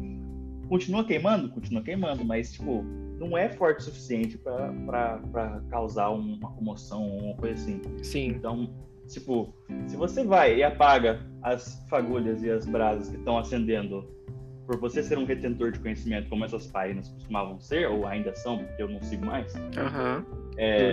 continua 0.69 1.03
queimando? 1.03 1.49
Continua 1.49 1.81
queimando, 1.81 2.23
mas, 2.23 2.53
tipo, 2.53 2.83
não 3.19 3.35
é 3.35 3.49
forte 3.49 3.79
o 3.79 3.83
suficiente 3.83 4.37
pra 4.37 5.19
causar 5.69 6.09
uma 6.09 6.51
comoção 6.51 7.09
ou 7.09 7.23
uma 7.23 7.35
coisa 7.37 7.55
assim. 7.55 7.81
Sim. 8.03 8.27
Então, 8.27 8.69
tipo, 9.07 9.51
se 9.87 9.97
você 9.97 10.23
vai 10.23 10.57
e 10.57 10.63
apaga 10.63 11.19
as 11.41 11.83
fagulhas 11.89 12.43
e 12.43 12.51
as 12.51 12.67
brasas 12.67 13.09
que 13.09 13.17
estão 13.17 13.37
acendendo 13.39 14.07
por 14.67 14.79
você 14.79 15.01
ser 15.01 15.17
um 15.17 15.25
retentor 15.25 15.71
de 15.71 15.79
conhecimento, 15.79 16.29
como 16.29 16.45
essas 16.45 16.67
páginas 16.67 17.09
costumavam 17.09 17.59
ser, 17.59 17.89
ou 17.89 18.05
ainda 18.05 18.33
são, 18.35 18.59
porque 18.59 18.83
eu 18.83 18.89
não 18.89 19.01
sigo 19.01 19.25
mais, 19.25 19.53
Aham. 19.75 20.23
é, 20.55 20.91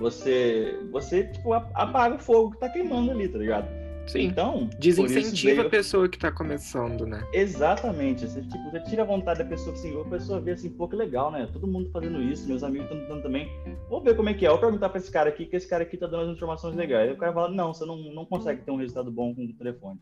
você, 0.00 0.76
você, 0.90 1.24
tipo, 1.28 1.52
apaga 1.52 2.16
o 2.16 2.18
fogo 2.18 2.50
que 2.50 2.58
tá 2.58 2.68
queimando 2.68 3.12
ali, 3.12 3.28
tá 3.28 3.38
ligado? 3.38 3.85
Sim. 4.06 4.22
Então, 4.22 4.70
Desincentiva 4.78 5.54
veio- 5.56 5.66
a 5.66 5.70
pessoa 5.70 6.08
que 6.08 6.18
tá 6.18 6.30
começando, 6.30 7.04
né? 7.06 7.26
Exatamente. 7.32 8.26
Você, 8.26 8.40
tipo, 8.42 8.70
você 8.70 8.80
tira 8.80 9.02
a 9.02 9.04
vontade 9.06 9.40
da 9.40 9.44
pessoa, 9.44 9.74
assim, 9.74 10.00
a 10.00 10.04
pessoa 10.04 10.40
vê 10.40 10.52
assim, 10.52 10.70
pô, 10.70 10.86
que 10.88 10.94
legal, 10.96 11.30
né? 11.30 11.48
Todo 11.52 11.66
mundo 11.66 11.90
fazendo 11.90 12.22
isso, 12.22 12.46
meus 12.46 12.62
amigos 12.62 12.88
estão 12.90 13.08
dando 13.08 13.22
também. 13.22 13.48
Vou 13.88 14.00
ver 14.00 14.14
como 14.16 14.28
é 14.28 14.34
que 14.34 14.46
é. 14.46 14.48
Vou 14.48 14.58
perguntar 14.58 14.88
pra 14.90 14.98
esse 14.98 15.10
cara 15.10 15.28
aqui, 15.28 15.46
que 15.46 15.56
esse 15.56 15.68
cara 15.68 15.82
aqui 15.82 15.96
tá 15.96 16.06
dando 16.06 16.30
as 16.30 16.36
informações 16.36 16.76
legais. 16.76 17.08
Aí 17.08 17.14
o 17.14 17.18
cara 17.18 17.32
fala, 17.32 17.48
não, 17.50 17.74
você 17.74 17.84
não, 17.84 17.96
não 18.14 18.24
consegue 18.24 18.62
ter 18.62 18.70
um 18.70 18.76
resultado 18.76 19.10
bom 19.10 19.34
com 19.34 19.44
o 19.44 19.52
telefone. 19.54 19.98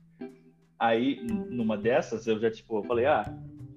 Aí, 0.78 1.24
numa 1.48 1.76
dessas, 1.78 2.26
eu 2.26 2.38
já, 2.38 2.50
tipo, 2.50 2.78
eu 2.78 2.82
falei, 2.84 3.06
ah, 3.06 3.24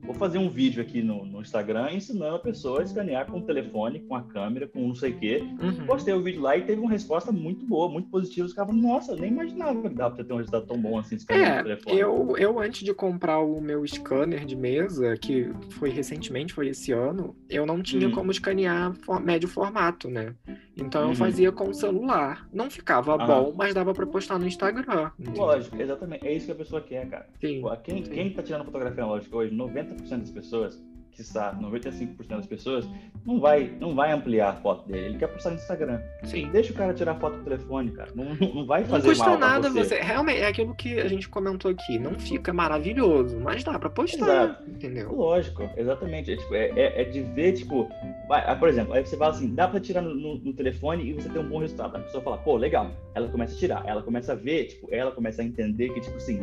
vou 0.07 0.15
fazer 0.15 0.37
um 0.39 0.49
vídeo 0.49 0.81
aqui 0.81 1.01
no, 1.03 1.23
no 1.25 1.41
Instagram 1.41 1.91
ensinando 1.91 2.37
a 2.37 2.39
pessoa 2.39 2.79
a 2.79 2.83
escanear 2.83 3.27
com 3.29 3.37
o 3.39 3.41
telefone, 3.41 3.99
com 3.99 4.15
a 4.15 4.23
câmera, 4.23 4.67
com 4.67 4.79
não 4.87 4.95
sei 4.95 5.11
o 5.11 5.19
quê. 5.19 5.43
Uhum. 5.61 5.85
Postei 5.85 6.13
o 6.13 6.23
vídeo 6.23 6.41
lá 6.41 6.57
e 6.57 6.63
teve 6.63 6.79
uma 6.81 6.89
resposta 6.89 7.31
muito 7.31 7.65
boa, 7.65 7.89
muito 7.91 8.09
positiva. 8.09 8.47
Os 8.47 8.53
caras 8.53 8.71
falaram, 8.71 8.87
nossa, 8.89 9.15
nem 9.15 9.31
imaginava 9.31 9.81
que 9.89 9.95
dava 9.95 10.15
pra 10.15 10.23
ter 10.23 10.33
um 10.33 10.37
resultado 10.37 10.65
tão 10.65 10.81
bom 10.81 10.97
assim 10.97 11.15
escaneando 11.15 11.51
com 11.51 11.57
o 11.57 11.59
É, 11.59 11.63
telefone. 11.75 11.99
eu, 11.99 12.37
eu 12.37 12.59
antes 12.59 12.83
de 12.83 12.93
comprar 12.93 13.39
o 13.39 13.61
meu 13.61 13.85
scanner 13.85 14.45
de 14.45 14.55
mesa, 14.55 15.15
que 15.17 15.51
foi 15.71 15.89
recentemente, 15.89 16.53
foi 16.53 16.69
esse 16.69 16.91
ano, 16.91 17.35
eu 17.49 17.65
não 17.65 17.81
tinha 17.83 18.07
Uhum. 18.07 18.13
como 18.13 18.31
escanear 18.31 18.93
for- 19.03 19.19
médio 19.21 19.47
formato, 19.49 20.09
né? 20.09 20.33
Então 20.77 21.01
eu 21.01 21.07
Uhum. 21.09 21.15
fazia 21.15 21.51
com 21.51 21.69
o 21.69 21.73
celular. 21.73 22.47
Não 22.53 22.69
ficava 22.69 23.15
Aham. 23.15 23.25
bom, 23.25 23.53
mas 23.57 23.73
dava 23.73 23.93
pra 23.93 24.05
postar 24.05 24.37
no 24.37 24.45
Instagram. 24.47 25.11
entendeu? 25.19 25.41
Lógico, 25.43 25.81
exatamente. 25.81 26.25
É 26.27 26.33
isso 26.33 26.45
que 26.45 26.51
a 26.51 26.55
pessoa 26.55 26.81
quer, 26.81 27.07
cara. 27.09 27.27
Sim. 27.41 27.61
Quem, 27.83 28.03
Sim. 28.05 28.11
quem 28.11 28.33
tá 28.33 28.43
tirando 28.43 28.65
fotografia 28.65 29.03
analógica 29.03 29.35
hoje, 29.35 29.53
90% 29.55 30.19
das 30.21 30.31
pessoas, 30.31 30.83
que 31.17 31.23
está 31.23 31.51
95% 31.55 32.27
das 32.27 32.45
pessoas, 32.45 32.87
não 33.25 33.39
vai, 33.39 33.75
não 33.79 33.95
vai 33.95 34.11
ampliar 34.11 34.49
a 34.51 34.53
foto 34.53 34.87
dele. 34.87 35.07
Ele 35.07 35.17
quer 35.17 35.27
postar 35.27 35.49
no 35.49 35.55
Instagram. 35.55 35.99
Sim. 36.23 36.47
Deixa 36.51 36.71
o 36.71 36.75
cara 36.75 36.93
tirar 36.93 37.15
foto 37.15 37.37
do 37.37 37.43
telefone, 37.43 37.89
cara. 37.91 38.11
Não, 38.15 38.23
não, 38.35 38.53
não 38.53 38.65
vai 38.67 38.81
Não 38.81 38.87
fazer 38.87 39.07
custa 39.09 39.25
mal 39.31 39.39
nada 39.39 39.69
você. 39.69 39.83
você. 39.83 39.99
Realmente, 39.99 40.41
é 40.41 40.47
aquilo 40.47 40.75
que 40.75 40.99
a 40.99 41.07
gente 41.07 41.27
comentou 41.27 41.71
aqui. 41.71 41.97
Não 41.97 42.19
fica 42.19 42.53
maravilhoso, 42.53 43.35
mas 43.39 43.63
dá 43.63 43.77
pra 43.79 43.89
postar. 43.89 44.25
Exato. 44.25 44.69
Entendeu? 44.69 45.11
Lógico, 45.11 45.67
exatamente. 45.75 46.31
É, 46.31 46.37
tipo, 46.37 46.53
é, 46.53 46.69
é- 46.75 47.01
é 47.01 47.03
de 47.05 47.21
ver, 47.23 47.53
tipo, 47.53 47.89
vai, 48.29 48.43
ah, 48.45 48.55
por 48.55 48.69
exemplo, 48.69 48.93
aí 48.93 49.03
você 49.03 49.17
fala 49.17 49.31
assim, 49.31 49.53
dá 49.55 49.67
pra 49.67 49.79
tirar 49.79 50.01
no, 50.03 50.13
no- 50.13 50.37
no 50.37 50.53
telefone 50.53 51.03
e 51.09 51.13
você 51.13 51.27
ter 51.29 51.39
um 51.39 51.49
bom 51.49 51.57
resultado. 51.57 51.95
A 51.97 51.99
pessoa 51.99 52.23
fala, 52.23 52.37
pô, 52.37 52.55
legal. 52.57 52.91
Ela 53.15 53.27
começa 53.27 53.55
a 53.55 53.57
tirar, 53.57 53.83
ela 53.87 54.03
começa 54.03 54.33
a 54.33 54.35
ver, 54.35 54.65
tipo, 54.65 54.87
ela 54.93 55.11
começa 55.11 55.41
a 55.41 55.45
entender 55.45 55.89
que, 55.89 55.99
tipo 55.99 56.17
assim, 56.17 56.39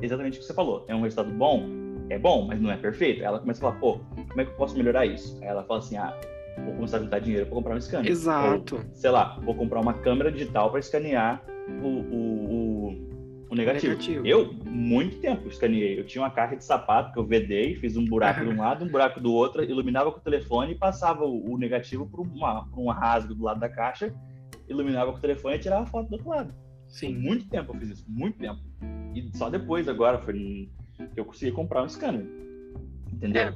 exatamente 0.00 0.36
o 0.38 0.40
que 0.40 0.46
você 0.46 0.54
falou, 0.54 0.84
é 0.86 0.94
um 0.94 1.00
resultado 1.02 1.30
bom, 1.34 1.66
é 2.10 2.18
bom, 2.18 2.46
mas 2.46 2.60
não 2.60 2.70
é 2.70 2.76
perfeito. 2.76 3.22
Ela 3.22 3.38
começa 3.38 3.60
a 3.60 3.68
falar, 3.68 3.80
pô, 3.80 4.00
como 4.28 4.40
é 4.40 4.44
que 4.44 4.50
eu 4.50 4.56
posso 4.56 4.76
melhorar 4.76 5.06
isso? 5.06 5.38
Aí 5.42 5.48
ela 5.48 5.64
fala 5.64 5.80
assim, 5.80 5.96
ah, 5.96 6.18
vou 6.64 6.74
começar 6.74 6.98
a 6.98 7.00
juntar 7.00 7.18
dinheiro 7.18 7.46
pra 7.46 7.54
comprar 7.54 7.76
um 7.76 7.80
scanner. 7.80 8.10
Exato. 8.10 8.76
Ou, 8.76 8.82
sei 8.94 9.10
lá, 9.10 9.38
vou 9.42 9.54
comprar 9.54 9.80
uma 9.80 9.94
câmera 9.94 10.30
digital 10.30 10.70
para 10.70 10.80
escanear 10.80 11.42
o, 11.82 11.86
o, 11.86 12.54
o, 12.54 13.48
o 13.50 13.54
negativo. 13.54 13.92
Negativo. 13.92 14.26
Eu, 14.26 14.52
muito 14.64 15.20
tempo, 15.20 15.48
escaneei. 15.48 15.98
Eu 15.98 16.06
tinha 16.06 16.22
uma 16.22 16.30
caixa 16.30 16.56
de 16.56 16.64
sapato 16.64 17.12
que 17.12 17.18
eu 17.18 17.26
vedei, 17.26 17.74
fiz 17.76 17.96
um 17.96 18.04
buraco 18.04 18.44
de 18.44 18.48
um 18.48 18.58
lado, 18.58 18.84
um 18.84 18.88
buraco 18.88 19.20
do 19.20 19.32
outro, 19.32 19.62
iluminava 19.62 20.10
com 20.10 20.18
o 20.18 20.22
telefone 20.22 20.72
e 20.72 20.74
passava 20.74 21.24
o, 21.24 21.52
o 21.52 21.58
negativo 21.58 22.06
por, 22.06 22.20
uma, 22.20 22.66
por 22.66 22.80
um 22.80 22.88
rasgo 22.88 23.34
do 23.34 23.44
lado 23.44 23.60
da 23.60 23.68
caixa, 23.68 24.14
iluminava 24.68 25.12
com 25.12 25.18
o 25.18 25.20
telefone 25.20 25.56
e 25.56 25.58
tirava 25.58 25.82
a 25.82 25.86
foto 25.86 26.08
do 26.08 26.12
outro 26.14 26.28
lado. 26.28 26.54
Sim. 26.88 27.14
Muito 27.16 27.46
tempo 27.48 27.74
eu 27.74 27.78
fiz 27.80 27.90
isso, 27.90 28.06
muito 28.08 28.38
tempo. 28.38 28.60
E 29.14 29.28
só 29.36 29.50
depois, 29.50 29.88
agora, 29.88 30.18
foi 30.18 30.32
eu 31.16 31.24
consegui 31.24 31.52
comprar 31.52 31.82
um 31.82 31.88
scanner. 31.88 32.24
Entendeu? 33.12 33.42
É. 33.42 33.54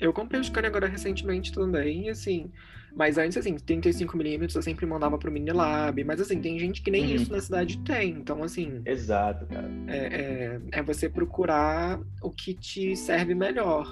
Eu 0.00 0.12
comprei 0.12 0.40
o 0.40 0.44
scanner 0.44 0.68
agora 0.70 0.86
recentemente 0.88 1.52
também, 1.52 2.08
assim. 2.10 2.50
Mas 2.94 3.16
antes, 3.16 3.38
assim, 3.38 3.54
35mm 3.56 4.54
eu 4.56 4.62
sempre 4.62 4.84
mandava 4.84 5.16
pro 5.16 5.30
Minilab. 5.32 6.02
Mas 6.04 6.20
assim, 6.20 6.40
tem 6.40 6.58
gente 6.58 6.82
que 6.82 6.90
nem 6.90 7.04
Uhum. 7.06 7.14
isso 7.14 7.32
na 7.32 7.40
cidade 7.40 7.78
tem. 7.78 8.10
Então, 8.10 8.42
assim, 8.42 8.82
Exato, 8.84 9.46
cara. 9.46 9.70
é, 9.86 9.96
é, 9.96 10.60
é 10.72 10.82
você 10.82 11.08
procurar 11.08 12.00
o 12.20 12.30
que 12.30 12.52
te 12.54 12.94
serve 12.96 13.34
melhor. 13.34 13.86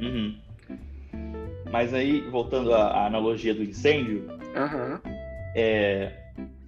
Uhum. 0.00 0.36
Mas 1.70 1.94
aí, 1.94 2.20
voltando 2.30 2.74
à, 2.74 2.88
à 2.88 3.06
analogia 3.06 3.54
do 3.54 3.62
incêndio, 3.62 4.26
Aham. 4.54 5.00
é, 5.56 6.12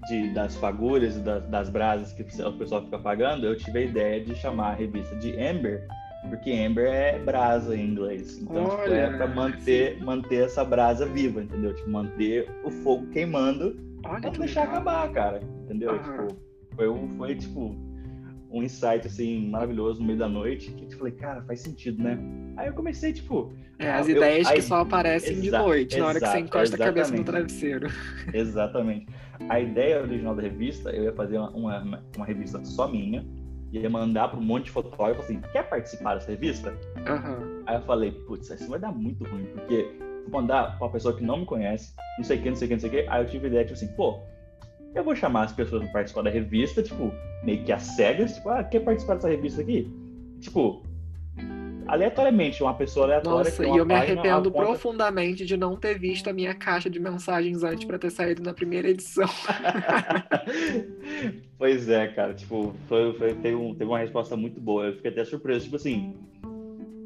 de, 0.08 0.32
das 0.34 0.56
fagulhas 0.56 1.16
e 1.16 1.20
das, 1.20 1.44
das 1.48 1.68
brasas 1.68 2.12
que 2.12 2.22
o 2.22 2.52
pessoal 2.58 2.82
fica 2.84 2.96
apagando, 2.96 3.46
eu 3.46 3.56
tive 3.56 3.78
a 3.78 3.82
ideia 3.82 4.24
de 4.24 4.34
chamar 4.34 4.70
a 4.72 4.74
revista 4.74 5.14
de 5.16 5.32
Amber, 5.40 5.86
porque 6.28 6.50
Amber 6.52 6.86
é 6.86 7.18
brasa 7.18 7.76
em 7.76 7.86
inglês. 7.90 8.38
Então, 8.38 8.64
tipo, 8.68 8.82
é 8.92 9.06
Olha, 9.06 9.16
pra 9.16 9.26
manter, 9.26 10.02
manter 10.02 10.44
essa 10.44 10.64
brasa 10.64 11.06
viva, 11.06 11.42
entendeu? 11.42 11.74
Tipo, 11.74 11.90
manter 11.90 12.48
o 12.64 12.70
fogo 12.70 13.06
queimando 13.08 13.76
Olha 14.04 14.20
pra 14.20 14.30
que 14.30 14.38
deixar 14.38 14.60
legal. 14.62 14.76
acabar, 14.76 15.12
cara. 15.12 15.40
Entendeu? 15.64 15.90
Aham. 15.90 16.26
Tipo, 16.28 16.36
foi, 16.76 17.08
foi, 17.16 17.34
tipo, 17.36 17.76
um 18.50 18.62
insight, 18.62 19.06
assim, 19.06 19.48
maravilhoso 19.48 20.00
no 20.00 20.06
meio 20.06 20.18
da 20.18 20.28
noite, 20.28 20.70
que 20.72 20.84
eu 20.92 20.98
falei, 20.98 21.12
cara, 21.14 21.42
faz 21.42 21.60
sentido, 21.60 22.02
né? 22.02 22.18
Aí 22.56 22.68
eu 22.68 22.72
comecei, 22.74 23.12
tipo, 23.12 23.52
É, 23.78 23.90
as 23.90 24.08
eu- 24.08 24.16
ideias 24.16 24.46
aí- 24.46 24.56
que 24.56 24.62
só 24.62 24.80
aparecem 24.80 25.40
de 25.40 25.50
noite, 25.50 25.98
na 25.98 26.06
hora 26.06 26.20
que 26.20 26.26
você 26.26 26.38
encosta 26.38 26.76
a 26.76 26.78
cabeça 26.78 27.14
no 27.14 27.24
travesseiro. 27.24 27.88
Exatamente. 28.32 29.06
A 29.48 29.60
ideia 29.60 30.02
original 30.02 30.34
da 30.34 30.42
revista, 30.42 30.90
eu 30.90 31.04
ia 31.04 31.12
fazer 31.12 31.38
uma, 31.38 31.50
uma, 31.50 32.04
uma 32.16 32.26
revista 32.26 32.64
só 32.64 32.88
minha, 32.88 33.26
ia 33.72 33.90
mandar 33.90 34.28
para 34.28 34.38
um 34.38 34.42
monte 34.42 34.66
de 34.66 34.70
fotógrafo 34.70 35.22
assim, 35.22 35.40
quer 35.52 35.68
participar 35.68 36.14
dessa 36.14 36.30
revista? 36.30 36.76
Aham. 37.06 37.62
Aí 37.66 37.76
eu 37.76 37.82
falei, 37.82 38.12
putz, 38.12 38.50
isso 38.50 38.68
vai 38.68 38.78
dar 38.78 38.92
muito 38.92 39.24
ruim, 39.24 39.46
porque 39.46 39.98
vou 40.28 40.40
mandar 40.40 40.76
pra 40.76 40.86
uma 40.86 40.92
pessoa 40.92 41.16
que 41.16 41.24
não 41.24 41.38
me 41.38 41.46
conhece, 41.46 41.92
não 42.16 42.24
sei 42.24 42.38
o 42.38 42.42
que, 42.42 42.50
não 42.50 42.56
sei 42.56 42.66
o 42.66 42.68
que, 42.68 42.74
não 42.74 42.80
sei 42.80 42.88
o 42.88 42.92
que. 42.92 43.08
Aí 43.08 43.22
eu 43.22 43.28
tive 43.28 43.46
a 43.46 43.48
ideia, 43.48 43.64
tipo 43.64 43.74
assim, 43.74 43.88
pô, 43.96 44.20
eu 44.94 45.02
vou 45.02 45.16
chamar 45.16 45.44
as 45.44 45.52
pessoas 45.52 45.82
para 45.82 45.92
participar 45.92 46.22
da 46.22 46.30
revista, 46.30 46.82
tipo, 46.82 47.12
meio 47.42 47.64
que 47.64 47.72
às 47.72 47.82
cegas, 47.82 48.36
tipo, 48.36 48.48
ah, 48.50 48.62
quer 48.62 48.80
participar 48.80 49.14
dessa 49.14 49.28
revista 49.28 49.60
aqui? 49.60 49.92
Tipo, 50.40 50.83
aleatoriamente, 51.86 52.62
uma 52.62 52.74
pessoa 52.74 53.06
aleatória 53.06 53.50
Nossa, 53.50 53.64
que 53.64 53.70
e 53.70 53.76
eu 53.76 53.86
me 53.86 53.94
arrependo 53.94 54.48
aponta- 54.48 54.66
profundamente 54.66 55.44
de 55.44 55.56
não 55.56 55.76
ter 55.76 55.98
visto 55.98 56.28
a 56.28 56.32
minha 56.32 56.54
caixa 56.54 56.88
de 56.90 56.98
mensagens 57.00 57.62
antes 57.62 57.84
pra 57.84 57.98
ter 57.98 58.10
saído 58.10 58.42
na 58.42 58.52
primeira 58.54 58.88
edição. 58.88 59.28
pois 61.58 61.88
é, 61.88 62.08
cara, 62.08 62.34
tipo, 62.34 62.74
foi, 62.88 63.12
foi- 63.14 63.34
teve, 63.34 63.54
um- 63.56 63.74
teve 63.74 63.90
uma 63.90 63.98
resposta 63.98 64.36
muito 64.36 64.60
boa. 64.60 64.86
Eu 64.86 64.96
fiquei 64.96 65.10
até 65.10 65.24
surpreso, 65.24 65.64
tipo 65.64 65.76
assim, 65.76 66.14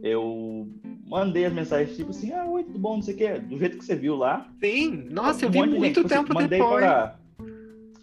eu 0.02 0.68
mandei 1.06 1.44
as 1.46 1.52
mensagens, 1.52 1.96
tipo 1.96 2.10
assim, 2.10 2.32
ah, 2.32 2.44
oi, 2.46 2.64
tudo 2.64 2.78
bom, 2.78 2.96
não 2.96 3.02
sei 3.02 3.14
o 3.14 3.16
quê, 3.16 3.38
do 3.38 3.58
jeito 3.58 3.78
que 3.78 3.84
você 3.84 3.96
viu 3.96 4.16
lá. 4.16 4.48
Sim, 4.62 5.06
nossa, 5.10 5.44
eu 5.44 5.50
vi 5.50 5.58
muito 5.66 5.94
tipo 6.02 6.06
assim, 6.06 6.16
tempo 6.16 6.34
mandei 6.34 6.58
depois. 6.60 6.84
Para, 6.84 7.18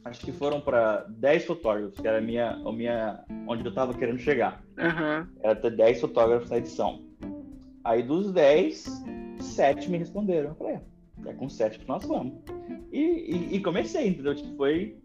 acho 0.06 0.22
que 0.22 0.32
foram 0.32 0.62
para 0.62 1.04
10 1.10 1.46
fotógrafos, 1.46 2.00
que 2.00 2.08
era 2.08 2.20
a 2.20 2.22
minha, 2.22 2.52
a 2.52 2.72
minha, 2.72 3.26
onde 3.48 3.66
eu 3.66 3.74
tava 3.74 3.94
querendo 3.94 4.20
chegar. 4.20 4.64
Aham. 4.78 5.28
Era 5.42 5.56
ter 5.56 5.76
10 5.76 6.00
fotógrafos 6.00 6.50
na 6.50 6.58
edição. 6.58 7.04
Aí 7.84 8.04
dos 8.04 8.32
10, 8.32 9.04
7 9.40 9.90
me 9.90 9.98
responderam. 9.98 10.50
Eu 10.50 10.56
falei, 10.56 10.76
é, 10.76 11.30
é 11.30 11.34
com 11.34 11.50
7 11.50 11.80
que 11.80 11.88
nós 11.88 12.06
vamos. 12.06 12.36
E, 12.92 13.00
e, 13.00 13.56
e 13.56 13.60
comecei, 13.62 14.08
entendeu? 14.08 14.36
Tipo, 14.36 14.56
foi 14.56 14.98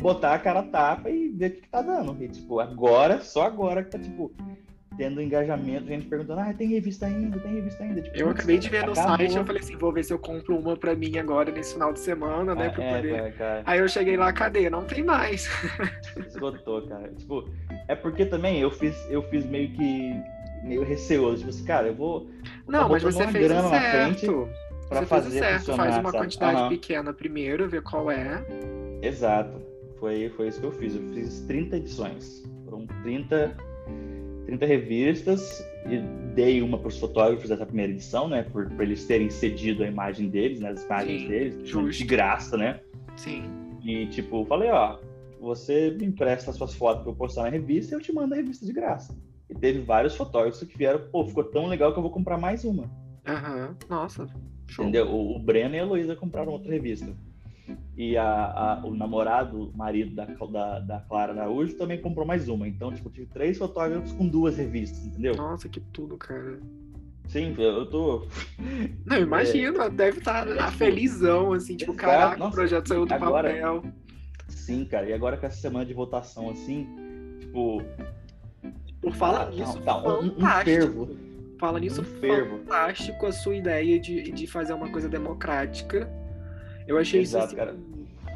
botar 0.00 0.34
a 0.34 0.38
cara 0.38 0.60
a 0.60 0.66
tapa 0.66 1.10
e 1.10 1.28
ver 1.28 1.50
o 1.50 1.54
que, 1.54 1.60
que 1.62 1.68
tá 1.68 1.82
dando. 1.82 2.22
E, 2.22 2.28
tipo, 2.28 2.60
agora, 2.60 3.20
só 3.20 3.42
agora 3.42 3.84
que 3.84 3.90
tá, 3.90 3.98
tipo, 3.98 4.32
tendo 4.98 5.22
engajamento, 5.22 5.86
gente 5.86 6.06
perguntando, 6.08 6.40
ah, 6.40 6.52
tem 6.52 6.66
revista 6.68 7.06
ainda, 7.06 7.38
tem 7.38 7.54
revista 7.54 7.84
ainda. 7.84 8.02
Tipo, 8.02 8.16
Eu 8.18 8.28
acabei 8.30 8.58
de 8.58 8.68
ver 8.68 8.84
no 8.84 8.92
acabou. 8.92 9.16
site, 9.16 9.36
eu 9.36 9.46
falei 9.46 9.62
assim, 9.62 9.76
vou 9.76 9.92
ver 9.92 10.02
se 10.04 10.12
eu 10.12 10.18
compro 10.18 10.58
uma 10.58 10.76
pra 10.76 10.94
mim 10.96 11.16
agora 11.18 11.52
nesse 11.52 11.74
final 11.74 11.92
de 11.92 12.00
semana, 12.00 12.52
né? 12.54 12.66
Ah, 12.66 12.70
pra 12.70 12.84
é, 12.84 12.96
poder... 12.96 13.32
cara, 13.34 13.62
Aí 13.64 13.78
eu 13.78 13.88
cheguei 13.88 14.16
lá, 14.16 14.32
cadê? 14.32 14.68
Não 14.68 14.84
tem 14.84 15.04
mais. 15.04 15.48
esgotou, 16.26 16.82
cara. 16.88 17.08
Tipo, 17.16 17.48
é 17.86 17.94
porque 17.94 18.26
também 18.26 18.60
eu 18.60 18.70
fiz, 18.72 18.94
eu 19.08 19.22
fiz 19.30 19.46
meio 19.46 19.70
que 19.70 20.12
meio 20.64 20.82
receoso, 20.82 21.36
tipo 21.38 21.50
assim, 21.50 21.64
cara, 21.64 21.86
eu 21.86 21.94
vou 21.94 22.28
Não, 22.66 22.82
Tá 22.82 22.88
mas 22.88 23.02
você 23.04 23.22
uma 23.22 23.32
fez 23.32 23.46
grana 23.46 23.68
na 23.70 23.80
frente 23.80 24.20
certo. 24.26 24.48
pra 24.88 24.98
você 25.00 25.06
fazer 25.06 25.30
fez 25.30 25.40
certo, 25.62 25.76
faz 25.76 25.94
uma 25.96 26.10
sabe? 26.10 26.18
quantidade 26.18 26.56
Aham. 26.58 26.68
pequena 26.70 27.12
primeiro, 27.12 27.68
vê 27.68 27.80
qual 27.80 28.10
é. 28.10 28.44
Exato. 29.00 29.62
Foi, 30.00 30.28
foi 30.36 30.48
isso 30.48 30.58
que 30.60 30.66
eu 30.66 30.72
fiz. 30.72 30.94
Eu 30.96 31.02
fiz 31.14 31.40
30 31.42 31.76
edições. 31.76 32.42
Foram 32.64 32.86
30, 33.04 33.56
30 34.48 34.64
revistas 34.64 35.62
e 35.84 35.98
dei 36.34 36.62
uma 36.62 36.78
para 36.78 36.88
os 36.88 36.98
fotógrafos 36.98 37.50
dessa 37.50 37.66
primeira 37.66 37.92
edição, 37.92 38.28
né? 38.28 38.44
Por, 38.44 38.66
por 38.70 38.82
eles 38.82 39.04
terem 39.04 39.28
cedido 39.28 39.84
a 39.84 39.86
imagem 39.86 40.30
deles, 40.30 40.60
né? 40.60 40.70
As 40.70 40.84
imagens 40.84 41.20
Sim, 41.22 41.28
deles, 41.28 41.68
justo. 41.68 41.98
de 41.98 42.04
graça, 42.04 42.56
né? 42.56 42.80
Sim. 43.14 43.42
E 43.84 44.06
tipo, 44.06 44.46
falei, 44.46 44.70
ó, 44.70 44.98
você 45.38 45.90
me 45.90 46.06
empresta 46.06 46.50
as 46.50 46.56
suas 46.56 46.74
fotos 46.74 47.02
para 47.02 47.12
eu 47.12 47.16
postar 47.16 47.42
na 47.42 47.50
revista 47.50 47.94
e 47.94 47.98
eu 47.98 48.00
te 48.00 48.10
mando 48.10 48.32
a 48.32 48.38
revista 48.38 48.64
de 48.64 48.72
graça. 48.72 49.14
E 49.50 49.54
teve 49.54 49.80
vários 49.80 50.16
fotógrafos 50.16 50.62
que 50.62 50.78
vieram, 50.78 51.00
pô, 51.10 51.26
ficou 51.26 51.44
tão 51.44 51.66
legal 51.66 51.92
que 51.92 51.98
eu 51.98 52.02
vou 52.02 52.10
comprar 52.10 52.38
mais 52.38 52.64
uma. 52.64 52.90
Aham. 53.26 53.76
Nossa. 53.86 54.26
Show. 54.66 54.86
Entendeu? 54.86 55.08
O, 55.08 55.36
o 55.36 55.38
Breno 55.38 55.74
e 55.74 55.78
a 55.78 55.82
Heloísa 55.82 56.16
compraram 56.16 56.52
outra 56.52 56.72
revista. 56.72 57.14
E 57.96 58.16
a, 58.16 58.24
a- 58.24 58.80
o 58.84 58.94
namorado, 58.94 59.70
o 59.70 59.76
marido 59.76 60.14
da, 60.14 60.24
da, 60.24 60.78
da 60.80 61.00
Clara 61.00 61.32
Araújo, 61.32 61.74
também 61.76 62.00
comprou 62.00 62.26
mais 62.26 62.48
uma. 62.48 62.66
Então, 62.68 62.92
tipo, 62.92 63.10
tive 63.10 63.26
três 63.26 63.58
fotógrafos 63.58 64.12
com 64.12 64.26
duas 64.26 64.56
revistas, 64.56 65.04
entendeu? 65.06 65.34
Nossa, 65.36 65.68
que 65.68 65.80
tudo, 65.80 66.16
cara. 66.16 66.58
Sim, 67.26 67.54
eu 67.58 67.84
tô. 67.90 68.26
Não, 69.04 69.18
imagina, 69.18 69.90
deve 69.90 70.18
estar 70.18 70.46
felizão, 70.72 71.52
assim, 71.52 71.76
tipo, 71.76 71.92
É. 71.92 71.94
Exato, 71.94 72.06
caraca, 72.10 72.36
o 72.36 72.38
nossa, 72.38 72.54
projeto 72.54 72.88
saiu 72.88 73.04
do 73.04 73.12
agora- 73.14 73.48
papel. 73.50 73.82
Sim, 74.48 74.84
cara. 74.86 75.06
E 75.10 75.12
agora 75.12 75.36
com 75.36 75.44
essa 75.46 75.60
semana 75.60 75.84
de 75.84 75.92
votação 75.92 76.48
assim, 76.50 76.86
tipo. 77.40 77.82
Por 79.02 79.14
falar 79.14 79.46
tá- 79.46 79.50
nisso, 79.50 79.80
tá 79.82 79.96
um, 80.20 80.26
um 80.38 80.64
fervo. 80.64 81.08
Fala 81.58 81.78
nisso, 81.80 82.00
um 82.00 82.04
fervo. 82.04 82.58
fantástico 82.58 83.26
a 83.26 83.32
sua 83.32 83.56
ideia 83.56 83.98
de, 84.00 84.30
de 84.32 84.46
fazer 84.46 84.72
uma 84.72 84.88
coisa 84.88 85.08
democrática. 85.08 86.08
Eu 86.88 86.98
achei 86.98 87.20
Exato, 87.20 87.46
isso 87.48 87.56
cara. 87.56 87.76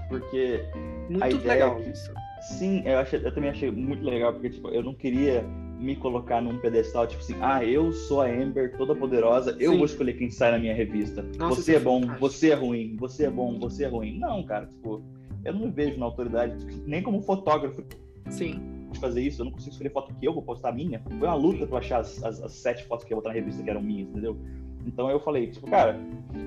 Porque 0.09 0.61
assim, 0.70 1.09
muito 1.11 1.24
a 1.24 1.31
ideia 1.31 1.53
legal 1.55 1.79
é 1.79 1.83
que- 1.83 1.91
isso. 1.91 2.12
Sim, 2.59 2.83
eu, 2.85 2.99
achei, 2.99 3.20
eu 3.24 3.33
também 3.35 3.51
achei 3.51 3.70
muito 3.70 4.05
legal, 4.05 4.33
porque 4.33 4.51
tipo, 4.51 4.69
eu 4.69 4.83
não 4.83 4.95
queria 4.95 5.43
me 5.79 5.97
colocar 5.97 6.41
num 6.41 6.59
pedestal, 6.59 7.07
tipo 7.07 7.20
assim, 7.23 7.35
ah, 7.41 7.65
eu 7.65 7.93
sou 7.93 8.20
a 8.20 8.27
Amber 8.27 8.77
toda 8.77 8.95
poderosa, 8.95 9.57
eu 9.59 9.73
Sim. 9.73 9.77
vou 9.79 9.87
escolher 9.87 10.12
quem 10.15 10.31
sai 10.31 10.51
na 10.53 10.59
minha 10.59 10.74
revista. 10.74 11.24
Nossa, 11.39 11.61
você 11.62 11.73
é 11.73 11.77
é 11.77 11.81
bom, 11.81 12.01
fantástico. 12.01 12.29
você 12.29 12.51
é 12.51 12.55
ruim, 12.55 12.97
você 12.99 13.24
é 13.27 13.31
bom, 13.31 13.59
você 13.59 13.85
é 13.85 13.89
ruim. 13.89 14.19
Não, 14.19 14.43
cara, 14.45 14.66
tipo, 14.66 15.03
eu 15.45 15.53
não 15.53 15.61
me 15.66 15.70
vejo 15.70 15.99
na 15.99 16.05
autoridade, 16.07 16.55
nem 16.87 17.03
como 17.03 17.20
fotógrafo 17.23 17.83
Sim, 18.31 18.61
de 18.93 18.99
fazer 19.01 19.23
isso, 19.23 19.41
eu 19.41 19.45
não 19.47 19.53
consigo 19.53 19.70
escolher 19.73 19.91
foto 19.91 20.15
que 20.15 20.27
eu 20.27 20.33
vou 20.35 20.43
postar 20.43 20.73
minha. 20.73 21.01
Foi 21.19 21.27
uma 21.29 21.35
luta 21.35 21.66
pra 21.66 21.79
achar 21.79 22.01
as, 22.01 22.23
as- 22.23 22.41
as 22.43 22.53
sete 22.53 22.85
fotos 22.85 23.05
que 23.05 23.12
eu 23.12 23.16
ia 23.16 23.20
botar 23.20 23.31
na 23.31 23.35
revista 23.37 23.62
que 23.62 23.70
eram 23.70 23.83
minhas, 23.83 24.09
entendeu? 24.09 24.37
Então 24.86 25.09
eu 25.10 25.20
falei, 25.20 25.46
tipo, 25.48 25.66
cara, 25.70 25.98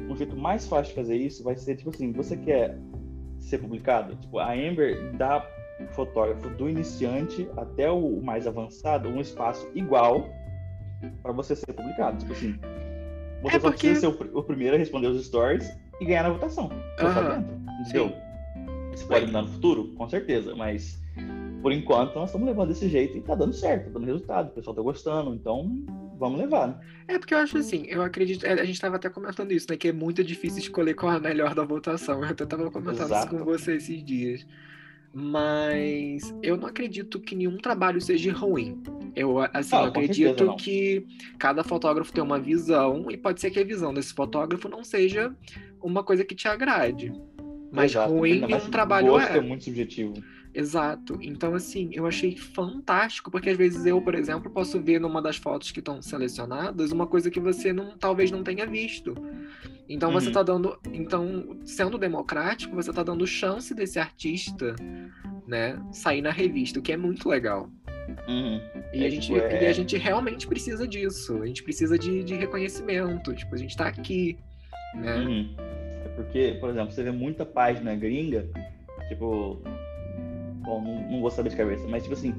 um 0.10 0.16
jeito 0.16 0.36
mais 0.36 0.68
fácil 0.68 0.90
de 0.90 0.96
fazer 0.96 1.16
isso 1.16 1.44
vai 1.44 1.56
ser, 1.56 1.76
tipo 1.76 1.90
assim, 1.90 2.12
você 2.12 2.36
quer 2.38 2.78
ser 3.40 3.60
publicado? 3.60 4.16
Tipo, 4.16 4.40
a 4.40 4.52
Amber 4.54 5.12
dá 5.18 5.46
fotógrafo 5.92 6.50
do 6.52 6.70
iniciante 6.70 7.48
até 7.58 7.90
o 7.90 8.22
mais 8.22 8.48
avançado 8.48 9.10
um 9.10 9.20
espaço 9.20 9.70
igual 9.76 10.28
para 11.22 11.32
você 11.32 11.56
ser 11.56 11.74
publicado. 11.74 12.18
Tipo 12.18 12.32
assim, 12.34 12.56
você 13.42 13.56
É 13.58 13.60
só 13.60 13.70
porque- 13.70 13.88
precisa 13.90 14.12
ser 14.12 14.24
o, 14.34 14.40
o 14.40 14.44
primeiro 14.44 14.76
a 14.76 14.80
responder 14.80 15.08
os 15.08 15.26
stories 15.26 15.70
e 16.00 16.06
ganhar 16.06 16.24
na 16.24 16.30
votação. 16.30 16.70
Você 16.98 17.14
tá 17.14 17.22
dentro, 17.38 17.56
entendeu? 17.82 18.12
Isso 18.94 19.08
pode 19.08 19.26
mudar 19.28 19.42
no 19.42 19.48
futuro? 19.50 19.94
Com 19.96 20.08
certeza, 20.10 20.56
mas 20.56 21.02
por 21.62 21.72
enquanto 21.72 22.16
nós 22.16 22.30
estamos 22.30 22.48
levando 22.48 22.70
desse 22.70 22.88
jeito 22.88 23.18
e 23.18 23.22
tá 23.22 23.36
dando 23.36 23.54
certo, 23.54 23.86
tá 23.86 23.92
dando 24.00 24.06
resultado, 24.06 24.48
o 24.48 24.52
pessoal 24.52 24.76
tá 24.76 24.82
gostando, 24.82 25.34
então 25.34 25.70
vamos 26.18 26.40
levar, 26.40 26.68
né? 26.68 26.76
É 27.08 27.20
porque 27.20 27.34
eu 27.34 27.38
acho 27.38 27.58
assim, 27.58 27.86
eu 27.88 28.02
acredito, 28.02 28.46
é, 28.46 28.54
a 28.54 28.66
gente 28.66 28.80
tava 28.80 28.96
até 28.96 29.10
comentando 29.10 29.52
isso, 29.52 29.68
né? 29.70 29.78
Que 29.78 29.90
é 29.90 29.94
muito 29.94 30.24
difícil 30.24 30.60
escolher 30.60 30.94
qual 30.94 31.14
é 31.14 31.18
a 31.18 31.20
melhor 31.20 31.54
da 31.54 31.64
votação. 31.64 32.24
Eu 32.24 32.30
até 32.30 32.46
tava 32.46 32.72
comentando 32.72 33.06
Exato. 33.06 33.28
isso 33.28 33.38
com 33.38 33.46
você 33.46 33.76
esses 33.76 34.04
dias. 34.04 34.46
Mas 35.18 36.36
eu 36.44 36.58
não 36.58 36.68
acredito 36.68 37.22
que 37.22 37.36
nenhum 37.36 37.58
trabalho 37.58 38.02
seja 38.02 38.34
ruim. 38.34 38.84
Eu, 39.16 39.40
assim, 39.54 39.74
Ah, 39.74 39.84
eu 39.84 39.86
acredito 39.86 40.56
que 40.58 41.08
cada 41.38 41.64
fotógrafo 41.64 42.12
tem 42.12 42.22
uma 42.22 42.38
visão, 42.38 43.10
e 43.10 43.16
pode 43.16 43.40
ser 43.40 43.50
que 43.50 43.60
a 43.60 43.64
visão 43.64 43.94
desse 43.94 44.14
fotógrafo 44.14 44.68
não 44.68 44.84
seja 44.84 45.34
uma 45.82 46.04
coisa 46.04 46.26
que 46.26 46.36
te 46.36 46.50
agrade. 46.50 47.14
Mas 47.72 47.92
Exato, 47.92 48.14
ruim 48.14 48.42
nenhum 48.42 48.70
trabalho 48.70 49.08
gosto 49.08 49.32
é. 49.32 49.38
é 49.38 49.42
muito 49.42 49.64
subjetivo. 49.64 50.16
Exato. 50.58 51.18
Então, 51.22 51.54
assim, 51.54 51.90
eu 51.92 52.08
achei 52.08 52.38
fantástico, 52.38 53.30
porque 53.30 53.50
às 53.50 53.58
vezes 53.58 53.86
eu, 53.86 54.02
por 54.02 54.16
exemplo, 54.16 54.50
posso 54.50 54.80
ver 54.82 55.00
numa 55.02 55.22
das 55.22 55.36
fotos 55.36 55.70
que 55.70 55.80
estão 55.80 56.02
selecionadas 56.02 56.94
uma 56.94 57.06
coisa 57.06 57.30
que 57.30 57.42
você 57.42 57.74
não, 57.74 57.98
talvez 57.98 58.32
não 58.32 58.42
tenha 58.42 58.66
visto. 58.66 59.14
Então 59.90 60.12
você 60.14 60.28
Uhum. 60.28 60.34
tá 60.34 60.44
dando. 60.44 60.80
Então, 60.94 61.58
sendo 61.66 61.98
democrático, 61.98 62.74
você 62.74 62.94
tá 62.94 63.04
dando 63.04 63.28
chance 63.28 63.74
desse 63.76 64.00
artista, 64.00 64.76
né, 65.46 65.78
sair 65.92 66.22
na 66.22 66.32
revista, 66.32 66.80
o 66.80 66.82
que 66.82 66.94
é 66.94 66.98
muito 66.98 67.28
legal. 67.28 67.70
Uhum. 68.28 68.62
E, 68.94 69.04
É, 69.04 69.08
a 69.08 69.10
gente, 69.10 69.36
é- 69.38 69.64
e 69.64 69.68
a 69.68 69.74
gente 69.74 69.98
realmente 69.98 70.48
precisa 70.48 70.88
disso. 70.88 71.42
A 71.42 71.46
gente 71.48 71.64
precisa 71.64 72.00
de, 72.00 72.24
de 72.24 72.34
reconhecimento. 72.36 73.34
Tipo, 73.34 73.56
a 73.56 73.58
gente 73.58 73.76
tá 73.76 73.88
aqui. 73.88 74.38
Né? 74.96 75.16
Uhum. 75.18 75.56
É 76.06 76.10
porque, 76.16 76.58
por 76.62 76.70
exemplo, 76.70 76.94
você 76.94 77.04
vê 77.04 77.12
muita 77.12 77.46
página 77.46 77.94
gringa, 77.96 78.48
tipo. 79.10 79.62
Bom, 80.66 80.82
não, 80.82 81.12
não 81.12 81.22
vou 81.22 81.30
saber 81.30 81.50
de 81.50 81.56
cabeça, 81.56 81.88
mas 81.88 82.04
tipo 82.04 82.16
assim, 82.16 82.34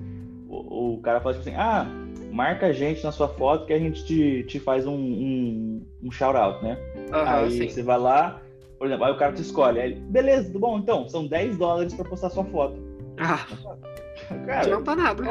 o, 0.48 0.94
o 0.94 1.00
cara 1.00 1.20
fala 1.20 1.34
tipo 1.34 1.48
assim, 1.48 1.56
ah, 1.58 1.86
marca 2.32 2.66
a 2.66 2.72
gente 2.72 3.02
na 3.04 3.12
sua 3.12 3.28
foto 3.28 3.66
que 3.66 3.72
a 3.72 3.78
gente 3.78 4.04
te, 4.04 4.44
te 4.44 4.58
faz 4.58 4.86
um, 4.86 4.94
um, 4.96 5.86
um 6.02 6.10
shout-out, 6.10 6.62
né? 6.62 6.78
Aham, 7.12 7.36
aí 7.36 7.50
sim. 7.50 7.68
você 7.68 7.82
vai 7.82 7.98
lá, 7.98 8.42
por 8.78 8.86
exemplo, 8.86 9.04
aí 9.04 9.12
o 9.12 9.16
cara 9.16 9.32
te 9.32 9.42
escolhe, 9.42 9.80
aí 9.80 9.92
ele, 9.92 10.00
beleza, 10.00 10.46
tudo 10.46 10.60
bom, 10.60 10.78
então, 10.78 11.08
são 11.08 11.26
10 11.26 11.56
dólares 11.56 11.94
pra 11.94 12.04
postar 12.04 12.30
sua 12.30 12.44
foto. 12.44 12.76
Ah, 13.18 13.46
não 14.30 14.46
Cara, 14.46 14.60
adianta 14.60 14.96
nada. 14.96 15.24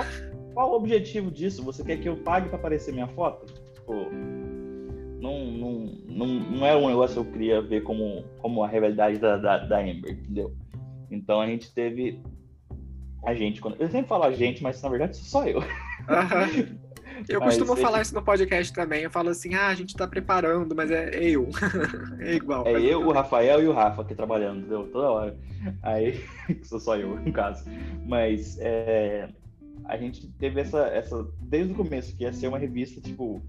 qual 0.53 0.72
o 0.72 0.76
objetivo 0.76 1.30
disso? 1.30 1.63
Você 1.63 1.84
quer 1.84 1.97
que 1.97 2.09
eu 2.09 2.17
pague 2.17 2.49
pra 2.49 2.57
aparecer 2.57 2.93
minha 2.93 3.07
foto? 3.07 3.45
Tipo, 3.73 4.09
não, 5.19 5.45
não, 5.45 5.72
não, 6.07 6.27
não 6.27 6.65
é 6.65 6.76
um 6.76 6.88
negócio 6.88 7.22
que 7.22 7.30
eu 7.30 7.34
queria 7.34 7.61
ver 7.61 7.81
como, 7.81 8.23
como 8.39 8.63
a 8.63 8.67
rivalidade 8.67 9.17
da, 9.17 9.38
da, 9.38 9.57
da 9.57 9.80
Amber, 9.80 10.11
entendeu? 10.11 10.53
Então 11.09 11.41
a 11.41 11.47
gente 11.47 11.73
teve. 11.73 12.22
A 13.26 13.34
gente, 13.34 13.60
quando. 13.60 13.76
Eu 13.80 13.89
sempre 13.89 14.07
falo 14.07 14.23
a 14.23 14.31
gente, 14.31 14.61
mas 14.61 14.81
na 14.81 14.89
verdade 14.89 15.18
sou 15.18 15.41
só 15.41 15.47
eu. 15.47 15.60
Aham. 16.07 16.85
Eu 17.30 17.39
Mas 17.39 17.56
costumo 17.56 17.73
esse- 17.73 17.81
falar 17.81 18.02
isso 18.02 18.14
no 18.14 18.22
podcast 18.22 18.73
também. 18.73 19.03
Eu 19.03 19.10
falo 19.10 19.30
assim, 19.30 19.53
ah, 19.56 19.68
a 19.68 19.73
gente 19.73 19.95
tá 19.95 20.06
preparando, 20.06 20.76
mas 20.76 20.91
é 20.91 21.11
eu. 21.23 21.47
é 22.19 22.34
igual. 22.34 22.68
É 22.68 22.77
eu, 22.81 23.07
o. 23.07 23.11
Rafael 23.14 23.64
e 23.64 23.68
o 23.68 23.72
Rafa 23.72 24.02
aqui 24.02 24.14
trabalhando, 24.14 24.60
entendeu? 24.60 24.89
Toda 24.91 25.10
hora. 25.10 25.38
Aí, 25.81 26.22
sou 26.64 26.77
só 26.77 26.97
eu, 26.97 27.15
no 27.18 27.31
caso. 27.31 27.64
Mas 28.06 28.57
é, 28.60 29.30
a 29.85 29.95
gente 29.95 30.27
teve 30.34 30.60
essa, 30.60 30.88
essa, 30.88 31.26
desde 31.39 31.72
o 31.72 31.76
começo, 31.77 32.14
que 32.18 32.23
ia 32.23 32.34
ser 32.34 32.47
uma 32.49 32.57
revista, 32.57 32.99
tipo, 32.99 33.41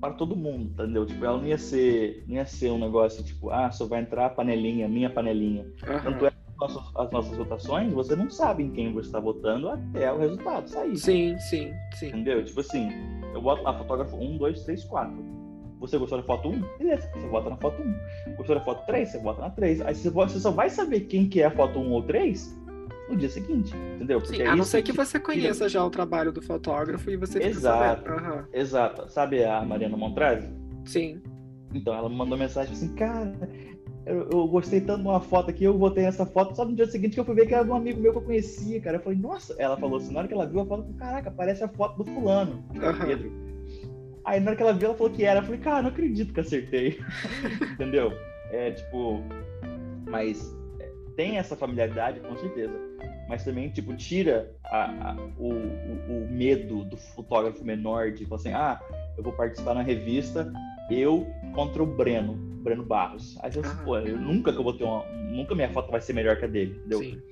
para 0.00 0.12
todo 0.12 0.36
mundo, 0.36 0.72
entendeu? 0.72 1.06
Tipo, 1.06 1.24
ela 1.24 1.38
não 1.38 1.46
ia 1.46 1.56
ser, 1.56 2.22
não 2.28 2.36
ia 2.36 2.44
ser 2.44 2.70
um 2.70 2.78
negócio, 2.78 3.24
tipo, 3.24 3.48
ah, 3.50 3.70
só 3.70 3.86
vai 3.86 4.00
entrar 4.02 4.26
a 4.26 4.30
panelinha, 4.30 4.86
minha 4.86 5.08
panelinha. 5.08 5.66
Aham. 5.82 6.00
Tanto 6.02 6.26
é 6.26 6.30
que 6.30 6.33
nossas, 6.58 6.82
as 6.96 7.10
nossas 7.10 7.36
votações, 7.36 7.92
você 7.92 8.14
não 8.16 8.30
sabe 8.30 8.62
em 8.64 8.70
quem 8.70 8.92
você 8.92 9.08
está 9.08 9.20
votando 9.20 9.68
até 9.68 10.12
o 10.12 10.18
resultado 10.18 10.68
sair. 10.68 10.96
Sim, 10.96 11.38
sim, 11.38 11.72
sim. 11.94 12.08
Entendeu? 12.08 12.44
Tipo 12.44 12.60
assim, 12.60 12.90
eu 13.34 13.42
boto 13.42 13.62
lá 13.62 13.76
fotógrafo 13.76 14.16
1, 14.16 14.38
2, 14.38 14.62
3, 14.64 14.84
4. 14.84 15.34
Você 15.80 15.98
gostou 15.98 16.18
da 16.18 16.24
foto 16.24 16.48
1? 16.48 16.62
Beleza, 16.78 17.10
você 17.12 17.26
vota 17.28 17.50
na 17.50 17.56
foto 17.56 17.82
1. 17.82 18.36
Gostou 18.36 18.56
da 18.56 18.62
foto 18.64 18.86
3? 18.86 19.08
Você 19.10 19.18
vota 19.18 19.40
na 19.42 19.50
3. 19.50 19.80
Aí 19.82 19.94
você, 19.94 20.08
vo- 20.08 20.22
você 20.28 20.38
só 20.40 20.50
vai 20.50 20.70
saber 20.70 21.00
quem 21.00 21.28
que 21.28 21.42
é 21.42 21.46
a 21.46 21.50
foto 21.50 21.78
1 21.78 21.90
ou 21.92 22.02
3 22.02 22.58
no 23.10 23.16
dia 23.16 23.28
seguinte. 23.28 23.74
Entendeu? 23.96 24.24
Sim, 24.24 24.40
é 24.42 24.46
a 24.46 24.56
não 24.56 24.64
ser 24.64 24.82
que 24.82 24.92
você 24.92 25.20
conheça 25.20 25.68
já 25.68 25.84
o 25.84 25.90
trabalho 25.90 26.32
do 26.32 26.40
fotógrafo 26.40 27.10
e 27.10 27.16
você 27.16 27.38
Exato. 27.42 28.08
Aham. 28.10 28.46
Exato. 28.52 29.10
Sabe 29.10 29.44
a 29.44 29.62
Mariana 29.62 29.96
Montrase? 29.96 30.48
Sim. 30.86 31.20
Então, 31.74 31.92
ela 31.92 32.08
me 32.08 32.14
mandou 32.16 32.38
mensagem 32.38 32.72
assim, 32.72 32.94
cara, 32.94 33.36
eu, 34.06 34.28
eu, 34.30 34.46
gostei 34.46 34.80
tanto 34.80 35.02
de 35.02 35.08
uma 35.08 35.20
foto 35.20 35.50
aqui, 35.50 35.64
eu 35.64 35.76
botei 35.76 36.04
essa 36.04 36.26
foto, 36.26 36.54
só 36.54 36.64
no 36.64 36.74
dia 36.74 36.86
seguinte 36.86 37.14
que 37.14 37.20
eu 37.20 37.24
fui 37.24 37.34
ver 37.34 37.46
que 37.46 37.54
era 37.54 37.64
de 37.64 37.70
um 37.70 37.74
amigo 37.74 38.00
meu 38.00 38.12
que 38.12 38.18
eu 38.18 38.22
conhecia, 38.22 38.80
cara. 38.80 38.98
Eu 38.98 39.02
falei, 39.02 39.18
nossa, 39.18 39.54
ela 39.58 39.76
falou 39.76 39.98
assim, 39.98 40.12
na 40.12 40.20
hora 40.20 40.28
que 40.28 40.34
ela 40.34 40.46
viu 40.46 40.60
a 40.60 40.66
foto, 40.66 40.92
caraca, 40.94 41.30
parece 41.30 41.64
a 41.64 41.68
foto 41.68 42.02
do 42.02 42.10
fulano, 42.10 42.64
uhum. 42.74 43.06
Pedro. 43.06 43.32
Aí 44.24 44.40
na 44.40 44.50
hora 44.50 44.56
que 44.56 44.62
ela 44.62 44.72
viu, 44.72 44.88
ela 44.88 44.96
falou 44.96 45.12
que 45.12 45.24
era. 45.24 45.40
Eu 45.40 45.44
falei, 45.44 45.60
cara, 45.60 45.82
não 45.82 45.90
acredito 45.90 46.32
que 46.32 46.40
acertei. 46.40 46.98
Entendeu? 47.74 48.12
É 48.50 48.72
tipo. 48.72 49.22
Mas 50.08 50.54
é, 50.80 50.90
tem 51.16 51.38
essa 51.38 51.56
familiaridade, 51.56 52.20
com 52.20 52.36
certeza. 52.36 52.74
Mas 53.28 53.44
também, 53.44 53.70
tipo, 53.70 53.94
tira 53.96 54.54
a, 54.64 55.10
a, 55.10 55.16
o, 55.38 55.48
o, 55.48 56.24
o, 56.24 56.28
medo 56.30 56.84
do 56.84 56.96
fotógrafo 56.96 57.64
menor 57.64 58.12
de 58.12 58.26
falar 58.26 58.40
assim, 58.40 58.52
ah, 58.52 58.80
eu 59.16 59.22
vou 59.22 59.32
participar 59.32 59.74
na 59.74 59.82
revista, 59.82 60.52
eu 60.90 61.26
contra 61.54 61.82
o 61.82 61.86
Breno, 61.86 62.53
Breno 62.64 62.84
Barros. 62.84 63.38
Aí 63.42 63.52
você 63.52 63.60
ah. 63.60 63.82
pô, 63.84 63.98
eu 63.98 64.18
nunca 64.18 64.52
que 64.52 64.58
eu 64.58 64.64
vou 64.64 64.72
ter 64.72 64.84
uma. 64.84 65.04
Nunca 65.30 65.54
minha 65.54 65.70
foto 65.70 65.90
vai 65.90 66.00
ser 66.00 66.14
melhor 66.14 66.38
que 66.38 66.46
a 66.46 66.48
dele, 66.48 66.74
entendeu? 66.78 66.98
Sim. 67.00 67.22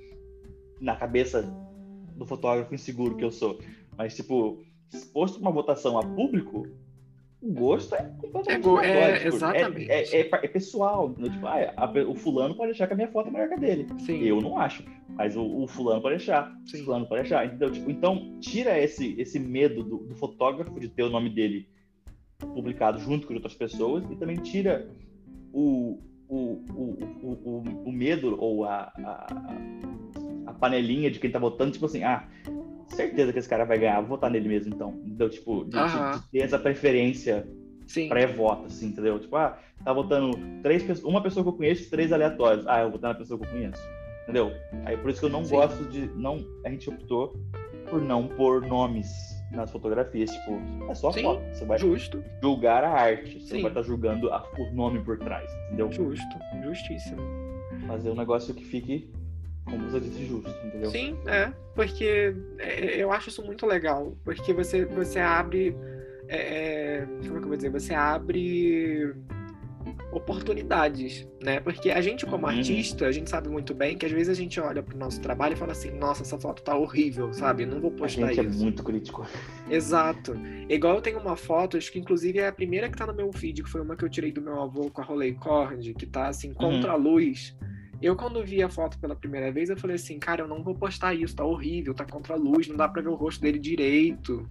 Na 0.81 0.95
cabeça 0.95 1.43
do 2.17 2.27
fotógrafo 2.27 2.75
inseguro 2.75 3.17
que 3.17 3.25
eu 3.25 3.33
sou. 3.33 3.59
Mas, 3.97 4.15
tipo, 4.15 4.63
exposto 4.93 5.41
uma 5.41 5.51
votação 5.51 5.99
a 5.99 6.03
público, 6.03 6.69
o 7.41 7.53
gosto 7.53 7.95
é 7.95 8.03
completamente 8.21 8.87
é, 8.87 9.11
é, 9.11 9.19
tipo, 9.19 9.35
exatamente. 9.35 9.91
É, 9.91 10.03
é, 10.03 10.21
é, 10.21 10.49
pessoal. 10.49 11.15
Né? 11.19 11.29
Tipo, 11.31 11.47
ah, 11.47 11.75
a, 11.77 11.91
o 12.09 12.15
fulano 12.15 12.55
pode 12.55 12.71
achar 12.71 12.87
que 12.87 12.93
a 12.93 12.97
minha 12.97 13.09
foto 13.09 13.29
é 13.29 13.31
melhor 13.33 13.49
que 13.49 13.55
a 13.55 13.57
dele. 13.57 13.87
Sim. 13.99 14.23
Eu 14.23 14.41
não 14.41 14.59
acho. 14.59 14.85
Mas 15.09 15.35
o, 15.35 15.43
o 15.43 15.67
fulano 15.67 16.01
pode 16.01 16.17
achar. 16.17 16.55
Sim. 16.67 16.83
O 16.83 16.85
fulano 16.85 17.07
pode 17.07 17.23
achar. 17.23 17.47
Então, 17.47 17.71
tipo, 17.71 17.91
então 17.91 18.39
tira 18.41 18.79
esse, 18.79 19.21
esse 19.21 19.41
medo 19.41 19.83
do, 19.83 19.99
do, 19.99 20.15
fotógrafo 20.15 20.79
de 20.79 20.89
ter 20.89 21.03
o 21.03 21.11
nome 21.11 21.31
dele 21.31 21.69
publicado 22.55 22.99
junto 22.99 23.27
com 23.27 23.35
outras 23.35 23.55
pessoas 23.55 24.05
e 24.11 24.17
também 24.17 24.37
tira 24.37 24.89
o, 25.53 25.99
o, 26.29 26.37
o, 26.37 27.09
o, 27.23 27.65
o 27.87 27.93
medo 27.93 28.37
ou 28.41 28.65
a, 28.65 28.93
a, 29.05 29.27
a 30.47 30.53
panelinha 30.55 31.11
de 31.11 31.19
quem 31.19 31.31
tá 31.31 31.39
votando, 31.39 31.73
tipo 31.73 31.87
assim, 31.87 32.03
ah, 32.03 32.27
certeza 32.89 33.33
que 33.33 33.39
esse 33.39 33.49
cara 33.49 33.65
vai 33.65 33.79
ganhar, 33.79 34.01
vou 34.01 34.11
votar 34.11 34.31
nele 34.31 34.49
mesmo, 34.49 34.75
então. 34.75 34.91
Entendeu? 35.05 35.31
Tipo, 35.31 35.65
de, 35.65 35.71
de, 35.71 36.21
de 36.21 36.31
ter 36.31 36.39
essa 36.39 36.59
preferência 36.59 37.47
pré-voto, 38.09 38.67
assim, 38.67 38.87
entendeu? 38.87 39.19
Tipo, 39.19 39.37
ah, 39.37 39.59
tá 39.85 39.93
votando 39.93 40.39
três 40.63 40.83
pessoas, 40.83 41.05
uma 41.05 41.23
pessoa 41.23 41.43
que 41.43 41.51
eu 41.51 41.55
conheço, 41.55 41.91
três 41.91 42.13
aleatórios. 42.13 42.67
Ah, 42.67 42.79
eu 42.79 42.85
vou 42.85 42.93
votar 42.93 43.13
na 43.13 43.19
pessoa 43.19 43.39
que 43.39 43.47
eu 43.47 43.51
conheço. 43.51 43.83
Entendeu? 44.23 44.53
Aí 44.85 44.97
por 44.97 45.11
isso 45.11 45.21
que 45.21 45.27
eu 45.27 45.31
não 45.31 45.45
Sim. 45.45 45.57
gosto 45.57 45.85
de. 45.85 46.07
Não, 46.15 46.45
a 46.65 46.71
gente 46.71 46.89
optou 46.89 47.35
por 47.91 48.01
não 48.01 48.29
pôr 48.29 48.63
nomes 48.63 49.32
nas 49.53 49.71
fotografias. 49.71 50.31
Tipo, 50.31 50.61
é 50.91 50.95
só 50.95 51.13
Sim, 51.13 51.23
foto. 51.23 51.43
Você 51.53 51.65
vai 51.65 51.79
justo. 51.79 52.25
julgar 52.43 52.85
a 52.85 52.91
arte. 52.91 53.41
Você 53.41 53.57
Sim. 53.57 53.63
vai 53.63 53.71
estar 53.71 53.81
tá 53.81 53.87
julgando 53.87 54.33
a, 54.33 54.45
o 54.59 54.75
nome 54.75 55.01
por 55.01 55.19
trás, 55.19 55.51
entendeu? 55.67 55.91
Justo, 55.93 56.39
justíssimo. 56.65 57.21
Fazer 57.87 58.11
um 58.11 58.15
negócio 58.15 58.55
que 58.55 58.65
fique 58.65 59.11
como 59.65 59.89
você 59.89 60.01
disse, 60.01 60.27
justo, 60.27 60.51
entendeu? 60.67 60.91
Sim, 60.91 61.17
é. 61.27 61.53
Porque 61.75 62.35
é, 62.59 62.97
eu 62.97 63.13
acho 63.13 63.29
isso 63.29 63.45
muito 63.45 63.67
legal. 63.67 64.17
Porque 64.25 64.53
você, 64.53 64.85
você 64.85 65.21
abre. 65.21 65.77
É, 66.29 66.99
é, 66.99 67.07
como 67.07 67.37
é 67.37 67.39
que 67.39 67.45
eu 67.45 67.49
vou 67.49 67.57
dizer? 67.57 67.71
Você 67.71 67.95
abre 67.95 69.15
oportunidades, 70.13 71.27
né? 71.43 71.59
Porque 71.59 71.91
a 71.91 72.01
gente, 72.01 72.27
como 72.27 72.47
uhum. 72.47 72.53
artista, 72.53 73.07
a 73.07 73.13
gente 73.13 73.31
sabe 73.31 73.49
muito 73.49 73.75
bem 73.75 73.97
que 73.97 74.05
às 74.05 74.13
vezes 74.13 74.29
a 74.29 74.35
gente 74.35 74.61
olha 74.61 74.83
pro 74.83 74.97
nosso 74.97 75.21
trabalho 75.21 75.55
e 75.55 75.57
fala 75.57 75.73
assim, 75.73 75.91
nossa, 75.91 76.23
essa 76.23 76.39
foto 76.39 76.63
tá 76.63 76.77
horrível, 76.77 77.33
sabe? 77.33 77.65
Não 77.65 77.81
vou 77.81 77.91
postar 77.91 78.27
a 78.27 78.29
gente 78.29 78.41
é 78.41 78.45
isso. 78.45 78.61
é 78.61 78.65
muito 78.65 78.85
crítico. 78.85 79.27
Exato. 79.71 80.35
Igual 80.69 80.97
eu 80.97 81.01
tenho 81.03 81.19
uma 81.19 81.35
foto, 81.35 81.79
acho 81.79 81.91
que 81.91 81.99
inclusive 81.99 82.39
é 82.39 82.47
a 82.47 82.53
primeira 82.53 82.91
que 82.91 82.97
tá 82.97 83.07
no 83.07 83.15
meu 83.15 83.33
feed, 83.33 83.63
que 83.63 83.71
foi 83.71 83.81
uma 83.81 83.97
que 83.97 84.05
eu 84.05 84.09
tirei 84.09 84.31
do 84.31 84.43
meu 84.43 84.61
avô 84.61 84.91
com 84.91 85.01
a 85.01 85.05
Rolei 85.05 85.33
Cord, 85.33 85.95
que 85.95 86.07
tá 86.07 86.29
assim, 86.29 86.53
contra 86.53 86.91
uhum. 86.91 86.95
a 86.95 86.97
luz. 86.97 87.57
Eu, 88.03 88.17
quando 88.17 88.45
vi 88.45 88.63
a 88.63 88.69
foto 88.69 88.99
pela 88.99 89.15
primeira 89.15 89.51
vez, 89.51 89.71
eu 89.71 89.77
falei 89.77 89.97
assim, 89.97 90.19
cara, 90.19 90.43
eu 90.43 90.49
não 90.49 90.63
vou 90.63 90.75
postar 90.75 91.15
isso, 91.15 91.37
tá 91.37 91.45
horrível, 91.45 91.95
tá 91.95 92.05
contra 92.05 92.35
a 92.35 92.37
luz, 92.37 92.67
não 92.67 92.77
dá 92.77 92.89
pra 92.89 93.01
ver 93.01 93.09
o 93.09 93.15
rosto 93.15 93.41
dele 93.41 93.61
direito. 93.61 94.47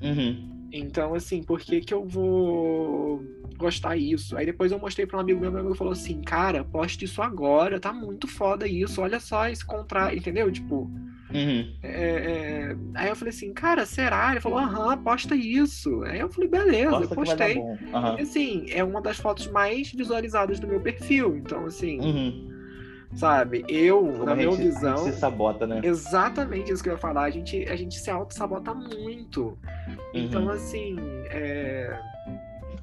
Uhum. 0.00 0.51
Então, 0.72 1.14
assim, 1.14 1.42
por 1.42 1.60
que 1.60 1.80
que 1.80 1.92
eu 1.92 2.04
vou 2.04 3.22
gostar 3.58 3.96
isso? 3.96 4.36
Aí 4.36 4.46
depois 4.46 4.72
eu 4.72 4.78
mostrei 4.78 5.06
pra 5.06 5.18
um 5.18 5.20
amigo 5.20 5.38
meu, 5.38 5.52
meu 5.52 5.60
amigo 5.60 5.74
falou 5.74 5.92
assim, 5.92 6.22
cara, 6.22 6.64
poste 6.64 7.04
isso 7.04 7.20
agora, 7.20 7.78
tá 7.78 7.92
muito 7.92 8.26
foda 8.26 8.66
isso, 8.66 9.02
olha 9.02 9.20
só 9.20 9.48
esse 9.48 9.64
contrato, 9.64 10.16
entendeu? 10.16 10.50
Tipo... 10.50 10.90
Uhum. 11.32 11.74
É, 11.82 11.88
é... 11.88 12.76
Aí 12.94 13.08
eu 13.08 13.16
falei 13.16 13.30
assim, 13.30 13.52
cara, 13.54 13.86
será? 13.86 14.32
Ele 14.32 14.40
falou, 14.40 14.58
aham, 14.58 14.98
posta 14.98 15.34
isso. 15.34 16.02
Aí 16.02 16.20
eu 16.20 16.28
falei, 16.28 16.48
beleza, 16.48 16.96
eu 16.96 17.08
postei. 17.08 17.56
Uhum. 17.56 18.18
E, 18.18 18.22
assim, 18.22 18.66
é 18.68 18.84
uma 18.84 19.00
das 19.00 19.16
fotos 19.16 19.46
mais 19.46 19.90
visualizadas 19.92 20.60
do 20.60 20.66
meu 20.66 20.80
perfil. 20.80 21.36
Então, 21.36 21.64
assim, 21.64 22.00
uhum 22.00 22.51
sabe? 23.14 23.64
Eu, 23.68 24.00
Como 24.00 24.24
na 24.24 24.34
minha 24.34 24.50
visão. 24.50 24.94
A 24.94 24.96
gente 24.98 25.12
se 25.14 25.20
sabota, 25.20 25.66
né? 25.66 25.80
Exatamente 25.82 26.72
isso 26.72 26.82
que 26.82 26.88
eu 26.88 26.94
ia 26.94 26.98
falar. 26.98 27.24
A 27.24 27.30
gente, 27.30 27.64
a 27.68 27.76
gente 27.76 27.98
se 27.98 28.10
auto-sabota 28.10 28.74
muito. 28.74 29.58
Uhum. 29.88 29.98
Então, 30.14 30.48
assim. 30.48 30.96
É... 31.30 31.98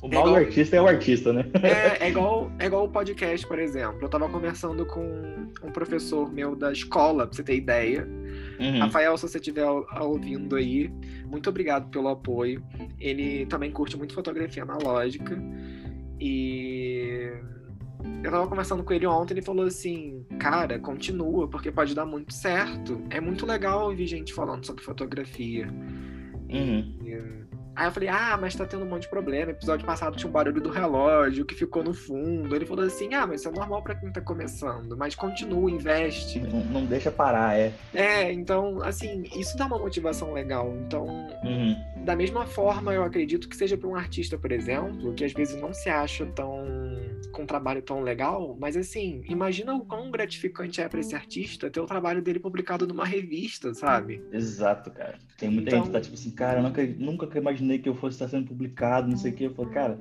O 0.02 0.08
mal 0.08 0.20
é 0.20 0.22
igual... 0.22 0.28
do 0.28 0.36
artista 0.36 0.76
é 0.78 0.82
o 0.82 0.88
artista, 0.88 1.34
né? 1.34 1.46
É, 1.62 2.06
é, 2.08 2.10
igual, 2.10 2.50
é 2.58 2.68
igual 2.68 2.86
o 2.86 2.90
podcast, 2.90 3.46
por 3.46 3.60
exemplo. 3.60 4.00
Eu 4.02 4.10
tava 4.10 4.30
conversando 4.30 4.86
com 4.86 5.04
um 5.62 5.72
professor 5.72 6.32
meu 6.32 6.56
da 6.56 6.72
escola, 6.72 7.28
pra 7.28 7.36
você 7.36 7.44
ter 7.44 7.56
ideia. 7.56 8.08
Uhum. 8.60 8.80
Rafael, 8.80 9.18
se 9.18 9.28
você 9.28 9.40
estiver 9.40 9.66
ouvindo 10.00 10.56
aí, 10.56 10.90
muito 11.26 11.50
obrigado 11.50 11.90
pelo 11.90 12.08
apoio. 12.08 12.64
Ele 13.00 13.46
também 13.48 13.72
curte 13.72 13.98
muito 13.98 14.14
fotografia 14.14 14.64
analógica. 14.64 15.38
E 16.18 17.32
eu 18.24 18.32
tava 18.32 18.48
conversando 18.48 18.84
com 18.84 18.94
ele 18.94 19.06
ontem, 19.06 19.34
ele 19.34 19.42
falou 19.42 19.66
assim, 19.66 20.26
cara, 20.40 20.80
continua, 20.80 21.48
porque 21.48 21.72
pode 21.72 21.94
dar 21.94 22.06
muito 22.06 22.34
certo. 22.34 23.02
É 23.10 23.20
muito 23.20 23.46
legal 23.46 23.90
ouvir 23.90 24.08
gente 24.08 24.34
falando 24.34 24.66
sobre 24.66 24.84
fotografia. 24.84 25.68
Uhum. 26.50 26.98
E, 27.04 27.49
Aí 27.80 27.88
eu 27.88 27.92
falei, 27.94 28.10
ah, 28.10 28.38
mas 28.38 28.54
tá 28.54 28.66
tendo 28.66 28.84
um 28.84 28.90
monte 28.90 29.04
de 29.04 29.08
problema. 29.08 29.52
Episódio 29.52 29.86
passado 29.86 30.18
tinha 30.18 30.28
um 30.28 30.34
barulho 30.34 30.60
do 30.60 30.70
relógio 30.70 31.46
que 31.46 31.56
ficou 31.56 31.82
no 31.82 31.94
fundo. 31.94 32.54
Ele 32.54 32.66
falou 32.66 32.84
assim, 32.84 33.14
ah, 33.14 33.26
mas 33.26 33.40
isso 33.40 33.48
é 33.48 33.52
normal 33.54 33.82
para 33.82 33.96
quem 33.96 34.12
tá 34.12 34.20
começando, 34.20 34.98
mas 34.98 35.16
continua, 35.16 35.72
investe. 35.72 36.42
Não, 36.42 36.60
não, 36.66 36.86
deixa 36.86 37.10
parar, 37.10 37.58
é. 37.58 37.72
É, 37.94 38.34
então, 38.34 38.84
assim, 38.84 39.24
isso 39.34 39.58
dá 39.58 39.66
uma 39.66 39.80
motivação 39.80 40.34
legal. 40.34 40.76
Então, 40.86 41.06
uhum. 41.42 42.04
da 42.04 42.18
mesma 42.18 42.46
forma, 42.46 42.94
eu 42.94 43.02
acredito 43.02 43.48
que 43.48 43.56
seja 43.56 43.78
para 43.78 43.88
um 43.88 43.96
artista, 43.96 44.38
por 44.38 44.52
exemplo, 44.52 45.14
que 45.14 45.24
às 45.24 45.32
vezes 45.32 45.56
não 45.62 45.74
se 45.74 45.90
acha 45.90 46.26
tão 46.26 46.68
com 47.32 47.44
um 47.44 47.46
trabalho 47.46 47.82
tão 47.82 48.02
legal, 48.02 48.58
mas 48.60 48.76
assim, 48.76 49.22
imagina 49.30 49.74
o 49.74 49.86
quão 49.86 50.10
gratificante 50.12 50.82
é 50.82 50.90
para 50.90 51.00
esse 51.00 51.16
artista 51.16 51.70
ter 51.70 51.80
o 51.80 51.86
trabalho 51.86 52.22
dele 52.22 52.40
publicado 52.40 52.88
numa 52.88 53.06
revista, 53.06 53.74
sabe? 53.74 54.22
Exato, 54.32 54.92
cara. 54.92 55.18
Tem 55.38 55.50
muita 55.50 55.70
então... 55.70 55.80
gente 55.80 55.88
que 55.88 55.94
tá 55.94 56.02
tipo 56.02 56.16
assim, 56.16 56.32
cara, 56.32 56.60
eu 56.60 56.64
nunca, 56.64 56.86
nunca 56.86 57.38
imaginei 57.38 57.69
que 57.78 57.90
eu 57.90 57.96
fosse 57.96 58.16
estar 58.16 58.28
sendo 58.28 58.48
publicado, 58.48 59.10
não 59.10 59.18
sei 59.18 59.32
o 59.32 59.36
que. 59.36 59.44
Eu 59.44 59.54
falei, 59.54 59.72
cara. 59.72 60.00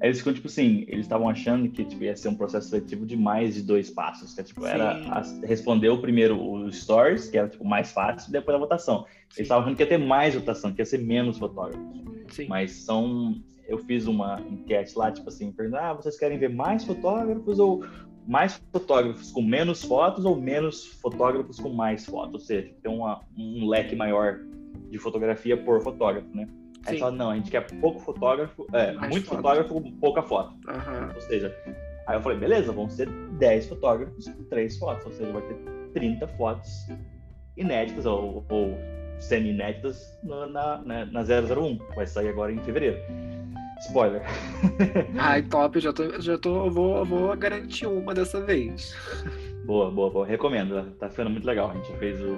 Aí 0.00 0.08
eles 0.08 0.18
ficam, 0.18 0.32
tipo 0.32 0.48
assim, 0.48 0.86
eles 0.88 1.04
estavam 1.04 1.28
achando 1.28 1.68
que 1.68 1.84
tipo, 1.84 2.02
ia 2.02 2.16
ser 2.16 2.28
um 2.28 2.34
processo 2.34 2.70
seletivo 2.70 3.04
de 3.04 3.16
mais 3.18 3.54
de 3.54 3.62
dois 3.62 3.90
passos, 3.90 4.32
que 4.32 4.42
tipo, 4.42 4.64
era 4.64 4.92
a, 4.92 5.22
responder 5.44 5.90
o 5.90 6.00
primeiro 6.00 6.40
os 6.42 6.80
stories, 6.80 7.28
que 7.28 7.36
era 7.36 7.48
tipo 7.48 7.66
mais 7.66 7.92
fácil, 7.92 8.30
e 8.30 8.32
depois 8.32 8.54
a 8.54 8.58
votação. 8.58 9.00
Sim. 9.00 9.06
Eles 9.36 9.40
estavam 9.40 9.64
achando 9.64 9.76
que 9.76 9.82
ia 9.82 9.88
ter 9.88 9.98
mais 9.98 10.34
votação, 10.34 10.72
que 10.72 10.80
ia 10.80 10.86
ser 10.86 10.98
menos 10.98 11.36
fotógrafos. 11.36 11.86
Sim. 12.30 12.46
Mas 12.48 12.72
são. 12.72 13.34
Eu 13.68 13.78
fiz 13.78 14.06
uma 14.06 14.40
enquete 14.50 14.98
lá, 14.98 15.12
tipo 15.12 15.28
assim, 15.28 15.52
perguntando, 15.52 15.84
ah, 15.84 15.92
vocês 15.92 16.18
querem 16.18 16.38
ver 16.38 16.48
mais 16.48 16.82
fotógrafos 16.82 17.58
ou 17.60 17.84
mais 18.26 18.60
fotógrafos 18.72 19.30
com 19.30 19.42
menos 19.42 19.82
fotos 19.82 20.24
ou 20.24 20.34
menos 20.34 20.86
fotógrafos 20.86 21.60
com 21.60 21.68
mais 21.68 22.06
fotos? 22.06 22.34
Ou 22.34 22.40
seja, 22.40 22.72
tem 22.82 22.90
uma, 22.90 23.20
um 23.36 23.68
leque 23.68 23.94
maior 23.94 24.40
de 24.90 24.98
fotografia 24.98 25.56
por 25.56 25.80
fotógrafo, 25.82 26.28
né? 26.34 26.48
Aí 26.86 26.98
fala, 26.98 27.12
não, 27.12 27.30
a 27.30 27.36
gente 27.36 27.50
quer 27.50 27.66
pouco 27.80 28.00
fotógrafo, 28.00 28.66
é, 28.72 28.92
muito 28.92 29.26
fotos. 29.26 29.28
fotógrafo 29.28 29.74
com 29.74 29.92
pouca 29.92 30.22
foto. 30.22 30.54
Uhum. 30.66 31.14
Ou 31.14 31.20
seja, 31.20 31.54
aí 32.06 32.16
eu 32.16 32.22
falei, 32.22 32.38
beleza, 32.38 32.72
vão 32.72 32.88
ser 32.88 33.08
10 33.08 33.66
fotógrafos 33.66 34.26
com 34.28 34.44
3 34.44 34.78
fotos, 34.78 35.06
ou 35.06 35.12
seja, 35.12 35.32
vai 35.32 35.42
ter 35.42 35.56
30 35.92 36.26
fotos 36.28 36.70
inéditas 37.56 38.06
ou, 38.06 38.44
ou 38.48 38.78
semi-inéditas 39.18 40.18
na, 40.22 40.46
na, 40.46 40.78
né, 40.78 41.08
na 41.12 41.22
001. 41.22 41.78
Vai 41.94 42.06
sair 42.06 42.28
agora 42.28 42.52
em 42.52 42.58
fevereiro. 42.58 42.98
Spoiler. 43.80 44.22
Ai, 45.18 45.42
top, 45.42 45.80
já 45.80 45.92
tô, 45.92 46.20
já 46.20 46.38
tô, 46.38 46.70
vou, 46.70 47.04
vou 47.04 47.36
garantir 47.36 47.86
uma 47.86 48.14
dessa 48.14 48.40
vez. 48.40 48.94
Boa, 49.64 49.90
boa, 49.90 50.10
boa. 50.10 50.26
Recomendo, 50.26 50.90
tá 50.98 51.08
ficando 51.08 51.30
muito 51.30 51.46
legal. 51.46 51.70
A 51.70 51.74
gente 51.74 51.92
fez 51.98 52.20
o 52.20 52.36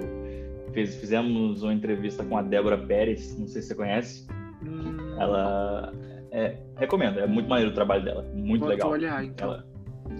Fiz, 0.73 0.95
fizemos 0.95 1.61
uma 1.61 1.73
entrevista 1.73 2.23
com 2.23 2.35
a 2.35 2.41
Débora 2.41 2.77
Pérez, 2.77 3.37
não 3.37 3.47
sei 3.47 3.61
se 3.61 3.69
você 3.69 3.75
conhece. 3.75 4.27
Hum. 4.65 5.15
Ela 5.19 5.93
é, 6.31 6.57
recomendo, 6.77 7.19
é 7.19 7.27
muito 7.27 7.47
maneiro 7.47 7.71
o 7.71 7.73
trabalho 7.73 8.03
dela, 8.03 8.23
muito 8.33 8.61
Vou 8.61 8.69
legal. 8.69 8.89
olhar, 8.89 9.23
então. 9.23 9.51
Ela, 9.51 9.65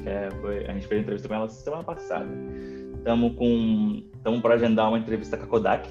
é, 0.06 0.30
foi, 0.42 0.66
a 0.66 0.74
gente 0.74 0.88
fez 0.88 1.02
entrevista 1.02 1.28
com 1.28 1.34
ela 1.36 1.50
semana 1.50 1.84
passada. 1.84 2.28
Estamos 2.98 3.36
com, 3.36 4.04
estamos 4.16 4.42
para 4.42 4.54
agendar 4.56 4.90
uma 4.90 5.00
entrevista 5.00 5.38
com 5.38 5.44
a 5.44 5.48
Kodak 5.48 5.90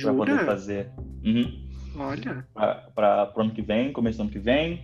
para 0.00 0.14
poder 0.14 0.44
fazer. 0.44 0.90
Uhum. 1.24 1.64
Olha. 1.96 2.46
Para 2.94 3.32
o 3.36 3.40
ano 3.40 3.50
que 3.50 3.62
vem, 3.62 3.92
começo 3.92 4.18
do 4.18 4.22
ano 4.22 4.30
que 4.30 4.38
vem, 4.38 4.82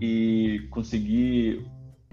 e 0.00 0.66
conseguir 0.70 1.64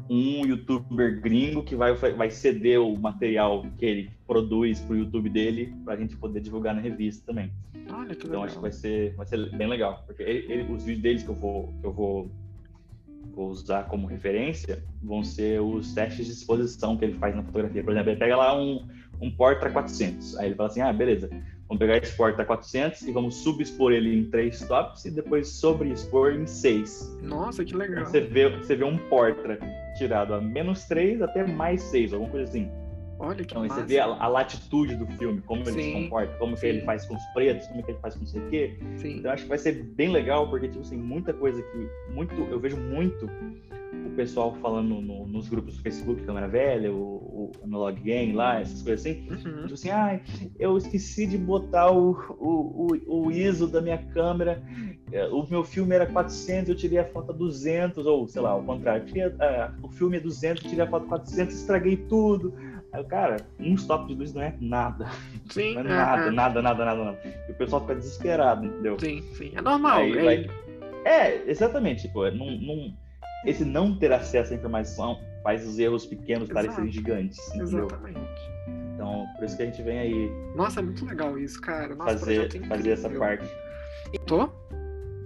um 0.09 0.45
youtuber 0.45 1.19
gringo 1.21 1.63
que 1.63 1.75
vai, 1.75 1.93
vai 1.93 2.29
ceder 2.29 2.79
o 2.79 2.95
material 2.97 3.65
que 3.77 3.85
ele 3.85 4.11
produz 4.27 4.79
pro 4.81 4.95
YouTube 4.95 5.29
dele 5.29 5.73
pra 5.83 5.95
gente 5.95 6.15
poder 6.15 6.39
divulgar 6.41 6.75
na 6.75 6.81
revista 6.81 7.23
também. 7.25 7.51
Olha 7.89 8.07
que 8.15 8.25
Então 8.25 8.29
legal. 8.41 8.43
acho 8.45 8.55
que 8.55 8.61
vai 8.61 8.71
ser, 8.71 9.13
vai 9.15 9.25
ser 9.25 9.49
bem 9.55 9.67
legal, 9.67 10.03
porque 10.05 10.21
ele- 10.23 10.51
ele- 10.51 10.73
os 10.73 10.83
vídeos 10.83 11.01
deles 11.03 11.23
que 11.23 11.29
eu 11.29 11.35
vou 11.35 11.73
que 11.81 11.87
eu 11.87 11.91
vou, 11.93 12.31
vou 13.33 13.49
usar 13.49 13.83
como 13.87 14.07
referência 14.07 14.83
vão 15.03 15.23
ser 15.23 15.59
os 15.61 15.93
testes 15.93 16.25
de 16.27 16.31
exposição 16.33 16.95
que 16.97 17.05
ele 17.05 17.13
faz 17.15 17.35
na 17.35 17.43
fotografia. 17.43 17.83
Por 17.83 17.91
exemplo, 17.91 18.11
ele 18.11 18.19
pega 18.19 18.35
lá 18.37 18.59
um, 18.59 18.87
um 19.21 19.29
Portra 19.31 19.69
400, 19.71 20.37
aí 20.37 20.47
ele 20.47 20.55
fala 20.55 20.69
assim, 20.69 20.81
ah, 20.81 20.91
beleza, 20.93 21.29
vamos 21.67 21.79
pegar 21.79 21.97
esse 21.97 22.15
Portra 22.15 22.45
400 22.45 23.01
e 23.03 23.11
vamos 23.11 23.35
subexpor 23.35 23.91
ele 23.91 24.17
em 24.19 24.25
três 24.29 24.59
tops 24.67 25.05
e 25.05 25.11
depois 25.11 25.47
sobreexpor 25.49 26.31
em 26.33 26.45
seis. 26.47 27.17
Nossa, 27.21 27.63
que 27.65 27.75
legal. 27.75 28.05
Você 28.05 28.21
vê, 28.21 28.49
você 28.49 28.75
vê 28.75 28.83
um 28.83 28.97
Portra 29.09 29.59
tirado 29.95 30.33
a 30.33 30.41
menos 30.41 30.85
três 30.85 31.21
até 31.21 31.45
mais 31.45 31.81
seis, 31.81 32.13
alguma 32.13 32.29
coisa 32.31 32.49
assim. 32.49 32.69
Olha 33.17 33.35
que 33.35 33.43
Então, 33.43 33.61
aí 33.63 33.69
você 33.69 33.75
massa. 33.75 33.87
vê 33.87 33.99
a, 33.99 34.05
a 34.05 34.27
latitude 34.27 34.95
do 34.97 35.07
filme, 35.07 35.41
como 35.41 35.61
ele 35.61 35.71
se 35.71 35.81
Sim, 35.83 36.03
comporta, 36.03 36.33
como 36.37 36.53
que 36.53 36.59
sim. 36.59 36.67
ele 36.67 36.81
faz 36.81 37.05
com 37.05 37.15
os 37.15 37.23
pretos, 37.33 37.65
como 37.67 37.81
que 37.81 37.91
ele 37.91 37.99
faz 37.99 38.13
com 38.13 38.19
não 38.19 38.27
sei 38.27 38.41
o 38.41 38.49
quê. 38.49 38.77
Sim. 38.97 39.17
Então, 39.19 39.31
acho 39.31 39.43
que 39.43 39.49
vai 39.49 39.57
ser 39.57 39.83
bem 39.95 40.09
legal, 40.11 40.49
porque, 40.49 40.67
tipo 40.67 40.81
assim, 40.81 40.97
muita 40.97 41.31
coisa 41.33 41.61
que. 41.61 42.13
Muito, 42.13 42.33
eu 42.35 42.59
vejo 42.59 42.75
muito 42.75 43.25
o 44.05 44.09
pessoal 44.15 44.55
falando 44.61 45.01
no- 45.01 45.27
nos 45.27 45.47
grupos 45.49 45.75
do 45.77 45.81
Facebook, 45.83 46.23
Câmera 46.23 46.47
Velha, 46.47 46.91
o, 46.91 46.95
o 46.97 47.51
Analog 47.63 47.99
Gang 48.01 48.31
lá, 48.33 48.59
essas 48.61 48.81
coisas 48.81 49.05
assim. 49.05 49.27
Uhum. 49.29 49.61
Tipo 49.63 49.73
assim, 49.73 49.89
ah, 49.89 50.19
eu 50.59 50.77
esqueci 50.77 51.27
de 51.27 51.37
botar 51.37 51.91
o, 51.91 52.11
o, 52.39 52.87
o, 53.07 53.25
o 53.27 53.31
ISO 53.31 53.67
da 53.67 53.81
minha 53.81 53.97
câmera. 53.97 54.61
É, 55.11 55.25
O 55.27 55.45
meu 55.49 55.63
filme 55.63 55.93
era 55.93 56.05
400, 56.05 56.69
eu 56.69 56.75
tirei 56.75 56.97
a 56.99 57.05
foto 57.05 57.31
a 57.31 57.35
200, 57.35 58.05
ou 58.05 58.27
sei 58.27 58.41
lá, 58.41 58.51
ao 58.51 58.63
contrário. 58.63 59.05
tirei, 59.05 59.23
ah, 59.39 59.71
o 59.83 59.89
filme 59.89 60.17
é 60.17 60.19
200, 60.19 60.63
eu 60.63 60.69
tirei 60.69 60.85
a 60.85 60.89
foto 60.89 61.05
a 61.05 61.09
400, 61.09 61.53
estraguei 61.55 61.97
tudo. 61.97 62.53
Aí, 62.93 63.03
cara, 63.03 63.37
um 63.59 63.73
stop 63.75 64.07
de 64.07 64.15
luz 64.15 64.33
não 64.33 64.41
é 64.41 64.55
nada. 64.61 65.07
Sim, 65.49 65.73
Não 65.73 65.81
é 65.81 65.83
é, 65.83 65.87
nada, 65.87 66.21
é. 66.27 66.31
nada, 66.31 66.61
nada, 66.61 66.85
nada, 66.85 67.03
nada. 67.03 67.19
E 67.47 67.51
o 67.51 67.55
pessoal 67.55 67.81
fica 67.81 67.95
desesperado, 67.95 68.65
entendeu? 68.65 68.97
Sim, 68.99 69.21
sim. 69.33 69.51
É 69.53 69.61
normal. 69.61 69.97
Aí 69.99 70.17
é- 70.17 70.23
vai- 70.23 70.49
É, 71.03 71.49
exatamente. 71.49 72.03
Tipo, 72.03 72.29
não, 72.31 72.49
não- 72.51 72.93
esse 73.45 73.63
não 73.63 73.97
ter 73.97 74.11
acesso 74.11 74.53
à 74.53 74.55
informação 74.55 75.19
faz 75.43 75.65
os 75.65 75.77
erros 75.77 76.05
pequenos 76.05 76.49
parecerem 76.49 76.91
gigantes, 76.91 77.37
entendeu? 77.49 77.85
Exatamente. 77.85 78.55
Então, 78.93 79.25
por 79.35 79.45
isso 79.45 79.57
que 79.57 79.63
a 79.63 79.65
gente 79.65 79.81
vem 79.83 79.99
aí 79.99 80.31
Nossa, 80.55 80.79
é 80.79 80.83
muito 80.83 81.05
legal 81.05 81.37
isso, 81.37 81.61
cara. 81.61 81.93
Nossa, 81.93 82.17
fazer, 82.17 82.49
projeto 82.49 82.67
fazer 82.67 82.91
essa 82.91 83.09
parte. 83.09 83.45
Tô? 84.25 84.49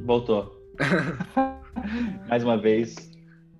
Voltou. 0.01 0.59
Mais 2.27 2.43
uma 2.43 2.57
vez, 2.57 2.95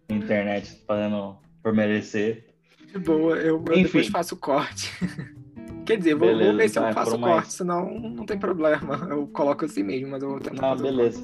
internet 0.09 0.83
fazendo 0.85 1.37
por 1.63 1.73
merecer. 1.73 2.45
De 2.91 2.99
boa, 2.99 3.37
eu, 3.37 3.63
eu 3.67 3.83
depois 3.83 4.07
faço 4.07 4.35
corte. 4.35 4.91
Quer 5.85 5.97
dizer, 5.97 6.15
vou, 6.15 6.27
Beleza, 6.27 6.49
vou 6.49 6.57
ver 6.57 6.69
se 6.69 6.79
eu 6.79 6.93
faço 6.93 7.11
corte, 7.11 7.21
mais. 7.21 7.47
senão 7.53 7.99
não 7.99 8.25
tem 8.25 8.37
problema. 8.37 9.07
Eu 9.09 9.25
coloco 9.27 9.65
assim 9.65 9.83
mesmo, 9.83 10.09
mas 10.09 10.21
eu 10.21 10.29
vou 10.29 10.39
tentar 10.39 10.61
Não, 10.61 10.73
o 10.73 10.81
beleza. 10.81 11.19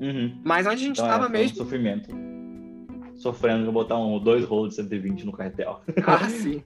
Uhum. 0.00 0.40
Mas 0.44 0.66
onde 0.66 0.74
a 0.76 0.86
gente 0.86 1.00
Então, 1.00 1.12
é, 1.12 1.18
foi 1.18 1.26
um 1.26 1.30
mesmo? 1.30 1.56
sofrimento. 1.56 2.10
Sofrendo, 3.16 3.64
vou 3.64 3.72
botar 3.74 3.98
um, 3.98 4.18
dois 4.20 4.44
rolos 4.44 4.70
de 4.70 4.76
120 4.76 5.24
no 5.26 5.32
carretel. 5.32 5.80
Ah, 6.06 6.28
sim. 6.28 6.62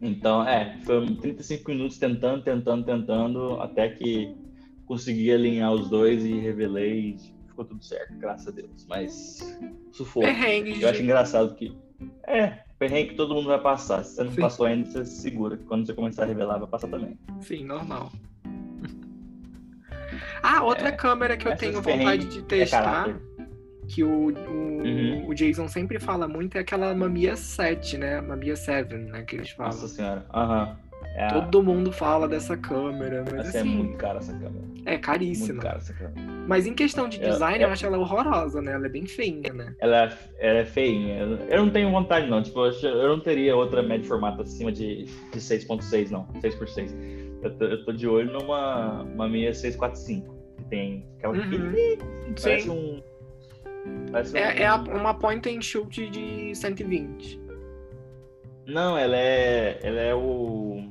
Então, 0.00 0.46
é, 0.46 0.78
foram 0.84 1.14
35 1.16 1.70
minutos 1.70 1.96
tentando, 1.98 2.42
tentando, 2.42 2.84
tentando, 2.84 3.60
até 3.60 3.88
que 3.88 4.34
consegui 4.84 5.32
alinhar 5.32 5.72
os 5.72 5.88
dois 5.88 6.24
e 6.26 6.34
revelei 6.38 7.14
e 7.16 7.46
ficou 7.48 7.64
tudo 7.64 7.82
certo, 7.82 8.12
graças 8.18 8.48
a 8.48 8.50
Deus. 8.50 8.86
Mas 8.86 9.58
sufoco. 9.92 10.26
Perrengue, 10.26 10.82
Eu 10.82 10.88
acho 10.90 11.02
engraçado 11.02 11.54
que. 11.54 11.74
É, 12.26 12.58
perrengue 12.78 13.10
que 13.10 13.14
todo 13.16 13.34
mundo 13.34 13.46
vai 13.46 13.58
passar. 13.62 14.04
Se 14.04 14.16
você 14.16 14.24
não 14.24 14.32
Sim. 14.32 14.40
passou 14.42 14.66
ainda, 14.66 14.90
você 14.90 15.06
se 15.06 15.22
segura. 15.22 15.56
que 15.56 15.64
Quando 15.64 15.86
você 15.86 15.94
começar 15.94 16.24
a 16.24 16.26
revelar, 16.26 16.58
vai 16.58 16.68
passar 16.68 16.88
também. 16.88 17.18
Sim, 17.40 17.64
normal. 17.64 18.12
Ah, 20.42 20.62
outra 20.62 20.88
É, 20.88 20.92
câmera 20.92 21.36
que 21.36 21.46
eu 21.46 21.56
tenho 21.56 21.80
vontade 21.80 22.26
de 22.26 22.38
é 22.40 22.42
testar, 22.42 22.82
caráter. 22.82 23.16
que 23.88 24.02
o, 24.02 24.28
o, 24.30 24.64
Uhum. 24.84 25.28
o 25.28 25.34
Jason 25.34 25.66
sempre 25.68 25.98
fala 25.98 26.26
muito, 26.28 26.56
é 26.56 26.60
aquela 26.60 26.94
Mamiya 26.94 27.36
7, 27.36 27.96
né? 27.98 28.20
Mamiya 28.20 28.56
7, 28.56 28.94
né? 28.94 29.22
Que 29.22 29.36
eles 29.36 29.50
falam. 29.50 29.72
Nossa 29.72 29.88
senhora. 29.88 30.26
Aham. 30.34 30.76
É, 31.16 31.26
a- 31.26 31.28
Todo 31.42 31.62
mundo 31.62 31.92
fala 31.92 32.26
dessa 32.26 32.56
câmera, 32.56 33.22
mas 33.30 33.48
essa 33.48 33.58
é 33.58 33.60
assim, 33.60 33.68
muito 33.70 33.96
cara 33.98 34.18
essa 34.18 34.32
câmera. 34.32 34.64
é 34.86 34.90
Muito 34.92 35.00
caríssima. 35.04 35.62
cara 35.62 35.76
essa 35.78 35.92
câmera. 35.92 36.20
Mas 36.48 36.66
em 36.66 36.74
questão 36.74 37.08
de 37.08 37.22
É, 37.22 37.28
design, 37.28 37.62
é- 37.62 37.66
eu 37.66 37.70
acho 37.70 37.86
ela 37.86 37.98
horrorosa, 37.98 38.60
né? 38.60 38.72
Ela 38.72 38.86
é 38.86 38.88
bem 38.88 39.06
feinha, 39.06 39.52
né? 39.52 39.74
Ela, 39.80 40.12
ela 40.38 40.58
é 40.60 40.64
feinha. 40.64 41.18
Eu- 41.48 41.58
não 41.64 41.70
tenho 41.70 41.90
vontade, 41.90 42.28
não. 42.28 42.42
Tipo, 42.42 42.66
eu 42.66 43.08
não 43.08 43.20
teria 43.20 43.54
outra 43.54 43.82
média 43.82 44.06
formato 44.08 44.42
acima 44.42 44.72
de, 44.72 45.04
de 45.04 45.40
6.6, 45.40 46.10
não. 46.10 46.26
6x6. 46.40 46.90
Eu 47.44 47.56
tô, 47.58 47.64
eu 47.66 47.84
tô 47.84 47.92
de 47.92 48.08
olho 48.08 48.32
numa 48.32 49.02
uma 49.02 49.28
minha 49.28 49.52
645. 49.54 50.34
Que 50.56 50.64
tem 50.64 51.06
aquela 51.18 51.34
Uhum. 51.34 51.42
pequenininha, 51.42 51.98
Parece 52.42 52.62
Sim. 52.62 52.70
um. 52.70 53.02
Parece 54.10 54.34
um... 54.34 54.36
É, 54.38 54.62
é 54.62 54.66
a- 54.66 54.76
uma 54.76 55.14
point 55.14 55.48
and 55.48 55.60
shoot 55.60 56.08
de 56.08 56.54
120. 56.54 57.40
Não, 58.66 58.96
ela 58.96 59.16
é. 59.16 59.78
Ela 59.82 60.00
é 60.00 60.14
o. 60.14 60.90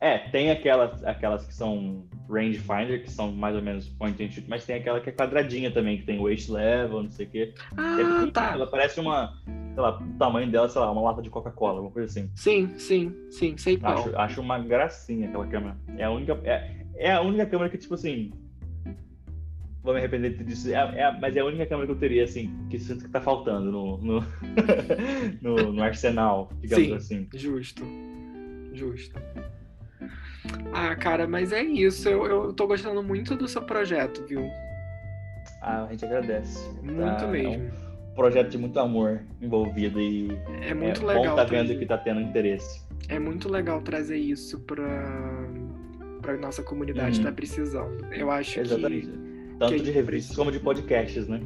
É, 0.00 0.18
tem 0.30 0.50
aquelas, 0.50 1.04
aquelas 1.04 1.46
que 1.46 1.54
são 1.54 2.04
rangefinder, 2.28 3.02
que 3.02 3.10
são 3.10 3.32
mais 3.32 3.54
ou 3.54 3.62
menos 3.62 3.88
point 3.88 4.22
and 4.22 4.30
shoot, 4.30 4.48
mas 4.48 4.64
tem 4.64 4.76
aquela 4.76 5.00
que 5.00 5.10
é 5.10 5.12
quadradinha 5.12 5.70
também, 5.70 5.98
que 5.98 6.04
tem 6.04 6.20
waist 6.20 6.50
level, 6.50 7.02
não 7.02 7.10
sei 7.10 7.26
o 7.26 7.30
quê. 7.30 7.54
É 7.56 7.62
Ah, 7.76 7.96
pequenininha, 7.96 8.32
tá. 8.32 8.52
Ela 8.52 8.66
parece 8.66 9.00
uma. 9.00 9.34
Sei 9.44 9.82
lá, 9.82 9.98
o 9.98 10.18
tamanho 10.18 10.50
dela, 10.50 10.68
sei 10.68 10.80
lá, 10.80 10.90
uma 10.90 11.02
lata 11.02 11.22
de 11.22 11.30
Coca-Cola, 11.30 11.74
alguma 11.74 11.92
coisa 11.92 12.08
assim. 12.08 12.30
Sim, 12.34 12.78
sim, 12.78 13.14
sim, 13.30 13.56
sei 13.56 13.78
qual. 13.78 13.98
Acho, 13.98 14.16
acho 14.16 14.40
uma 14.40 14.58
gracinha 14.58 15.28
aquela 15.28 15.46
câmera. 15.46 15.76
É 15.96 16.04
a 16.04 16.10
única, 16.10 16.38
é, 16.44 16.84
é 16.96 17.12
a 17.12 17.20
única 17.20 17.46
câmera 17.46 17.70
que, 17.70 17.78
tipo 17.78 17.94
assim. 17.94 18.30
Vou 19.82 19.92
me 19.92 19.98
arrepender 19.98 20.36
disso. 20.44 20.72
É, 20.72 20.74
é 20.74 21.18
mas 21.20 21.34
é 21.34 21.40
a 21.40 21.44
única 21.44 21.66
câmera 21.66 21.86
que 21.86 21.92
eu 21.92 21.98
teria, 21.98 22.24
assim, 22.24 22.54
que 22.70 22.78
sinto 22.78 23.04
que 23.04 23.10
tá 23.10 23.20
faltando 23.20 23.72
no, 23.72 23.98
no, 23.98 24.24
no, 25.42 25.72
no 25.72 25.82
arsenal, 25.82 26.50
digamos 26.60 26.86
Sim. 26.86 26.94
assim. 26.94 27.28
Justo. 27.34 27.82
Justo. 28.72 29.20
Ah, 30.72 30.94
cara, 30.96 31.26
mas 31.26 31.52
é 31.52 31.62
isso. 31.62 32.08
Eu, 32.08 32.26
eu 32.26 32.52
tô 32.52 32.66
gostando 32.66 33.02
muito 33.02 33.36
do 33.36 33.46
seu 33.46 33.62
projeto, 33.62 34.24
viu? 34.26 34.42
Ah, 35.60 35.84
a 35.84 35.90
gente 35.90 36.04
agradece. 36.04 36.68
Muito 36.82 36.98
Tá- 37.00 37.26
mesmo. 37.28 37.52
É 37.52 38.10
um 38.10 38.14
projeto 38.14 38.50
de 38.50 38.58
muito 38.58 38.78
amor 38.78 39.22
envolvido 39.40 40.00
e 40.00 40.30
É 40.62 40.74
muito 40.74 41.02
é 41.02 41.14
legal. 41.14 41.24
bom 41.30 41.36
tá 41.36 41.44
vendo 41.44 41.66
trazer- 41.66 41.78
que 41.78 41.86
tá 41.86 41.96
tendo 41.98 42.20
interesse. 42.20 42.82
É 43.08 43.18
muito 43.18 43.48
legal 43.48 43.80
trazer 43.80 44.16
isso 44.18 44.60
pra, 44.60 44.84
pra 46.20 46.36
nossa 46.36 46.62
comunidade 46.62 47.18
Uhum. 47.18 47.24
tá 47.24 47.32
precisando. 47.32 48.04
Eu 48.12 48.30
acho 48.30 48.60
Exatamente. 48.60 49.06
que. 49.06 49.22
Tanto 49.58 49.72
que 49.74 49.80
de 49.80 49.82
a 49.82 49.86
gente 49.86 49.94
revistas 49.94 50.36
como 50.36 50.50
de 50.50 50.58
podcasts, 50.58 51.28
né? 51.28 51.40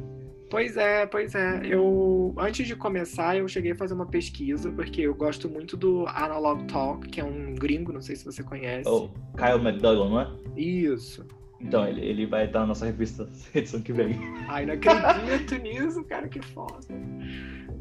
Pois 0.49 0.77
é, 0.77 1.05
pois 1.05 1.35
é. 1.35 1.61
Eu 1.63 2.33
antes 2.37 2.65
de 2.67 2.75
começar, 2.75 3.35
eu 3.37 3.47
cheguei 3.47 3.71
a 3.71 3.75
fazer 3.75 3.93
uma 3.93 4.05
pesquisa, 4.05 4.71
porque 4.71 5.01
eu 5.01 5.13
gosto 5.13 5.49
muito 5.49 5.75
do 5.75 6.05
Analog 6.07 6.63
Talk, 6.65 7.07
que 7.09 7.19
é 7.19 7.23
um 7.23 7.53
gringo, 7.55 7.91
não 7.91 8.01
sei 8.01 8.15
se 8.15 8.23
você 8.25 8.41
conhece. 8.43 8.87
O 8.87 9.09
Kyle 9.35 9.59
McDougall, 9.61 10.09
não 10.09 10.21
é? 10.21 10.27
Isso. 10.55 11.25
Então, 11.59 11.87
ele, 11.87 12.01
ele 12.05 12.25
vai 12.27 12.45
estar 12.45 12.59
na 12.61 12.67
nossa 12.67 12.85
revista 12.85 13.27
edição 13.53 13.81
que 13.81 13.91
vem. 13.91 14.15
Ai, 14.47 14.65
não 14.65 14.73
acredito 14.75 15.55
nisso, 15.61 16.03
cara, 16.03 16.27
que 16.27 16.39
foda. 16.41 16.77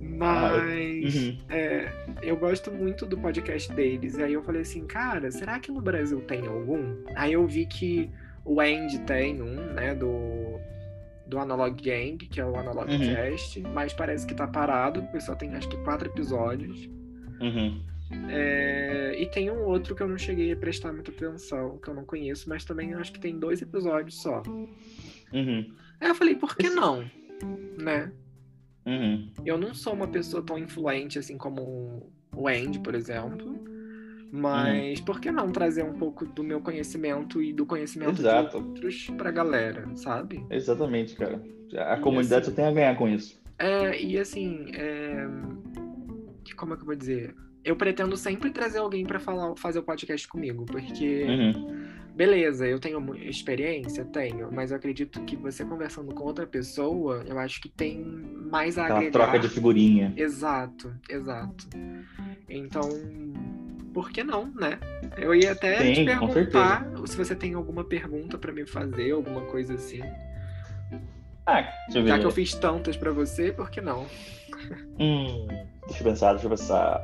Mas 0.01 1.15
Uhum. 1.15 1.39
é, 1.51 1.93
eu 2.23 2.37
gosto 2.37 2.71
muito 2.73 3.05
do 3.05 3.19
podcast 3.19 3.71
deles. 3.73 4.17
E 4.17 4.23
aí 4.23 4.33
eu 4.33 4.43
falei 4.43 4.63
assim, 4.63 4.87
cara, 4.87 5.31
será 5.31 5.59
que 5.61 5.71
no 5.71 5.81
Brasil 5.81 6.21
tem 6.23 6.47
algum? 6.47 6.97
Aí 7.15 7.35
eu 7.35 7.47
vi 7.47 7.67
que 7.67 8.11
o 8.45 8.61
Andy 8.61 9.01
tem 9.01 9.43
um, 9.43 9.75
né, 9.75 9.95
do, 9.95 10.59
do 11.27 11.39
Analog 11.39 11.83
Gang, 11.83 12.17
que 12.17 12.41
é 12.41 12.45
o 12.45 12.57
Analog 12.57 12.91
Uhum. 12.91 12.99
Cast, 12.99 13.61
mas 13.61 13.93
parece 13.93 14.27
que 14.27 14.35
tá 14.35 14.47
parado, 14.47 15.03
porque 15.03 15.21
só 15.21 15.35
tem 15.35 15.55
acho 15.55 15.69
que 15.69 15.77
quatro 15.79 16.09
episódios. 16.09 16.89
Uhum. 17.41 17.83
É, 18.29 19.21
e 19.21 19.27
tem 19.27 19.51
um 19.51 19.65
outro 19.65 19.95
que 19.95 20.03
eu 20.03 20.09
não 20.09 20.17
cheguei 20.17 20.53
a 20.53 20.57
prestar 20.57 20.93
muita 20.93 21.11
atenção, 21.11 21.79
que 21.79 21.89
eu 21.89 21.95
não 21.95 22.05
conheço, 22.05 22.49
mas 22.49 22.65
também 22.65 22.95
acho 22.95 23.13
que 23.13 23.21
tem 23.21 23.39
dois 23.39 23.61
episódios 23.61 24.23
só. 24.23 24.43
Uhum. 25.33 25.75
Aí 26.01 26.09
eu 26.09 26.15
falei, 26.15 26.37
por 26.37 26.57
que 26.57 26.71
não? 26.71 27.05
Né? 27.79 28.13
Uhum. 28.87 29.29
Eu 29.45 29.59
não 29.59 29.75
sou 29.75 29.93
uma 29.93 30.07
pessoa 30.07 30.43
tão 30.43 30.57
influente 30.57 31.19
assim 31.19 31.37
como 31.37 32.13
o 32.35 32.49
Andy, 32.49 32.79
por 32.79 32.95
exemplo. 32.95 33.59
Mas 34.37 35.01
por 35.01 35.21
que 35.21 35.31
não 35.33 35.51
trazer 35.51 35.85
um 35.85 35.95
pouco 35.95 36.27
do 36.27 36.45
meu 36.45 36.61
conhecimento 36.61 37.43
e 37.43 37.53
do 37.53 37.65
conhecimento 37.65 38.21
Exato. 38.21 38.61
de 38.61 38.65
outros 38.69 39.11
pra 39.17 39.31
galera, 39.31 39.89
sabe? 39.97 40.45
Exatamente, 40.51 41.15
cara. 41.17 41.41
A 41.77 41.97
E 41.97 42.01
comunidade 42.01 42.43
assim- 42.43 42.51
só 42.51 42.57
tem 42.57 42.67
a 42.67 42.73
ganhar 42.73 42.97
com 42.97 43.09
isso. 43.09 43.41
É, 43.59 44.01
e 44.03 44.19
assim, 44.19 44.67
é, 44.75 45.27
como 46.57 46.75
é 46.75 46.77
que 46.77 46.83
eu 46.83 46.87
vou 46.87 46.95
dizer? 46.95 47.35
Eu 47.67 47.75
pretendo 47.75 48.17
sempre 48.17 48.51
trazer 48.51 48.79
alguém 48.79 49.05
para 49.05 49.19
falar, 49.19 49.55
fazer 49.57 49.81
o 49.81 49.83
podcast 49.83 50.27
comigo, 50.29 50.65
porque 50.65 51.25
Uhum. 51.25 51.89
beleza, 52.15 52.65
eu 52.67 52.79
tenho 52.79 53.15
experiência, 53.17 54.05
tenho, 54.05 54.51
mas 54.53 54.71
eu 54.71 54.77
acredito 54.77 55.21
que 55.23 55.35
você 55.37 55.65
conversando 55.65 56.15
com 56.15 56.23
outra 56.25 56.47
pessoa, 56.47 57.25
eu 57.27 57.39
acho 57.41 57.61
que 57.61 57.69
tem 57.69 58.01
mais 58.01 58.79
a 58.79 58.85
Aquela 58.85 58.99
agregar. 59.01 59.13
troca 59.25 59.39
de 59.41 59.49
figurinha. 59.49 60.15
Exato, 60.17 60.95
exato. 61.11 61.69
Então, 62.49 62.89
por 63.93 64.11
que 64.13 64.23
não, 64.23 64.47
né? 64.55 64.79
Eu 65.17 65.35
ia 65.35 65.51
até 65.51 65.79
Sim, 65.79 65.93
te 65.95 66.05
perguntar 66.05 66.89
se 67.05 67.17
você 67.17 67.35
tem 67.35 67.55
alguma 67.55 67.83
pergunta 67.83 68.39
pra 68.39 68.53
me 68.53 68.65
fazer, 68.65 69.11
alguma 69.11 69.41
coisa 69.43 69.75
assim. 69.75 70.03
Ah, 71.45 71.63
deixa 71.87 71.99
eu 71.99 72.03
ver. 72.05 72.09
Já 72.11 72.19
que 72.21 72.27
eu 72.27 72.31
fiz 72.31 72.55
tantas 72.55 72.97
pra 72.97 73.11
você, 73.11 73.51
por 73.53 73.71
que 73.71 73.81
não? 73.81 74.07
Hum, 74.99 75.47
deixa 75.89 76.03
eu 76.03 76.05
pensar, 76.11 76.33
deixa 76.33 76.47
eu 76.47 76.51
pensar. 76.51 77.01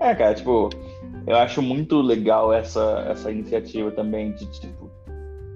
É, 0.00 0.14
cara, 0.14 0.34
tipo, 0.34 0.70
eu 1.26 1.36
acho 1.36 1.60
muito 1.60 2.00
legal 2.00 2.52
essa, 2.52 3.06
essa 3.10 3.30
iniciativa 3.30 3.90
também 3.90 4.32
de, 4.32 4.46
tipo, 4.46 4.90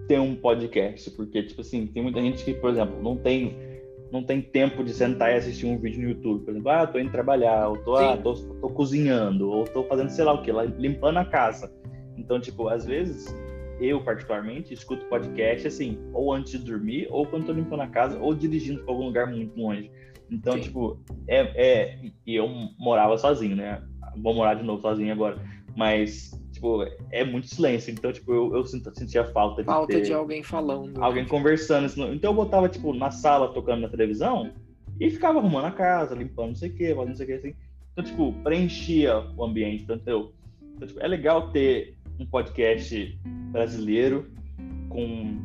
ter 0.08 0.18
um 0.18 0.34
podcast, 0.34 1.10
porque, 1.12 1.42
tipo 1.44 1.60
assim, 1.60 1.86
tem 1.86 2.02
muita 2.02 2.20
gente 2.20 2.44
que, 2.44 2.52
por 2.54 2.70
exemplo, 2.70 3.00
não 3.00 3.16
tem, 3.16 3.56
não 4.10 4.24
tem 4.24 4.42
tempo 4.42 4.82
de 4.82 4.92
sentar 4.92 5.32
e 5.32 5.36
assistir 5.36 5.66
um 5.66 5.78
vídeo 5.78 6.02
no 6.02 6.08
YouTube. 6.10 6.44
Por 6.44 6.50
exemplo, 6.50 6.70
ah, 6.70 6.86
tô 6.86 6.98
indo 6.98 7.12
trabalhar, 7.12 7.68
ou 7.68 7.76
tô, 7.78 7.96
ah, 7.96 8.16
tô, 8.16 8.34
tô 8.34 8.68
cozinhando, 8.70 9.48
ou 9.48 9.64
tô 9.64 9.84
fazendo 9.84 10.10
sei 10.10 10.24
lá 10.24 10.32
o 10.32 10.42
que, 10.42 10.50
limpando 10.76 11.18
a 11.18 11.24
casa. 11.24 11.72
Então, 12.18 12.40
tipo, 12.40 12.68
às 12.68 12.84
vezes, 12.84 13.32
eu 13.80 14.02
particularmente 14.02 14.74
escuto 14.74 15.06
podcast 15.06 15.68
assim, 15.68 15.98
ou 16.12 16.32
antes 16.32 16.52
de 16.52 16.58
dormir, 16.58 17.06
ou 17.10 17.24
quando 17.24 17.46
tô 17.46 17.52
limpando 17.52 17.82
a 17.82 17.88
casa, 17.88 18.18
ou 18.18 18.34
dirigindo 18.34 18.82
para 18.82 18.92
algum 18.92 19.06
lugar 19.06 19.28
muito 19.28 19.56
longe. 19.56 19.90
Então, 20.28 20.54
Sim. 20.54 20.60
tipo, 20.60 21.00
é, 21.28 21.40
é. 21.54 21.98
E 22.26 22.34
eu 22.34 22.48
morava 22.78 23.16
sozinho, 23.16 23.54
né? 23.54 23.82
Vou 24.16 24.34
morar 24.34 24.54
de 24.54 24.62
novo 24.62 24.80
sozinho 24.82 25.12
agora. 25.12 25.38
Mas, 25.76 26.38
tipo, 26.52 26.84
é 27.10 27.24
muito 27.24 27.46
silêncio. 27.48 27.90
Então, 27.92 28.12
tipo, 28.12 28.32
eu, 28.32 28.54
eu 28.56 28.64
sentia 28.64 29.24
falta 29.32 29.62
de 29.62 29.66
Falta 29.66 30.00
de 30.00 30.12
alguém 30.12 30.42
falando. 30.42 30.98
né? 30.98 31.04
alguém 31.04 31.26
conversando. 31.26 31.88
senão- 31.88 32.12
Então 32.12 32.30
eu 32.30 32.36
botava, 32.36 32.68
tipo, 32.68 32.92
na 32.94 33.10
sala 33.10 33.52
tocando 33.52 33.80
na 33.82 33.88
televisão 33.88 34.50
e 35.00 35.10
ficava 35.10 35.38
arrumando 35.38 35.64
a 35.66 35.70
casa, 35.72 36.14
limpando 36.14 36.48
não 36.48 36.54
sei 36.54 36.68
o 36.70 36.74
que, 36.74 36.88
fazendo 36.94 37.08
não 37.08 37.16
sei 37.16 37.24
o 37.24 37.28
que 37.28 37.34
assim. 37.34 37.54
Então, 37.92 38.04
tipo, 38.04 38.32
preenchia 38.44 39.18
o 39.36 39.44
ambiente, 39.44 39.84
tanto 39.86 40.08
eu. 40.08 40.32
Então, 40.76 40.88
tipo, 40.88 41.00
é 41.00 41.08
legal 41.08 41.50
ter 41.50 41.94
um 42.20 42.26
podcast 42.26 43.18
brasileiro 43.50 44.30
com, 44.88 45.38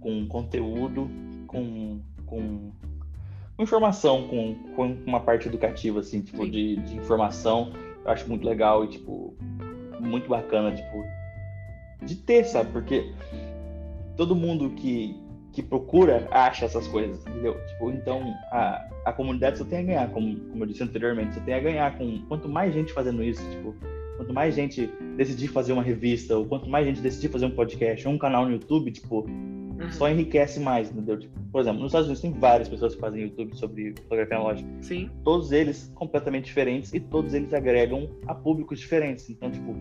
com 0.00 0.26
conteúdo, 0.26 1.08
com, 1.46 2.00
com 2.24 2.70
informação, 3.58 4.28
com, 4.28 4.54
com 4.74 4.96
uma 5.06 5.20
parte 5.20 5.48
educativa, 5.48 6.00
assim, 6.00 6.20
tipo, 6.20 6.44
Sim. 6.44 6.50
de, 6.50 6.76
de 6.76 6.96
informação. 6.96 7.72
Eu 8.04 8.10
acho 8.10 8.28
muito 8.28 8.46
legal 8.46 8.84
e, 8.84 8.88
tipo, 8.88 9.34
muito 10.00 10.28
bacana, 10.28 10.72
tipo, 10.72 11.04
de 12.02 12.14
ter, 12.16 12.44
sabe? 12.44 12.70
Porque 12.70 13.12
todo 14.16 14.34
mundo 14.34 14.70
que, 14.70 15.16
que 15.52 15.62
procura 15.62 16.28
acha 16.30 16.64
essas 16.64 16.86
coisas, 16.88 17.26
entendeu? 17.26 17.58
Tipo, 17.68 17.90
então 17.90 18.34
a, 18.50 18.88
a 19.04 19.12
comunidade 19.12 19.58
só 19.58 19.64
tem 19.64 19.78
a 19.78 19.82
ganhar, 19.82 20.10
como, 20.10 20.36
como 20.36 20.62
eu 20.62 20.68
disse 20.68 20.82
anteriormente, 20.82 21.34
só 21.34 21.40
tem 21.40 21.54
a 21.54 21.60
ganhar 21.60 21.96
com 21.96 22.18
quanto 22.28 22.48
mais 22.48 22.74
gente 22.74 22.92
fazendo 22.92 23.22
isso, 23.22 23.42
tipo, 23.50 23.74
quanto 24.16 24.32
mais 24.32 24.54
gente 24.54 24.86
decidir 25.16 25.48
fazer 25.48 25.72
uma 25.72 25.82
revista, 25.82 26.36
ou 26.36 26.46
quanto 26.46 26.68
mais 26.68 26.86
gente 26.86 27.00
decidir 27.00 27.28
fazer 27.28 27.46
um 27.46 27.50
podcast 27.50 28.06
ou 28.06 28.14
um 28.14 28.18
canal 28.18 28.44
no 28.44 28.52
YouTube, 28.52 28.90
tipo, 28.90 29.26
Uhum. 29.78 29.92
só 29.92 30.08
enriquece 30.08 30.58
mais, 30.60 30.90
entendeu? 30.90 31.18
Tipo, 31.18 31.38
por 31.52 31.60
exemplo, 31.60 31.80
nos 31.80 31.90
Estados 31.90 32.06
Unidos 32.06 32.22
tem 32.22 32.32
várias 32.32 32.68
pessoas 32.68 32.94
que 32.94 33.00
fazem 33.00 33.22
YouTube 33.22 33.56
sobre 33.56 33.94
fotografia 34.02 34.36
analógica 34.36 34.68
Sim, 34.80 35.10
todos 35.22 35.52
eles 35.52 35.92
completamente 35.94 36.46
diferentes 36.46 36.92
e 36.94 37.00
todos 37.00 37.34
eles 37.34 37.52
agregam 37.52 38.08
a 38.26 38.34
públicos 38.34 38.80
diferentes. 38.80 39.28
Então, 39.28 39.50
tipo, 39.50 39.74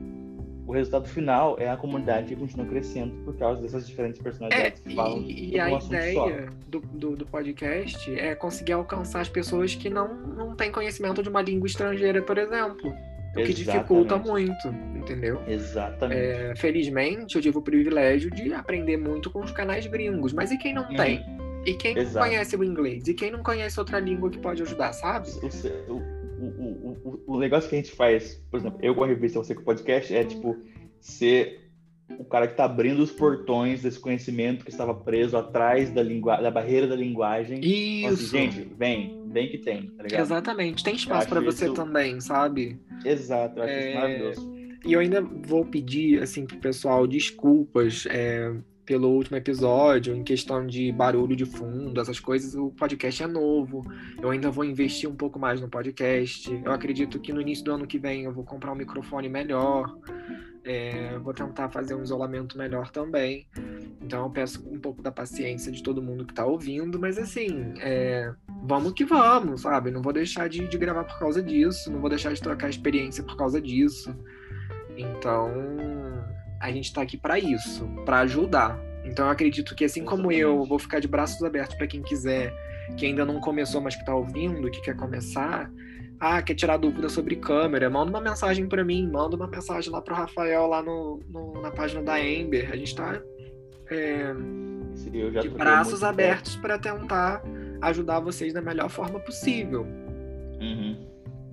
o 0.67 0.71
resultado 0.71 1.07
final 1.07 1.55
é 1.59 1.69
a 1.69 1.77
comunidade 1.77 2.27
que 2.27 2.35
continua 2.35 2.65
crescendo 2.65 3.13
por 3.23 3.37
causa 3.37 3.61
dessas 3.61 3.87
diferentes 3.87 4.19
É, 4.19 4.23
personalidades 4.23 4.81
que 4.81 4.95
falam 4.95 5.21
e, 5.21 5.51
e 5.51 5.59
a 5.59 5.71
ideia 5.71 6.49
do, 6.67 6.79
do, 6.79 7.15
do 7.15 7.25
podcast 7.25 8.11
é 8.19 8.33
conseguir 8.33 8.73
alcançar 8.73 9.21
as 9.21 9.29
pessoas 9.29 9.75
que 9.75 9.89
não, 9.89 10.13
não 10.13 10.55
têm 10.55 10.71
conhecimento 10.71 11.21
de 11.21 11.29
uma 11.29 11.41
língua 11.41 11.67
estrangeira, 11.67 12.21
por 12.21 12.37
exemplo. 12.37 12.93
O 13.35 13.43
que 13.43 13.53
dificulta 13.53 14.17
muito, 14.17 14.67
entendeu? 14.95 15.41
Exatamente. 15.47 16.19
É, 16.21 16.55
felizmente, 16.55 17.35
eu 17.35 17.41
tive 17.41 17.57
o 17.57 17.61
privilégio 17.61 18.31
de 18.31 18.53
aprender 18.53 18.97
muito 18.97 19.29
com 19.29 19.39
os 19.39 19.51
canais 19.51 19.85
gringos. 19.87 20.31
Mas 20.33 20.51
e 20.51 20.57
quem 20.57 20.73
não 20.73 20.83
Uhum. 20.89 20.95
tem? 20.95 21.25
E 21.65 21.73
quem 21.73 21.95
não 21.95 22.01
Exato. 22.01 22.25
conhece 22.27 22.55
o 22.55 22.63
inglês? 22.63 23.07
E 23.07 23.13
quem 23.13 23.31
não 23.31 23.41
conhece 23.43 23.79
outra 23.79 23.99
língua 23.99 24.29
que 24.29 24.37
pode 24.37 24.61
ajudar, 24.61 24.93
sabe? 24.93 25.29
O, 25.87 25.93
o, 25.93 26.45
o, 26.45 26.47
o, 26.47 27.21
o, 27.27 27.35
o 27.35 27.39
negócio 27.39 27.69
que 27.69 27.75
a 27.75 27.79
gente 27.79 27.91
faz, 27.91 28.41
por 28.51 28.59
exemplo, 28.59 28.79
eu 28.81 28.93
com 28.93 29.03
a 29.03 29.07
revista, 29.07 29.39
você 29.39 29.55
com 29.55 29.61
o 29.61 29.65
podcast, 29.65 30.15
é 30.15 30.23
tipo 30.23 30.55
ser 30.99 31.64
o 32.19 32.23
cara 32.25 32.47
que 32.47 32.55
tá 32.55 32.65
abrindo 32.65 33.01
os 33.01 33.11
portões 33.11 33.81
desse 33.81 33.99
conhecimento 33.99 34.63
que 34.63 34.71
estava 34.71 34.93
preso 34.93 35.35
atrás 35.37 35.89
da, 35.91 36.03
lingua... 36.03 36.37
da 36.37 36.51
barreira 36.51 36.87
da 36.87 36.95
linguagem. 36.95 37.57
Assim, 37.57 38.07
Isso. 38.13 38.27
gente, 38.27 38.61
vem, 38.77 39.21
vem 39.27 39.49
que 39.49 39.57
tem, 39.57 39.87
tá 39.91 40.03
ligado? 40.03 40.21
Exatamente. 40.21 40.83
Tem 40.83 40.95
espaço 40.95 41.27
para 41.27 41.41
você 41.41 41.65
isso- 41.65 41.73
também, 41.73 42.19
sabe? 42.21 42.79
Exato, 43.03 43.59
eu 43.59 43.63
acho 43.63 43.73
É, 43.73 43.89
isso 43.89 43.95
maravilhoso. 43.99 44.55
E 44.85 44.93
eu 44.93 44.99
ainda 44.99 45.21
vou 45.21 45.65
pedir, 45.65 46.21
assim, 46.21 46.45
pro 46.45 46.57
pessoal 46.57 47.07
desculpas 47.07 48.05
é, 48.07 48.53
pelo 48.85 49.09
último 49.09 49.35
episódio, 49.35 50.15
em 50.15 50.23
questão 50.23 50.65
de 50.67 50.91
barulho 50.91 51.35
de 51.35 51.43
fundo, 51.43 51.99
essas 51.99 52.19
coisas. 52.19 52.53
O 52.53 52.69
podcast 52.69 53.23
é 53.23 53.27
novo. 53.27 53.83
Eu 54.21 54.29
ainda 54.29 54.51
vou 54.51 54.63
investir 54.63 55.09
um 55.09 55.15
pouco 55.15 55.39
mais 55.39 55.59
no 55.59 55.67
podcast. 55.67 56.53
Eu 56.63 56.71
acredito 56.71 57.19
que 57.19 57.33
no 57.33 57.41
início 57.41 57.65
do 57.65 57.71
ano 57.71 57.87
que 57.87 57.97
vem 57.97 58.25
eu 58.25 58.31
vou 58.31 58.43
comprar 58.43 58.71
um 58.71 58.75
microfone 58.75 59.27
melhor. 59.27 59.97
É, 60.67 61.17
vou 61.19 61.31
tentar 61.31 61.69
fazer 61.69 61.93
um 61.93 62.01
isolamento 62.01 62.57
melhor 62.57 62.89
também. 62.89 63.47
Então 64.01 64.23
eu 64.23 64.29
peço 64.31 64.67
um 64.67 64.79
pouco 64.79 65.01
da 65.01 65.11
paciência 65.11 65.71
de 65.71 65.83
todo 65.83 66.01
mundo 66.01 66.25
que 66.25 66.33
tá 66.33 66.43
ouvindo, 66.43 66.99
mas 66.99 67.19
assim, 67.19 67.75
é, 67.79 68.33
vamos 68.63 68.93
que 68.93 69.05
vamos, 69.05 69.61
sabe? 69.61 69.91
Não 69.91 70.01
vou 70.01 70.11
deixar 70.11 70.49
de, 70.49 70.67
de 70.67 70.77
gravar 70.77 71.03
por 71.03 71.19
causa 71.19 71.41
disso, 71.41 71.91
não 71.91 72.01
vou 72.01 72.09
deixar 72.09 72.33
de 72.33 72.41
trocar 72.41 72.67
experiência 72.67 73.23
por 73.23 73.37
causa 73.37 73.61
disso. 73.61 74.15
Então, 74.97 75.51
a 76.59 76.71
gente 76.71 76.91
tá 76.91 77.01
aqui 77.01 77.17
para 77.17 77.37
isso, 77.37 77.87
para 78.03 78.19
ajudar. 78.21 78.79
Então 79.03 79.25
eu 79.25 79.31
acredito 79.31 79.75
que 79.75 79.85
assim 79.85 80.03
como 80.03 80.31
eu, 80.31 80.65
vou 80.65 80.79
ficar 80.79 80.99
de 80.99 81.07
braços 81.07 81.41
abertos 81.43 81.75
para 81.75 81.85
quem 81.85 82.01
quiser, 82.01 82.51
que 82.97 83.05
ainda 83.05 83.23
não 83.23 83.39
começou, 83.39 83.79
mas 83.79 83.95
que 83.95 84.03
tá 84.03 84.15
ouvindo, 84.15 84.69
que 84.71 84.81
quer 84.81 84.95
começar. 84.95 85.71
Ah, 86.19 86.41
quer 86.41 86.55
tirar 86.55 86.77
dúvida 86.77 87.09
sobre 87.09 87.35
câmera? 87.35 87.89
Manda 87.89 88.09
uma 88.09 88.21
mensagem 88.21 88.67
para 88.67 88.83
mim, 88.83 89.07
manda 89.07 89.35
uma 89.35 89.47
mensagem 89.47 89.91
lá 89.91 90.01
pro 90.01 90.15
Rafael 90.15 90.65
lá 90.67 90.81
no, 90.81 91.19
no- 91.29 91.61
na 91.61 91.71
página 91.71 92.01
da 92.01 92.19
Ember. 92.23 92.71
A 92.71 92.75
gente 92.75 92.95
tá 92.95 93.21
é, 93.91 94.33
Sim, 94.95 95.11
eu 95.13 95.31
já 95.31 95.41
de 95.41 95.49
braços 95.49 96.03
abertos 96.03 96.55
para 96.55 96.79
tentar 96.79 97.43
ajudar 97.81 98.19
vocês 98.19 98.53
da 98.53 98.61
melhor 98.61 98.89
forma 98.89 99.19
possível. 99.19 99.85
Uhum. 100.61 100.95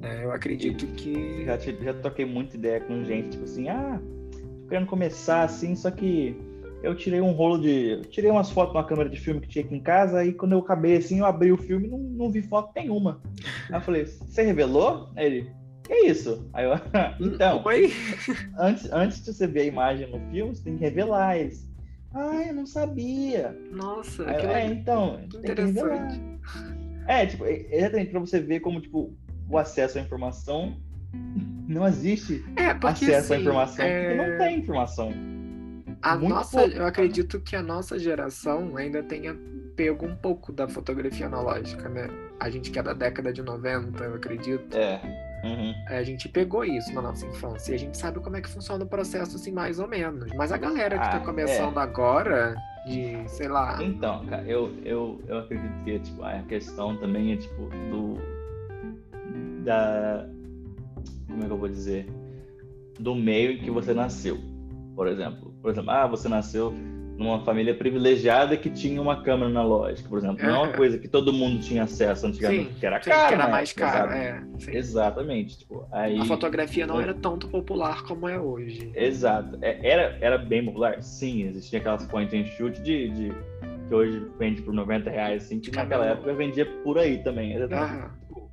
né? 0.01 0.25
Eu 0.25 0.31
acredito 0.33 0.87
que 0.95 1.45
Já, 1.45 1.59
já 1.59 1.93
toquei 1.95 2.25
muita 2.25 2.57
ideia 2.57 2.81
com 2.81 3.05
gente, 3.05 3.31
tipo 3.31 3.45
assim, 3.45 3.69
ah, 3.69 4.01
tô 4.63 4.69
querendo 4.69 4.87
começar 4.87 5.43
assim, 5.43 5.75
só 5.75 5.91
que 5.91 6.37
eu 6.83 6.95
tirei 6.95 7.21
um 7.21 7.33
rolo 7.33 7.59
de. 7.59 8.03
tirei 8.11 8.31
umas 8.31 8.51
fotos 8.51 8.75
numa 8.75 8.85
câmera 8.87 9.09
de 9.09 9.19
filme 9.21 9.41
que 9.41 9.49
tinha 9.49 9.65
aqui 9.65 9.75
em 9.75 9.81
casa, 9.83 10.25
e 10.25 10.33
quando 10.33 10.53
eu 10.53 10.59
acabei 10.59 10.97
assim, 10.97 11.19
eu 11.21 11.27
abri 11.27 11.53
o 11.53 11.57
filme 11.57 11.87
e 11.87 11.91
não, 11.91 11.99
não 11.99 12.31
vi 12.31 12.43
foto 12.43 12.73
nenhuma. 12.75 13.21
Aí 13.71 13.77
eu 13.77 13.81
falei, 13.81 14.05
você 14.05 14.43
revelou? 14.43 15.09
Aí 15.17 15.27
ele, 15.27 15.53
que 15.85 15.95
isso? 16.07 16.49
Aí 16.53 16.65
eu, 16.65 16.73
então, 17.21 17.63
Oi? 17.65 17.93
antes, 18.59 18.91
antes 18.93 19.25
de 19.25 19.33
você 19.33 19.47
ver 19.47 19.61
a 19.61 19.65
imagem 19.65 20.11
no 20.11 20.19
filme, 20.31 20.55
você 20.55 20.63
tem 20.65 20.77
que 20.77 20.83
revelar 20.85 21.39
eles. 21.39 21.71
Ah, 22.15 22.43
eu 22.47 22.55
não 22.55 22.67
sabia. 22.67 23.57
Nossa, 23.73 24.29
Aí 24.29 24.35
que 24.37 24.47
é, 24.47 24.67
legal. 24.67 24.73
então, 24.73 25.21
interessante. 25.25 26.21
É, 27.07 27.25
tipo, 27.27 27.45
é- 27.47 27.67
exatamente 27.71 28.11
pra 28.11 28.21
você 28.21 28.39
ver 28.39 28.61
como, 28.61 28.81
tipo, 28.81 29.17
o 29.49 29.59
acesso 29.59 29.99
à 29.99 30.01
informação 30.03 30.77
não 31.67 31.87
existe 31.87 32.45
É, 32.57 32.75
porque 32.75 33.07
acesso 33.07 33.33
à 33.33 33.37
assim, 33.37 33.43
informação, 33.43 33.85
é, 33.85 34.01
porque 34.01 34.15
não 34.31 34.39
tem 34.39 34.59
informação. 34.59 35.11
A 36.03 36.17
muito 36.17 36.35
nossa, 36.35 36.59
pouco, 36.59 36.77
eu 36.77 36.87
acredito 36.87 37.41
que 37.41 37.55
a 37.55 37.63
nossa 37.63 37.99
geração 37.99 38.77
ainda 38.77 39.03
tenha 39.03 39.37
pego 39.77 40.05
um 40.05 40.17
pouco 40.17 40.53
da 40.53 40.69
fotografia 40.69 41.27
analógica, 41.27 41.89
né? 41.89 42.09
A 42.41 42.51
gente 42.51 42.71
que 42.71 42.79
é 42.79 42.83
da 42.83 42.93
década 42.93 43.33
de 43.33 43.43
90, 43.43 44.03
eu 44.05 44.15
acredito. 44.15 44.77
É. 44.77 45.01
Uhum. 45.45 45.75
A 45.89 46.03
gente 46.03 46.29
pegou 46.29 46.65
isso 46.65 46.93
na 46.93 47.03
nossa 47.03 47.27
infância 47.27 47.73
e 47.73 47.75
a 47.75 47.79
gente 47.79 47.97
sabe 47.97 48.21
como 48.21 48.37
é 48.37 48.41
que 48.41 48.49
funciona 48.49 48.85
o 48.85 48.87
processo, 48.87 49.37
assim, 49.37 49.51
mais 49.51 49.79
ou 49.79 49.89
menos. 49.89 50.31
Mas 50.37 50.53
a 50.53 50.57
galera 50.57 50.99
que 50.99 51.05
Ah, 51.05 51.19
tá 51.19 51.21
começando 51.21 51.79
agora, 51.79 52.55
de, 52.87 53.29
sei 53.29 53.49
lá, 53.49 53.83
Então, 53.83 54.25
cara, 54.27 54.43
eu, 54.45 54.73
eu, 54.85 55.21
eu 55.27 55.39
acredito 55.39 55.85
que 55.85 55.99
tipo, 55.99 56.23
a 56.23 56.43
questão 56.43 56.97
também 56.97 57.33
é 57.33 57.37
tipo 57.37 57.69
do. 57.91 58.19
Da. 59.65 60.29
Como 61.29 61.43
é 61.43 61.47
que 61.47 61.53
eu 61.53 61.59
vou 61.59 61.69
dizer? 61.69 62.07
Do 62.99 63.15
meio 63.15 63.53
em 63.53 63.59
que 63.59 63.71
você 63.71 63.95
nasceu. 63.95 64.39
Por 64.95 65.09
exemplo. 65.09 65.52
Por 65.63 65.71
exemplo, 65.71 65.91
ah, 65.91 66.07
você 66.07 66.29
nasceu 66.29 66.75
numa 67.17 67.45
família 67.45 67.75
privilegiada 67.75 68.57
que 68.57 68.69
tinha 68.69 69.01
uma 69.01 69.23
câmera 69.23 69.49
analógica, 69.49 70.09
por 70.09 70.19
exemplo. 70.19 70.45
Não 70.45 70.55
é 70.55 70.59
uma 70.59 70.73
coisa 70.73 70.99
que 70.99 71.09
todo 71.09 71.33
mundo 71.33 71.61
tinha 71.61 71.85
acesso 71.85 72.27
antigamente, 72.27 72.73
sim, 72.73 72.81
que 72.81 72.87
era 72.87 72.99
caro. 72.99 73.29
Que 73.29 73.35
era 73.35 73.49
mais 73.49 73.73
caro, 73.73 74.13
é. 74.13 74.43
Exatamente. 74.69 75.59
Tipo, 75.59 75.87
aí... 75.93 76.19
A 76.19 76.25
fotografia 76.25 76.87
não 76.87 77.01
era 77.01 77.15
tanto 77.15 77.49
popular 77.49 78.03
como 78.03 78.29
é 78.29 78.39
hoje. 78.39 78.91
Exato. 78.95 79.59
É, 79.63 79.79
era, 79.89 80.19
era 80.21 80.39
bem 80.39 80.65
popular? 80.65 81.03
Sim, 81.03 81.45
existia 81.45 81.79
aquelas 81.79 82.05
point 82.07 82.35
and 82.37 82.47
shoot 82.47 82.81
de, 82.83 83.09
de 83.11 83.33
que 83.89 83.95
hoje 83.95 84.27
vende 84.39 84.63
por 84.63 84.73
90 84.73 85.11
reais, 85.11 85.45
assim, 85.45 85.61
que 85.61 85.71
naquela 85.71 86.07
época 86.07 86.35
vendia 86.35 86.67
por 86.83 86.99
aí 86.99 87.19
também. 87.19 87.55
Tipo, 87.55 88.51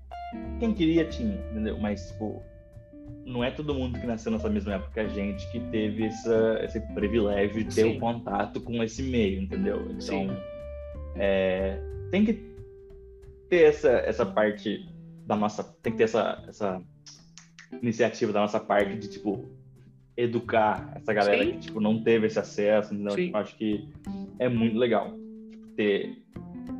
quem 0.59 0.73
queria 0.73 1.05
tinha, 1.05 1.35
entendeu? 1.51 1.77
Mas, 1.79 2.09
tipo, 2.09 2.43
não 3.29 3.43
é 3.43 3.51
todo 3.51 3.73
mundo 3.73 3.99
que 3.99 4.07
nasceu 4.07 4.31
nessa 4.31 4.49
mesma 4.49 4.73
época 4.73 4.91
que 4.91 4.99
a 4.99 5.07
gente 5.07 5.49
que 5.51 5.59
teve 5.59 6.05
essa, 6.05 6.59
esse 6.63 6.79
privilégio 6.93 7.63
de 7.63 7.75
ter 7.75 7.85
o 7.85 7.91
um 7.91 7.99
contato 7.99 8.59
com 8.59 8.83
esse 8.83 9.03
meio, 9.03 9.41
entendeu? 9.41 9.87
Então, 9.91 10.27
é, 11.15 11.79
tem 12.09 12.25
que 12.25 12.33
ter 13.47 13.63
essa, 13.65 13.89
essa 13.89 14.25
parte 14.25 14.85
da 15.25 15.35
nossa. 15.35 15.63
Tem 15.63 15.91
que 15.91 15.99
ter 15.99 16.05
essa, 16.05 16.43
essa 16.47 16.81
iniciativa 17.81 18.33
da 18.33 18.41
nossa 18.41 18.59
parte 18.59 18.97
de, 18.97 19.09
tipo, 19.09 19.45
educar 20.17 20.91
essa 20.95 21.13
galera 21.13 21.45
Sim. 21.45 21.51
que, 21.51 21.59
tipo, 21.59 21.79
não 21.79 22.01
teve 22.01 22.25
esse 22.27 22.39
acesso. 22.39 22.95
Então, 22.95 23.15
tipo, 23.15 23.37
acho 23.37 23.55
que 23.55 23.87
é 24.39 24.49
muito 24.49 24.77
legal 24.77 25.13
tipo, 25.51 25.67
ter, 25.75 26.17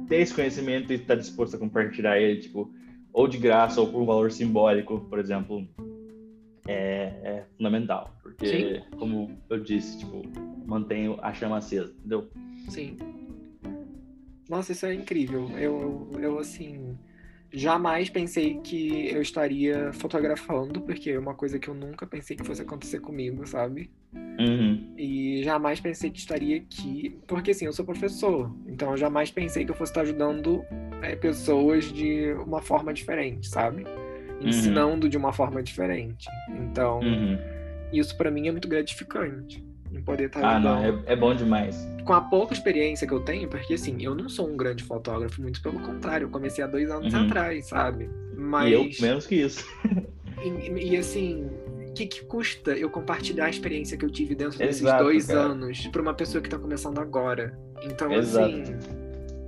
ter 0.08 0.22
esse 0.22 0.34
conhecimento 0.34 0.92
e 0.92 0.96
estar 0.96 1.16
disposto 1.16 1.56
a 1.56 1.60
compartilhar 1.60 2.20
ele, 2.20 2.42
tipo, 2.42 2.74
ou 3.14 3.28
de 3.28 3.38
graça 3.38 3.80
ou 3.80 3.88
por 3.88 4.02
um 4.02 4.06
valor 4.06 4.32
simbólico, 4.32 5.00
por 5.02 5.20
exemplo 5.20 5.68
é, 6.70 7.14
é 7.24 7.46
fundamental. 7.58 8.16
Porque, 8.22 8.48
Sim. 8.48 8.98
como 8.98 9.38
eu 9.50 9.60
disse, 9.60 10.00
tipo, 10.00 10.22
mantenho 10.66 11.18
a 11.22 11.34
chama 11.34 11.58
acesa, 11.58 11.92
entendeu? 11.98 12.30
Sim. 12.70 12.98
Nossa, 14.48 14.72
isso 14.72 14.86
é 14.86 14.94
incrível. 14.94 15.50
Eu, 15.58 16.12
eu 16.20 16.40
assim, 16.40 16.98
jamais 17.52 18.10
pensei 18.10 18.60
que 18.60 19.10
eu 19.10 19.22
estaria 19.22 19.92
fotografando, 19.94 20.82
porque 20.82 21.12
é 21.12 21.20
uma 21.20 21.34
coisa 21.34 21.58
que 21.58 21.68
eu 21.68 21.74
nunca 21.74 22.06
pensei 22.06 22.36
que 22.36 22.46
fosse 22.46 22.62
acontecer 22.62 23.00
comigo, 23.00 23.46
sabe? 23.48 23.90
Uhum. 24.14 24.94
E 24.98 25.42
jamais 25.44 25.80
pensei 25.80 26.10
que 26.10 26.20
estaria 26.20 26.58
aqui, 26.58 27.20
porque 27.28 27.52
assim, 27.52 27.66
eu 27.66 27.74
sou 27.74 27.86
professor, 27.86 28.52
então 28.68 28.92
eu 28.92 28.98
jamais 28.98 29.30
pensei 29.30 29.66
que 29.66 29.72
eu 29.72 29.76
fosse 29.76 29.92
estar 29.92 30.02
ajudando 30.02 30.64
é, 31.02 31.16
pessoas 31.16 31.92
de 31.92 32.34
uma 32.34 32.62
forma 32.62 32.94
diferente, 32.94 33.48
sabe? 33.48 33.84
Uhum. 34.40 34.48
ensinando 34.48 35.06
uhum. 35.06 35.10
de 35.10 35.18
uma 35.18 35.34
forma 35.34 35.62
diferente. 35.62 36.28
Então, 36.50 37.00
uhum. 37.00 37.38
isso 37.92 38.16
para 38.18 38.32
mim 38.32 38.48
é 38.48 38.52
muito 38.52 38.68
gratificante. 38.68 39.64
Em 39.92 40.02
poder 40.02 40.26
estar 40.26 40.42
tá 40.42 40.56
ah, 40.56 40.60
não, 40.60 40.84
é, 40.84 41.00
é, 41.08 41.16
bom 41.16 41.34
demais. 41.34 41.88
Com 42.06 42.14
a 42.14 42.22
pouca 42.22 42.54
experiência 42.54 43.08
que 43.08 43.14
eu 43.14 43.22
tenho, 43.22 43.48
porque 43.50 43.74
assim, 43.74 43.98
eu 44.00 44.14
não 44.14 44.30
sou 44.30 44.48
um 44.48 44.56
grande 44.56 44.84
fotógrafo, 44.84 45.42
muito 45.42 45.62
pelo 45.64 45.80
contrário, 45.80 46.26
eu 46.26 46.30
comecei 46.30 46.64
há 46.64 46.68
dois 46.68 46.92
anos 46.92 47.12
uhum. 47.12 47.26
atrás, 47.26 47.68
sabe? 47.68 48.08
Mas. 48.38 48.70
E 48.70 48.74
eu 48.74 48.90
menos 49.02 49.26
que 49.26 49.36
isso. 49.36 49.68
e, 50.44 50.92
e 50.92 50.98
assim, 50.98 51.50
o 51.90 51.94
que, 51.94 52.06
que, 52.06 52.24
custa 52.26 52.72
eu 52.72 52.90
compartilhar 52.90 53.46
a 53.46 53.50
experiência 53.50 53.98
que 53.98 54.06
eu 54.06 54.12
tive 54.12 54.36
dentro 54.36 54.60
desses 54.60 54.84
Exato, 54.84 55.04
dois 55.04 55.26
cara. 55.26 55.40
anos 55.40 55.88
para 55.88 56.02
uma 56.02 56.14
pessoa 56.14 56.40
que 56.40 56.48
está 56.48 56.60
começando 56.60 57.00
agora? 57.00 57.58
Então, 57.84 58.14
Exato. 58.14 58.46
assim, 58.46 58.64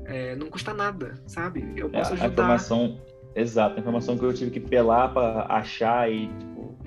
é, 0.06 0.36
não 0.36 0.48
custa 0.48 0.74
nada, 0.74 1.14
sabe? 1.28 1.64
Eu 1.76 1.88
é, 1.88 1.90
posso 1.90 2.14
ajudar. 2.14 2.26
A 2.28 2.32
informação, 2.32 3.00
Exato, 3.36 3.80
informação 3.80 4.18
que 4.18 4.26
eu 4.26 4.34
tive 4.34 4.52
que 4.52 4.60
pelar 4.60 5.14
para 5.14 5.46
achar 5.54 6.12
e, 6.12 6.28
tipo, 6.28 6.78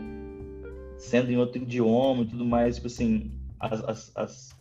sendo 0.98 1.30
em 1.30 1.36
outro 1.36 1.62
idioma 1.62 2.22
e 2.22 2.26
tudo 2.26 2.44
mais, 2.44 2.76
tipo 2.76 2.86
assim, 2.86 3.32
as, 3.58 3.82
as, 3.84 4.16
as, 4.16 4.56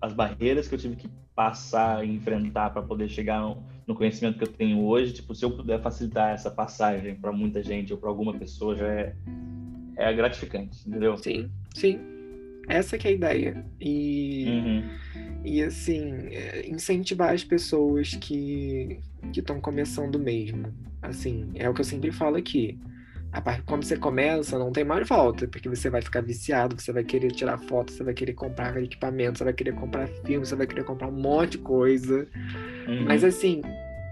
as 0.00 0.12
barreiras 0.12 0.66
que 0.66 0.74
eu 0.74 0.78
tive 0.78 0.96
que 0.96 1.08
passar 1.34 2.06
e 2.06 2.14
enfrentar 2.14 2.70
para 2.70 2.80
poder 2.80 3.08
chegar 3.08 3.40
no, 3.40 3.62
no, 3.86 3.94
conhecimento 3.94 4.38
que 4.38 4.44
eu 4.44 4.52
tenho 4.52 4.82
hoje, 4.82 5.12
tipo, 5.12 5.34
se 5.34 5.44
eu 5.44 5.50
puder 5.50 5.82
facilitar 5.82 6.32
essa 6.32 6.50
passagem 6.50 7.16
para 7.16 7.32
muita 7.32 7.62
gente 7.62 7.92
ou 7.92 7.98
para 7.98 8.08
alguma 8.08 8.32
pessoa, 8.32 8.74
já 8.76 8.86
é, 8.86 9.14
é 9.96 10.12
gratificante, 10.12 10.88
entendeu? 10.88 11.16
Sim, 11.18 11.50
sim. 11.74 12.13
Essa 12.68 12.98
que 12.98 13.06
é 13.06 13.10
a 13.10 13.14
ideia. 13.14 13.64
E, 13.80 14.46
uhum. 14.48 14.84
e 15.44 15.62
assim, 15.62 16.28
é, 16.30 16.66
incentivar 16.68 17.32
as 17.32 17.44
pessoas 17.44 18.14
que 18.14 18.98
estão 19.34 19.60
começando 19.60 20.18
mesmo. 20.18 20.72
Assim, 21.02 21.50
é 21.54 21.68
o 21.68 21.74
que 21.74 21.80
eu 21.80 21.84
sempre 21.84 22.10
falo 22.10 22.36
aqui. 22.36 22.78
Quando 23.66 23.82
você 23.84 23.96
começa, 23.96 24.56
não 24.58 24.70
tem 24.70 24.84
mais 24.84 25.08
volta, 25.08 25.48
porque 25.48 25.68
você 25.68 25.90
vai 25.90 26.00
ficar 26.00 26.20
viciado, 26.20 26.80
você 26.80 26.92
vai 26.92 27.02
querer 27.02 27.32
tirar 27.32 27.58
foto, 27.58 27.92
você 27.92 28.04
vai 28.04 28.14
querer 28.14 28.32
comprar 28.34 28.80
equipamento, 28.80 29.38
você 29.38 29.44
vai 29.44 29.52
querer 29.52 29.74
comprar 29.74 30.06
filme, 30.06 30.46
você 30.46 30.54
vai 30.54 30.68
querer 30.68 30.84
comprar 30.84 31.08
um 31.08 31.20
monte 31.20 31.52
de 31.52 31.58
coisa. 31.58 32.28
Uhum. 32.86 33.04
Mas 33.06 33.24
assim, 33.24 33.60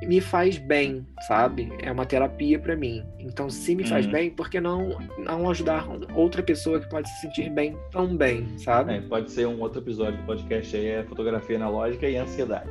me 0.06 0.20
faz 0.20 0.58
bem, 0.58 1.06
sabe? 1.26 1.72
É 1.82 1.90
uma 1.90 2.04
terapia 2.06 2.58
para 2.58 2.76
mim. 2.76 3.04
Então, 3.18 3.48
se 3.48 3.74
me 3.74 3.84
faz 3.84 4.06
uhum. 4.06 4.12
bem, 4.12 4.30
por 4.30 4.50
que 4.50 4.60
não, 4.60 4.98
não 5.18 5.48
ajudar 5.50 5.86
outra 6.14 6.42
pessoa 6.42 6.80
que 6.80 6.88
pode 6.88 7.08
se 7.08 7.20
sentir 7.20 7.50
bem 7.50 7.76
também, 7.90 8.46
sabe? 8.58 8.94
É, 8.94 9.00
pode 9.00 9.30
ser 9.30 9.46
um 9.46 9.60
outro 9.60 9.80
episódio 9.80 10.18
do 10.18 10.26
podcast 10.26 10.76
aí, 10.76 10.86
é 10.86 11.04
fotografia 11.04 11.56
analógica 11.56 12.08
e 12.08 12.16
ansiedade. 12.16 12.70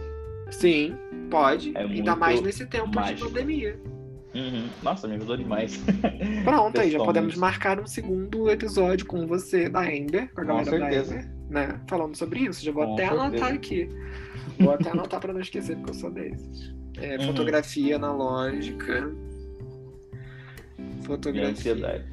Sim, 0.50 0.96
pode. 1.30 1.72
É 1.76 1.82
Ainda 1.82 2.16
mais 2.16 2.42
nesse 2.42 2.66
tempo 2.66 2.94
mágico. 2.94 3.28
de 3.28 3.34
pandemia. 3.34 3.80
Uhum. 4.34 4.68
Nossa, 4.82 5.08
me 5.08 5.16
ajudou 5.16 5.36
demais. 5.36 5.82
Pronto, 6.44 6.80
aí 6.80 6.92
já 6.92 7.00
podemos 7.00 7.36
marcar 7.36 7.80
um 7.80 7.86
segundo 7.86 8.50
episódio 8.50 9.06
com 9.06 9.28
você 9.28 9.68
da 9.68 9.94
Ember, 9.94 10.34
com 10.34 10.42
a 10.42 10.44
galera 10.44 10.72
com 10.72 10.80
da 10.80 10.94
Ember, 10.94 11.32
né? 11.50 11.82
Falando 11.88 12.16
sobre 12.16 12.42
isso. 12.42 12.64
Já 12.64 12.72
vou 12.72 12.86
com 12.86 12.94
até 12.94 13.08
certeza. 13.08 13.26
anotar 13.26 13.54
aqui. 13.54 13.90
Vou 14.60 14.74
até 14.74 14.92
anotar 14.92 15.20
para 15.20 15.34
não 15.34 15.40
esquecer, 15.40 15.76
porque 15.78 15.90
eu 15.90 15.96
sou 15.96 16.12
desses. 16.12 16.72
É, 17.02 17.18
uhum. 17.18 17.28
Fotografia 17.28 17.96
analógica. 17.96 19.12
Fotografia. 21.04 22.06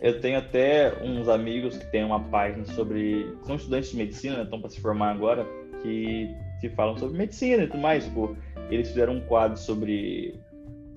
Eu 0.00 0.20
tenho 0.20 0.38
até 0.38 0.94
uns 1.02 1.28
amigos 1.28 1.76
que 1.76 1.86
têm 1.90 2.04
uma 2.04 2.20
página 2.20 2.64
sobre. 2.64 3.34
São 3.42 3.56
estudantes 3.56 3.90
de 3.90 3.96
medicina, 3.96 4.36
né? 4.38 4.42
estão 4.44 4.60
para 4.60 4.70
se 4.70 4.80
formar 4.80 5.10
agora, 5.10 5.46
que, 5.82 6.34
que 6.60 6.70
falam 6.70 6.96
sobre 6.96 7.18
medicina 7.18 7.64
e 7.64 7.66
tudo 7.66 7.80
mais. 7.80 8.04
Tipo, 8.04 8.36
eles 8.70 8.88
fizeram 8.88 9.14
um 9.14 9.20
quadro 9.20 9.58
sobre 9.58 10.34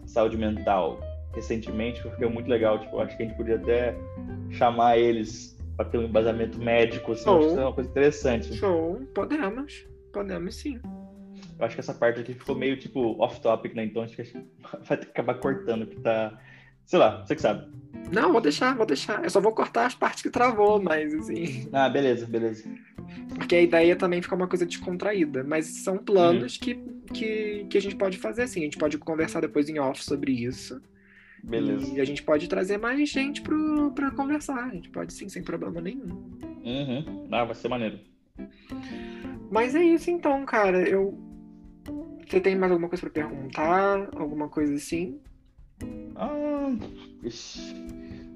saúde 0.05 0.38
mental 0.38 1.01
recentemente, 1.34 2.01
que 2.01 2.10
foi 2.11 2.30
muito 2.30 2.47
legal. 2.47 2.80
Tipo, 2.80 2.99
acho 2.99 3.18
que 3.18 3.23
a 3.23 3.26
gente 3.26 3.35
podia 3.35 3.55
até 3.55 3.95
chamar 4.51 4.97
eles 4.97 5.57
para 5.76 5.85
ter 5.85 5.97
um 5.97 6.03
embasamento 6.03 6.60
médico, 6.60 7.14
assim, 7.14 7.30
acho 7.30 7.53
que 7.53 7.60
é 7.60 7.65
uma 7.65 7.73
coisa 7.73 7.89
interessante. 7.89 8.53
Show, 8.53 9.01
podemos, 9.14 9.85
podemos 10.11 10.55
sim. 10.55 10.80
Eu 11.57 11.65
acho 11.65 11.75
que 11.75 11.81
essa 11.81 11.93
parte 11.93 12.19
aqui 12.19 12.34
ficou 12.34 12.55
meio 12.55 12.77
tipo 12.77 13.21
off-topic, 13.21 13.75
né? 13.75 13.85
Então 13.85 14.03
acho 14.03 14.15
que 14.15 14.23
vai 14.84 14.97
ter 14.97 15.05
que 15.05 15.11
acabar 15.11 15.35
cortando, 15.35 15.85
que 15.88 15.99
tá. 15.99 16.38
Sei 16.85 16.99
lá, 16.99 17.25
você 17.25 17.35
que 17.35 17.41
sabe. 17.41 17.71
Não, 18.11 18.31
vou 18.31 18.41
deixar, 18.41 18.75
vou 18.75 18.85
deixar. 18.85 19.23
Eu 19.23 19.30
só 19.30 19.39
vou 19.39 19.53
cortar 19.53 19.85
as 19.85 19.95
partes 19.95 20.21
que 20.21 20.30
travou, 20.30 20.81
mas 20.81 21.13
assim. 21.13 21.69
Ah, 21.71 21.88
beleza, 21.88 22.25
beleza. 22.25 22.69
Porque 23.35 23.55
a 23.55 23.61
ideia 23.61 23.95
também 23.95 24.21
fica 24.21 24.35
uma 24.35 24.47
coisa 24.47 24.65
descontraída. 24.65 25.43
Mas 25.43 25.65
são 25.84 25.97
planos 25.97 26.55
uhum. 26.55 26.61
que, 26.61 26.75
que, 27.13 27.65
que 27.69 27.77
a 27.77 27.81
gente 27.81 27.95
pode 27.95 28.17
fazer 28.17 28.43
assim. 28.43 28.61
A 28.61 28.63
gente 28.63 28.77
pode 28.77 28.97
conversar 28.97 29.41
depois 29.41 29.69
em 29.69 29.80
off 29.80 30.03
sobre 30.03 30.31
isso. 30.31 30.81
Beleza. 31.43 31.93
E 31.93 31.99
a 31.99 32.05
gente 32.05 32.23
pode 32.23 32.47
trazer 32.47 32.77
mais 32.77 33.09
gente 33.09 33.41
pro, 33.41 33.91
pra 33.91 34.11
conversar. 34.11 34.65
A 34.65 34.73
gente 34.73 34.89
pode 34.89 35.13
sim, 35.13 35.27
sem 35.27 35.43
problema 35.43 35.81
nenhum. 35.81 36.31
Uhum. 36.63 37.27
Ah, 37.31 37.43
vai 37.43 37.55
ser 37.55 37.67
maneiro. 37.67 37.99
Mas 39.51 39.75
é 39.75 39.84
isso 39.84 40.09
então, 40.09 40.45
cara. 40.45 40.88
Eu. 40.88 41.19
Você 42.28 42.40
tem 42.40 42.56
mais 42.56 42.72
alguma 42.72 42.90
coisa 42.90 43.02
para 43.02 43.12
perguntar? 43.12 44.10
Alguma 44.16 44.50
coisa 44.50 44.76
assim? 44.76 45.20
Ah, 46.16 46.76
se 47.30 47.74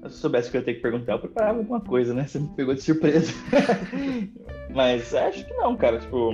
eu 0.02 0.10
soubesse 0.10 0.50
que 0.50 0.56
eu 0.56 0.60
ia 0.60 0.64
ter 0.64 0.74
que 0.74 0.80
perguntar, 0.80 1.12
eu 1.14 1.20
preparava 1.20 1.58
alguma 1.58 1.80
coisa, 1.80 2.14
né? 2.14 2.26
Você 2.26 2.38
me 2.38 2.48
pegou 2.48 2.74
de 2.74 2.82
surpresa. 2.82 3.32
Mas 4.74 5.14
acho 5.14 5.46
que 5.46 5.54
não, 5.54 5.76
cara. 5.76 5.98
Tipo, 5.98 6.32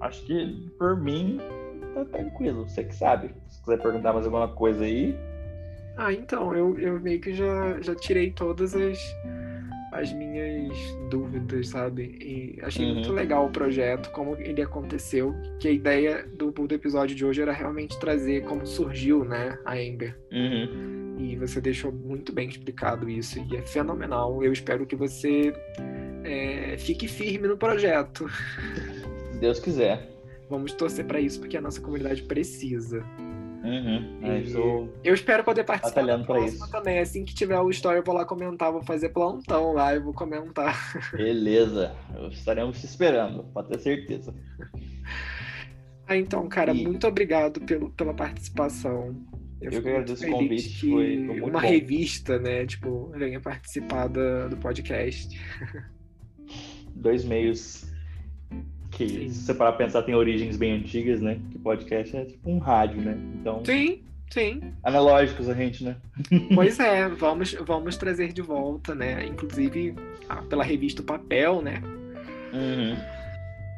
acho 0.00 0.24
que 0.26 0.70
por 0.78 1.00
mim 1.00 1.38
tá 1.94 2.04
tranquilo. 2.04 2.68
Você 2.68 2.84
que 2.84 2.94
sabe. 2.94 3.34
Se 3.48 3.60
quiser 3.62 3.80
perguntar 3.80 4.12
mais 4.12 4.26
alguma 4.26 4.48
coisa 4.48 4.84
aí. 4.84 5.16
Ah, 5.96 6.12
então, 6.12 6.54
eu, 6.54 6.78
eu 6.78 7.00
meio 7.00 7.20
que 7.20 7.32
já, 7.32 7.80
já 7.80 7.94
tirei 7.94 8.32
todas 8.32 8.74
as 8.74 8.98
as 9.94 10.12
minhas 10.12 10.76
dúvidas, 11.08 11.68
sabe? 11.68 12.18
E 12.20 12.58
achei 12.62 12.84
uhum. 12.84 12.94
muito 12.94 13.12
legal 13.12 13.46
o 13.46 13.50
projeto, 13.50 14.10
como 14.10 14.36
ele 14.36 14.60
aconteceu, 14.60 15.32
que 15.60 15.68
a 15.68 15.70
ideia 15.70 16.26
do, 16.36 16.50
do 16.50 16.74
episódio 16.74 17.14
de 17.14 17.24
hoje 17.24 17.40
era 17.40 17.52
realmente 17.52 17.98
trazer 18.00 18.42
como 18.44 18.66
surgiu, 18.66 19.24
né, 19.24 19.56
a 19.64 19.80
Ember. 19.80 20.18
Uhum. 20.32 21.16
E 21.18 21.36
você 21.36 21.60
deixou 21.60 21.92
muito 21.92 22.32
bem 22.32 22.48
explicado 22.48 23.08
isso, 23.08 23.38
e 23.48 23.56
é 23.56 23.62
fenomenal. 23.62 24.42
Eu 24.42 24.52
espero 24.52 24.84
que 24.84 24.96
você 24.96 25.54
é, 26.24 26.76
fique 26.76 27.06
firme 27.06 27.46
no 27.46 27.56
projeto. 27.56 28.28
Se 29.30 29.38
Deus 29.38 29.60
quiser. 29.60 30.10
Vamos 30.50 30.72
torcer 30.72 31.06
para 31.06 31.20
isso, 31.20 31.38
porque 31.38 31.56
a 31.56 31.60
nossa 31.60 31.80
comunidade 31.80 32.22
precisa. 32.24 33.04
Uhum. 33.64 34.18
É, 34.22 34.40
estou 34.40 34.92
Eu 35.02 35.14
espero 35.14 35.42
poder 35.42 35.64
participar 35.64 36.02
da 36.02 36.18
batalhando 36.18 36.26
próxima 36.26 36.64
isso. 36.66 36.70
também. 36.70 36.98
Assim 36.98 37.24
que 37.24 37.34
tiver 37.34 37.58
o 37.58 37.70
story, 37.70 37.96
eu 37.98 38.04
vou 38.04 38.14
lá 38.14 38.24
comentar, 38.26 38.70
vou 38.70 38.82
fazer 38.82 39.08
plantão 39.08 39.72
lá 39.72 39.94
e 39.94 39.98
vou 39.98 40.12
comentar. 40.12 40.76
Beleza, 41.12 41.94
estaremos 42.30 42.78
te 42.78 42.84
esperando, 42.86 43.42
pode 43.54 43.68
ter 43.68 43.78
certeza. 43.78 44.34
Ah, 46.06 46.18
então, 46.18 46.46
cara, 46.50 46.74
E- 46.74 46.84
muito 46.84 47.06
obrigado 47.06 47.62
pelo, 47.62 47.88
pela 47.92 48.12
participação. 48.12 49.16
Eu 49.58 49.72
muito 49.72 49.88
agradeço 49.88 50.26
o 50.26 50.30
convite, 50.32 50.68
que 50.80 50.90
foi- 50.90 51.40
uma 51.40 51.48
bom. 51.52 51.58
revista, 51.58 52.38
né, 52.38 52.66
tipo, 52.66 53.08
venha 53.16 53.40
participar 53.40 54.08
da- 54.08 54.48
do 54.48 54.56
podcast. 54.58 55.40
Dois 56.94 57.24
meios 57.24 57.90
que, 58.94 59.08
Sim. 59.08 59.28
se 59.30 59.42
você 59.46 59.54
parar 59.54 59.72
pra 59.72 59.84
pensar, 59.86 60.02
tem 60.02 60.14
origens 60.14 60.56
bem 60.56 60.72
antigas, 60.72 61.20
né? 61.20 61.38
Que 61.50 61.58
podcast 61.58 62.16
é 62.16 62.24
tipo 62.24 62.50
um 62.50 62.58
rádio, 62.58 63.00
né? 63.02 63.16
Então, 63.40 63.64
Sim, 63.64 64.00
sim. 64.30 64.60
analógicos 64.82 65.48
a 65.48 65.54
gente, 65.54 65.84
né? 65.84 65.96
Pois 66.54 66.78
é, 66.80 67.08
vamos, 67.08 67.52
vamos 67.66 67.96
trazer 67.96 68.32
de 68.32 68.42
volta, 68.42 68.94
né? 68.94 69.26
Inclusive 69.26 69.94
ah, 70.28 70.42
pela 70.42 70.64
revista 70.64 71.02
O 71.02 71.04
Papel, 71.04 71.60
né? 71.62 71.82
Uhum. 72.52 72.96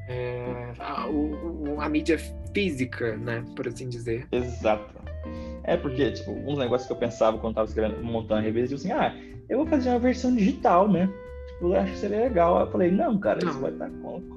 É, 0.08 0.72
a, 0.78 1.06
o- 1.08 1.74
o- 1.76 1.80
a 1.80 1.88
mídia 1.88 2.18
física, 2.54 3.16
né? 3.16 3.44
Por 3.56 3.66
assim 3.68 3.88
dizer. 3.88 4.26
Exato. 4.30 4.94
É 5.64 5.76
porque, 5.76 6.12
tipo, 6.12 6.30
uns 6.30 6.58
negócios 6.58 6.86
que 6.86 6.92
eu 6.92 6.96
pensava 6.96 7.38
quando 7.38 7.54
tava 7.56 7.66
escrevendo, 7.66 8.00
montando 8.04 8.40
a 8.40 8.42
revista, 8.44 8.76
tipo 8.76 8.80
assim, 8.80 8.92
ah, 8.92 9.12
eu 9.48 9.58
vou 9.58 9.66
fazer 9.66 9.88
uma 9.88 9.98
versão 9.98 10.34
digital, 10.34 10.88
né? 10.88 11.08
Tipo, 11.56 11.68
eu 11.68 11.80
acho 11.80 11.92
que 11.92 11.98
seria 11.98 12.20
legal. 12.20 12.58
Aí 12.58 12.64
eu 12.64 12.70
falei, 12.70 12.90
não, 12.90 13.18
cara, 13.18 13.38
isso 13.38 13.54
Não. 13.54 13.60
vai 13.60 13.72
estar 13.72 13.90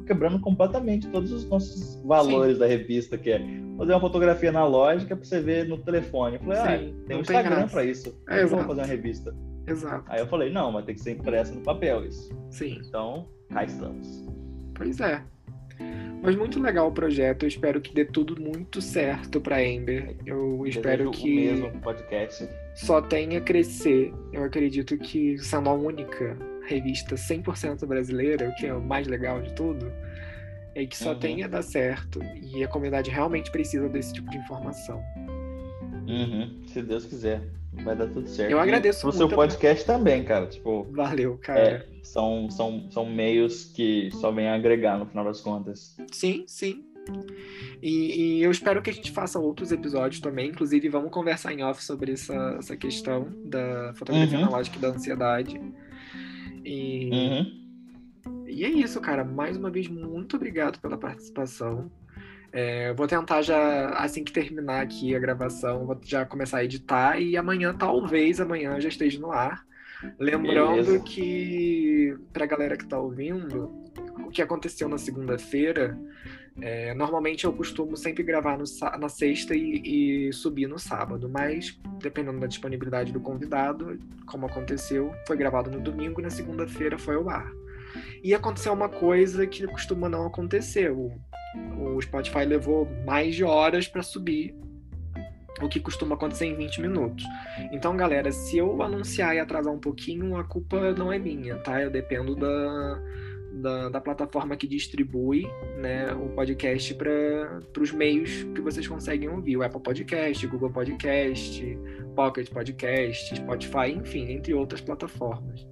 quebrando 0.07 0.39
completamente 0.39 1.07
todos 1.07 1.31
os 1.31 1.47
nossos 1.49 2.01
valores 2.05 2.57
da 2.57 2.65
revista, 2.65 3.17
que 3.17 3.31
é 3.31 3.39
fazer 3.77 3.93
uma 3.93 3.99
fotografia 3.99 4.49
analógica 4.49 5.15
pra 5.15 5.25
você 5.25 5.41
ver 5.41 5.67
no 5.67 5.77
telefone. 5.77 6.35
Eu 6.37 6.41
falei, 6.41 6.57
Sim, 6.57 6.95
ah, 6.95 7.07
tem 7.07 7.17
um 7.17 7.21
Instagram 7.21 7.55
graça. 7.55 7.73
pra 7.73 7.83
isso. 7.85 8.21
É, 8.29 8.43
eu 8.43 8.47
vou 8.47 8.59
fazer 8.63 8.81
uma 8.81 8.87
revista. 8.87 9.35
Exato. 9.67 10.05
Aí 10.07 10.19
eu 10.19 10.27
falei, 10.27 10.49
não, 10.51 10.71
mas 10.71 10.85
tem 10.85 10.95
que 10.95 11.01
ser 11.01 11.11
impressa 11.11 11.53
no 11.53 11.61
papel 11.61 12.05
isso. 12.05 12.31
Sim. 12.49 12.81
Então, 12.87 13.27
cá 13.49 13.63
estamos. 13.63 14.25
Pois 14.73 14.99
é. 14.99 15.21
Mas 16.21 16.35
muito 16.35 16.59
legal 16.61 16.87
o 16.87 16.91
projeto. 16.91 17.43
Eu 17.43 17.47
espero 17.47 17.79
que 17.79 17.93
dê 17.93 18.03
tudo 18.03 18.41
muito 18.41 18.81
certo 18.81 19.39
pra 19.39 19.63
Ember. 19.63 20.15
Eu 20.25 20.65
espero 20.65 21.11
que 21.11 21.35
mesmo 21.47 21.71
podcast. 21.81 22.47
só 22.75 23.01
tenha 23.01 23.39
crescer. 23.39 24.13
Eu 24.33 24.43
acredito 24.43 24.97
que 24.97 25.37
sendo 25.37 25.69
a 25.69 25.73
única 25.73 26.37
revista 26.69 27.15
100% 27.15 27.85
brasileira, 27.85 28.49
o 28.49 28.55
que 28.55 28.65
é 28.67 28.73
o 28.73 28.81
mais 28.81 29.07
legal 29.07 29.41
de 29.41 29.53
tudo, 29.53 29.91
é 30.75 30.85
que 30.85 30.97
só 30.97 31.13
Uhum. 31.13 31.19
tenha 31.19 31.45
a 31.45 31.49
dar 31.49 31.61
certo. 31.63 32.21
E 32.41 32.63
a 32.63 32.67
comunidade 32.67 33.09
realmente 33.09 33.51
precisa 33.51 33.89
desse 33.89 34.13
tipo 34.13 34.29
de 34.29 34.37
informação. 34.37 35.01
Uhum, 36.07 36.61
se 36.67 36.81
Deus 36.81 37.05
quiser. 37.05 37.41
Vai 37.83 37.95
dar 37.95 38.07
tudo 38.07 38.27
certo. 38.27 38.49
Eu 38.51 38.57
E 38.57 38.61
agradeço 38.61 39.01
pro 39.01 39.11
seu 39.11 39.29
podcast 39.29 39.85
também, 39.85 40.23
cara. 40.23 40.47
Tipo, 40.47 40.87
Valeu, 40.91 41.37
cara. 41.37 41.59
É, 41.59 41.85
são, 42.03 42.49
são, 42.49 42.89
são 42.91 43.05
meios 43.05 43.65
que 43.65 44.09
só 44.13 44.31
vêm 44.31 44.49
agregar 44.49 44.97
no 44.97 45.05
final 45.05 45.23
das 45.23 45.39
contas. 45.39 45.95
Sim, 46.11 46.43
sim. 46.47 46.83
E, 47.81 48.37
e 48.39 48.43
eu 48.43 48.51
espero 48.51 48.81
que 48.81 48.89
a 48.89 48.93
gente 48.93 49.11
faça 49.11 49.39
outros 49.39 49.71
episódios 49.71 50.19
também. 50.19 50.49
Inclusive, 50.49 50.89
vamos 50.89 51.11
conversar 51.11 51.53
em 51.53 51.63
off 51.63 51.83
sobre 51.83 52.13
essa, 52.13 52.55
essa 52.59 52.75
questão 52.75 53.27
da 53.45 53.93
fotografia 53.95 54.37
Uhum. 54.39 54.45
analógica 54.45 54.77
e 54.77 54.81
da 54.81 54.87
ansiedade. 54.89 55.61
E, 56.69 57.09
Uhum. 57.11 58.45
e 58.47 58.63
é 58.63 58.69
isso, 58.69 59.01
cara. 59.01 59.23
Mais 59.23 59.57
uma 59.57 59.71
vez, 59.71 59.87
muito 59.87 60.35
obrigado 60.35 60.79
pela 60.79 60.97
participação. 60.97 61.91
É, 62.51 62.89
eu 62.89 62.95
vou 62.95 63.07
tentar 63.07 63.41
já, 63.41 63.89
assim 63.91 64.23
que 64.23 64.31
terminar 64.31 64.81
aqui 64.81 65.15
a 65.15 65.19
gravação, 65.19 65.85
vou 65.85 65.99
já 66.03 66.25
começar 66.25 66.57
a 66.59 66.63
editar 66.63 67.19
e 67.19 67.37
amanhã, 67.37 67.73
talvez 67.75 68.39
amanhã, 68.41 68.79
já 68.79 68.89
esteja 68.89 69.19
no 69.19 69.31
ar. 69.31 69.63
Lembrando 70.19 70.85
Beleza. 70.85 70.99
que, 71.01 72.15
pra 72.31 72.45
galera 72.45 72.77
que 72.77 72.87
tá 72.87 72.99
ouvindo, 72.99 73.69
o 74.25 74.29
que 74.29 74.41
aconteceu 74.41 74.87
na 74.87 74.97
segunda-feira, 74.97 75.97
é, 76.61 76.93
normalmente 76.93 77.45
eu 77.45 77.53
costumo 77.53 77.95
sempre 77.95 78.23
gravar 78.23 78.57
no 78.57 78.65
na 78.99 79.09
sexta 79.09 79.55
e, 79.55 80.27
e 80.29 80.33
subir 80.33 80.67
no 80.67 80.77
sábado, 80.77 81.29
mas 81.29 81.79
dependendo 82.01 82.39
da 82.39 82.47
disponibilidade 82.47 83.11
do 83.11 83.19
convidado, 83.19 83.97
como 84.25 84.45
aconteceu, 84.45 85.13
foi 85.27 85.37
gravado 85.37 85.69
no 85.69 85.79
domingo 85.79 86.19
e 86.19 86.23
na 86.23 86.29
segunda-feira 86.29 86.97
foi 86.97 87.15
ao 87.15 87.29
ar. 87.29 87.51
E 88.23 88.33
aconteceu 88.33 88.73
uma 88.73 88.89
coisa 88.89 89.47
que 89.47 89.65
costuma 89.67 90.09
não 90.09 90.27
acontecer. 90.27 90.91
O, 90.91 91.11
o 91.77 92.01
Spotify 92.01 92.45
levou 92.45 92.87
mais 93.05 93.35
de 93.35 93.43
horas 93.43 93.87
para 93.87 94.03
subir, 94.03 94.55
o 95.61 95.67
que 95.67 95.79
costuma 95.79 96.15
acontecer 96.15 96.45
em 96.45 96.55
20 96.55 96.81
minutos. 96.81 97.25
Então, 97.71 97.95
galera, 97.97 98.31
se 98.31 98.57
eu 98.57 98.81
anunciar 98.81 99.35
e 99.35 99.39
atrasar 99.39 99.73
um 99.73 99.79
pouquinho, 99.79 100.37
a 100.37 100.43
culpa 100.43 100.93
não 100.93 101.11
é 101.11 101.19
minha, 101.19 101.57
tá? 101.57 101.81
Eu 101.81 101.89
dependo 101.89 102.35
da, 102.35 103.01
da, 103.61 103.89
da 103.89 104.01
plataforma 104.01 104.55
que 104.55 104.67
distribui 104.67 105.47
né, 105.77 106.13
o 106.13 106.29
podcast 106.29 106.93
para 106.95 107.59
os 107.79 107.91
meios 107.91 108.43
que 108.55 108.61
vocês 108.61 108.87
conseguem 108.87 109.29
ouvir. 109.29 109.57
O 109.57 109.63
Apple 109.63 109.81
Podcast, 109.81 110.45
Google 110.47 110.71
Podcast, 110.71 111.77
Pocket 112.15 112.49
Podcast, 112.49 113.35
Spotify, 113.35 113.91
enfim, 113.95 114.31
entre 114.31 114.53
outras 114.53 114.81
plataformas. 114.81 115.67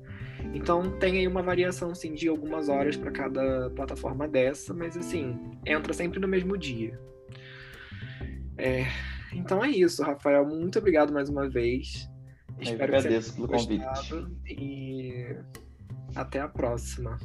Então 0.54 0.98
tem 1.00 1.20
aí 1.20 1.28
uma 1.28 1.42
variação 1.42 1.94
sim, 1.94 2.14
de 2.14 2.28
algumas 2.28 2.70
horas 2.70 2.96
para 2.96 3.12
cada 3.12 3.70
plataforma 3.72 4.28
dessa, 4.28 4.74
mas 4.74 4.96
assim, 4.96 5.38
entra 5.66 5.94
sempre 5.94 6.20
no 6.20 6.28
mesmo 6.28 6.58
dia. 6.58 7.00
É, 8.58 8.86
então 9.34 9.64
é 9.64 9.70
isso, 9.70 10.04
Rafael. 10.04 10.46
Muito 10.46 10.80
obrigado 10.80 11.14
mais 11.14 11.30
uma 11.30 11.48
vez. 11.50 12.10
Eu 12.58 12.64
Espero 12.64 12.94
que 12.94 13.02
você 13.02 13.08
agradeço 13.08 13.36
pelo 13.36 13.48
tenha 13.48 13.94
convite. 13.94 14.28
e 14.48 15.38
até 16.18 16.40
a 16.40 16.48
próxima. 16.48 17.20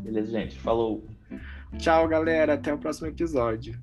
Beleza, 0.00 0.30
gente. 0.30 0.56
Falou. 0.60 1.04
Tchau, 1.76 2.06
galera. 2.06 2.54
Até 2.54 2.72
o 2.72 2.78
próximo 2.78 3.08
episódio. 3.08 3.76